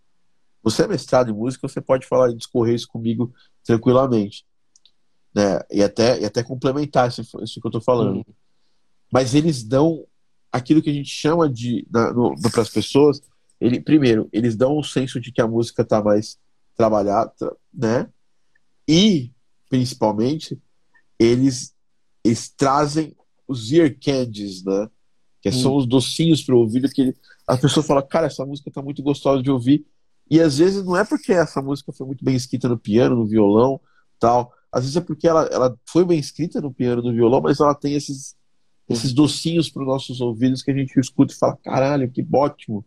Você 0.64 0.84
é 0.84 0.88
mestrado 0.88 1.30
em 1.30 1.34
música, 1.34 1.68
você 1.68 1.82
pode 1.82 2.06
falar 2.06 2.32
e 2.32 2.36
discorrer 2.36 2.76
isso 2.76 2.88
comigo 2.88 3.34
tranquilamente. 3.64 4.46
Né? 5.34 5.60
E, 5.72 5.84
até, 5.84 6.20
e 6.20 6.26
até 6.26 6.44
complementar 6.44 7.10
isso, 7.10 7.22
isso 7.22 7.62
que 7.62 7.68
eu 7.68 7.70
estou 7.70 7.82
falando. 7.82 8.18
Uhum. 8.18 8.34
Mas 9.12 9.34
eles 9.34 9.64
dão 9.64 10.06
aquilo 10.52 10.82
que 10.82 10.90
a 10.90 10.94
gente 10.94 11.10
chama 11.10 11.50
de 11.50 11.86
para 11.92 12.62
as 12.62 12.70
pessoas 12.70 13.22
ele, 13.60 13.80
primeiro, 13.80 14.30
eles 14.32 14.56
dão 14.56 14.78
um 14.78 14.84
senso 14.84 15.20
de 15.20 15.32
que 15.32 15.42
a 15.42 15.48
música 15.48 15.82
está 15.82 16.02
mais 16.02 16.38
trabalhada, 16.76 17.34
né? 17.74 18.08
E, 18.88 19.32
principalmente, 19.68 20.60
eles, 21.18 21.74
eles 22.24 22.50
trazem 22.50 23.16
os 23.48 23.72
ear 23.72 23.96
candies, 24.00 24.64
né? 24.64 24.90
Que 25.42 25.52
são 25.52 25.74
hum. 25.74 25.78
os 25.78 25.88
docinhos 25.88 26.44
para 26.44 26.56
o 26.56 26.60
ouvido 26.60 26.90
que 26.90 27.02
ele, 27.02 27.16
a 27.48 27.58
pessoa 27.58 27.84
fala, 27.84 28.04
cara, 28.04 28.28
essa 28.28 28.46
música 28.46 28.70
está 28.70 28.82
muito 28.82 29.02
gostosa 29.02 29.42
de 29.42 29.50
ouvir. 29.50 29.86
E 30.30 30.40
às 30.42 30.58
vezes 30.58 30.84
não 30.84 30.98
é 30.98 31.06
porque 31.06 31.32
essa 31.32 31.62
música 31.62 31.92
foi 31.92 32.06
muito 32.06 32.24
bem 32.24 32.36
escrita 32.36 32.68
no 32.68 32.78
piano, 32.78 33.16
no 33.16 33.28
violão, 33.28 33.80
tal. 34.20 34.52
Às 34.72 34.84
vezes 34.84 34.98
é 34.98 35.02
porque 35.02 35.28
ela, 35.28 35.48
ela 35.52 35.78
foi 35.86 36.04
bem 36.04 36.20
escrita 36.20 36.60
no 36.60 36.74
piano, 36.74 37.02
no 37.02 37.14
violão, 37.14 37.42
mas 37.42 37.60
ela 37.60 37.74
tem 37.74 37.94
esses, 37.94 38.36
esses 38.90 39.14
docinhos 39.14 39.70
para 39.70 39.82
os 39.82 39.88
nossos 39.88 40.20
ouvidos 40.20 40.62
que 40.62 40.72
a 40.72 40.74
gente 40.74 41.00
escuta 41.00 41.34
e 41.34 41.38
fala, 41.38 41.58
caralho, 41.64 42.10
que 42.10 42.26
ótimo 42.34 42.84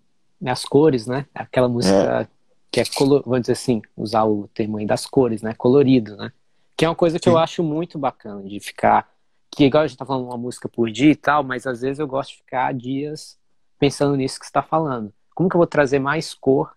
as 0.49 0.65
cores, 0.65 1.07
né? 1.07 1.27
Aquela 1.35 1.69
música 1.69 2.23
é. 2.23 2.29
que 2.71 2.81
é, 2.81 2.85
color, 2.85 3.23
vamos 3.25 3.43
dizer 3.43 3.53
assim, 3.53 3.83
usar 3.97 4.25
o 4.25 4.49
termo 4.55 4.79
aí 4.79 4.87
das 4.87 5.07
cores, 5.07 5.43
né? 5.43 5.55
Colorido, 5.55 6.17
né? 6.17 6.33
Que 6.77 6.85
é 6.85 6.89
uma 6.89 6.95
coisa 6.95 7.19
que 7.19 7.25
Sim. 7.25 7.31
eu 7.31 7.39
acho 7.39 7.63
muito 7.63 7.99
bacana 7.99 8.43
de 8.43 8.59
ficar. 8.61 9.11
Que 9.51 9.65
igual 9.65 9.83
a 9.83 9.87
gente 9.87 9.99
tá 9.99 10.07
falando 10.07 10.27
uma 10.27 10.39
música 10.39 10.69
por 10.69 10.91
dia 10.91 11.11
e 11.11 11.17
tal, 11.17 11.43
mas 11.43 11.67
às 11.67 11.81
vezes 11.81 11.99
eu 11.99 12.07
gosto 12.07 12.31
de 12.31 12.37
ficar 12.37 12.73
dias 12.73 13.37
pensando 13.79 14.17
nisso 14.17 14.39
que 14.39 14.47
você 14.47 14.51
está 14.51 14.63
falando. 14.63 15.13
Como 15.35 15.49
que 15.49 15.57
eu 15.57 15.59
vou 15.59 15.67
trazer 15.67 15.99
mais 15.99 16.33
cor 16.33 16.73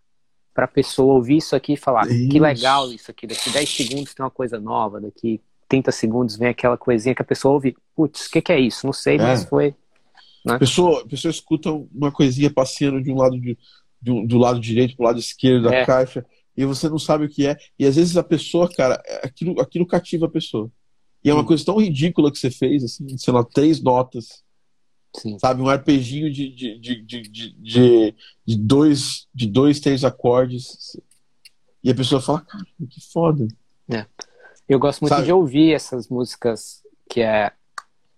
para 0.54 0.66
a 0.66 0.68
pessoa 0.68 1.16
ouvir 1.16 1.38
isso 1.38 1.56
aqui 1.56 1.74
e 1.74 1.78
falar 1.78 2.08
isso. 2.08 2.30
que 2.30 2.40
legal 2.40 2.92
isso 2.92 3.10
aqui, 3.10 3.26
daqui 3.26 3.50
10 3.50 3.70
segundos 3.70 4.14
tem 4.14 4.24
uma 4.24 4.32
coisa 4.32 4.60
nova, 4.60 5.02
daqui 5.02 5.42
30 5.68 5.92
segundos 5.92 6.36
vem 6.36 6.50
aquela 6.50 6.78
coisinha 6.78 7.16
que 7.16 7.22
a 7.22 7.26
pessoa 7.26 7.56
ouve, 7.56 7.76
putz, 7.96 8.28
o 8.28 8.32
que, 8.32 8.42
que 8.42 8.52
é 8.52 8.60
isso? 8.60 8.86
Não 8.86 8.94
sei, 8.94 9.16
é. 9.16 9.22
mas 9.22 9.44
foi 9.44 9.76
né? 10.46 10.56
A, 10.56 10.60
pessoa, 10.60 11.02
a 11.02 11.08
pessoa 11.08 11.32
escuta 11.32 11.72
uma 11.72 12.12
coisinha 12.12 12.52
passeando 12.52 13.02
de 13.02 13.12
um 13.12 13.16
lado 13.16 13.40
de, 13.40 13.58
um, 14.12 14.26
do 14.26 14.38
lado 14.38 14.60
direito 14.60 14.96
para 14.96 15.04
o 15.04 15.08
lado 15.08 15.20
esquerdo 15.20 15.70
da 15.70 15.76
é. 15.76 15.86
caixa 15.86 16.26
e 16.56 16.66
você 16.66 16.90
não 16.90 17.00
sabe 17.00 17.26
o 17.26 17.30
que 17.30 17.48
é. 17.48 17.58
E 17.80 17.86
às 17.86 17.96
vezes 17.96 18.18
a 18.18 18.24
pessoa, 18.24 18.70
cara, 18.70 19.02
é, 19.06 19.26
aquilo, 19.26 19.60
aquilo 19.60 19.88
cativa 19.88 20.26
a 20.26 20.30
pessoa. 20.30 20.70
E 21.24 21.30
é 21.30 21.34
uma 21.34 21.42
Sim. 21.42 21.48
coisa 21.48 21.66
tão 21.66 21.78
ridícula 21.78 22.32
que 22.32 22.38
você 22.38 22.52
fez, 22.52 22.84
assim, 22.84 23.18
sei 23.18 23.34
lá, 23.34 23.44
três 23.44 23.82
notas. 23.82 24.44
Sim. 25.16 25.38
Sabe, 25.40 25.62
um 25.62 25.70
arpeginho 25.70 26.32
de, 26.32 26.50
de, 26.50 26.80
de, 26.80 27.02
de, 27.02 28.16
de, 28.46 28.58
dois, 28.58 29.28
de 29.34 29.48
dois, 29.48 29.80
três 29.80 30.04
acordes. 30.04 30.98
E 31.84 31.92
a 31.92 31.96
pessoa 31.96 32.22
fala, 32.22 32.42
cara, 32.42 32.66
que 32.90 33.02
foda. 33.12 33.48
É. 33.90 34.06
Eu 34.68 34.80
gosto 34.80 35.02
muito 35.02 35.14
sabe? 35.14 35.26
de 35.26 35.32
ouvir 35.32 35.74
essas 35.74 36.08
músicas 36.08 36.82
que 37.10 37.22
é 37.22 37.52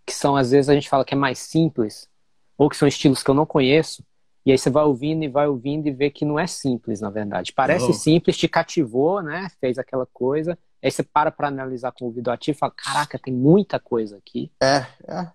que 0.05 0.13
são, 0.13 0.35
às 0.35 0.51
vezes, 0.51 0.69
a 0.69 0.73
gente 0.75 0.87
fala 0.87 1.03
que 1.03 1.15
é 1.15 1.17
mais 1.17 1.39
simples, 1.39 2.07
ou 2.55 2.69
que 2.69 2.77
são 2.77 2.87
estilos 2.87 3.23
que 3.23 3.29
eu 3.29 3.33
não 3.33 3.45
conheço, 3.45 4.03
e 4.45 4.51
aí 4.51 4.57
você 4.57 4.69
vai 4.69 4.83
ouvindo 4.83 5.23
e 5.23 5.27
vai 5.27 5.47
ouvindo 5.47 5.87
e 5.87 5.91
vê 5.91 6.11
que 6.11 6.23
não 6.23 6.37
é 6.37 6.45
simples, 6.45 7.01
na 7.01 7.09
verdade. 7.09 7.51
Parece 7.51 7.91
simples, 7.93 8.37
te 8.37 8.47
cativou, 8.47 9.23
né? 9.23 9.49
Fez 9.59 9.79
aquela 9.79 10.05
coisa. 10.05 10.55
Aí 10.83 10.91
você 10.91 11.01
para 11.01 11.31
para 11.31 11.47
analisar 11.47 11.91
com 11.91 12.05
o 12.05 12.07
ouvido 12.09 12.29
ativo 12.29 12.55
e 12.55 12.59
fala: 12.59 12.71
caraca, 12.77 13.17
tem 13.17 13.33
muita 13.33 13.79
coisa 13.79 14.17
aqui. 14.17 14.51
É, 14.61 14.85
é. 15.07 15.31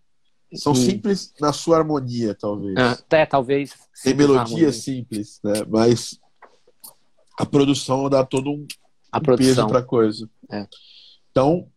São 0.55 0.73
e... 0.73 0.77
simples 0.77 1.33
na 1.41 1.53
sua 1.53 1.79
harmonia, 1.79 2.35
talvez. 2.35 2.75
É, 3.11 3.27
talvez. 3.27 3.75
Tem 4.03 4.15
melodia 4.15 4.73
simples, 4.73 5.41
né? 5.45 5.65
Mas 5.69 6.19
a 7.39 7.47
produção 7.47 8.09
dá 8.09 8.25
todo 8.25 8.51
um, 8.51 8.67
a 9.13 9.19
um 9.19 9.37
peso 9.37 9.67
para 9.67 9.83
coisa. 9.83 10.29
É. 10.51 10.67
Então, 11.31 11.69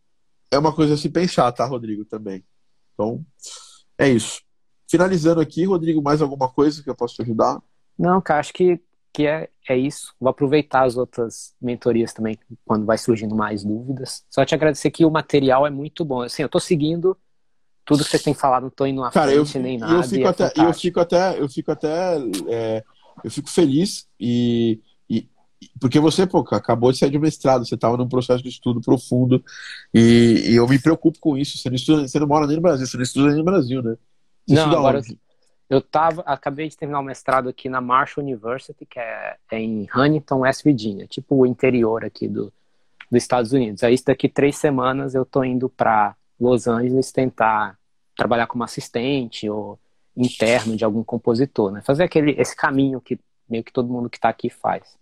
é 0.50 0.58
uma 0.58 0.74
coisa 0.74 0.94
a 0.94 0.96
se 0.96 1.08
pensar, 1.08 1.50
tá, 1.52 1.64
Rodrigo, 1.64 2.04
também. 2.04 2.44
Então, 2.92 3.24
é 3.96 4.08
isso. 4.08 4.42
Finalizando 4.88 5.40
aqui, 5.40 5.64
Rodrigo, 5.64 6.02
mais 6.02 6.20
alguma 6.20 6.48
coisa 6.48 6.82
que 6.82 6.90
eu 6.90 6.94
posso 6.94 7.14
te 7.14 7.22
ajudar? 7.22 7.62
Não, 7.98 8.20
cara, 8.20 8.40
acho 8.40 8.52
que 8.52 8.80
que 9.14 9.28
é, 9.28 9.48
é 9.68 9.76
isso. 9.78 10.12
Vou 10.20 10.28
aproveitar 10.28 10.82
as 10.82 10.96
outras 10.96 11.54
mentorias 11.62 12.12
também, 12.12 12.36
quando 12.66 12.84
vai 12.84 12.98
surgindo 12.98 13.34
mais 13.34 13.62
dúvidas. 13.62 14.24
Só 14.28 14.44
te 14.44 14.56
agradecer 14.56 14.90
que 14.90 15.04
o 15.04 15.10
material 15.10 15.64
é 15.64 15.70
muito 15.70 16.04
bom. 16.04 16.22
Assim, 16.22 16.42
eu 16.42 16.48
tô 16.48 16.58
seguindo 16.58 17.16
tudo 17.84 18.02
que 18.04 18.10
vocês 18.10 18.22
têm 18.22 18.34
falado, 18.34 18.64
não 18.64 18.70
tô 18.70 18.86
indo 18.86 19.02
à 19.04 19.10
Cara, 19.10 19.32
frente 19.32 19.56
eu, 19.56 19.62
nem 19.62 19.78
nada. 19.78 19.94
eu 19.94 20.02
fico 20.02 20.26
é 20.26 20.28
até, 20.28 20.52
eu 20.56 20.72
fico 20.74 21.00
até, 21.00 21.40
eu 21.40 21.48
fico 21.48 21.70
até, 21.72 22.16
é, 22.48 22.84
eu 23.22 23.30
fico 23.30 23.48
feliz 23.50 24.08
e, 24.18 24.80
e- 25.08 25.28
porque 25.80 26.00
você, 26.00 26.26
pô, 26.26 26.38
acabou 26.50 26.90
de 26.92 26.98
sair 26.98 27.10
de 27.10 27.18
mestrado, 27.18 27.66
você 27.66 27.74
estava 27.74 27.96
num 27.96 28.08
processo 28.08 28.42
de 28.42 28.48
estudo 28.48 28.80
profundo 28.80 29.42
e, 29.92 30.50
e 30.50 30.56
eu 30.56 30.66
me 30.68 30.78
preocupo 30.78 31.18
com 31.20 31.36
isso. 31.36 31.58
Você 31.58 31.68
não 31.68 31.76
estuda, 31.76 32.08
você 32.08 32.18
não 32.18 32.26
mora 32.26 32.46
nem 32.46 32.56
no 32.56 32.62
Brasil, 32.62 32.86
você 32.86 32.96
não 32.96 33.04
estuda 33.04 33.28
nem 33.28 33.38
no 33.38 33.44
Brasil, 33.44 33.82
né? 33.82 33.96
Você 34.46 34.54
Não, 34.54 34.70
agora 34.70 34.98
onde? 34.98 35.18
Eu 35.68 35.80
tava, 35.80 36.22
acabei 36.26 36.68
de 36.68 36.76
terminar 36.76 37.00
o 37.00 37.02
mestrado 37.02 37.48
aqui 37.48 37.68
na 37.68 37.80
Marshall 37.80 38.24
University, 38.24 38.84
que 38.86 38.98
é, 38.98 39.36
é 39.50 39.58
em 39.60 39.88
Huntington, 39.94 40.40
West 40.40 40.62
Virginia, 40.62 41.06
tipo 41.06 41.36
o 41.36 41.46
interior 41.46 42.04
aqui 42.04 42.28
do, 42.28 42.52
dos 43.10 43.22
Estados 43.22 43.52
Unidos. 43.52 43.82
Aí 43.82 43.96
daqui 44.06 44.28
três 44.28 44.56
semanas 44.56 45.14
eu 45.14 45.24
tô 45.24 45.42
indo 45.42 45.68
para 45.68 46.14
Los 46.40 46.66
Angeles 46.66 47.12
tentar 47.12 47.78
trabalhar 48.16 48.46
como 48.46 48.64
assistente 48.64 49.48
ou 49.48 49.78
interno 50.16 50.76
de 50.76 50.84
algum 50.84 51.02
compositor, 51.02 51.72
né? 51.72 51.82
Fazer 51.82 52.04
aquele 52.04 52.32
esse 52.40 52.54
caminho 52.56 53.00
que 53.00 53.18
meio 53.48 53.64
que 53.64 53.72
todo 53.72 53.88
mundo 53.92 54.08
que 54.08 54.18
tá 54.20 54.28
aqui 54.28 54.48
faz. 54.48 54.96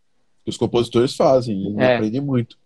Os 0.46 0.56
compositores 0.56 1.14
fazem, 1.14 1.56
e 1.74 1.80
É. 1.80 1.96
aprendem 1.96 2.20
muito. 2.20 2.58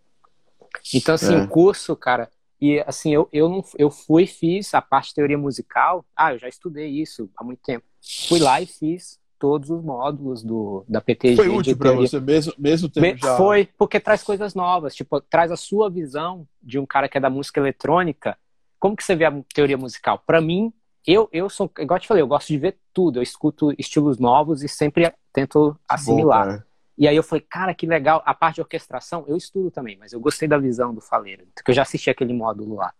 Então, 0.94 1.14
assim, 1.14 1.34
É. 1.34 1.38
o 1.38 1.48
curso, 1.48 1.94
cara, 1.96 2.30
e 2.60 2.78
assim, 2.86 3.12
eu, 3.12 3.28
eu, 3.32 3.48
não, 3.48 3.64
eu 3.78 3.90
fui 3.90 4.22
e 4.22 4.26
fiz 4.26 4.72
a 4.74 4.80
parte 4.80 5.08
de 5.08 5.14
teoria 5.16 5.36
musical. 5.36 6.04
Ah, 6.16 6.32
eu 6.32 6.38
já 6.38 6.48
estudei 6.48 6.88
isso 6.88 7.28
há 7.36 7.44
muito 7.44 7.60
tempo. 7.62 7.84
Fui 8.28 8.38
lá 8.38 8.60
e 8.60 8.66
fiz 8.66 9.18
todos 9.38 9.68
os 9.68 9.82
módulos 9.84 10.42
do, 10.42 10.84
da 10.88 11.00
PTG. 11.00 11.36
Foi 11.36 11.48
útil 11.48 11.76
para 11.76 11.92
você 11.92 12.18
mesmo, 12.20 12.54
mesmo 12.56 12.88
tendo 12.88 13.02
Me- 13.02 13.16
já. 13.16 13.36
Foi, 13.36 13.68
porque 13.76 14.00
traz 14.00 14.22
coisas 14.22 14.54
novas. 14.54 14.94
Tipo, 14.94 15.20
traz 15.20 15.50
a 15.52 15.56
sua 15.56 15.90
visão 15.90 16.46
de 16.62 16.78
um 16.78 16.86
cara 16.86 17.08
que 17.08 17.18
é 17.18 17.20
da 17.20 17.28
música 17.28 17.60
eletrônica. 17.60 18.38
Como 18.78 18.96
que 18.96 19.04
você 19.04 19.14
vê 19.16 19.24
a 19.24 19.42
teoria 19.54 19.76
musical? 19.78 20.22
Pra 20.26 20.40
mim, 20.40 20.72
eu, 21.06 21.28
eu 21.32 21.48
sou, 21.48 21.70
igual 21.78 21.96
eu 21.96 22.00
te 22.02 22.08
falei, 22.08 22.22
eu 22.22 22.26
gosto 22.28 22.48
de 22.48 22.58
ver 22.58 22.78
tudo. 22.92 23.18
Eu 23.18 23.22
escuto 23.22 23.72
estilos 23.78 24.18
novos 24.18 24.62
e 24.62 24.68
sempre 24.68 25.12
tento 25.32 25.68
Bom, 25.68 25.78
assimilar. 25.88 26.44
cara. 26.46 26.66
E 26.98 27.06
aí 27.06 27.16
eu 27.16 27.22
falei, 27.22 27.44
cara, 27.48 27.74
que 27.74 27.86
legal. 27.86 28.22
A 28.24 28.34
parte 28.34 28.56
de 28.56 28.60
orquestração, 28.62 29.24
eu 29.28 29.36
estudo 29.36 29.70
também, 29.70 29.96
mas 29.98 30.12
eu 30.12 30.20
gostei 30.20 30.48
da 30.48 30.58
visão 30.58 30.94
do 30.94 31.00
Faleiro. 31.00 31.46
Porque 31.54 31.70
eu 31.70 31.74
já 31.74 31.82
assisti 31.82 32.08
aquele 32.10 32.32
módulo 32.32 32.76
lá. 32.76 32.92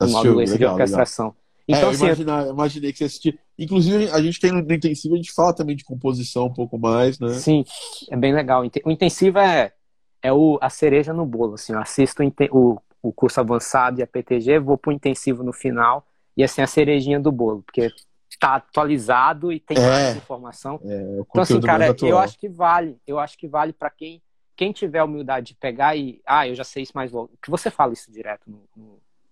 O 0.00 0.04
Assistiu? 0.04 0.30
módulo 0.30 0.40
esse 0.42 0.52
de 0.56 0.62
Legal, 0.62 0.74
legal. 0.74 0.80
orquestração. 0.80 1.34
É, 1.68 1.72
Então, 1.72 1.82
eu, 1.82 1.90
assim, 1.90 2.02
eu- 2.06 2.06
imagina- 2.06 2.42
eu 2.46 2.52
imaginei 2.52 2.92
que 2.92 2.98
você 2.98 3.04
assistia. 3.04 3.38
Inclusive, 3.58 4.10
a 4.10 4.22
gente 4.22 4.40
tem 4.40 4.52
no 4.52 4.60
intensivo, 4.60 5.14
a 5.14 5.16
gente 5.16 5.32
fala 5.32 5.54
também 5.54 5.76
de 5.76 5.84
composição 5.84 6.46
um 6.46 6.52
pouco 6.52 6.78
mais, 6.78 7.18
né? 7.18 7.28
sim, 7.28 7.64
é 8.10 8.16
bem 8.16 8.32
legal. 8.34 8.62
O 8.84 8.90
intensivo 8.90 9.38
é, 9.38 9.72
é 10.22 10.32
o, 10.32 10.58
a 10.60 10.70
cereja 10.70 11.12
no 11.12 11.26
bolo. 11.26 11.54
Assim, 11.54 11.72
eu 11.72 11.78
assisto 11.80 12.22
o 12.52 12.80
o, 13.02 13.08
o 13.08 13.12
curso 13.12 13.40
avançado 13.40 14.00
e 14.00 14.02
a 14.02 14.06
PTG, 14.06 14.58
vou 14.58 14.76
pro 14.78 14.92
intensivo 14.92 15.42
no 15.42 15.52
final, 15.52 16.06
e 16.36 16.42
assim, 16.44 16.62
a 16.62 16.66
cerejinha 16.66 17.18
do 17.20 17.30
bolo, 17.32 17.62
porque 17.62 17.92
tá 18.38 18.54
atualizado 18.56 19.52
e 19.52 19.60
tem 19.60 19.76
É. 19.76 19.80
mais 19.80 20.16
informação. 20.16 20.80
É, 20.84 21.02
o 21.18 21.26
Então, 21.28 21.42
assim, 21.42 21.60
cara, 21.60 21.94
eu 22.02 22.18
acho 22.18 22.38
que 22.38 22.48
vale. 22.48 22.96
Eu 23.06 23.18
acho 23.18 23.36
que 23.36 23.46
vale 23.46 23.72
pra 23.72 23.90
quem, 23.90 24.22
quem 24.56 24.72
tiver 24.72 25.02
humildade 25.02 25.48
de 25.48 25.54
pegar 25.54 25.96
e. 25.96 26.20
Ah, 26.24 26.48
eu 26.48 26.54
já 26.54 26.64
sei 26.64 26.82
isso 26.84 26.92
mais 26.94 27.12
logo. 27.12 27.30
Que 27.42 27.50
você 27.50 27.70
fala 27.70 27.92
isso 27.92 28.10
direto 28.10 28.42
no, 28.46 28.62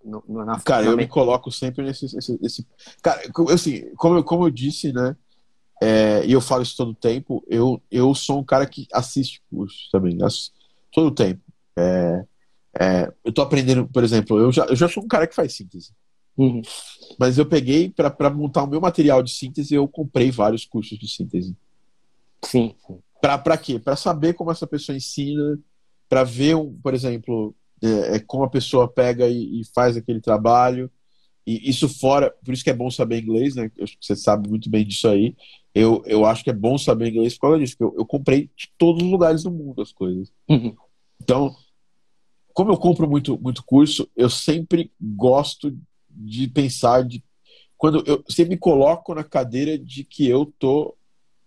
no, 0.04 0.22
no- 0.28 0.44
na 0.44 0.60
Cara, 0.60 0.84
na 0.84 0.90
eu 0.92 0.96
me 0.96 1.06
coloco 1.06 1.50
sempre 1.50 1.84
nesse. 1.84 2.14
Nesse, 2.14 2.38
nesse- 2.42 2.66
Cara, 3.02 3.22
assim, 3.52 3.90
como 3.96 4.16
eu, 4.16 4.24
como 4.24 4.44
eu 4.46 4.50
disse, 4.50 4.92
né? 4.92 5.16
é, 5.80 6.26
e 6.26 6.32
eu 6.32 6.40
falo 6.40 6.62
isso 6.64 6.76
todo 6.76 6.90
o 6.90 6.94
tempo, 6.94 7.42
eu, 7.46 7.80
eu 7.90 8.12
sou 8.14 8.40
um 8.40 8.44
cara 8.44 8.66
que 8.66 8.86
assiste 8.92 9.40
cursos 9.48 9.88
também, 9.92 10.18
ass- 10.22 10.52
todo 10.92 11.06
o 11.06 11.14
tempo. 11.14 11.40
É, 11.78 12.24
é, 12.78 13.12
eu 13.24 13.32
tô 13.32 13.42
aprendendo, 13.42 13.86
por 13.86 14.02
exemplo, 14.02 14.38
eu 14.38 14.52
já, 14.52 14.64
eu 14.66 14.76
já 14.76 14.88
sou 14.88 15.02
um 15.02 15.08
cara 15.08 15.26
que 15.26 15.34
faz 15.34 15.54
síntese. 15.54 15.92
Uhum. 16.36 16.62
Mas 17.18 17.36
eu 17.36 17.46
peguei 17.46 17.90
para 17.90 18.30
montar 18.30 18.62
o 18.62 18.66
meu 18.68 18.80
material 18.80 19.22
de 19.22 19.32
síntese, 19.32 19.74
eu 19.74 19.88
comprei 19.88 20.30
vários 20.30 20.64
cursos 20.64 20.98
de 20.98 21.08
síntese. 21.08 21.56
Sim. 22.44 22.74
Para 23.20 23.58
quê? 23.58 23.78
Para 23.78 23.96
saber 23.96 24.34
como 24.34 24.52
essa 24.52 24.66
pessoa 24.66 24.96
ensina, 24.96 25.58
para 26.08 26.22
ver, 26.22 26.54
um, 26.54 26.72
por 26.80 26.94
exemplo, 26.94 27.54
é, 27.82 28.16
é, 28.16 28.18
como 28.20 28.44
a 28.44 28.50
pessoa 28.50 28.86
pega 28.86 29.28
e, 29.28 29.60
e 29.60 29.64
faz 29.74 29.96
aquele 29.96 30.20
trabalho. 30.20 30.90
E 31.44 31.68
isso 31.68 31.88
fora, 31.88 32.32
por 32.44 32.54
isso 32.54 32.62
que 32.62 32.70
é 32.70 32.74
bom 32.74 32.90
saber 32.90 33.20
inglês, 33.20 33.56
né? 33.56 33.70
Eu 33.76 33.84
acho 33.84 33.98
que 33.98 34.06
você 34.06 34.14
sabe 34.14 34.48
muito 34.48 34.70
bem 34.70 34.86
disso 34.86 35.08
aí. 35.08 35.34
Eu, 35.74 36.02
eu 36.06 36.24
acho 36.24 36.44
que 36.44 36.50
é 36.50 36.52
bom 36.52 36.78
saber 36.78 37.08
inglês 37.08 37.34
por 37.34 37.42
causa 37.42 37.58
disso, 37.58 37.76
porque 37.76 37.96
eu, 37.96 38.00
eu 38.00 38.06
comprei 38.06 38.50
de 38.56 38.70
todos 38.76 39.02
os 39.02 39.10
lugares 39.10 39.42
do 39.42 39.50
mundo 39.50 39.80
as 39.80 39.92
coisas. 39.92 40.30
Uhum. 40.48 40.76
Então, 41.20 41.56
como 42.58 42.72
eu 42.72 42.76
compro 42.76 43.08
muito, 43.08 43.38
muito 43.38 43.62
curso, 43.62 44.10
eu 44.16 44.28
sempre 44.28 44.90
gosto 45.00 45.78
de 46.10 46.48
pensar 46.48 47.04
de 47.04 47.22
quando 47.76 48.02
eu 48.04 48.20
sempre 48.28 48.56
me 48.56 48.58
coloco 48.58 49.14
na 49.14 49.22
cadeira 49.22 49.78
de 49.78 50.02
que 50.02 50.26
eu 50.26 50.52
tô 50.58 50.96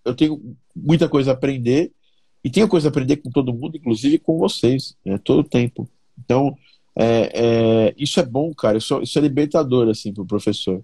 eu 0.06 0.16
tenho 0.16 0.56
muita 0.74 1.10
coisa 1.10 1.32
a 1.32 1.34
aprender 1.34 1.92
e 2.42 2.50
tenho 2.50 2.66
coisa 2.66 2.88
a 2.88 2.92
aprender 2.92 3.18
com 3.18 3.30
todo 3.30 3.54
mundo, 3.54 3.76
inclusive 3.76 4.20
com 4.20 4.38
vocês, 4.38 4.96
né, 5.04 5.18
todo 5.18 5.40
o 5.40 5.44
tempo. 5.44 5.86
Então, 6.18 6.56
é, 6.96 7.32
é, 7.34 7.96
isso 7.98 8.18
é 8.22 8.26
bom, 8.26 8.54
cara. 8.54 8.78
Isso, 8.78 9.02
isso 9.02 9.20
é 9.20 9.22
libertador 9.22 9.90
assim 9.90 10.14
para 10.14 10.24
o 10.24 10.26
professor. 10.26 10.82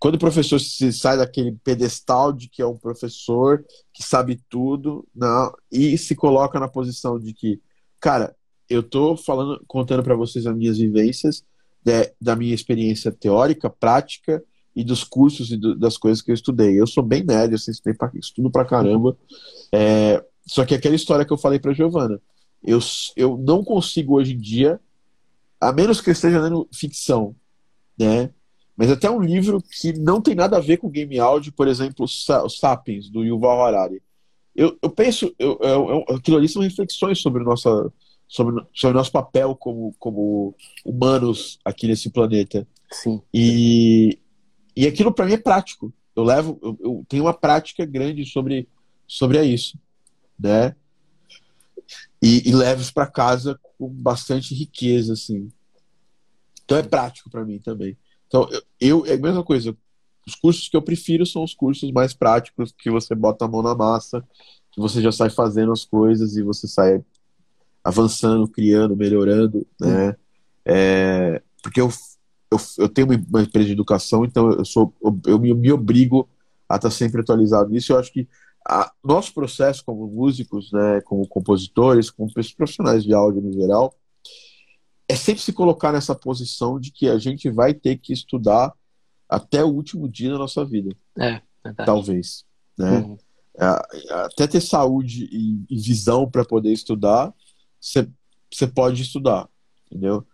Quando 0.00 0.16
o 0.16 0.18
professor 0.18 0.58
se 0.58 0.92
sai 0.92 1.16
daquele 1.16 1.52
pedestal 1.62 2.32
de 2.32 2.48
que 2.48 2.60
é 2.60 2.66
um 2.66 2.76
professor 2.76 3.64
que 3.92 4.02
sabe 4.02 4.42
tudo, 4.50 5.06
não, 5.14 5.54
e 5.70 5.96
se 5.96 6.16
coloca 6.16 6.58
na 6.58 6.66
posição 6.66 7.20
de 7.20 7.32
que, 7.32 7.60
cara, 8.00 8.34
eu 8.68 8.82
tô 8.82 9.16
falando, 9.16 9.62
contando 9.66 10.02
para 10.02 10.14
vocês 10.16 10.46
as 10.46 10.56
minhas 10.56 10.78
vivências, 10.78 11.44
de- 11.84 12.12
da 12.20 12.34
minha 12.34 12.54
experiência 12.54 13.12
teórica, 13.12 13.68
prática 13.68 14.42
e 14.74 14.82
dos 14.82 15.04
cursos 15.04 15.50
e 15.50 15.56
do- 15.56 15.74
das 15.76 15.96
coisas 15.96 16.22
que 16.22 16.30
eu 16.30 16.34
estudei. 16.34 16.80
Eu 16.80 16.86
sou 16.86 17.02
bem 17.02 17.22
nerd, 17.22 17.52
eu 17.52 17.56
estudei 17.56 17.94
pra, 17.94 18.10
estudo 18.14 18.50
pra 18.50 18.64
caramba. 18.64 19.16
É, 19.72 20.24
só 20.46 20.64
que 20.64 20.74
aquela 20.74 20.94
história 20.96 21.24
que 21.24 21.32
eu 21.32 21.38
falei 21.38 21.58
pra 21.58 21.72
Giovana, 21.72 22.20
eu, 22.62 22.78
eu 23.16 23.36
não 23.36 23.62
consigo 23.62 24.14
hoje 24.16 24.32
em 24.34 24.38
dia, 24.38 24.80
a 25.60 25.72
menos 25.72 26.00
que 26.00 26.08
eu 26.10 26.12
esteja 26.12 26.40
lendo 26.40 26.66
ficção, 26.72 27.34
né? 27.98 28.30
Mas 28.76 28.90
até 28.90 29.08
um 29.08 29.20
livro 29.22 29.62
que 29.62 29.92
não 29.92 30.20
tem 30.20 30.34
nada 30.34 30.56
a 30.56 30.60
ver 30.60 30.78
com 30.78 30.90
game 30.90 31.18
áudio, 31.18 31.52
por 31.52 31.68
exemplo, 31.68 32.06
Sapiens, 32.08 33.08
do 33.08 33.22
Yuval 33.22 33.64
Harari. 33.64 34.02
Eu, 34.56 34.76
eu 34.82 34.90
penso, 34.90 35.32
eu, 35.38 35.58
eu, 35.62 36.04
eu- 36.08 36.16
aquilo 36.16 36.36
ali 36.38 36.48
são 36.48 36.62
reflexões 36.62 37.20
sobre 37.20 37.42
o 37.42 37.46
nosso, 37.46 37.92
sobre, 38.34 38.66
sobre 38.74 38.96
o 38.96 38.98
nosso 38.98 39.12
papel 39.12 39.54
como, 39.54 39.94
como 39.96 40.56
humanos 40.84 41.56
aqui 41.64 41.86
nesse 41.86 42.10
planeta. 42.10 42.66
Sim. 42.90 43.22
E, 43.32 44.18
e 44.74 44.88
aquilo 44.88 45.14
para 45.14 45.26
mim 45.26 45.34
é 45.34 45.38
prático. 45.38 45.92
Eu 46.16 46.24
levo, 46.24 46.58
eu, 46.60 46.76
eu 46.80 47.06
tenho 47.08 47.22
uma 47.22 47.32
prática 47.32 47.86
grande 47.86 48.26
sobre, 48.26 48.68
sobre 49.06 49.40
isso, 49.44 49.78
né? 50.36 50.74
E, 52.20 52.48
e 52.48 52.52
levo 52.52 52.82
isso 52.82 52.92
para 52.92 53.06
casa 53.06 53.56
com 53.78 53.88
bastante 53.88 54.52
riqueza, 54.52 55.12
assim. 55.12 55.48
Então 56.64 56.76
é 56.76 56.82
prático 56.82 57.30
para 57.30 57.44
mim 57.44 57.60
também. 57.60 57.96
Então 58.26 58.48
eu, 58.50 58.62
eu 58.80 59.06
é 59.06 59.12
a 59.12 59.16
mesma 59.16 59.44
coisa. 59.44 59.76
Os 60.26 60.34
cursos 60.34 60.68
que 60.68 60.76
eu 60.76 60.82
prefiro 60.82 61.24
são 61.24 61.44
os 61.44 61.54
cursos 61.54 61.92
mais 61.92 62.12
práticos, 62.12 62.74
que 62.76 62.90
você 62.90 63.14
bota 63.14 63.44
a 63.44 63.48
mão 63.48 63.62
na 63.62 63.76
massa, 63.76 64.26
que 64.72 64.80
você 64.80 65.00
já 65.00 65.12
sai 65.12 65.30
fazendo 65.30 65.70
as 65.70 65.84
coisas 65.84 66.34
e 66.34 66.42
você 66.42 66.66
sai 66.66 67.00
avançando, 67.84 68.48
criando, 68.48 68.96
melhorando, 68.96 69.66
né? 69.78 70.16
É, 70.64 71.42
porque 71.62 71.80
eu, 71.80 71.90
eu, 72.50 72.58
eu 72.78 72.88
tenho 72.88 73.06
uma- 73.28 73.42
empresa 73.42 73.66
de 73.66 73.72
educação, 73.72 74.24
então 74.24 74.50
eu 74.52 74.64
sou 74.64 74.94
eu, 75.02 75.20
eu 75.26 75.38
me, 75.38 75.52
me 75.52 75.70
obrigo 75.70 76.28
a 76.68 76.76
estar 76.76 76.90
sempre 76.90 77.20
atualizado 77.20 77.70
nisso. 77.70 77.92
Eu 77.92 77.98
acho 77.98 78.10
que 78.12 78.26
a, 78.66 78.90
nosso 79.04 79.34
processo 79.34 79.84
como 79.84 80.06
músicos, 80.06 80.72
né, 80.72 81.00
como 81.02 81.28
compositores, 81.28 82.10
como 82.10 82.32
profissionais 82.32 83.04
de 83.04 83.12
áudio 83.12 83.42
no 83.42 83.52
geral, 83.52 83.94
é 85.06 85.14
sempre 85.14 85.42
se 85.42 85.52
colocar 85.52 85.92
nessa 85.92 86.14
posição 86.14 86.80
de 86.80 86.90
que 86.90 87.08
a 87.08 87.18
gente 87.18 87.50
vai 87.50 87.74
ter 87.74 87.98
que 87.98 88.12
estudar 88.12 88.72
até 89.28 89.62
o 89.62 89.68
último 89.68 90.08
dia 90.08 90.30
da 90.30 90.38
nossa 90.38 90.64
vida, 90.64 90.96
É, 91.18 91.42
verdade. 91.62 91.86
talvez, 91.86 92.44
né? 92.78 93.00
Uhum. 93.00 93.18
É, 93.56 94.12
até 94.14 94.46
ter 94.46 94.60
saúde 94.60 95.28
e, 95.30 95.62
e 95.70 95.78
visão 95.78 96.28
para 96.28 96.44
poder 96.44 96.72
estudar, 96.72 97.32
você 98.50 98.66
pode 98.66 99.02
estudar, 99.02 99.48
entendeu? 99.90 100.24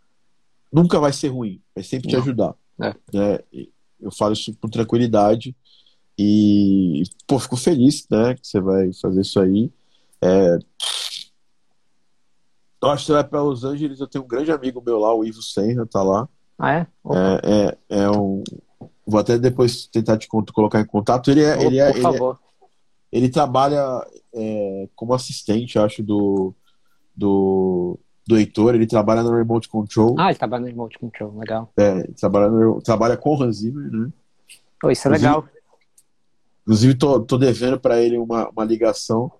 Nunca 0.72 1.00
vai 1.00 1.12
ser 1.12 1.28
ruim, 1.28 1.60
vai 1.74 1.82
sempre 1.82 2.08
te 2.08 2.14
Não. 2.14 2.20
ajudar. 2.22 2.54
É. 2.80 2.94
Né? 3.12 3.38
Eu 4.00 4.10
falo 4.12 4.32
isso 4.32 4.54
com 4.60 4.68
tranquilidade 4.68 5.54
e, 6.18 7.02
pô, 7.26 7.38
fico 7.38 7.56
feliz, 7.56 8.06
né, 8.10 8.34
que 8.34 8.46
você 8.46 8.60
vai 8.60 8.92
fazer 8.92 9.22
isso 9.22 9.40
aí. 9.40 9.70
É, 10.22 10.58
Eu 12.82 12.88
acho 12.90 13.02
que 13.02 13.06
você 13.08 13.12
vai 13.12 13.24
para 13.24 13.42
Los 13.42 13.64
Angeles, 13.64 14.00
eu 14.00 14.06
tenho 14.06 14.24
um 14.24 14.28
grande 14.28 14.50
amigo 14.52 14.82
meu 14.84 14.98
lá, 14.98 15.14
o 15.14 15.24
Ivo 15.24 15.42
Senra, 15.42 15.84
tá 15.86 16.02
lá. 16.02 16.28
Ah, 16.58 16.72
é? 16.72 16.86
Opa, 17.02 17.40
É, 17.42 17.76
é, 17.90 18.00
é 18.02 18.10
um. 18.10 18.42
Vou 19.06 19.20
até 19.20 19.38
depois 19.38 19.86
tentar 19.86 20.16
te 20.18 20.28
colocar 20.28 20.80
em 20.80 20.86
contato. 20.86 21.30
Ele 21.30 21.42
é, 21.42 21.62
ele 21.62 21.78
é, 21.78 21.86
por 21.90 21.96
ele 21.96 21.98
é, 21.98 22.02
favor. 22.02 22.38
ele 23.10 23.28
trabalha 23.28 23.82
é, 24.32 24.88
como 24.94 25.12
assistente, 25.12 25.78
acho, 25.78 26.02
do, 26.02 26.54
do, 27.20 27.98
do 28.26 28.38
Heitor. 28.38 28.74
Ele 28.74 28.86
trabalha 28.86 29.22
no 29.22 29.36
Remote 29.36 29.68
Control. 29.68 30.16
Ah, 30.18 30.30
ele 30.30 30.38
trabalha 30.38 30.62
no 30.62 30.68
Remote 30.68 30.98
Control, 30.98 31.38
legal. 31.38 31.72
É, 31.76 32.02
trabalha, 32.18 32.48
no, 32.48 32.80
trabalha 32.80 33.16
com 33.16 33.36
o 33.36 33.42
Hans 33.42 33.58
Zimmer, 33.58 33.92
né? 33.92 34.08
Oh, 34.82 34.90
isso 34.90 35.06
é 35.06 35.10
legal. 35.10 35.46
Inclusive, 36.62 36.94
tô, 36.94 37.20
tô 37.20 37.36
devendo 37.36 37.78
para 37.78 38.00
ele 38.00 38.16
uma, 38.16 38.48
uma 38.48 38.64
ligação. 38.64 39.30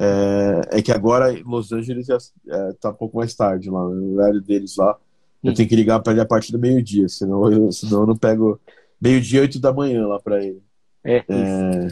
É, 0.00 0.78
é, 0.78 0.82
que 0.82 0.90
agora 0.90 1.32
em 1.32 1.42
Los 1.42 1.72
Angeles 1.72 2.06
já, 2.06 2.18
é, 2.48 2.72
tá 2.80 2.90
um 2.90 2.94
pouco 2.94 3.16
mais 3.18 3.34
tarde 3.34 3.70
lá, 3.70 3.84
no 3.84 4.14
horário 4.14 4.40
deles 4.40 4.76
lá. 4.76 4.96
Eu 5.42 5.52
hum. 5.52 5.54
tenho 5.54 5.68
que 5.68 5.76
ligar 5.76 6.00
para 6.00 6.12
ele 6.12 6.22
a 6.22 6.26
partir 6.26 6.52
do 6.52 6.58
meio-dia, 6.58 7.08
senão 7.08 7.50
eu, 7.50 7.70
senão 7.72 8.00
eu 8.00 8.06
não 8.06 8.16
pego 8.16 8.60
meio-dia, 9.00 9.42
oito 9.42 9.60
da 9.60 9.72
manhã 9.72 10.06
lá 10.06 10.18
para 10.20 10.42
ele. 10.42 10.62
É, 11.04 11.16
é, 11.28 11.88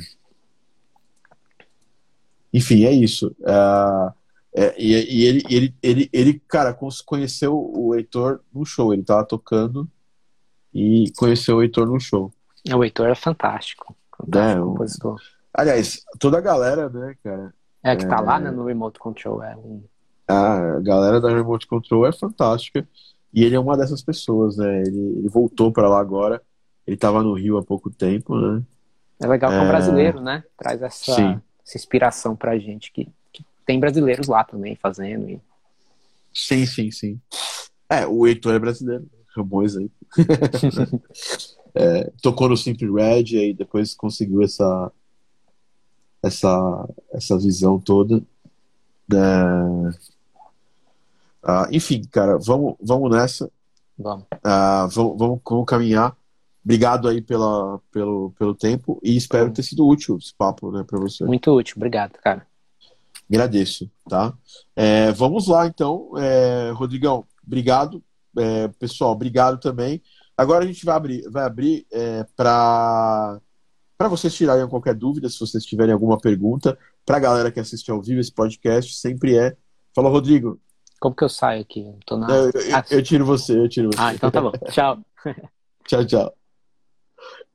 Enfim, 2.52 2.84
é 2.84 2.92
isso. 2.92 3.34
É, 3.46 4.12
é, 4.54 4.74
e, 4.78 4.92
e 4.92 5.24
ele, 5.24 5.42
ele, 5.48 5.74
ele, 5.82 6.10
ele, 6.12 6.42
cara, 6.46 6.76
conheceu 7.06 7.54
o 7.54 7.94
Heitor 7.94 8.40
no 8.52 8.64
show. 8.64 8.92
Ele 8.92 9.02
tava 9.02 9.24
tocando 9.24 9.88
e 10.72 11.10
conheceu 11.16 11.56
o 11.56 11.62
Heitor 11.62 11.86
no 11.86 11.98
show. 11.98 12.32
O 12.74 12.84
Heitor 12.84 13.08
é 13.08 13.14
fantástico. 13.14 13.96
É, 14.34 14.54
compositor. 14.54 15.20
Aliás, 15.54 16.02
toda 16.18 16.38
a 16.38 16.40
galera, 16.40 16.88
né, 16.88 17.16
cara? 17.22 17.54
É, 17.82 17.96
que 17.96 18.06
tá 18.06 18.20
lá 18.20 18.38
né, 18.38 18.50
no 18.50 18.64
Remote 18.64 18.98
Control. 18.98 19.42
É 19.42 19.56
um... 19.56 19.82
A 20.28 20.78
galera 20.80 21.20
da 21.20 21.30
Remote 21.30 21.66
Control 21.66 22.06
é 22.06 22.12
fantástica. 22.12 22.86
E 23.34 23.42
ele 23.42 23.56
é 23.56 23.60
uma 23.60 23.76
dessas 23.76 24.02
pessoas, 24.02 24.58
né? 24.58 24.82
Ele, 24.82 25.18
ele 25.18 25.28
voltou 25.28 25.72
para 25.72 25.88
lá 25.88 25.98
agora. 25.98 26.40
Ele 26.86 26.96
tava 26.96 27.22
no 27.22 27.32
Rio 27.32 27.56
há 27.56 27.62
pouco 27.62 27.90
tempo, 27.90 28.36
né? 28.36 28.62
É 29.20 29.26
legal 29.26 29.50
que 29.50 29.56
é 29.56 29.60
um 29.60 29.68
brasileiro, 29.68 30.20
né? 30.20 30.44
Traz 30.56 30.82
essa, 30.82 31.12
essa 31.64 31.76
inspiração 31.76 32.36
pra 32.36 32.58
gente, 32.58 32.92
que, 32.92 33.08
tem 33.66 33.80
brasileiros 33.80 34.28
lá 34.28 34.44
também 34.44 34.76
fazendo. 34.76 35.28
E... 35.28 35.40
Sim, 36.34 36.66
sim, 36.66 36.90
sim. 36.90 37.20
É, 37.88 38.06
o 38.06 38.26
Heitor 38.26 38.54
é 38.54 38.58
brasileiro. 38.58 39.08
Ramões 39.34 39.76
aí. 39.76 39.90
é, 41.74 42.10
tocou 42.22 42.48
no 42.48 42.56
Simple 42.56 42.92
Red 42.92 43.36
e 43.36 43.54
depois 43.54 43.94
conseguiu 43.94 44.42
essa 44.42 44.92
essa 46.22 46.88
essa 47.12 47.38
visão 47.38 47.80
toda 47.80 48.22
né? 49.08 49.90
ah, 51.42 51.68
enfim 51.72 52.02
cara 52.04 52.38
vamos 52.38 52.76
vamos 52.80 53.10
nessa 53.10 53.50
vamos. 53.98 54.24
Ah, 54.44 54.86
vamos, 54.92 55.18
vamos 55.18 55.40
vamos 55.44 55.66
caminhar 55.66 56.16
obrigado 56.64 57.08
aí 57.08 57.20
pela 57.20 57.80
pelo 57.90 58.32
pelo 58.38 58.54
tempo 58.54 59.00
e 59.02 59.16
espero 59.16 59.52
ter 59.52 59.62
sido 59.62 59.86
útil 59.86 60.16
esse 60.18 60.34
papo 60.34 60.70
né 60.70 60.84
para 60.86 61.00
você 61.00 61.24
muito 61.24 61.50
útil 61.50 61.74
obrigado 61.76 62.12
cara 62.22 62.46
agradeço 63.32 63.90
tá 64.08 64.34
é, 64.76 65.10
vamos 65.12 65.46
lá 65.46 65.66
então 65.66 66.10
é, 66.16 66.70
Rodrigão 66.74 67.26
obrigado 67.44 68.02
é, 68.38 68.68
pessoal 68.68 69.12
obrigado 69.12 69.58
também 69.58 70.02
Agora 70.36 70.64
a 70.64 70.66
gente 70.66 70.84
vai 70.84 70.96
abrir, 70.96 71.30
vai 71.30 71.44
abrir 71.44 71.86
é, 71.92 72.24
para 72.36 73.40
para 73.96 74.08
vocês 74.08 74.34
tirarem 74.34 74.66
qualquer 74.66 74.96
dúvida, 74.96 75.28
se 75.28 75.38
vocês 75.38 75.64
tiverem 75.64 75.92
alguma 75.92 76.18
pergunta, 76.18 76.76
para 77.06 77.18
a 77.18 77.20
galera 77.20 77.52
que 77.52 77.60
assiste 77.60 77.88
ao 77.88 78.02
vivo 78.02 78.20
esse 78.20 78.32
podcast, 78.32 78.96
sempre 78.96 79.38
é. 79.38 79.56
Fala, 79.94 80.08
Rodrigo. 80.08 80.60
Como 80.98 81.14
que 81.14 81.22
eu 81.22 81.28
saio 81.28 81.62
aqui? 81.62 81.88
Tô 82.04 82.16
na... 82.16 82.28
eu, 82.28 82.46
eu, 82.46 82.76
ah, 82.76 82.84
eu, 82.90 83.00
tiro 83.00 83.24
você, 83.24 83.56
eu 83.56 83.68
tiro 83.68 83.90
você. 83.92 84.00
Ah, 84.00 84.12
então 84.12 84.28
tá 84.28 84.40
bom. 84.40 84.50
tchau. 84.72 84.98
tchau, 85.86 86.04
tchau. 86.04 86.34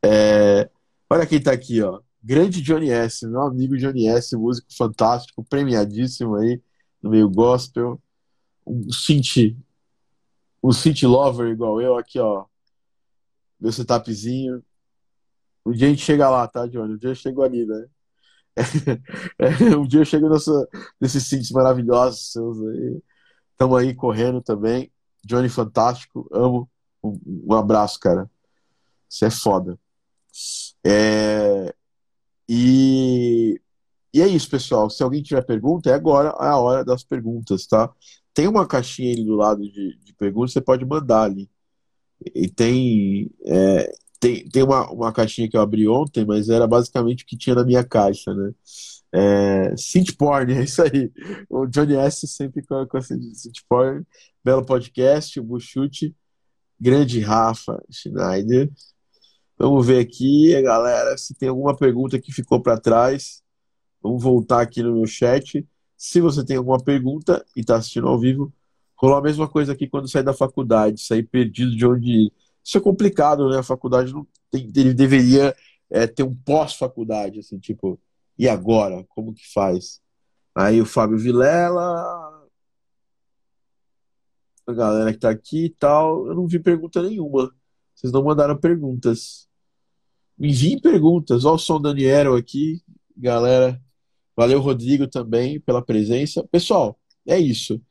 É, 0.06 0.70
olha 1.10 1.26
quem 1.26 1.41
tá 1.41 1.52
aqui, 1.52 1.82
ó. 1.82 1.99
Grande 2.28 2.62
Johnny 2.62 2.90
S, 2.90 3.26
meu 3.26 3.41
amigo 3.41 3.78
Johnny 3.78 4.06
S, 4.10 4.36
músico 4.36 4.68
fantástico, 4.76 5.45
premiadíssimo 5.45 6.36
aí 6.36 6.62
no 7.02 7.10
meio 7.10 7.30
gospel. 7.30 8.02
Um 8.66 8.91
synth, 8.91 9.56
um 10.62 10.74
synth 10.74 11.04
lover 11.04 11.48
igual 11.48 11.80
eu 11.82 11.98
aqui, 11.98 12.20
ó 12.20 12.45
meu 13.58 13.72
setupzinho. 13.72 14.62
Um 15.66 15.72
dia 15.72 15.88
a 15.88 15.90
gente 15.90 16.04
chega 16.04 16.30
lá, 16.30 16.45
tá, 16.49 16.68
Johnny? 16.68 16.95
Um 16.95 16.98
dia 16.98 17.12
eu 17.12 17.16
chego 17.16 17.44
ali, 17.44 17.66
né? 17.66 17.88
Um 19.80 19.88
dia 19.88 20.02
eu 20.02 20.06
chego 20.06 20.28
nessa, 20.28 20.68
nesses 20.99 21.28
sítios 21.30 21.52
maravilhosos 21.52 22.34
seus 22.34 22.60
aí. 22.60 23.02
Estamos 23.52 23.80
aí 23.80 23.95
correndo 23.95 24.41
também. 24.41 24.91
Johnny 25.24 25.48
fantástico, 25.48 26.28
amo. 26.30 26.70
Um, 27.02 27.20
um 27.48 27.54
abraço, 27.54 27.98
cara. 28.02 28.30
Você 29.08 29.28
é 29.28 29.32
foda. 29.32 29.80
É... 30.84 31.74
E... 32.48 33.60
e 34.14 34.22
é 34.22 34.28
isso, 34.28 34.49
pessoal. 34.49 34.90
Se 34.90 35.03
alguém 35.03 35.22
tiver 35.24 35.41
pergunta, 35.44 35.90
é 35.90 35.94
agora 35.94 36.30
é 36.30 36.48
a 36.48 36.57
hora 36.57 36.86
das 36.86 37.03
perguntas, 37.03 37.68
tá? 37.68 37.91
Tem 38.34 38.48
uma 38.48 38.68
caixinha 38.68 39.11
ali 39.14 39.26
do 39.26 39.36
lado 39.36 39.61
de, 39.61 39.98
de 39.98 40.14
perguntas, 40.15 40.53
você 40.53 40.61
pode 40.61 40.86
mandar 40.86 41.24
ali. 41.24 41.49
E 42.36 42.48
tem, 42.49 43.30
é, 43.45 43.91
tem, 44.19 44.48
tem 44.49 44.64
uma, 44.64 44.90
uma 44.91 45.11
caixinha 45.14 45.49
que 45.49 45.57
eu 45.57 45.61
abri 45.61 45.88
ontem, 45.88 46.26
mas 46.26 46.49
era 46.49 46.68
basicamente 46.68 47.24
o 47.24 47.28
que 47.28 47.38
tinha 47.38 47.56
na 47.56 47.64
minha 47.65 47.84
caixa, 47.84 48.34
né? 48.34 48.52
É, 49.11 49.76
synth 49.78 50.15
porn, 50.18 50.53
é 50.53 50.64
isso 50.64 50.82
aí. 50.82 51.11
O 51.49 51.65
Johnny 51.65 51.95
S 51.95 52.28
sempre 52.28 52.64
com, 52.65 52.86
com 52.88 52.98
esse 52.98 53.15
synth 53.36 53.61
porn. 53.69 54.06
Belo 54.44 54.65
podcast, 54.65 55.40
o 55.40 55.44
Buchute. 55.44 56.15
Grande 56.80 57.19
Rafa 57.19 57.84
Schneider. 57.90 58.72
Vamos 59.58 59.86
ver 59.88 60.00
aqui, 60.00 60.60
galera, 60.62 61.18
se 61.18 61.34
tem 61.34 61.50
alguma 61.50 61.76
pergunta 61.76 62.20
que 62.20 62.32
ficou 62.32 62.62
para 62.62 62.80
trás. 62.80 63.42
Vamos 64.02 64.22
voltar 64.22 64.62
aqui 64.62 64.84
no 64.84 64.94
meu 64.96 65.06
chat. 65.08 65.68
Se 65.98 66.22
você 66.22 66.46
tem 66.46 66.58
alguma 66.58 66.78
pergunta 66.78 67.44
e 67.56 67.62
está 67.62 67.78
assistindo 67.78 68.08
ao 68.08 68.20
vivo, 68.20 68.54
Rolou 68.98 69.18
a 69.18 69.22
mesma 69.22 69.48
coisa 69.48 69.74
aqui 69.74 69.88
quando 69.88 70.10
sai 70.10 70.24
da 70.24 70.34
faculdade, 70.34 71.02
sair 71.02 71.24
perdido 71.24 71.76
de 71.76 71.86
onde 71.86 72.10
ir. 72.10 72.34
Isso 72.64 72.78
é 72.80 72.82
complicado, 72.82 73.48
né? 73.50 73.60
A 73.60 73.64
faculdade 73.64 74.12
não 74.12 74.26
tem, 74.50 74.72
ele 74.76 74.94
deveria 74.94 75.56
é, 75.90 76.08
ter 76.08 76.24
um 76.24 76.34
pós-faculdade, 76.34 77.40
assim, 77.40 77.60
tipo, 77.60 78.00
e 78.38 78.50
agora? 78.50 79.06
Como 79.10 79.34
que 79.34 79.54
faz? 79.54 80.02
Aí 80.56 80.82
o 80.82 80.86
Fábio 80.86 81.18
Vilela, 81.20 82.50
a 84.66 84.74
galera 84.74 85.14
que 85.14 85.20
tá 85.20 85.30
aqui 85.30 85.66
e 85.66 85.70
tal, 85.70 86.28
eu 86.28 86.34
não 86.34 86.48
vi 86.48 86.60
pergunta 86.60 87.02
nenhuma. 87.02 87.54
Vocês 87.94 88.12
não 88.12 88.24
mandaram 88.24 88.58
perguntas. 88.58 89.47
Enviem 90.39 90.80
perguntas. 90.80 91.45
Olha 91.45 91.55
o 91.55 91.59
som 91.59 91.81
Daniel 91.81 92.35
aqui, 92.35 92.81
galera. 93.15 93.81
Valeu, 94.35 94.61
Rodrigo, 94.61 95.07
também, 95.07 95.59
pela 95.59 95.84
presença. 95.84 96.43
Pessoal, 96.51 96.99
é 97.27 97.39
isso. 97.39 97.81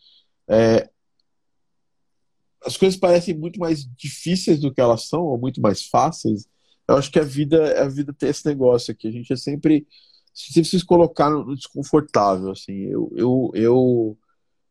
É, 0.48 0.88
as 2.64 2.76
coisas 2.76 2.98
parecem 2.98 3.36
muito 3.36 3.58
mais 3.58 3.84
difíceis 3.96 4.60
do 4.60 4.72
que 4.72 4.80
elas 4.80 5.08
são, 5.08 5.22
ou 5.22 5.38
muito 5.38 5.60
mais 5.60 5.86
fáceis. 5.86 6.46
Eu 6.88 6.96
acho 6.96 7.10
que 7.10 7.18
a 7.18 7.24
vida, 7.24 7.82
a 7.82 7.88
vida 7.88 8.12
tem 8.12 8.28
esse 8.28 8.46
negócio 8.46 8.92
aqui. 8.92 9.08
A 9.08 9.10
gente 9.10 9.32
é 9.32 9.36
sempre, 9.36 9.86
sempre 10.32 10.68
se 10.68 10.84
colocar 10.84 11.30
no 11.30 11.54
desconfortável. 11.54 12.50
Assim, 12.50 12.74
eu, 12.74 13.10
eu, 13.16 13.50
eu, 13.54 14.18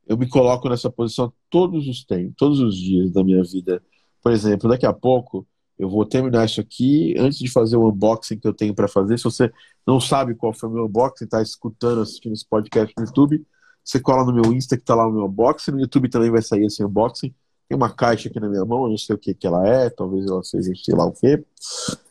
eu 0.08 0.18
me 0.18 0.28
coloco 0.28 0.70
nessa 0.70 0.90
posição 0.90 1.32
todos 1.50 1.88
os 1.88 2.04
tempos, 2.06 2.36
todos 2.38 2.60
os 2.60 2.76
dias 2.76 3.12
da 3.12 3.24
minha 3.24 3.44
vida. 3.44 3.82
Por 4.22 4.32
exemplo, 4.32 4.70
daqui 4.70 4.86
a 4.86 4.94
pouco 4.94 5.48
eu 5.78 5.90
vou 5.90 6.06
terminar 6.06 6.46
isso 6.46 6.62
aqui 6.62 7.16
antes 7.18 7.38
de 7.38 7.52
fazer 7.52 7.76
o 7.76 7.90
unboxing 7.90 8.40
que 8.40 8.48
eu 8.48 8.54
tenho 8.54 8.74
para 8.74 8.88
fazer. 8.88 9.18
Se 9.18 9.26
você 9.26 9.52
não 9.86 10.00
sabe 10.00 10.36
qual 10.36 10.54
foi 10.54 10.70
o 10.70 10.72
meu 10.72 10.86
unboxing, 10.86 11.26
está 11.26 11.42
escutando, 11.42 12.02
assistindo 12.02 12.34
esse 12.34 12.48
podcast 12.48 12.94
no 12.98 13.06
YouTube, 13.06 13.46
você 13.84 14.00
cola 14.00 14.26
no 14.26 14.34
meu 14.34 14.54
Insta 14.54 14.78
que 14.78 14.84
está 14.84 14.96
lá 14.96 15.08
o 15.08 15.12
meu 15.12 15.26
unboxing. 15.26 15.72
No 15.72 15.82
YouTube 15.82 16.10
também 16.10 16.32
vai 16.32 16.42
sair 16.42 16.66
esse 16.66 16.84
unboxing. 16.84 17.34
Tem 17.68 17.76
uma 17.76 17.94
caixa 17.94 18.30
aqui 18.30 18.40
na 18.40 18.48
minha 18.48 18.64
mão, 18.64 18.84
eu 18.84 18.90
não 18.92 18.98
sei 18.98 19.16
o 19.16 19.20
que, 19.20 19.34
que 19.34 19.48
ela 19.48 19.68
é, 19.68 19.90
talvez 19.90 20.26
ela 20.26 20.44
seja 20.44 20.72
sei 20.76 20.96
lá 20.96 21.06
o 21.06 21.12
que. 21.12 21.44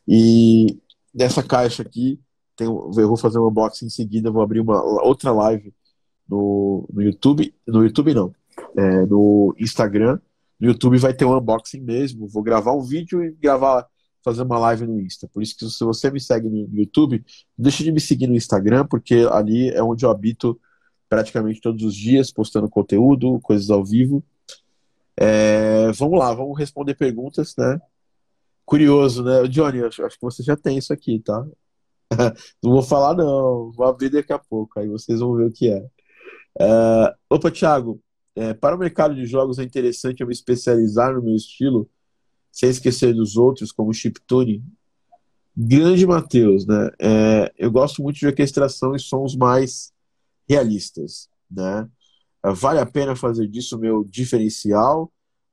E 0.06 0.78
nessa 1.14 1.42
caixa 1.42 1.82
aqui, 1.82 2.20
tem, 2.56 2.66
eu 2.66 3.08
vou 3.08 3.16
fazer 3.16 3.38
um 3.38 3.48
unboxing 3.48 3.86
em 3.86 3.90
seguida, 3.90 4.30
vou 4.30 4.42
abrir 4.42 4.60
uma 4.60 4.82
outra 5.02 5.32
live 5.32 5.72
no, 6.28 6.86
no 6.92 7.02
YouTube. 7.02 7.54
No 7.66 7.82
YouTube 7.82 8.14
não, 8.14 8.34
é, 8.76 9.06
no 9.06 9.54
Instagram. 9.58 10.18
No 10.58 10.68
YouTube 10.68 10.98
vai 10.98 11.12
ter 11.12 11.24
um 11.24 11.36
unboxing 11.36 11.80
mesmo. 11.80 12.28
Vou 12.28 12.42
gravar 12.42 12.72
um 12.72 12.82
vídeo 12.82 13.22
e 13.22 13.32
gravar, 13.32 13.86
fazer 14.22 14.42
uma 14.42 14.58
live 14.58 14.86
no 14.86 15.00
Insta. 15.00 15.28
Por 15.28 15.42
isso 15.42 15.56
que 15.56 15.68
se 15.68 15.84
você 15.84 16.10
me 16.10 16.20
segue 16.20 16.48
no 16.48 16.68
YouTube, 16.78 17.24
deixa 17.56 17.82
de 17.82 17.92
me 17.92 18.00
seguir 18.00 18.26
no 18.26 18.36
Instagram, 18.36 18.86
porque 18.86 19.26
ali 19.30 19.70
é 19.70 19.82
onde 19.82 20.04
eu 20.04 20.10
habito 20.10 20.58
praticamente 21.08 21.60
todos 21.60 21.84
os 21.84 21.94
dias, 21.94 22.32
postando 22.32 22.68
conteúdo, 22.68 23.38
coisas 23.40 23.70
ao 23.70 23.84
vivo. 23.84 24.24
É, 25.16 25.92
vamos 25.92 26.18
lá, 26.18 26.32
vamos 26.34 26.58
responder 26.58 26.94
perguntas, 26.94 27.54
né? 27.56 27.80
Curioso, 28.64 29.22
né? 29.22 29.46
Johnny, 29.48 29.82
acho, 29.82 30.04
acho 30.04 30.16
que 30.16 30.24
você 30.24 30.42
já 30.42 30.56
tem 30.56 30.78
isso 30.78 30.92
aqui, 30.92 31.20
tá? 31.20 31.46
não 32.62 32.72
vou 32.72 32.82
falar, 32.82 33.14
não. 33.14 33.70
Vou 33.72 33.86
abrir 33.86 34.10
daqui 34.10 34.32
a 34.32 34.38
pouco, 34.38 34.78
aí 34.80 34.88
vocês 34.88 35.20
vão 35.20 35.34
ver 35.34 35.46
o 35.46 35.52
que 35.52 35.70
é. 35.70 35.86
é 36.58 37.14
opa, 37.28 37.50
Thiago, 37.50 38.00
é, 38.36 38.52
para 38.52 38.74
o 38.74 38.78
mercado 38.78 39.14
de 39.14 39.26
jogos 39.26 39.58
é 39.58 39.62
interessante 39.62 40.20
eu 40.20 40.26
me 40.26 40.32
especializar 40.32 41.14
no 41.14 41.22
meu 41.22 41.34
estilo, 41.34 41.88
sem 42.50 42.68
esquecer 42.68 43.14
dos 43.14 43.36
outros, 43.36 43.72
como 43.72 43.92
chiptune. 43.92 44.64
Grande 45.56 46.06
Matheus, 46.06 46.66
né? 46.66 46.90
É, 47.00 47.52
eu 47.56 47.70
gosto 47.70 48.02
muito 48.02 48.18
de 48.18 48.26
orquestração 48.26 48.94
e 48.94 48.98
sons 48.98 49.36
mais 49.36 49.92
realistas, 50.48 51.28
né? 51.50 51.88
Vale 52.42 52.78
a 52.80 52.86
pena 52.86 53.16
fazer 53.16 53.48
disso 53.48 53.78
meu 53.78 54.04
diferencial 54.04 55.10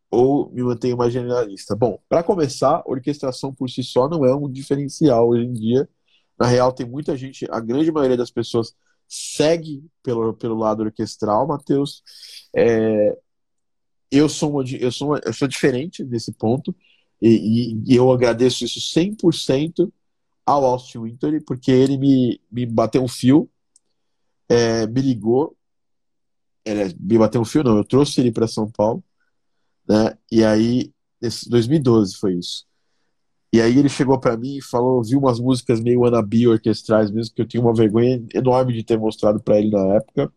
ou 0.09 0.51
me 0.51 0.61
mantenho 0.61 0.97
mais 0.97 1.13
generalista? 1.13 1.75
Bom, 1.75 1.99
para 2.09 2.21
começar, 2.21 2.83
orquestração 2.85 3.53
por 3.53 3.69
si 3.69 3.83
só 3.83 4.09
não 4.09 4.25
é 4.25 4.35
um 4.35 4.51
diferencial 4.51 5.29
hoje 5.29 5.45
em 5.45 5.53
dia. 5.53 5.89
Na 6.37 6.47
real, 6.47 6.73
tem 6.73 6.85
muita 6.85 7.15
gente, 7.15 7.47
a 7.49 7.59
grande 7.59 7.91
maioria 7.91 8.17
das 8.17 8.31
pessoas 8.31 8.75
segue 9.13 9.83
pelo, 10.03 10.33
pelo 10.33 10.55
lado 10.55 10.83
orquestral, 10.83 11.47
Matheus. 11.47 12.03
É, 12.55 13.17
eu, 14.09 14.29
sou 14.29 14.63
eu, 14.63 14.91
sou 14.91 15.17
eu 15.17 15.33
sou 15.33 15.47
diferente 15.47 16.03
desse 16.03 16.31
ponto 16.33 16.75
e, 17.21 17.29
e, 17.29 17.93
e 17.93 17.95
eu 17.95 18.11
agradeço 18.11 18.63
isso 18.65 18.79
100% 18.79 19.91
ao 20.45 20.65
Austin 20.65 20.99
Winter, 20.99 21.43
porque 21.45 21.71
ele 21.71 21.97
me, 21.97 22.41
me 22.51 22.65
bateu 22.65 23.03
um 23.03 23.07
fio, 23.07 23.49
é, 24.49 24.87
me 24.87 25.01
ligou, 25.01 25.55
ele 26.65 26.95
me 26.99 27.17
bateu 27.17 27.41
um 27.41 27.45
fio, 27.45 27.63
não, 27.63 27.77
eu 27.77 27.85
trouxe 27.85 28.21
ele 28.21 28.31
para 28.31 28.47
São 28.47 28.69
Paulo 28.69 29.03
né? 29.87 30.17
E 30.31 30.43
aí, 30.43 30.93
esse 31.21 31.49
2012 31.49 32.15
foi 32.17 32.35
isso. 32.35 32.65
E 33.53 33.59
aí 33.59 33.77
ele 33.77 33.89
chegou 33.89 34.17
para 34.19 34.37
mim 34.37 34.57
e 34.57 34.61
falou, 34.61 35.03
viu 35.03 35.19
umas 35.19 35.39
músicas 35.39 35.81
meio 35.81 36.01
wannabe 36.01 36.47
orquestrais 36.47 37.11
mesmo, 37.11 37.35
que 37.35 37.41
eu 37.41 37.47
tinha 37.47 37.61
uma 37.61 37.73
vergonha 37.73 38.23
enorme 38.33 38.73
de 38.73 38.83
ter 38.83 38.97
mostrado 38.97 39.41
para 39.43 39.59
ele 39.59 39.69
na 39.71 39.95
época. 39.95 40.31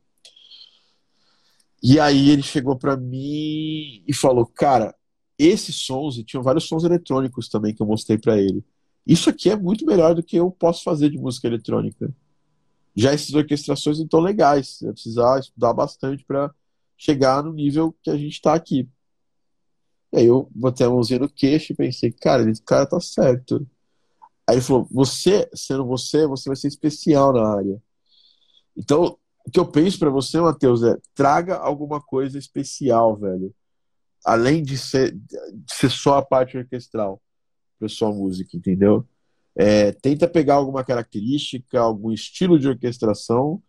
E 1.83 2.01
aí 2.01 2.31
ele 2.31 2.43
chegou 2.43 2.77
para 2.77 2.97
mim 2.97 4.03
e 4.07 4.13
falou, 4.15 4.47
cara, 4.47 4.95
esses 5.39 5.77
sons, 5.77 6.19
e 6.19 6.25
tinham 6.25 6.43
vários 6.43 6.65
sons 6.65 6.83
eletrônicos 6.83 7.49
também 7.49 7.75
que 7.75 7.83
eu 7.83 7.87
mostrei 7.87 8.19
para 8.19 8.39
ele. 8.39 8.65
Isso 9.07 9.29
aqui 9.29 9.51
é 9.51 9.57
muito 9.57 9.85
melhor 9.85 10.15
do 10.15 10.23
que 10.23 10.37
eu 10.37 10.51
posso 10.51 10.83
fazer 10.83 11.11
de 11.11 11.19
música 11.19 11.47
eletrônica. 11.47 12.13
Já 12.97 13.13
essas 13.13 13.35
orquestrações 13.35 13.99
não 13.99 14.05
estão 14.05 14.21
legais. 14.21 14.79
Vai 14.81 14.93
precisar 14.93 15.39
estudar 15.41 15.73
bastante 15.73 16.25
para 16.25 16.53
chegar 16.97 17.43
no 17.43 17.53
nível 17.53 17.95
que 18.03 18.11
a 18.11 18.17
gente 18.17 18.33
está 18.33 18.55
aqui. 18.55 18.89
E 20.15 20.19
aí 20.19 20.27
eu 20.27 20.49
botei 20.55 20.87
a 20.87 20.91
mãozinha 20.91 21.19
no 21.19 21.29
queixo 21.29 21.73
e 21.73 21.77
pensei, 21.77 22.13
cara, 22.13 22.49
esse 22.49 22.63
cara 22.63 22.87
tá 22.87 23.01
certo. 23.01 23.67
Aí 24.47 24.55
ele 24.55 24.63
falou, 24.63 24.87
você, 24.89 25.51
sendo 25.53 25.85
você, 25.85 26.25
você 26.25 26.49
vai 26.49 26.55
ser 26.55 26.69
especial 26.69 27.33
na 27.33 27.57
área. 27.57 27.83
Então, 28.77 29.19
o 29.45 29.51
que 29.51 29.59
eu 29.59 29.67
penso 29.67 29.99
para 29.99 30.11
você, 30.11 30.41
Matheus, 30.41 30.85
é 30.85 30.97
traga 31.17 31.57
alguma 31.57 32.01
coisa 32.01 32.39
especial, 32.39 33.17
velho. 33.17 33.53
Além 34.25 34.63
de 34.63 34.79
ser, 34.79 35.13
de 35.13 35.75
ser 35.75 35.91
só 35.91 36.19
a 36.19 36.25
parte 36.25 36.57
orquestral 36.57 37.21
para 37.77 37.89
sua 37.89 38.13
música, 38.13 38.57
entendeu? 38.57 39.05
É, 39.57 39.91
tenta 39.91 40.29
pegar 40.29 40.55
alguma 40.55 40.85
característica, 40.85 41.81
algum 41.81 42.13
estilo 42.13 42.57
de 42.57 42.69
orquestração. 42.69 43.61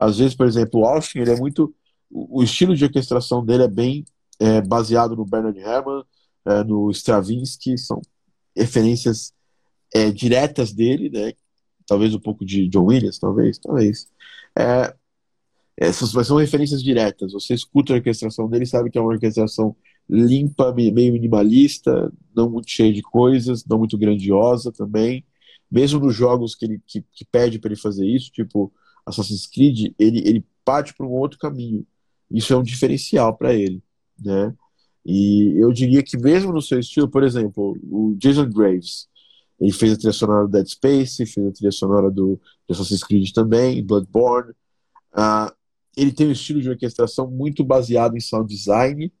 Às 0.00 0.18
vezes, 0.18 0.34
por 0.34 0.48
exemplo, 0.48 0.80
o 0.80 0.84
Austin, 0.84 1.20
ele 1.20 1.30
é 1.30 1.36
muito. 1.36 1.72
O 2.10 2.42
estilo 2.42 2.74
de 2.74 2.84
orquestração 2.84 3.44
dele 3.44 3.62
é 3.62 3.68
bem 3.68 4.04
é, 4.42 4.60
baseado 4.60 5.14
no 5.14 5.24
Bernard 5.24 5.56
Herrmann, 5.56 6.02
é, 6.44 6.64
no 6.64 6.90
Stravinsky, 6.90 7.78
são 7.78 8.00
referências 8.56 9.32
é, 9.94 10.10
diretas 10.10 10.72
dele, 10.72 11.08
né? 11.08 11.32
Talvez 11.86 12.12
um 12.12 12.18
pouco 12.18 12.44
de 12.44 12.68
John 12.68 12.86
Williams, 12.86 13.18
talvez, 13.18 13.58
talvez. 13.58 14.08
É, 14.58 14.94
essas 15.76 16.10
são 16.26 16.36
referências 16.38 16.82
diretas. 16.82 17.32
Você 17.32 17.54
escuta 17.54 17.92
a 17.92 17.96
orquestração 17.96 18.48
dele, 18.48 18.66
sabe 18.66 18.90
que 18.90 18.98
é 18.98 19.00
uma 19.00 19.12
orquestração 19.12 19.76
limpa, 20.10 20.72
meio 20.74 21.12
minimalista, 21.12 22.12
não 22.34 22.50
muito 22.50 22.68
cheia 22.68 22.92
de 22.92 23.02
coisas, 23.02 23.64
não 23.64 23.78
muito 23.78 23.96
grandiosa 23.96 24.72
também. 24.72 25.24
Mesmo 25.70 26.00
nos 26.00 26.14
jogos 26.14 26.54
que 26.56 26.64
ele 26.64 26.82
que, 26.86 27.02
que 27.12 27.24
pede 27.24 27.58
para 27.60 27.70
ele 27.70 27.80
fazer 27.80 28.06
isso, 28.06 28.30
tipo 28.32 28.72
Assassin's 29.06 29.46
Creed, 29.46 29.94
ele, 29.98 30.18
ele 30.26 30.44
parte 30.64 30.94
para 30.94 31.06
um 31.06 31.12
outro 31.12 31.38
caminho. 31.38 31.86
Isso 32.30 32.52
é 32.52 32.56
um 32.56 32.62
diferencial 32.62 33.36
para 33.36 33.54
ele 33.54 33.82
né? 34.24 34.54
E 35.04 35.54
eu 35.56 35.72
diria 35.72 36.02
que 36.02 36.16
mesmo 36.16 36.52
no 36.52 36.62
seu 36.62 36.78
estilo, 36.78 37.08
por 37.08 37.24
exemplo, 37.24 37.76
o 37.84 38.14
Jason 38.16 38.48
Graves, 38.48 39.08
ele 39.60 39.72
fez 39.72 39.92
a 39.92 39.96
trilha 39.96 40.12
sonora 40.12 40.46
do 40.46 40.52
Dead 40.52 40.66
Space, 40.66 41.26
fez 41.26 41.46
a 41.46 41.52
trilha 41.52 41.72
sonora 41.72 42.10
do 42.10 42.40
Assassin's 42.68 43.02
Creed 43.02 43.32
também, 43.32 43.84
Bloodborne. 43.84 44.52
Uh, 45.12 45.52
ele 45.96 46.12
tem 46.12 46.28
um 46.28 46.32
estilo 46.32 46.60
de 46.60 46.70
orquestração 46.70 47.30
muito 47.30 47.62
baseado 47.64 48.16
em 48.16 48.20
sound 48.20 48.52
design, 48.52 49.12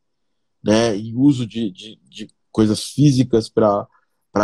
né, 0.64 0.96
em 0.96 1.14
uso 1.16 1.46
de, 1.46 1.70
de, 1.70 1.98
de 2.08 2.28
coisas 2.50 2.84
físicas 2.84 3.48
para 3.48 3.86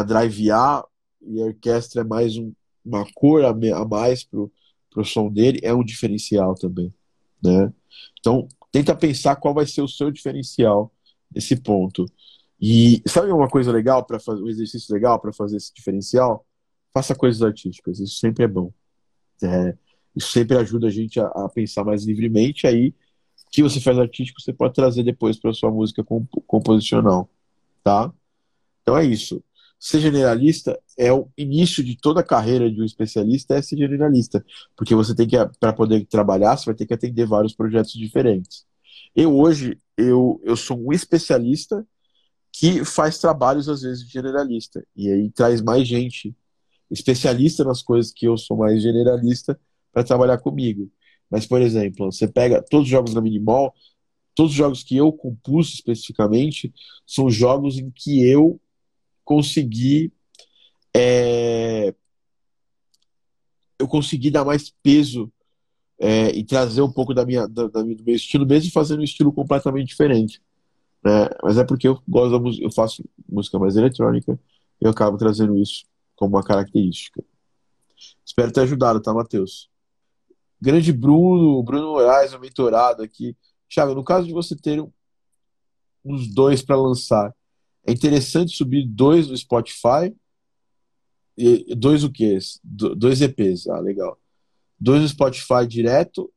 drivear, 0.05 0.85
e 1.22 1.40
a 1.40 1.47
orquestra 1.47 2.02
é 2.02 2.05
mais 2.05 2.36
um, 2.36 2.52
uma 2.85 3.05
cor 3.14 3.44
a, 3.44 3.51
a 3.51 3.85
mais 3.85 4.24
pro, 4.24 4.52
pro 4.90 5.05
som 5.05 5.30
dele, 5.30 5.60
é 5.62 5.72
um 5.72 5.85
diferencial 5.85 6.55
também, 6.55 6.93
né? 7.43 7.72
Então, 8.18 8.48
tenta 8.70 8.95
pensar 8.95 9.36
qual 9.36 9.55
vai 9.55 9.66
ser 9.66 9.82
o 9.82 9.89
seu 9.89 10.11
diferencial 10.11 10.93
nesse 11.35 11.57
ponto. 11.57 12.05
E 12.61 13.03
sabe 13.07 13.31
uma 13.31 13.49
coisa 13.49 13.70
legal 13.70 14.05
para 14.05 14.19
fazer, 14.19 14.43
um 14.43 14.49
exercício 14.49 14.93
legal 14.93 15.19
para 15.20 15.32
fazer 15.32 15.57
esse 15.57 15.73
diferencial? 15.73 16.45
Faça 16.93 17.15
coisas 17.15 17.43
artísticas, 17.43 18.01
isso 18.01 18.19
sempre 18.19 18.45
é 18.45 18.49
bom. 18.49 18.73
É, 19.43 19.77
isso 20.16 20.32
sempre 20.32 20.57
ajuda 20.57 20.89
a 20.89 20.90
gente 20.90 21.20
a, 21.20 21.27
a, 21.27 21.49
pensar 21.49 21.85
mais 21.85 22.05
livremente. 22.05 22.66
Aí, 22.66 22.89
o 22.89 23.51
que 23.53 23.62
você 23.62 23.81
faz 23.81 23.99
artístico, 23.99 24.40
você 24.40 24.53
pode 24.53 24.74
trazer 24.74 25.05
depois 25.05 25.39
para 25.39 25.53
sua 25.53 25.70
música 25.70 26.03
comp 26.03 26.28
composicional, 26.47 27.31
tá? 27.85 28.12
Então 28.82 28.97
é 28.97 29.05
isso. 29.05 29.43
Ser 29.78 30.00
generalista 30.00 30.78
é 30.96 31.12
o 31.12 31.28
início 31.36 31.84
de 31.84 31.96
toda 31.96 32.20
a 32.20 32.24
carreira 32.24 32.70
de 32.70 32.80
um 32.82 32.84
especialista 32.84 33.55
é 33.55 33.62
ser 33.62 33.76
generalista, 33.76 34.44
porque 34.76 34.94
você 34.94 35.14
tem 35.14 35.26
que 35.26 35.36
para 35.60 35.72
poder 35.72 36.05
trabalhar, 36.06 36.56
você 36.56 36.66
vai 36.66 36.74
ter 36.74 36.86
que 36.86 36.94
atender 36.94 37.26
vários 37.26 37.55
projetos 37.55 37.92
diferentes. 37.92 38.66
Eu 39.14 39.36
hoje 39.36 39.78
eu, 39.96 40.40
eu 40.44 40.56
sou 40.56 40.78
um 40.78 40.92
especialista 40.92 41.86
que 42.52 42.84
faz 42.84 43.18
trabalhos 43.18 43.68
às 43.68 43.82
vezes 43.82 44.05
de 44.05 44.12
generalista 44.12 44.84
e 44.96 45.10
aí 45.10 45.30
traz 45.30 45.62
mais 45.62 45.86
gente 45.86 46.34
especialista 46.90 47.62
nas 47.62 47.80
coisas 47.80 48.12
que 48.12 48.26
eu 48.26 48.36
sou 48.36 48.56
mais 48.56 48.82
generalista 48.82 49.59
para 49.92 50.02
trabalhar 50.02 50.38
comigo. 50.38 50.90
Mas 51.30 51.46
por 51.46 51.62
exemplo, 51.62 52.10
você 52.10 52.26
pega 52.26 52.60
todos 52.62 52.86
os 52.86 52.90
jogos 52.90 53.14
da 53.14 53.20
Minimall, 53.20 53.72
todos 54.34 54.52
os 54.52 54.59
jogos 54.59 54.82
que 54.82 54.96
eu 54.96 55.12
compus 55.12 55.74
especificamente 55.74 56.72
são 57.06 57.30
jogos 57.30 57.78
em 57.78 57.90
que 57.90 58.24
eu 58.24 58.60
consegui 59.28 60.10
é, 60.96 61.94
eu 63.78 63.86
consegui 63.86 64.30
dar 64.30 64.42
mais 64.42 64.70
peso 64.82 65.30
é, 65.98 66.30
e 66.30 66.42
trazer 66.42 66.80
um 66.80 66.90
pouco 66.90 67.12
da 67.12 67.26
minha, 67.26 67.46
da, 67.46 67.68
da, 67.68 67.82
do 67.82 68.05
meu 68.05 68.14
estilo, 68.14 68.46
mesmo 68.46 68.72
fazendo 68.72 69.00
um 69.00 69.05
estilo 69.05 69.30
completamente 69.30 69.88
diferente. 69.88 70.40
Né? 71.05 71.28
Mas 71.42 71.59
é 71.59 71.64
porque 71.64 71.86
eu 71.86 72.02
gosto 72.09 72.32
da 72.32 72.38
música, 72.38 72.64
eu 72.64 72.72
faço 72.72 73.05
música 73.28 73.59
mais 73.59 73.76
eletrônica 73.76 74.40
e 74.80 74.86
eu 74.86 74.90
acabo 74.90 75.18
trazendo 75.18 75.59
isso 75.59 75.84
como 76.16 76.36
uma 76.36 76.42
característica. 76.42 77.22
Espero 78.24 78.50
ter 78.50 78.62
ajudado, 78.62 78.98
tá, 78.98 79.12
Matheus? 79.12 79.68
Grande 80.59 80.90
Bruno, 80.90 81.62
Bruno 81.62 81.92
Moraes, 81.92 82.32
um 82.32 82.38
mentorado 82.38 83.02
aqui. 83.02 83.36
Thiago, 83.68 83.94
no 83.94 84.02
caso 84.02 84.26
de 84.26 84.32
você 84.32 84.56
ter 84.56 84.82
uns 86.02 86.26
dois 86.32 86.62
para 86.62 86.76
lançar, 86.76 87.34
é 87.86 87.92
interessante 87.92 88.56
subir 88.56 88.86
dois 88.86 89.28
no 89.28 89.36
Spotify. 89.36 90.14
E, 91.36 91.74
dois 91.74 92.05
o 92.05 92.10
quê? 92.10 92.38
Dois 92.62 93.20
EPs. 93.20 93.68
Ah, 93.68 93.80
legal. 93.80 94.18
Dois 94.78 95.00
no 95.00 95.09
Spotify 95.09 95.66
direto, 95.66 96.30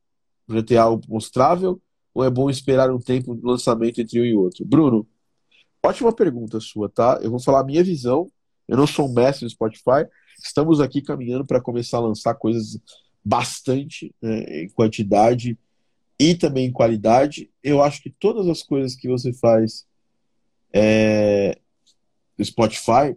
para 0.47 0.63
ter 0.63 0.77
algo 0.77 1.03
mostrável, 1.07 1.81
ou 2.13 2.23
é 2.23 2.30
bom 2.30 2.49
esperar 2.49 2.91
um 2.91 2.99
tempo 2.99 3.35
de 3.35 3.43
lançamento 3.43 3.99
entre 4.01 4.19
um 4.19 4.26
e 4.26 4.35
outro? 4.35 4.65
Bruno, 4.65 5.07
ótima 5.84 6.13
pergunta 6.13 6.59
sua, 6.59 6.89
tá? 6.89 7.19
Eu 7.22 7.31
vou 7.31 7.39
falar 7.39 7.61
a 7.61 7.65
minha 7.65 7.84
visão. 7.84 8.30
Eu 8.68 8.77
não 8.77 8.88
sou 8.88 9.09
um 9.09 9.13
mestre 9.13 9.45
no 9.45 9.49
Spotify. 9.49 10.05
Estamos 10.43 10.80
aqui 10.80 11.01
caminhando 11.01 11.45
para 11.45 11.61
começar 11.61 11.97
a 11.97 12.01
lançar 12.01 12.34
coisas 12.35 12.80
bastante 13.23 14.13
né, 14.22 14.63
em 14.63 14.69
quantidade 14.69 15.57
e 16.19 16.35
também 16.35 16.68
em 16.68 16.72
qualidade. 16.72 17.49
Eu 17.63 17.81
acho 17.81 18.01
que 18.01 18.09
todas 18.09 18.47
as 18.47 18.63
coisas 18.63 18.95
que 18.95 19.07
você 19.07 19.34
faz 19.34 19.85
é, 20.73 21.57
Spotify, 22.41 23.15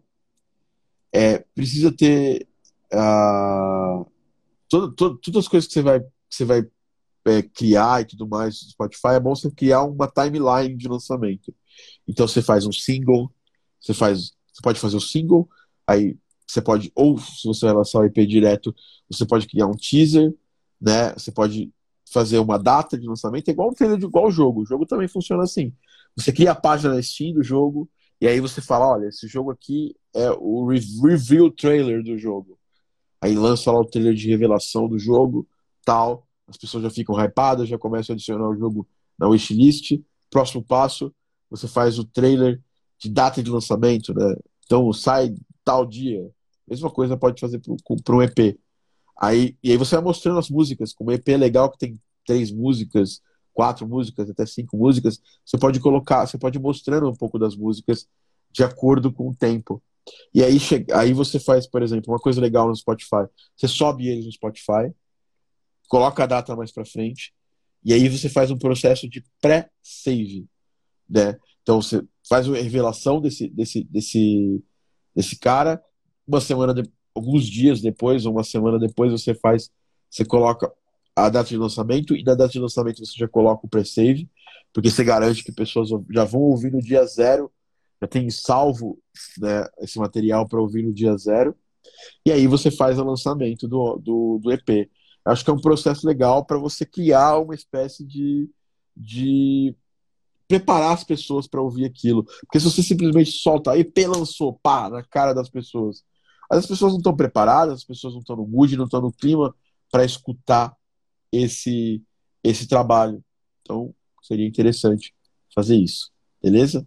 é, 1.12 1.38
precisa 1.54 1.92
ter 1.92 2.46
uh, 2.92 4.06
todo, 4.68 4.92
todo, 4.92 5.18
todas 5.18 5.44
as 5.44 5.48
coisas 5.48 5.68
que 5.68 5.74
você 5.74 5.82
vai, 5.82 6.00
que 6.00 6.06
você 6.30 6.44
vai 6.44 6.66
é, 7.26 7.42
criar 7.42 8.02
e 8.02 8.04
tudo 8.04 8.26
mais 8.26 8.60
do 8.60 8.70
Spotify, 8.70 9.08
é 9.14 9.20
bom 9.20 9.34
você 9.34 9.50
criar 9.50 9.82
uma 9.84 10.08
timeline 10.08 10.76
de 10.76 10.88
lançamento. 10.88 11.54
Então 12.06 12.26
você 12.26 12.42
faz 12.42 12.66
um 12.66 12.72
single, 12.72 13.32
você 13.80 13.94
faz, 13.94 14.32
você 14.52 14.60
pode 14.62 14.80
fazer 14.80 14.96
o 14.96 14.98
um 14.98 15.00
single, 15.00 15.48
aí 15.86 16.16
você 16.46 16.60
pode, 16.60 16.92
ou 16.94 17.18
se 17.18 17.46
você 17.46 17.66
vai 17.66 17.74
lançar 17.74 18.00
o 18.00 18.04
EP 18.04 18.26
direto, 18.26 18.74
você 19.08 19.24
pode 19.24 19.46
criar 19.46 19.66
um 19.66 19.74
teaser, 19.74 20.34
né? 20.80 21.12
Você 21.14 21.32
pode 21.32 21.72
fazer 22.10 22.38
uma 22.38 22.58
data 22.58 22.98
de 22.98 23.06
lançamento, 23.06 23.48
é 23.48 23.52
igual 23.52 23.70
um 23.70 23.74
trailer 23.74 23.98
de 23.98 24.04
igual 24.04 24.30
jogo. 24.30 24.62
O 24.62 24.66
jogo 24.66 24.86
também 24.86 25.08
funciona 25.08 25.42
assim. 25.42 25.72
Você 26.16 26.32
cria 26.32 26.52
a 26.52 26.54
página 26.54 26.94
na 26.94 27.02
Steam 27.02 27.34
do 27.34 27.42
jogo, 27.42 27.88
E 28.20 28.26
aí 28.26 28.40
você 28.40 28.60
fala, 28.60 28.88
olha, 28.88 29.08
esse 29.08 29.26
jogo 29.26 29.50
aqui 29.50 29.94
é 30.14 30.30
o 30.30 30.66
review 30.66 31.50
trailer 31.50 32.02
do 32.02 32.16
jogo. 32.16 32.58
Aí 33.20 33.34
lança 33.34 33.70
lá 33.70 33.80
o 33.80 33.84
trailer 33.84 34.14
de 34.14 34.28
revelação 34.28 34.88
do 34.88 34.98
jogo, 34.98 35.46
tal. 35.84 36.26
As 36.46 36.56
pessoas 36.56 36.84
já 36.84 36.90
ficam 36.90 37.14
hypadas, 37.22 37.68
já 37.68 37.78
começam 37.78 38.12
a 38.12 38.14
adicionar 38.14 38.48
o 38.48 38.56
jogo 38.56 38.88
na 39.18 39.28
wishlist. 39.28 40.00
Próximo 40.30 40.64
passo, 40.64 41.14
você 41.50 41.68
faz 41.68 41.98
o 41.98 42.04
trailer 42.04 42.60
de 42.98 43.10
data 43.10 43.42
de 43.42 43.50
lançamento, 43.50 44.14
né? 44.14 44.36
Então 44.64 44.90
sai 44.92 45.34
tal 45.62 45.84
dia. 45.84 46.26
Mesma 46.66 46.90
coisa 46.90 47.16
pode 47.16 47.40
fazer 47.40 47.60
para 47.60 48.16
um 48.16 48.22
EP. 48.22 48.58
Aí, 49.20 49.56
e 49.62 49.70
aí 49.70 49.76
você 49.76 49.96
vai 49.96 50.04
mostrando 50.04 50.38
as 50.38 50.48
músicas. 50.48 50.92
Como 50.92 51.12
EP 51.12 51.28
é 51.28 51.36
legal 51.36 51.70
que 51.70 51.78
tem 51.78 52.00
três 52.26 52.50
músicas, 52.50 53.20
quatro 53.54 53.88
músicas, 53.88 54.28
até 54.28 54.44
cinco 54.44 54.76
músicas, 54.76 55.20
você 55.44 55.56
pode 55.56 55.80
colocar, 55.80 56.26
você 56.26 56.36
pode 56.36 56.58
mostrando 56.58 57.08
um 57.08 57.14
pouco 57.14 57.38
das 57.38 57.56
músicas 57.56 58.06
de 58.50 58.62
acordo 58.62 59.12
com 59.12 59.30
o 59.30 59.34
tempo. 59.34 59.82
E 60.34 60.42
aí, 60.42 60.58
aí 60.92 61.12
você 61.14 61.40
faz, 61.40 61.66
por 61.66 61.82
exemplo, 61.82 62.12
uma 62.12 62.18
coisa 62.18 62.40
legal 62.40 62.68
no 62.68 62.76
Spotify. 62.76 63.26
Você 63.56 63.66
sobe 63.66 64.08
eles 64.08 64.26
no 64.26 64.32
Spotify, 64.32 64.92
coloca 65.88 66.24
a 66.24 66.26
data 66.26 66.54
mais 66.54 66.72
para 66.72 66.84
frente, 66.84 67.32
e 67.84 67.92
aí 67.92 68.08
você 68.08 68.28
faz 68.28 68.50
um 68.50 68.58
processo 68.58 69.08
de 69.08 69.24
pré-save. 69.40 70.46
Né? 71.08 71.38
Então 71.62 71.80
você 71.80 72.02
faz 72.28 72.48
a 72.48 72.54
revelação 72.54 73.20
desse, 73.20 73.48
desse, 73.48 73.84
desse, 73.84 74.62
desse 75.14 75.38
cara, 75.38 75.82
uma 76.26 76.40
semana, 76.40 76.74
de, 76.74 76.90
alguns 77.14 77.46
dias 77.46 77.80
depois, 77.80 78.26
ou 78.26 78.32
uma 78.32 78.44
semana 78.44 78.78
depois, 78.78 79.12
você 79.12 79.34
faz, 79.34 79.70
você 80.10 80.24
coloca 80.24 80.72
a 81.16 81.28
data 81.28 81.48
de 81.48 81.56
lançamento, 81.56 82.16
e 82.16 82.22
na 82.24 82.34
data 82.34 82.52
de 82.52 82.58
lançamento 82.58 83.04
você 83.04 83.14
já 83.16 83.28
coloca 83.28 83.66
o 83.66 83.68
pré-save, 83.68 84.28
porque 84.72 84.90
você 84.90 85.04
garante 85.04 85.44
que 85.44 85.52
pessoas 85.52 85.88
já 86.10 86.24
vão 86.24 86.40
ouvir 86.42 86.72
no 86.72 86.80
dia 86.80 87.04
zero 87.06 87.50
já 88.04 88.08
tem 88.08 88.30
salvo 88.30 88.98
né, 89.38 89.66
esse 89.78 89.98
material 89.98 90.46
para 90.46 90.60
ouvir 90.60 90.82
no 90.82 90.92
dia 90.92 91.16
zero. 91.16 91.56
E 92.24 92.30
aí 92.30 92.46
você 92.46 92.70
faz 92.70 92.98
o 92.98 93.04
lançamento 93.04 93.66
do, 93.66 93.96
do, 93.96 94.38
do 94.42 94.52
EP. 94.52 94.90
Acho 95.24 95.44
que 95.44 95.50
é 95.50 95.54
um 95.54 95.60
processo 95.60 96.06
legal 96.06 96.44
para 96.44 96.58
você 96.58 96.84
criar 96.84 97.38
uma 97.38 97.54
espécie 97.54 98.04
de, 98.04 98.50
de 98.94 99.74
preparar 100.46 100.92
as 100.92 101.04
pessoas 101.04 101.46
para 101.46 101.62
ouvir 101.62 101.86
aquilo. 101.86 102.24
Porque 102.42 102.60
se 102.60 102.70
você 102.70 102.82
simplesmente 102.82 103.32
solta, 103.32 103.78
EP 103.78 103.96
lançou, 104.06 104.58
pá, 104.62 104.90
na 104.90 105.02
cara 105.02 105.32
das 105.32 105.48
pessoas. 105.48 106.04
As 106.50 106.66
pessoas 106.66 106.92
não 106.92 106.98
estão 106.98 107.16
preparadas, 107.16 107.74
as 107.74 107.84
pessoas 107.84 108.12
não 108.12 108.20
estão 108.20 108.36
no 108.36 108.46
mood, 108.46 108.76
não 108.76 108.84
estão 108.84 109.00
no 109.00 109.12
clima 109.12 109.54
para 109.90 110.04
escutar 110.04 110.76
esse, 111.36 112.02
esse 112.42 112.66
trabalho. 112.68 113.22
Então, 113.62 113.94
seria 114.22 114.46
interessante 114.46 115.14
fazer 115.54 115.76
isso. 115.76 116.10
Beleza? 116.42 116.86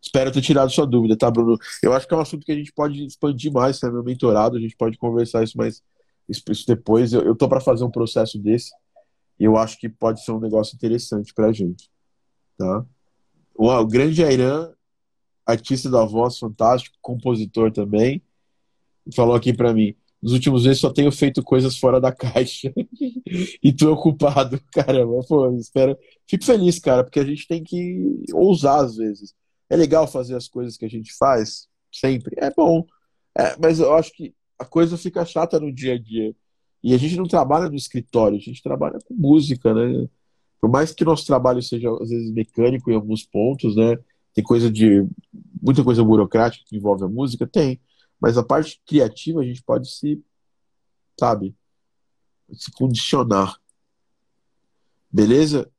Espero 0.00 0.30
ter 0.30 0.42
tirado 0.42 0.70
sua 0.70 0.86
dúvida, 0.86 1.16
tá, 1.16 1.30
Bruno? 1.30 1.58
Eu 1.82 1.92
acho 1.92 2.06
que 2.06 2.12
é 2.12 2.16
um 2.16 2.20
assunto 2.20 2.44
que 2.44 2.52
a 2.52 2.56
gente 2.56 2.72
pode 2.72 3.04
expandir 3.04 3.50
mais, 3.50 3.80
né? 3.80 3.90
Meu 3.90 4.04
mentorado, 4.04 4.56
a 4.56 4.60
gente 4.60 4.76
pode 4.76 4.98
conversar 4.98 5.42
isso 5.42 5.56
mais 5.56 5.82
isso 6.28 6.42
depois. 6.66 7.12
Eu, 7.12 7.22
eu 7.22 7.34
tô 7.34 7.48
para 7.48 7.60
fazer 7.60 7.84
um 7.84 7.90
processo 7.90 8.38
desse 8.38 8.72
e 9.38 9.44
eu 9.44 9.56
acho 9.56 9.78
que 9.78 9.88
pode 9.88 10.22
ser 10.24 10.32
um 10.32 10.40
negócio 10.40 10.76
interessante 10.76 11.32
pra 11.34 11.52
gente, 11.52 11.90
tá? 12.56 12.84
O, 13.54 13.68
o 13.68 13.86
grande 13.86 14.22
Airan, 14.22 14.72
artista 15.46 15.90
da 15.90 16.04
voz, 16.04 16.38
fantástico, 16.38 16.96
compositor 17.00 17.72
também, 17.72 18.22
falou 19.14 19.34
aqui 19.34 19.52
para 19.52 19.72
mim: 19.72 19.94
nos 20.24 20.32
últimos 20.32 20.64
meses 20.64 20.80
só 20.80 20.90
tenho 20.90 21.12
feito 21.12 21.42
coisas 21.42 21.76
fora 21.76 22.00
da 22.00 22.10
caixa 22.16 22.72
e 23.62 23.70
tô 23.74 23.92
ocupado. 23.92 24.58
Caramba, 24.72 25.20
pô, 25.28 25.54
espero. 25.58 25.98
Fico 26.26 26.46
feliz, 26.46 26.78
cara, 26.78 27.04
porque 27.04 27.20
a 27.20 27.24
gente 27.26 27.46
tem 27.46 27.62
que 27.62 28.22
ousar 28.32 28.82
às 28.82 28.96
vezes. 28.96 29.34
É 29.68 29.76
legal 29.76 30.06
fazer 30.06 30.34
as 30.34 30.48
coisas 30.48 30.78
que 30.78 30.86
a 30.86 30.88
gente 30.88 31.14
faz 31.14 31.68
sempre, 31.92 32.34
é 32.38 32.50
bom. 32.50 32.86
É, 33.36 33.54
mas 33.60 33.80
eu 33.80 33.92
acho 33.92 34.12
que 34.14 34.34
a 34.58 34.64
coisa 34.64 34.96
fica 34.96 35.26
chata 35.26 35.60
no 35.60 35.70
dia 35.70 35.92
a 35.92 35.98
dia. 35.98 36.34
E 36.82 36.94
a 36.94 36.96
gente 36.96 37.16
não 37.16 37.26
trabalha 37.26 37.68
no 37.68 37.76
escritório, 37.76 38.38
a 38.38 38.40
gente 38.40 38.62
trabalha 38.62 38.98
com 39.04 39.12
música, 39.12 39.74
né? 39.74 40.08
Por 40.58 40.70
mais 40.70 40.90
que 40.90 41.04
nosso 41.04 41.26
trabalho 41.26 41.62
seja, 41.62 41.90
às 42.00 42.08
vezes, 42.08 42.32
mecânico 42.32 42.90
em 42.90 42.94
alguns 42.94 43.24
pontos, 43.24 43.76
né? 43.76 43.98
Tem 44.32 44.42
coisa 44.42 44.70
de. 44.70 45.06
muita 45.62 45.84
coisa 45.84 46.02
burocrática 46.02 46.64
que 46.66 46.76
envolve 46.76 47.04
a 47.04 47.08
música, 47.08 47.46
tem. 47.46 47.78
Mas 48.20 48.38
a 48.38 48.42
parte 48.42 48.80
criativa 48.86 49.40
a 49.40 49.44
gente 49.44 49.62
pode 49.62 49.90
se. 49.90 50.22
sabe? 51.18 51.54
Se 52.52 52.70
condicionar. 52.72 53.58
Beleza? 55.10 55.70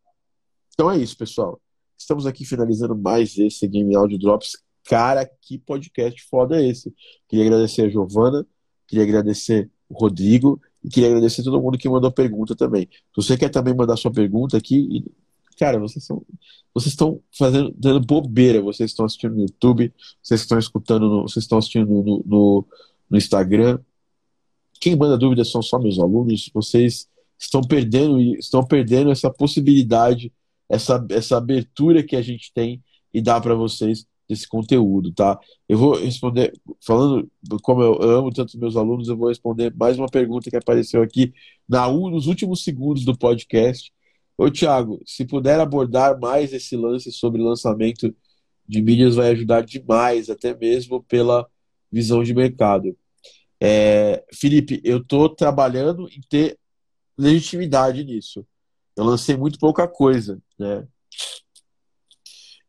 Então 0.73 0.89
é 0.89 0.97
isso, 0.97 1.17
pessoal. 1.17 1.61
Estamos 1.97 2.25
aqui 2.25 2.45
finalizando 2.45 2.95
mais 2.95 3.37
esse 3.37 3.67
Game 3.67 3.95
Audio 3.95 4.17
Drops. 4.17 4.57
Cara, 4.83 5.25
que 5.25 5.57
podcast 5.57 6.21
foda 6.29 6.61
é 6.61 6.67
esse. 6.67 6.93
Queria 7.27 7.45
agradecer 7.45 7.83
a 7.83 7.89
Giovana, 7.89 8.45
queria 8.87 9.03
agradecer 9.03 9.69
o 9.89 9.97
Rodrigo 9.97 10.61
e 10.83 10.89
queria 10.89 11.09
agradecer 11.09 11.43
todo 11.43 11.61
mundo 11.61 11.77
que 11.77 11.89
mandou 11.89 12.11
pergunta 12.11 12.55
também. 12.55 12.87
Se 12.91 12.99
você 13.15 13.37
quer 13.37 13.49
também 13.49 13.73
mandar 13.73 13.97
sua 13.97 14.11
pergunta 14.11 14.57
aqui, 14.57 15.05
cara, 15.57 15.79
vocês 15.79 16.05
são 16.05 16.25
vocês 16.73 16.93
estão 16.93 17.21
fazendo 17.37 17.73
dando 17.77 18.05
bobeira, 18.05 18.61
vocês 18.61 18.91
estão 18.91 19.05
assistindo 19.05 19.35
no 19.35 19.41
YouTube, 19.41 19.93
vocês 20.21 20.41
estão 20.41 20.59
escutando, 20.59 21.09
no, 21.09 21.21
vocês 21.23 21.43
estão 21.43 21.57
assistindo 21.57 21.87
no, 21.87 22.23
no, 22.25 22.67
no 23.09 23.17
Instagram. 23.17 23.79
Quem 24.79 24.95
manda 24.95 25.17
dúvidas 25.17 25.49
são 25.49 25.61
só 25.61 25.79
meus 25.79 25.97
alunos. 25.99 26.49
Vocês 26.53 27.07
estão 27.39 27.61
perdendo 27.61 28.19
estão 28.35 28.63
perdendo 28.65 29.11
essa 29.11 29.29
possibilidade 29.29 30.31
essa, 30.69 31.05
essa 31.09 31.37
abertura 31.37 32.03
que 32.03 32.15
a 32.15 32.21
gente 32.21 32.51
tem 32.53 32.83
e 33.13 33.21
dá 33.21 33.39
para 33.39 33.55
vocês 33.55 34.05
desse 34.27 34.47
conteúdo, 34.47 35.11
tá? 35.13 35.39
Eu 35.69 35.77
vou 35.77 35.95
responder, 35.95 36.51
falando 36.81 37.29
como 37.61 37.83
eu 37.83 38.01
amo 38.01 38.31
tanto 38.31 38.57
meus 38.57 38.75
alunos, 38.75 39.07
eu 39.07 39.15
vou 39.15 39.29
responder 39.29 39.73
mais 39.75 39.97
uma 39.99 40.07
pergunta 40.07 40.49
que 40.49 40.55
apareceu 40.55 41.01
aqui 41.01 41.31
na, 41.69 41.87
nos 41.87 42.25
últimos 42.25 42.63
segundos 42.63 43.05
do 43.05 43.15
podcast. 43.15 43.93
Ô, 44.37 44.51
Thiago, 44.51 45.01
se 45.05 45.25
puder 45.25 45.59
abordar 45.59 46.19
mais 46.19 46.51
esse 46.53 46.75
lance 46.75 47.11
sobre 47.11 47.41
lançamento 47.41 48.13
de 48.67 48.81
mídias, 48.81 49.15
vai 49.15 49.29
ajudar 49.31 49.61
demais, 49.61 50.29
até 50.29 50.55
mesmo 50.55 51.03
pela 51.03 51.47
visão 51.91 52.23
de 52.23 52.33
mercado. 52.33 52.97
É, 53.61 54.25
Felipe, 54.33 54.81
eu 54.83 54.97
estou 54.97 55.29
trabalhando 55.29 56.09
em 56.09 56.19
ter 56.29 56.57
legitimidade 57.17 58.03
nisso. 58.03 58.45
Eu 58.95 59.05
lancei 59.05 59.37
muito 59.37 59.59
pouca 59.59 59.87
coisa, 59.87 60.41
né? 60.59 60.85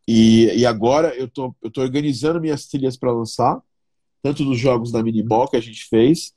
E, 0.07 0.47
e 0.59 0.65
agora 0.65 1.17
eu 1.17 1.29
tô, 1.29 1.55
eu 1.61 1.71
tô 1.71 1.81
organizando 1.81 2.41
minhas 2.41 2.67
trilhas 2.67 2.97
para 2.97 3.13
lançar, 3.13 3.61
tanto 4.23 4.45
dos 4.45 4.59
jogos 4.59 4.93
da 4.93 5.03
Miniball 5.03 5.49
que 5.49 5.57
a 5.57 5.61
gente 5.61 5.85
fez, 5.89 6.33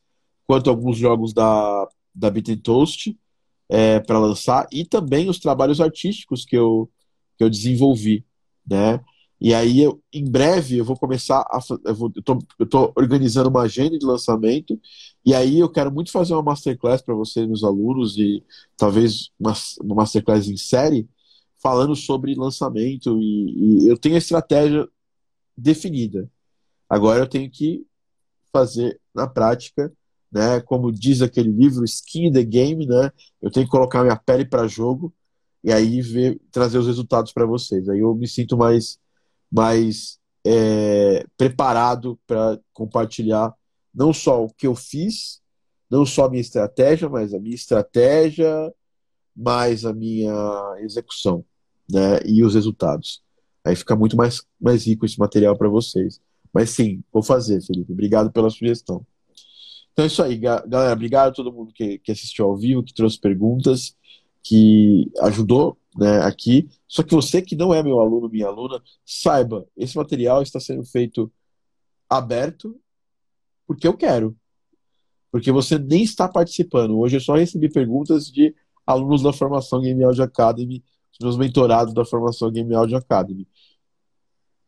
quanto 0.47 0.71
alguns 0.71 0.97
jogos 0.97 1.33
da, 1.33 1.87
da 2.15 2.31
Beat 2.31 2.61
Toast 2.63 3.15
é, 3.69 3.99
para 3.99 4.19
lançar, 4.19 4.67
e 4.71 4.83
também 4.85 5.29
os 5.29 5.39
trabalhos 5.39 5.79
artísticos 5.79 6.43
que 6.45 6.57
eu, 6.57 6.89
que 7.37 7.43
eu 7.43 7.49
desenvolvi, 7.49 8.25
né? 8.65 8.99
E 9.41 9.53
aí, 9.53 9.79
eu, 9.79 10.01
em 10.13 10.29
breve, 10.29 10.77
eu 10.77 10.85
vou 10.85 10.97
começar 10.97 11.39
a. 11.41 11.59
Eu, 11.85 11.95
vou, 11.95 12.11
eu, 12.13 12.21
tô, 12.21 12.39
eu 12.59 12.65
tô 12.67 12.91
organizando 12.95 13.49
uma 13.49 13.61
agenda 13.61 13.97
de 13.97 14.05
lançamento, 14.05 14.77
e 15.25 15.33
aí 15.33 15.59
eu 15.59 15.69
quero 15.69 15.91
muito 15.91 16.11
fazer 16.11 16.33
uma 16.33 16.43
masterclass 16.43 17.01
para 17.01 17.15
vocês, 17.15 17.47
meus 17.47 17.63
alunos, 17.63 18.17
e 18.17 18.43
talvez 18.75 19.29
uma, 19.39 19.53
uma 19.81 19.95
masterclass 19.95 20.47
em 20.49 20.57
série, 20.57 21.07
falando 21.61 21.95
sobre 21.95 22.35
lançamento. 22.35 23.17
E, 23.21 23.85
e 23.85 23.87
eu 23.87 23.97
tenho 23.97 24.15
a 24.15 24.17
estratégia 24.17 24.87
definida. 25.57 26.29
Agora 26.89 27.19
eu 27.21 27.27
tenho 27.27 27.49
que 27.49 27.85
fazer 28.51 28.99
na 29.13 29.27
prática, 29.27 29.93
né? 30.31 30.61
Como 30.61 30.91
diz 30.91 31.21
aquele 31.21 31.51
livro, 31.51 31.83
Skin 31.85 32.27
in 32.27 32.31
the 32.31 32.43
Game, 32.43 32.85
né? 32.85 33.11
Eu 33.41 33.51
tenho 33.51 33.65
que 33.65 33.71
colocar 33.71 34.03
minha 34.03 34.15
pele 34.15 34.45
para 34.45 34.67
jogo 34.67 35.13
e 35.63 35.71
aí 35.71 36.01
ver, 36.01 36.39
trazer 36.51 36.77
os 36.77 36.87
resultados 36.87 37.31
para 37.33 37.45
vocês. 37.45 37.89
Aí 37.89 37.99
eu 37.99 38.15
me 38.15 38.27
sinto 38.27 38.57
mais 38.57 38.99
mais 39.51 40.19
é, 40.45 41.25
preparado 41.37 42.19
para 42.27 42.59
compartilhar 42.73 43.53
não 43.93 44.13
só 44.13 44.43
o 44.43 44.53
que 44.53 44.67
eu 44.67 44.75
fiz, 44.75 45.41
não 45.89 46.05
só 46.05 46.25
a 46.25 46.29
minha 46.29 46.41
estratégia, 46.41 47.09
mas 47.09 47.33
a 47.33 47.39
minha 47.39 47.55
estratégia, 47.55 48.73
mais 49.35 49.85
a 49.85 49.93
minha 49.93 50.75
execução, 50.79 51.43
né? 51.89 52.19
E 52.25 52.43
os 52.43 52.55
resultados. 52.55 53.23
Aí 53.65 53.75
fica 53.75 53.95
muito 53.95 54.15
mais, 54.15 54.43
mais 54.59 54.85
rico 54.85 55.05
esse 55.05 55.19
material 55.19 55.57
para 55.57 55.69
vocês. 55.69 56.21
Mas 56.53 56.71
sim, 56.71 57.03
vou 57.11 57.23
fazer, 57.23 57.61
Felipe. 57.61 57.91
Obrigado 57.91 58.31
pela 58.31 58.49
sugestão. 58.49 59.05
Então 59.93 60.03
é 60.03 60.07
isso 60.07 60.23
aí, 60.23 60.37
galera. 60.37 60.93
Obrigado 60.93 61.29
a 61.29 61.33
todo 61.33 61.51
mundo 61.51 61.73
que, 61.73 61.99
que 61.99 62.11
assistiu 62.11 62.45
ao 62.45 62.55
vivo, 62.55 62.83
que 62.83 62.93
trouxe 62.93 63.19
perguntas, 63.19 63.95
que 64.43 65.11
ajudou 65.21 65.77
né, 65.97 66.19
aqui. 66.21 66.69
Só 66.87 67.03
que 67.03 67.13
você 67.13 67.41
que 67.41 67.55
não 67.55 67.73
é 67.73 67.83
meu 67.83 67.99
aluno, 67.99 68.29
minha 68.29 68.47
aluna, 68.47 68.81
saiba, 69.05 69.67
esse 69.75 69.97
material 69.97 70.41
está 70.41 70.59
sendo 70.59 70.85
feito 70.85 71.31
aberto 72.09 72.79
porque 73.67 73.87
eu 73.87 73.95
quero. 73.95 74.35
Porque 75.31 75.51
você 75.51 75.77
nem 75.77 76.01
está 76.01 76.27
participando. 76.27 76.97
Hoje 76.97 77.17
eu 77.17 77.21
só 77.21 77.35
recebi 77.35 77.69
perguntas 77.69 78.25
de 78.25 78.55
alunos 78.83 79.21
da 79.21 79.31
formação 79.31 79.79
Game 79.79 80.03
Audio 80.03 80.23
Academy, 80.23 80.83
os 81.13 81.19
meus 81.19 81.37
mentorados 81.37 81.93
da 81.93 82.03
formação 82.03 82.51
Game 82.51 82.73
Audio 82.73 82.97
Academy. 82.97 83.47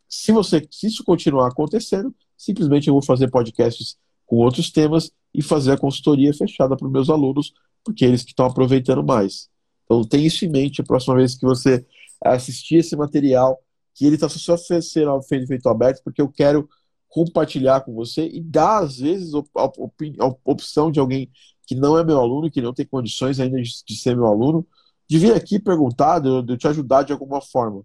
se 0.07 0.31
você 0.31 0.67
se 0.69 0.85
isso 0.85 1.03
continuar 1.03 1.47
acontecendo, 1.47 2.13
simplesmente 2.37 2.87
eu 2.87 2.93
vou 2.93 3.01
fazer 3.01 3.31
podcasts 3.31 3.97
com 4.31 4.37
outros 4.37 4.71
temas 4.71 5.11
e 5.33 5.41
fazer 5.41 5.73
a 5.73 5.77
consultoria 5.77 6.33
fechada 6.33 6.77
para 6.77 6.87
os 6.87 6.91
meus 6.93 7.09
alunos, 7.09 7.51
porque 7.83 8.05
eles 8.05 8.23
que 8.23 8.29
estão 8.29 8.45
aproveitando 8.45 9.03
mais. 9.03 9.49
Então 9.83 10.05
tenha 10.05 10.25
isso 10.25 10.45
em 10.45 10.49
mente 10.49 10.79
a 10.79 10.85
próxima 10.85 11.15
vez 11.17 11.35
que 11.35 11.45
você 11.45 11.85
assistir 12.23 12.77
esse 12.77 12.95
material, 12.95 13.59
que 13.93 14.05
ele 14.05 14.15
está 14.15 14.29
só 14.29 14.55
sendo 14.55 15.21
feito 15.21 15.67
aberto, 15.67 16.01
porque 16.01 16.21
eu 16.21 16.29
quero 16.29 16.69
compartilhar 17.09 17.81
com 17.81 17.93
você 17.93 18.25
e 18.25 18.39
dar, 18.39 18.83
às 18.83 18.99
vezes, 18.99 19.33
a, 19.33 20.33
opção 20.45 20.89
de 20.89 21.01
alguém 21.01 21.29
que 21.67 21.75
não 21.75 21.99
é 21.99 22.03
meu 22.05 22.17
aluno, 22.17 22.49
que 22.49 22.61
não 22.61 22.73
tem 22.73 22.85
condições 22.85 23.37
ainda 23.37 23.61
de, 23.61 23.95
ser 23.97 24.15
meu 24.15 24.27
aluno, 24.27 24.65
de 25.09 25.17
vir 25.19 25.33
aqui 25.33 25.59
perguntar, 25.59 26.19
de 26.19 26.29
eu 26.29 26.57
te 26.57 26.69
ajudar 26.69 27.03
de 27.03 27.11
alguma 27.11 27.41
forma. 27.41 27.83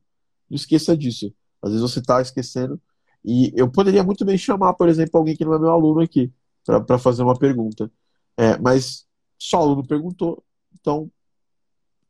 Não 0.48 0.54
esqueça 0.54 0.96
disso. 0.96 1.34
Às 1.60 1.72
vezes 1.72 1.82
você 1.82 1.98
está 1.98 2.22
esquecendo. 2.22 2.80
E 3.26 3.52
eu 3.56 3.68
poderia 3.68 4.04
muito 4.04 4.24
bem 4.24 4.38
chamar, 4.38 4.74
por 4.74 4.88
exemplo, 4.88 5.18
alguém 5.18 5.36
que 5.36 5.44
não 5.44 5.54
é 5.54 5.58
meu 5.58 5.70
aluno 5.70 6.00
aqui, 6.00 6.32
para 6.64 6.96
fazer 6.96 7.24
uma 7.24 7.36
pergunta. 7.36 7.90
É, 8.36 8.56
mas 8.58 9.04
só 9.36 9.58
o 9.58 9.62
aluno 9.62 9.86
perguntou, 9.86 10.44
então 10.80 11.10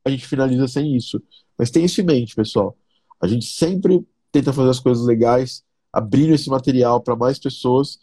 a 0.05 0.11
gente 0.11 0.27
finaliza 0.27 0.69
sem 0.69 0.95
isso. 0.95 1.23
Mas 1.57 1.71
tenha 1.71 1.87
isso 1.87 2.01
em 2.03 2.05
mente, 2.05 2.35
pessoal. 2.35 2.77
A 3.19 3.27
gente 3.27 3.47
sempre 3.47 4.07
tenta 4.31 4.53
fazer 4.53 4.69
as 4.69 4.79
coisas 4.79 5.07
legais, 5.07 5.65
abrindo 5.91 6.35
esse 6.35 6.51
material 6.51 7.01
para 7.01 7.17
mais 7.17 7.39
pessoas, 7.39 7.99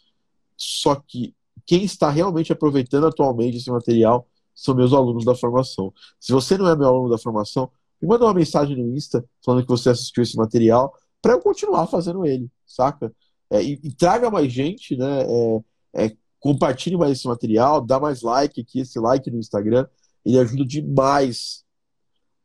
só 0.56 0.96
que 0.96 1.32
quem 1.64 1.84
está 1.84 2.10
realmente 2.10 2.52
aproveitando 2.52 3.06
atualmente 3.06 3.58
esse 3.58 3.70
material 3.70 4.28
são 4.54 4.74
meus 4.74 4.92
alunos 4.92 5.24
da 5.24 5.34
formação. 5.34 5.92
Se 6.18 6.32
você 6.32 6.58
não 6.58 6.68
é 6.68 6.76
meu 6.76 6.88
aluno 6.88 7.10
da 7.10 7.18
formação, 7.18 7.70
me 8.02 8.08
manda 8.08 8.24
uma 8.24 8.34
mensagem 8.34 8.76
no 8.76 8.94
Insta 8.94 9.24
falando 9.44 9.62
que 9.62 9.68
você 9.68 9.90
assistiu 9.90 10.22
esse 10.22 10.36
material 10.36 10.92
para 11.24 11.32
eu 11.32 11.40
continuar 11.40 11.86
fazendo 11.86 12.26
ele, 12.26 12.50
saca? 12.66 13.10
É, 13.48 13.62
e, 13.62 13.80
e, 13.82 13.90
traga 13.94 14.30
mais 14.30 14.52
gente, 14.52 14.94
né? 14.94 15.22
É, 15.22 16.04
é, 16.04 16.16
compartilhe 16.38 16.98
mais 16.98 17.12
esse 17.12 17.26
material, 17.26 17.80
dá 17.80 17.98
mais 17.98 18.20
like 18.20 18.60
aqui, 18.60 18.80
esse 18.80 18.98
like 19.00 19.30
no 19.30 19.38
Instagram, 19.38 19.86
ele 20.22 20.38
ajuda 20.38 20.66
demais 20.66 21.64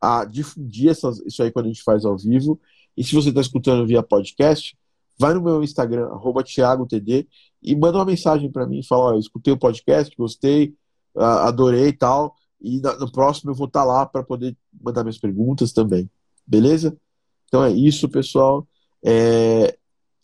a 0.00 0.24
difundir 0.24 0.88
essas, 0.88 1.18
isso 1.26 1.42
aí 1.42 1.50
quando 1.50 1.66
a 1.66 1.68
gente 1.68 1.82
faz 1.82 2.06
ao 2.06 2.16
vivo. 2.16 2.58
E 2.96 3.04
se 3.04 3.14
você 3.14 3.28
está 3.28 3.42
escutando 3.42 3.86
via 3.86 4.02
podcast, 4.02 4.74
vai 5.18 5.34
no 5.34 5.42
meu 5.42 5.62
Instagram, 5.62 6.08
ThiagoTD, 6.42 7.28
e 7.62 7.76
manda 7.76 7.98
uma 7.98 8.06
mensagem 8.06 8.50
para 8.50 8.66
mim 8.66 8.82
fala: 8.82 9.10
Ó, 9.10 9.12
eu 9.12 9.18
escutei 9.18 9.52
o 9.52 9.58
podcast, 9.58 10.16
gostei, 10.16 10.74
adorei 11.14 11.88
e 11.88 11.92
tal. 11.92 12.34
E 12.58 12.80
no 12.80 13.12
próximo 13.12 13.50
eu 13.50 13.54
vou 13.54 13.66
estar 13.66 13.80
tá 13.80 13.84
lá 13.84 14.06
para 14.06 14.22
poder 14.22 14.56
mandar 14.82 15.04
minhas 15.04 15.18
perguntas 15.18 15.70
também. 15.70 16.10
Beleza? 16.46 16.96
Então 17.46 17.62
é 17.62 17.70
isso, 17.70 18.08
pessoal. 18.08 18.66
É... 19.04 19.76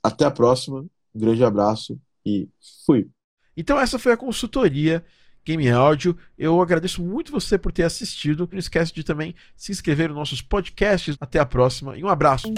Até 0.02 0.24
a 0.24 0.30
próxima. 0.30 0.80
Um 1.14 1.20
grande 1.20 1.42
abraço 1.44 1.98
e 2.24 2.48
fui. 2.84 3.08
Então 3.56 3.78
essa 3.78 3.98
foi 3.98 4.12
a 4.12 4.16
consultoria 4.16 5.04
Game 5.44 5.68
Áudio. 5.70 6.16
Eu 6.36 6.60
agradeço 6.60 7.02
muito 7.02 7.32
você 7.32 7.56
por 7.56 7.72
ter 7.72 7.84
assistido. 7.84 8.48
Não 8.50 8.58
esquece 8.58 8.92
de 8.92 9.04
também 9.04 9.34
se 9.56 9.72
inscrever 9.72 10.08
nos 10.08 10.18
nossos 10.18 10.42
podcasts. 10.42 11.16
Até 11.20 11.38
a 11.38 11.46
próxima 11.46 11.96
e 11.96 12.04
um 12.04 12.08
abraço. 12.08 12.52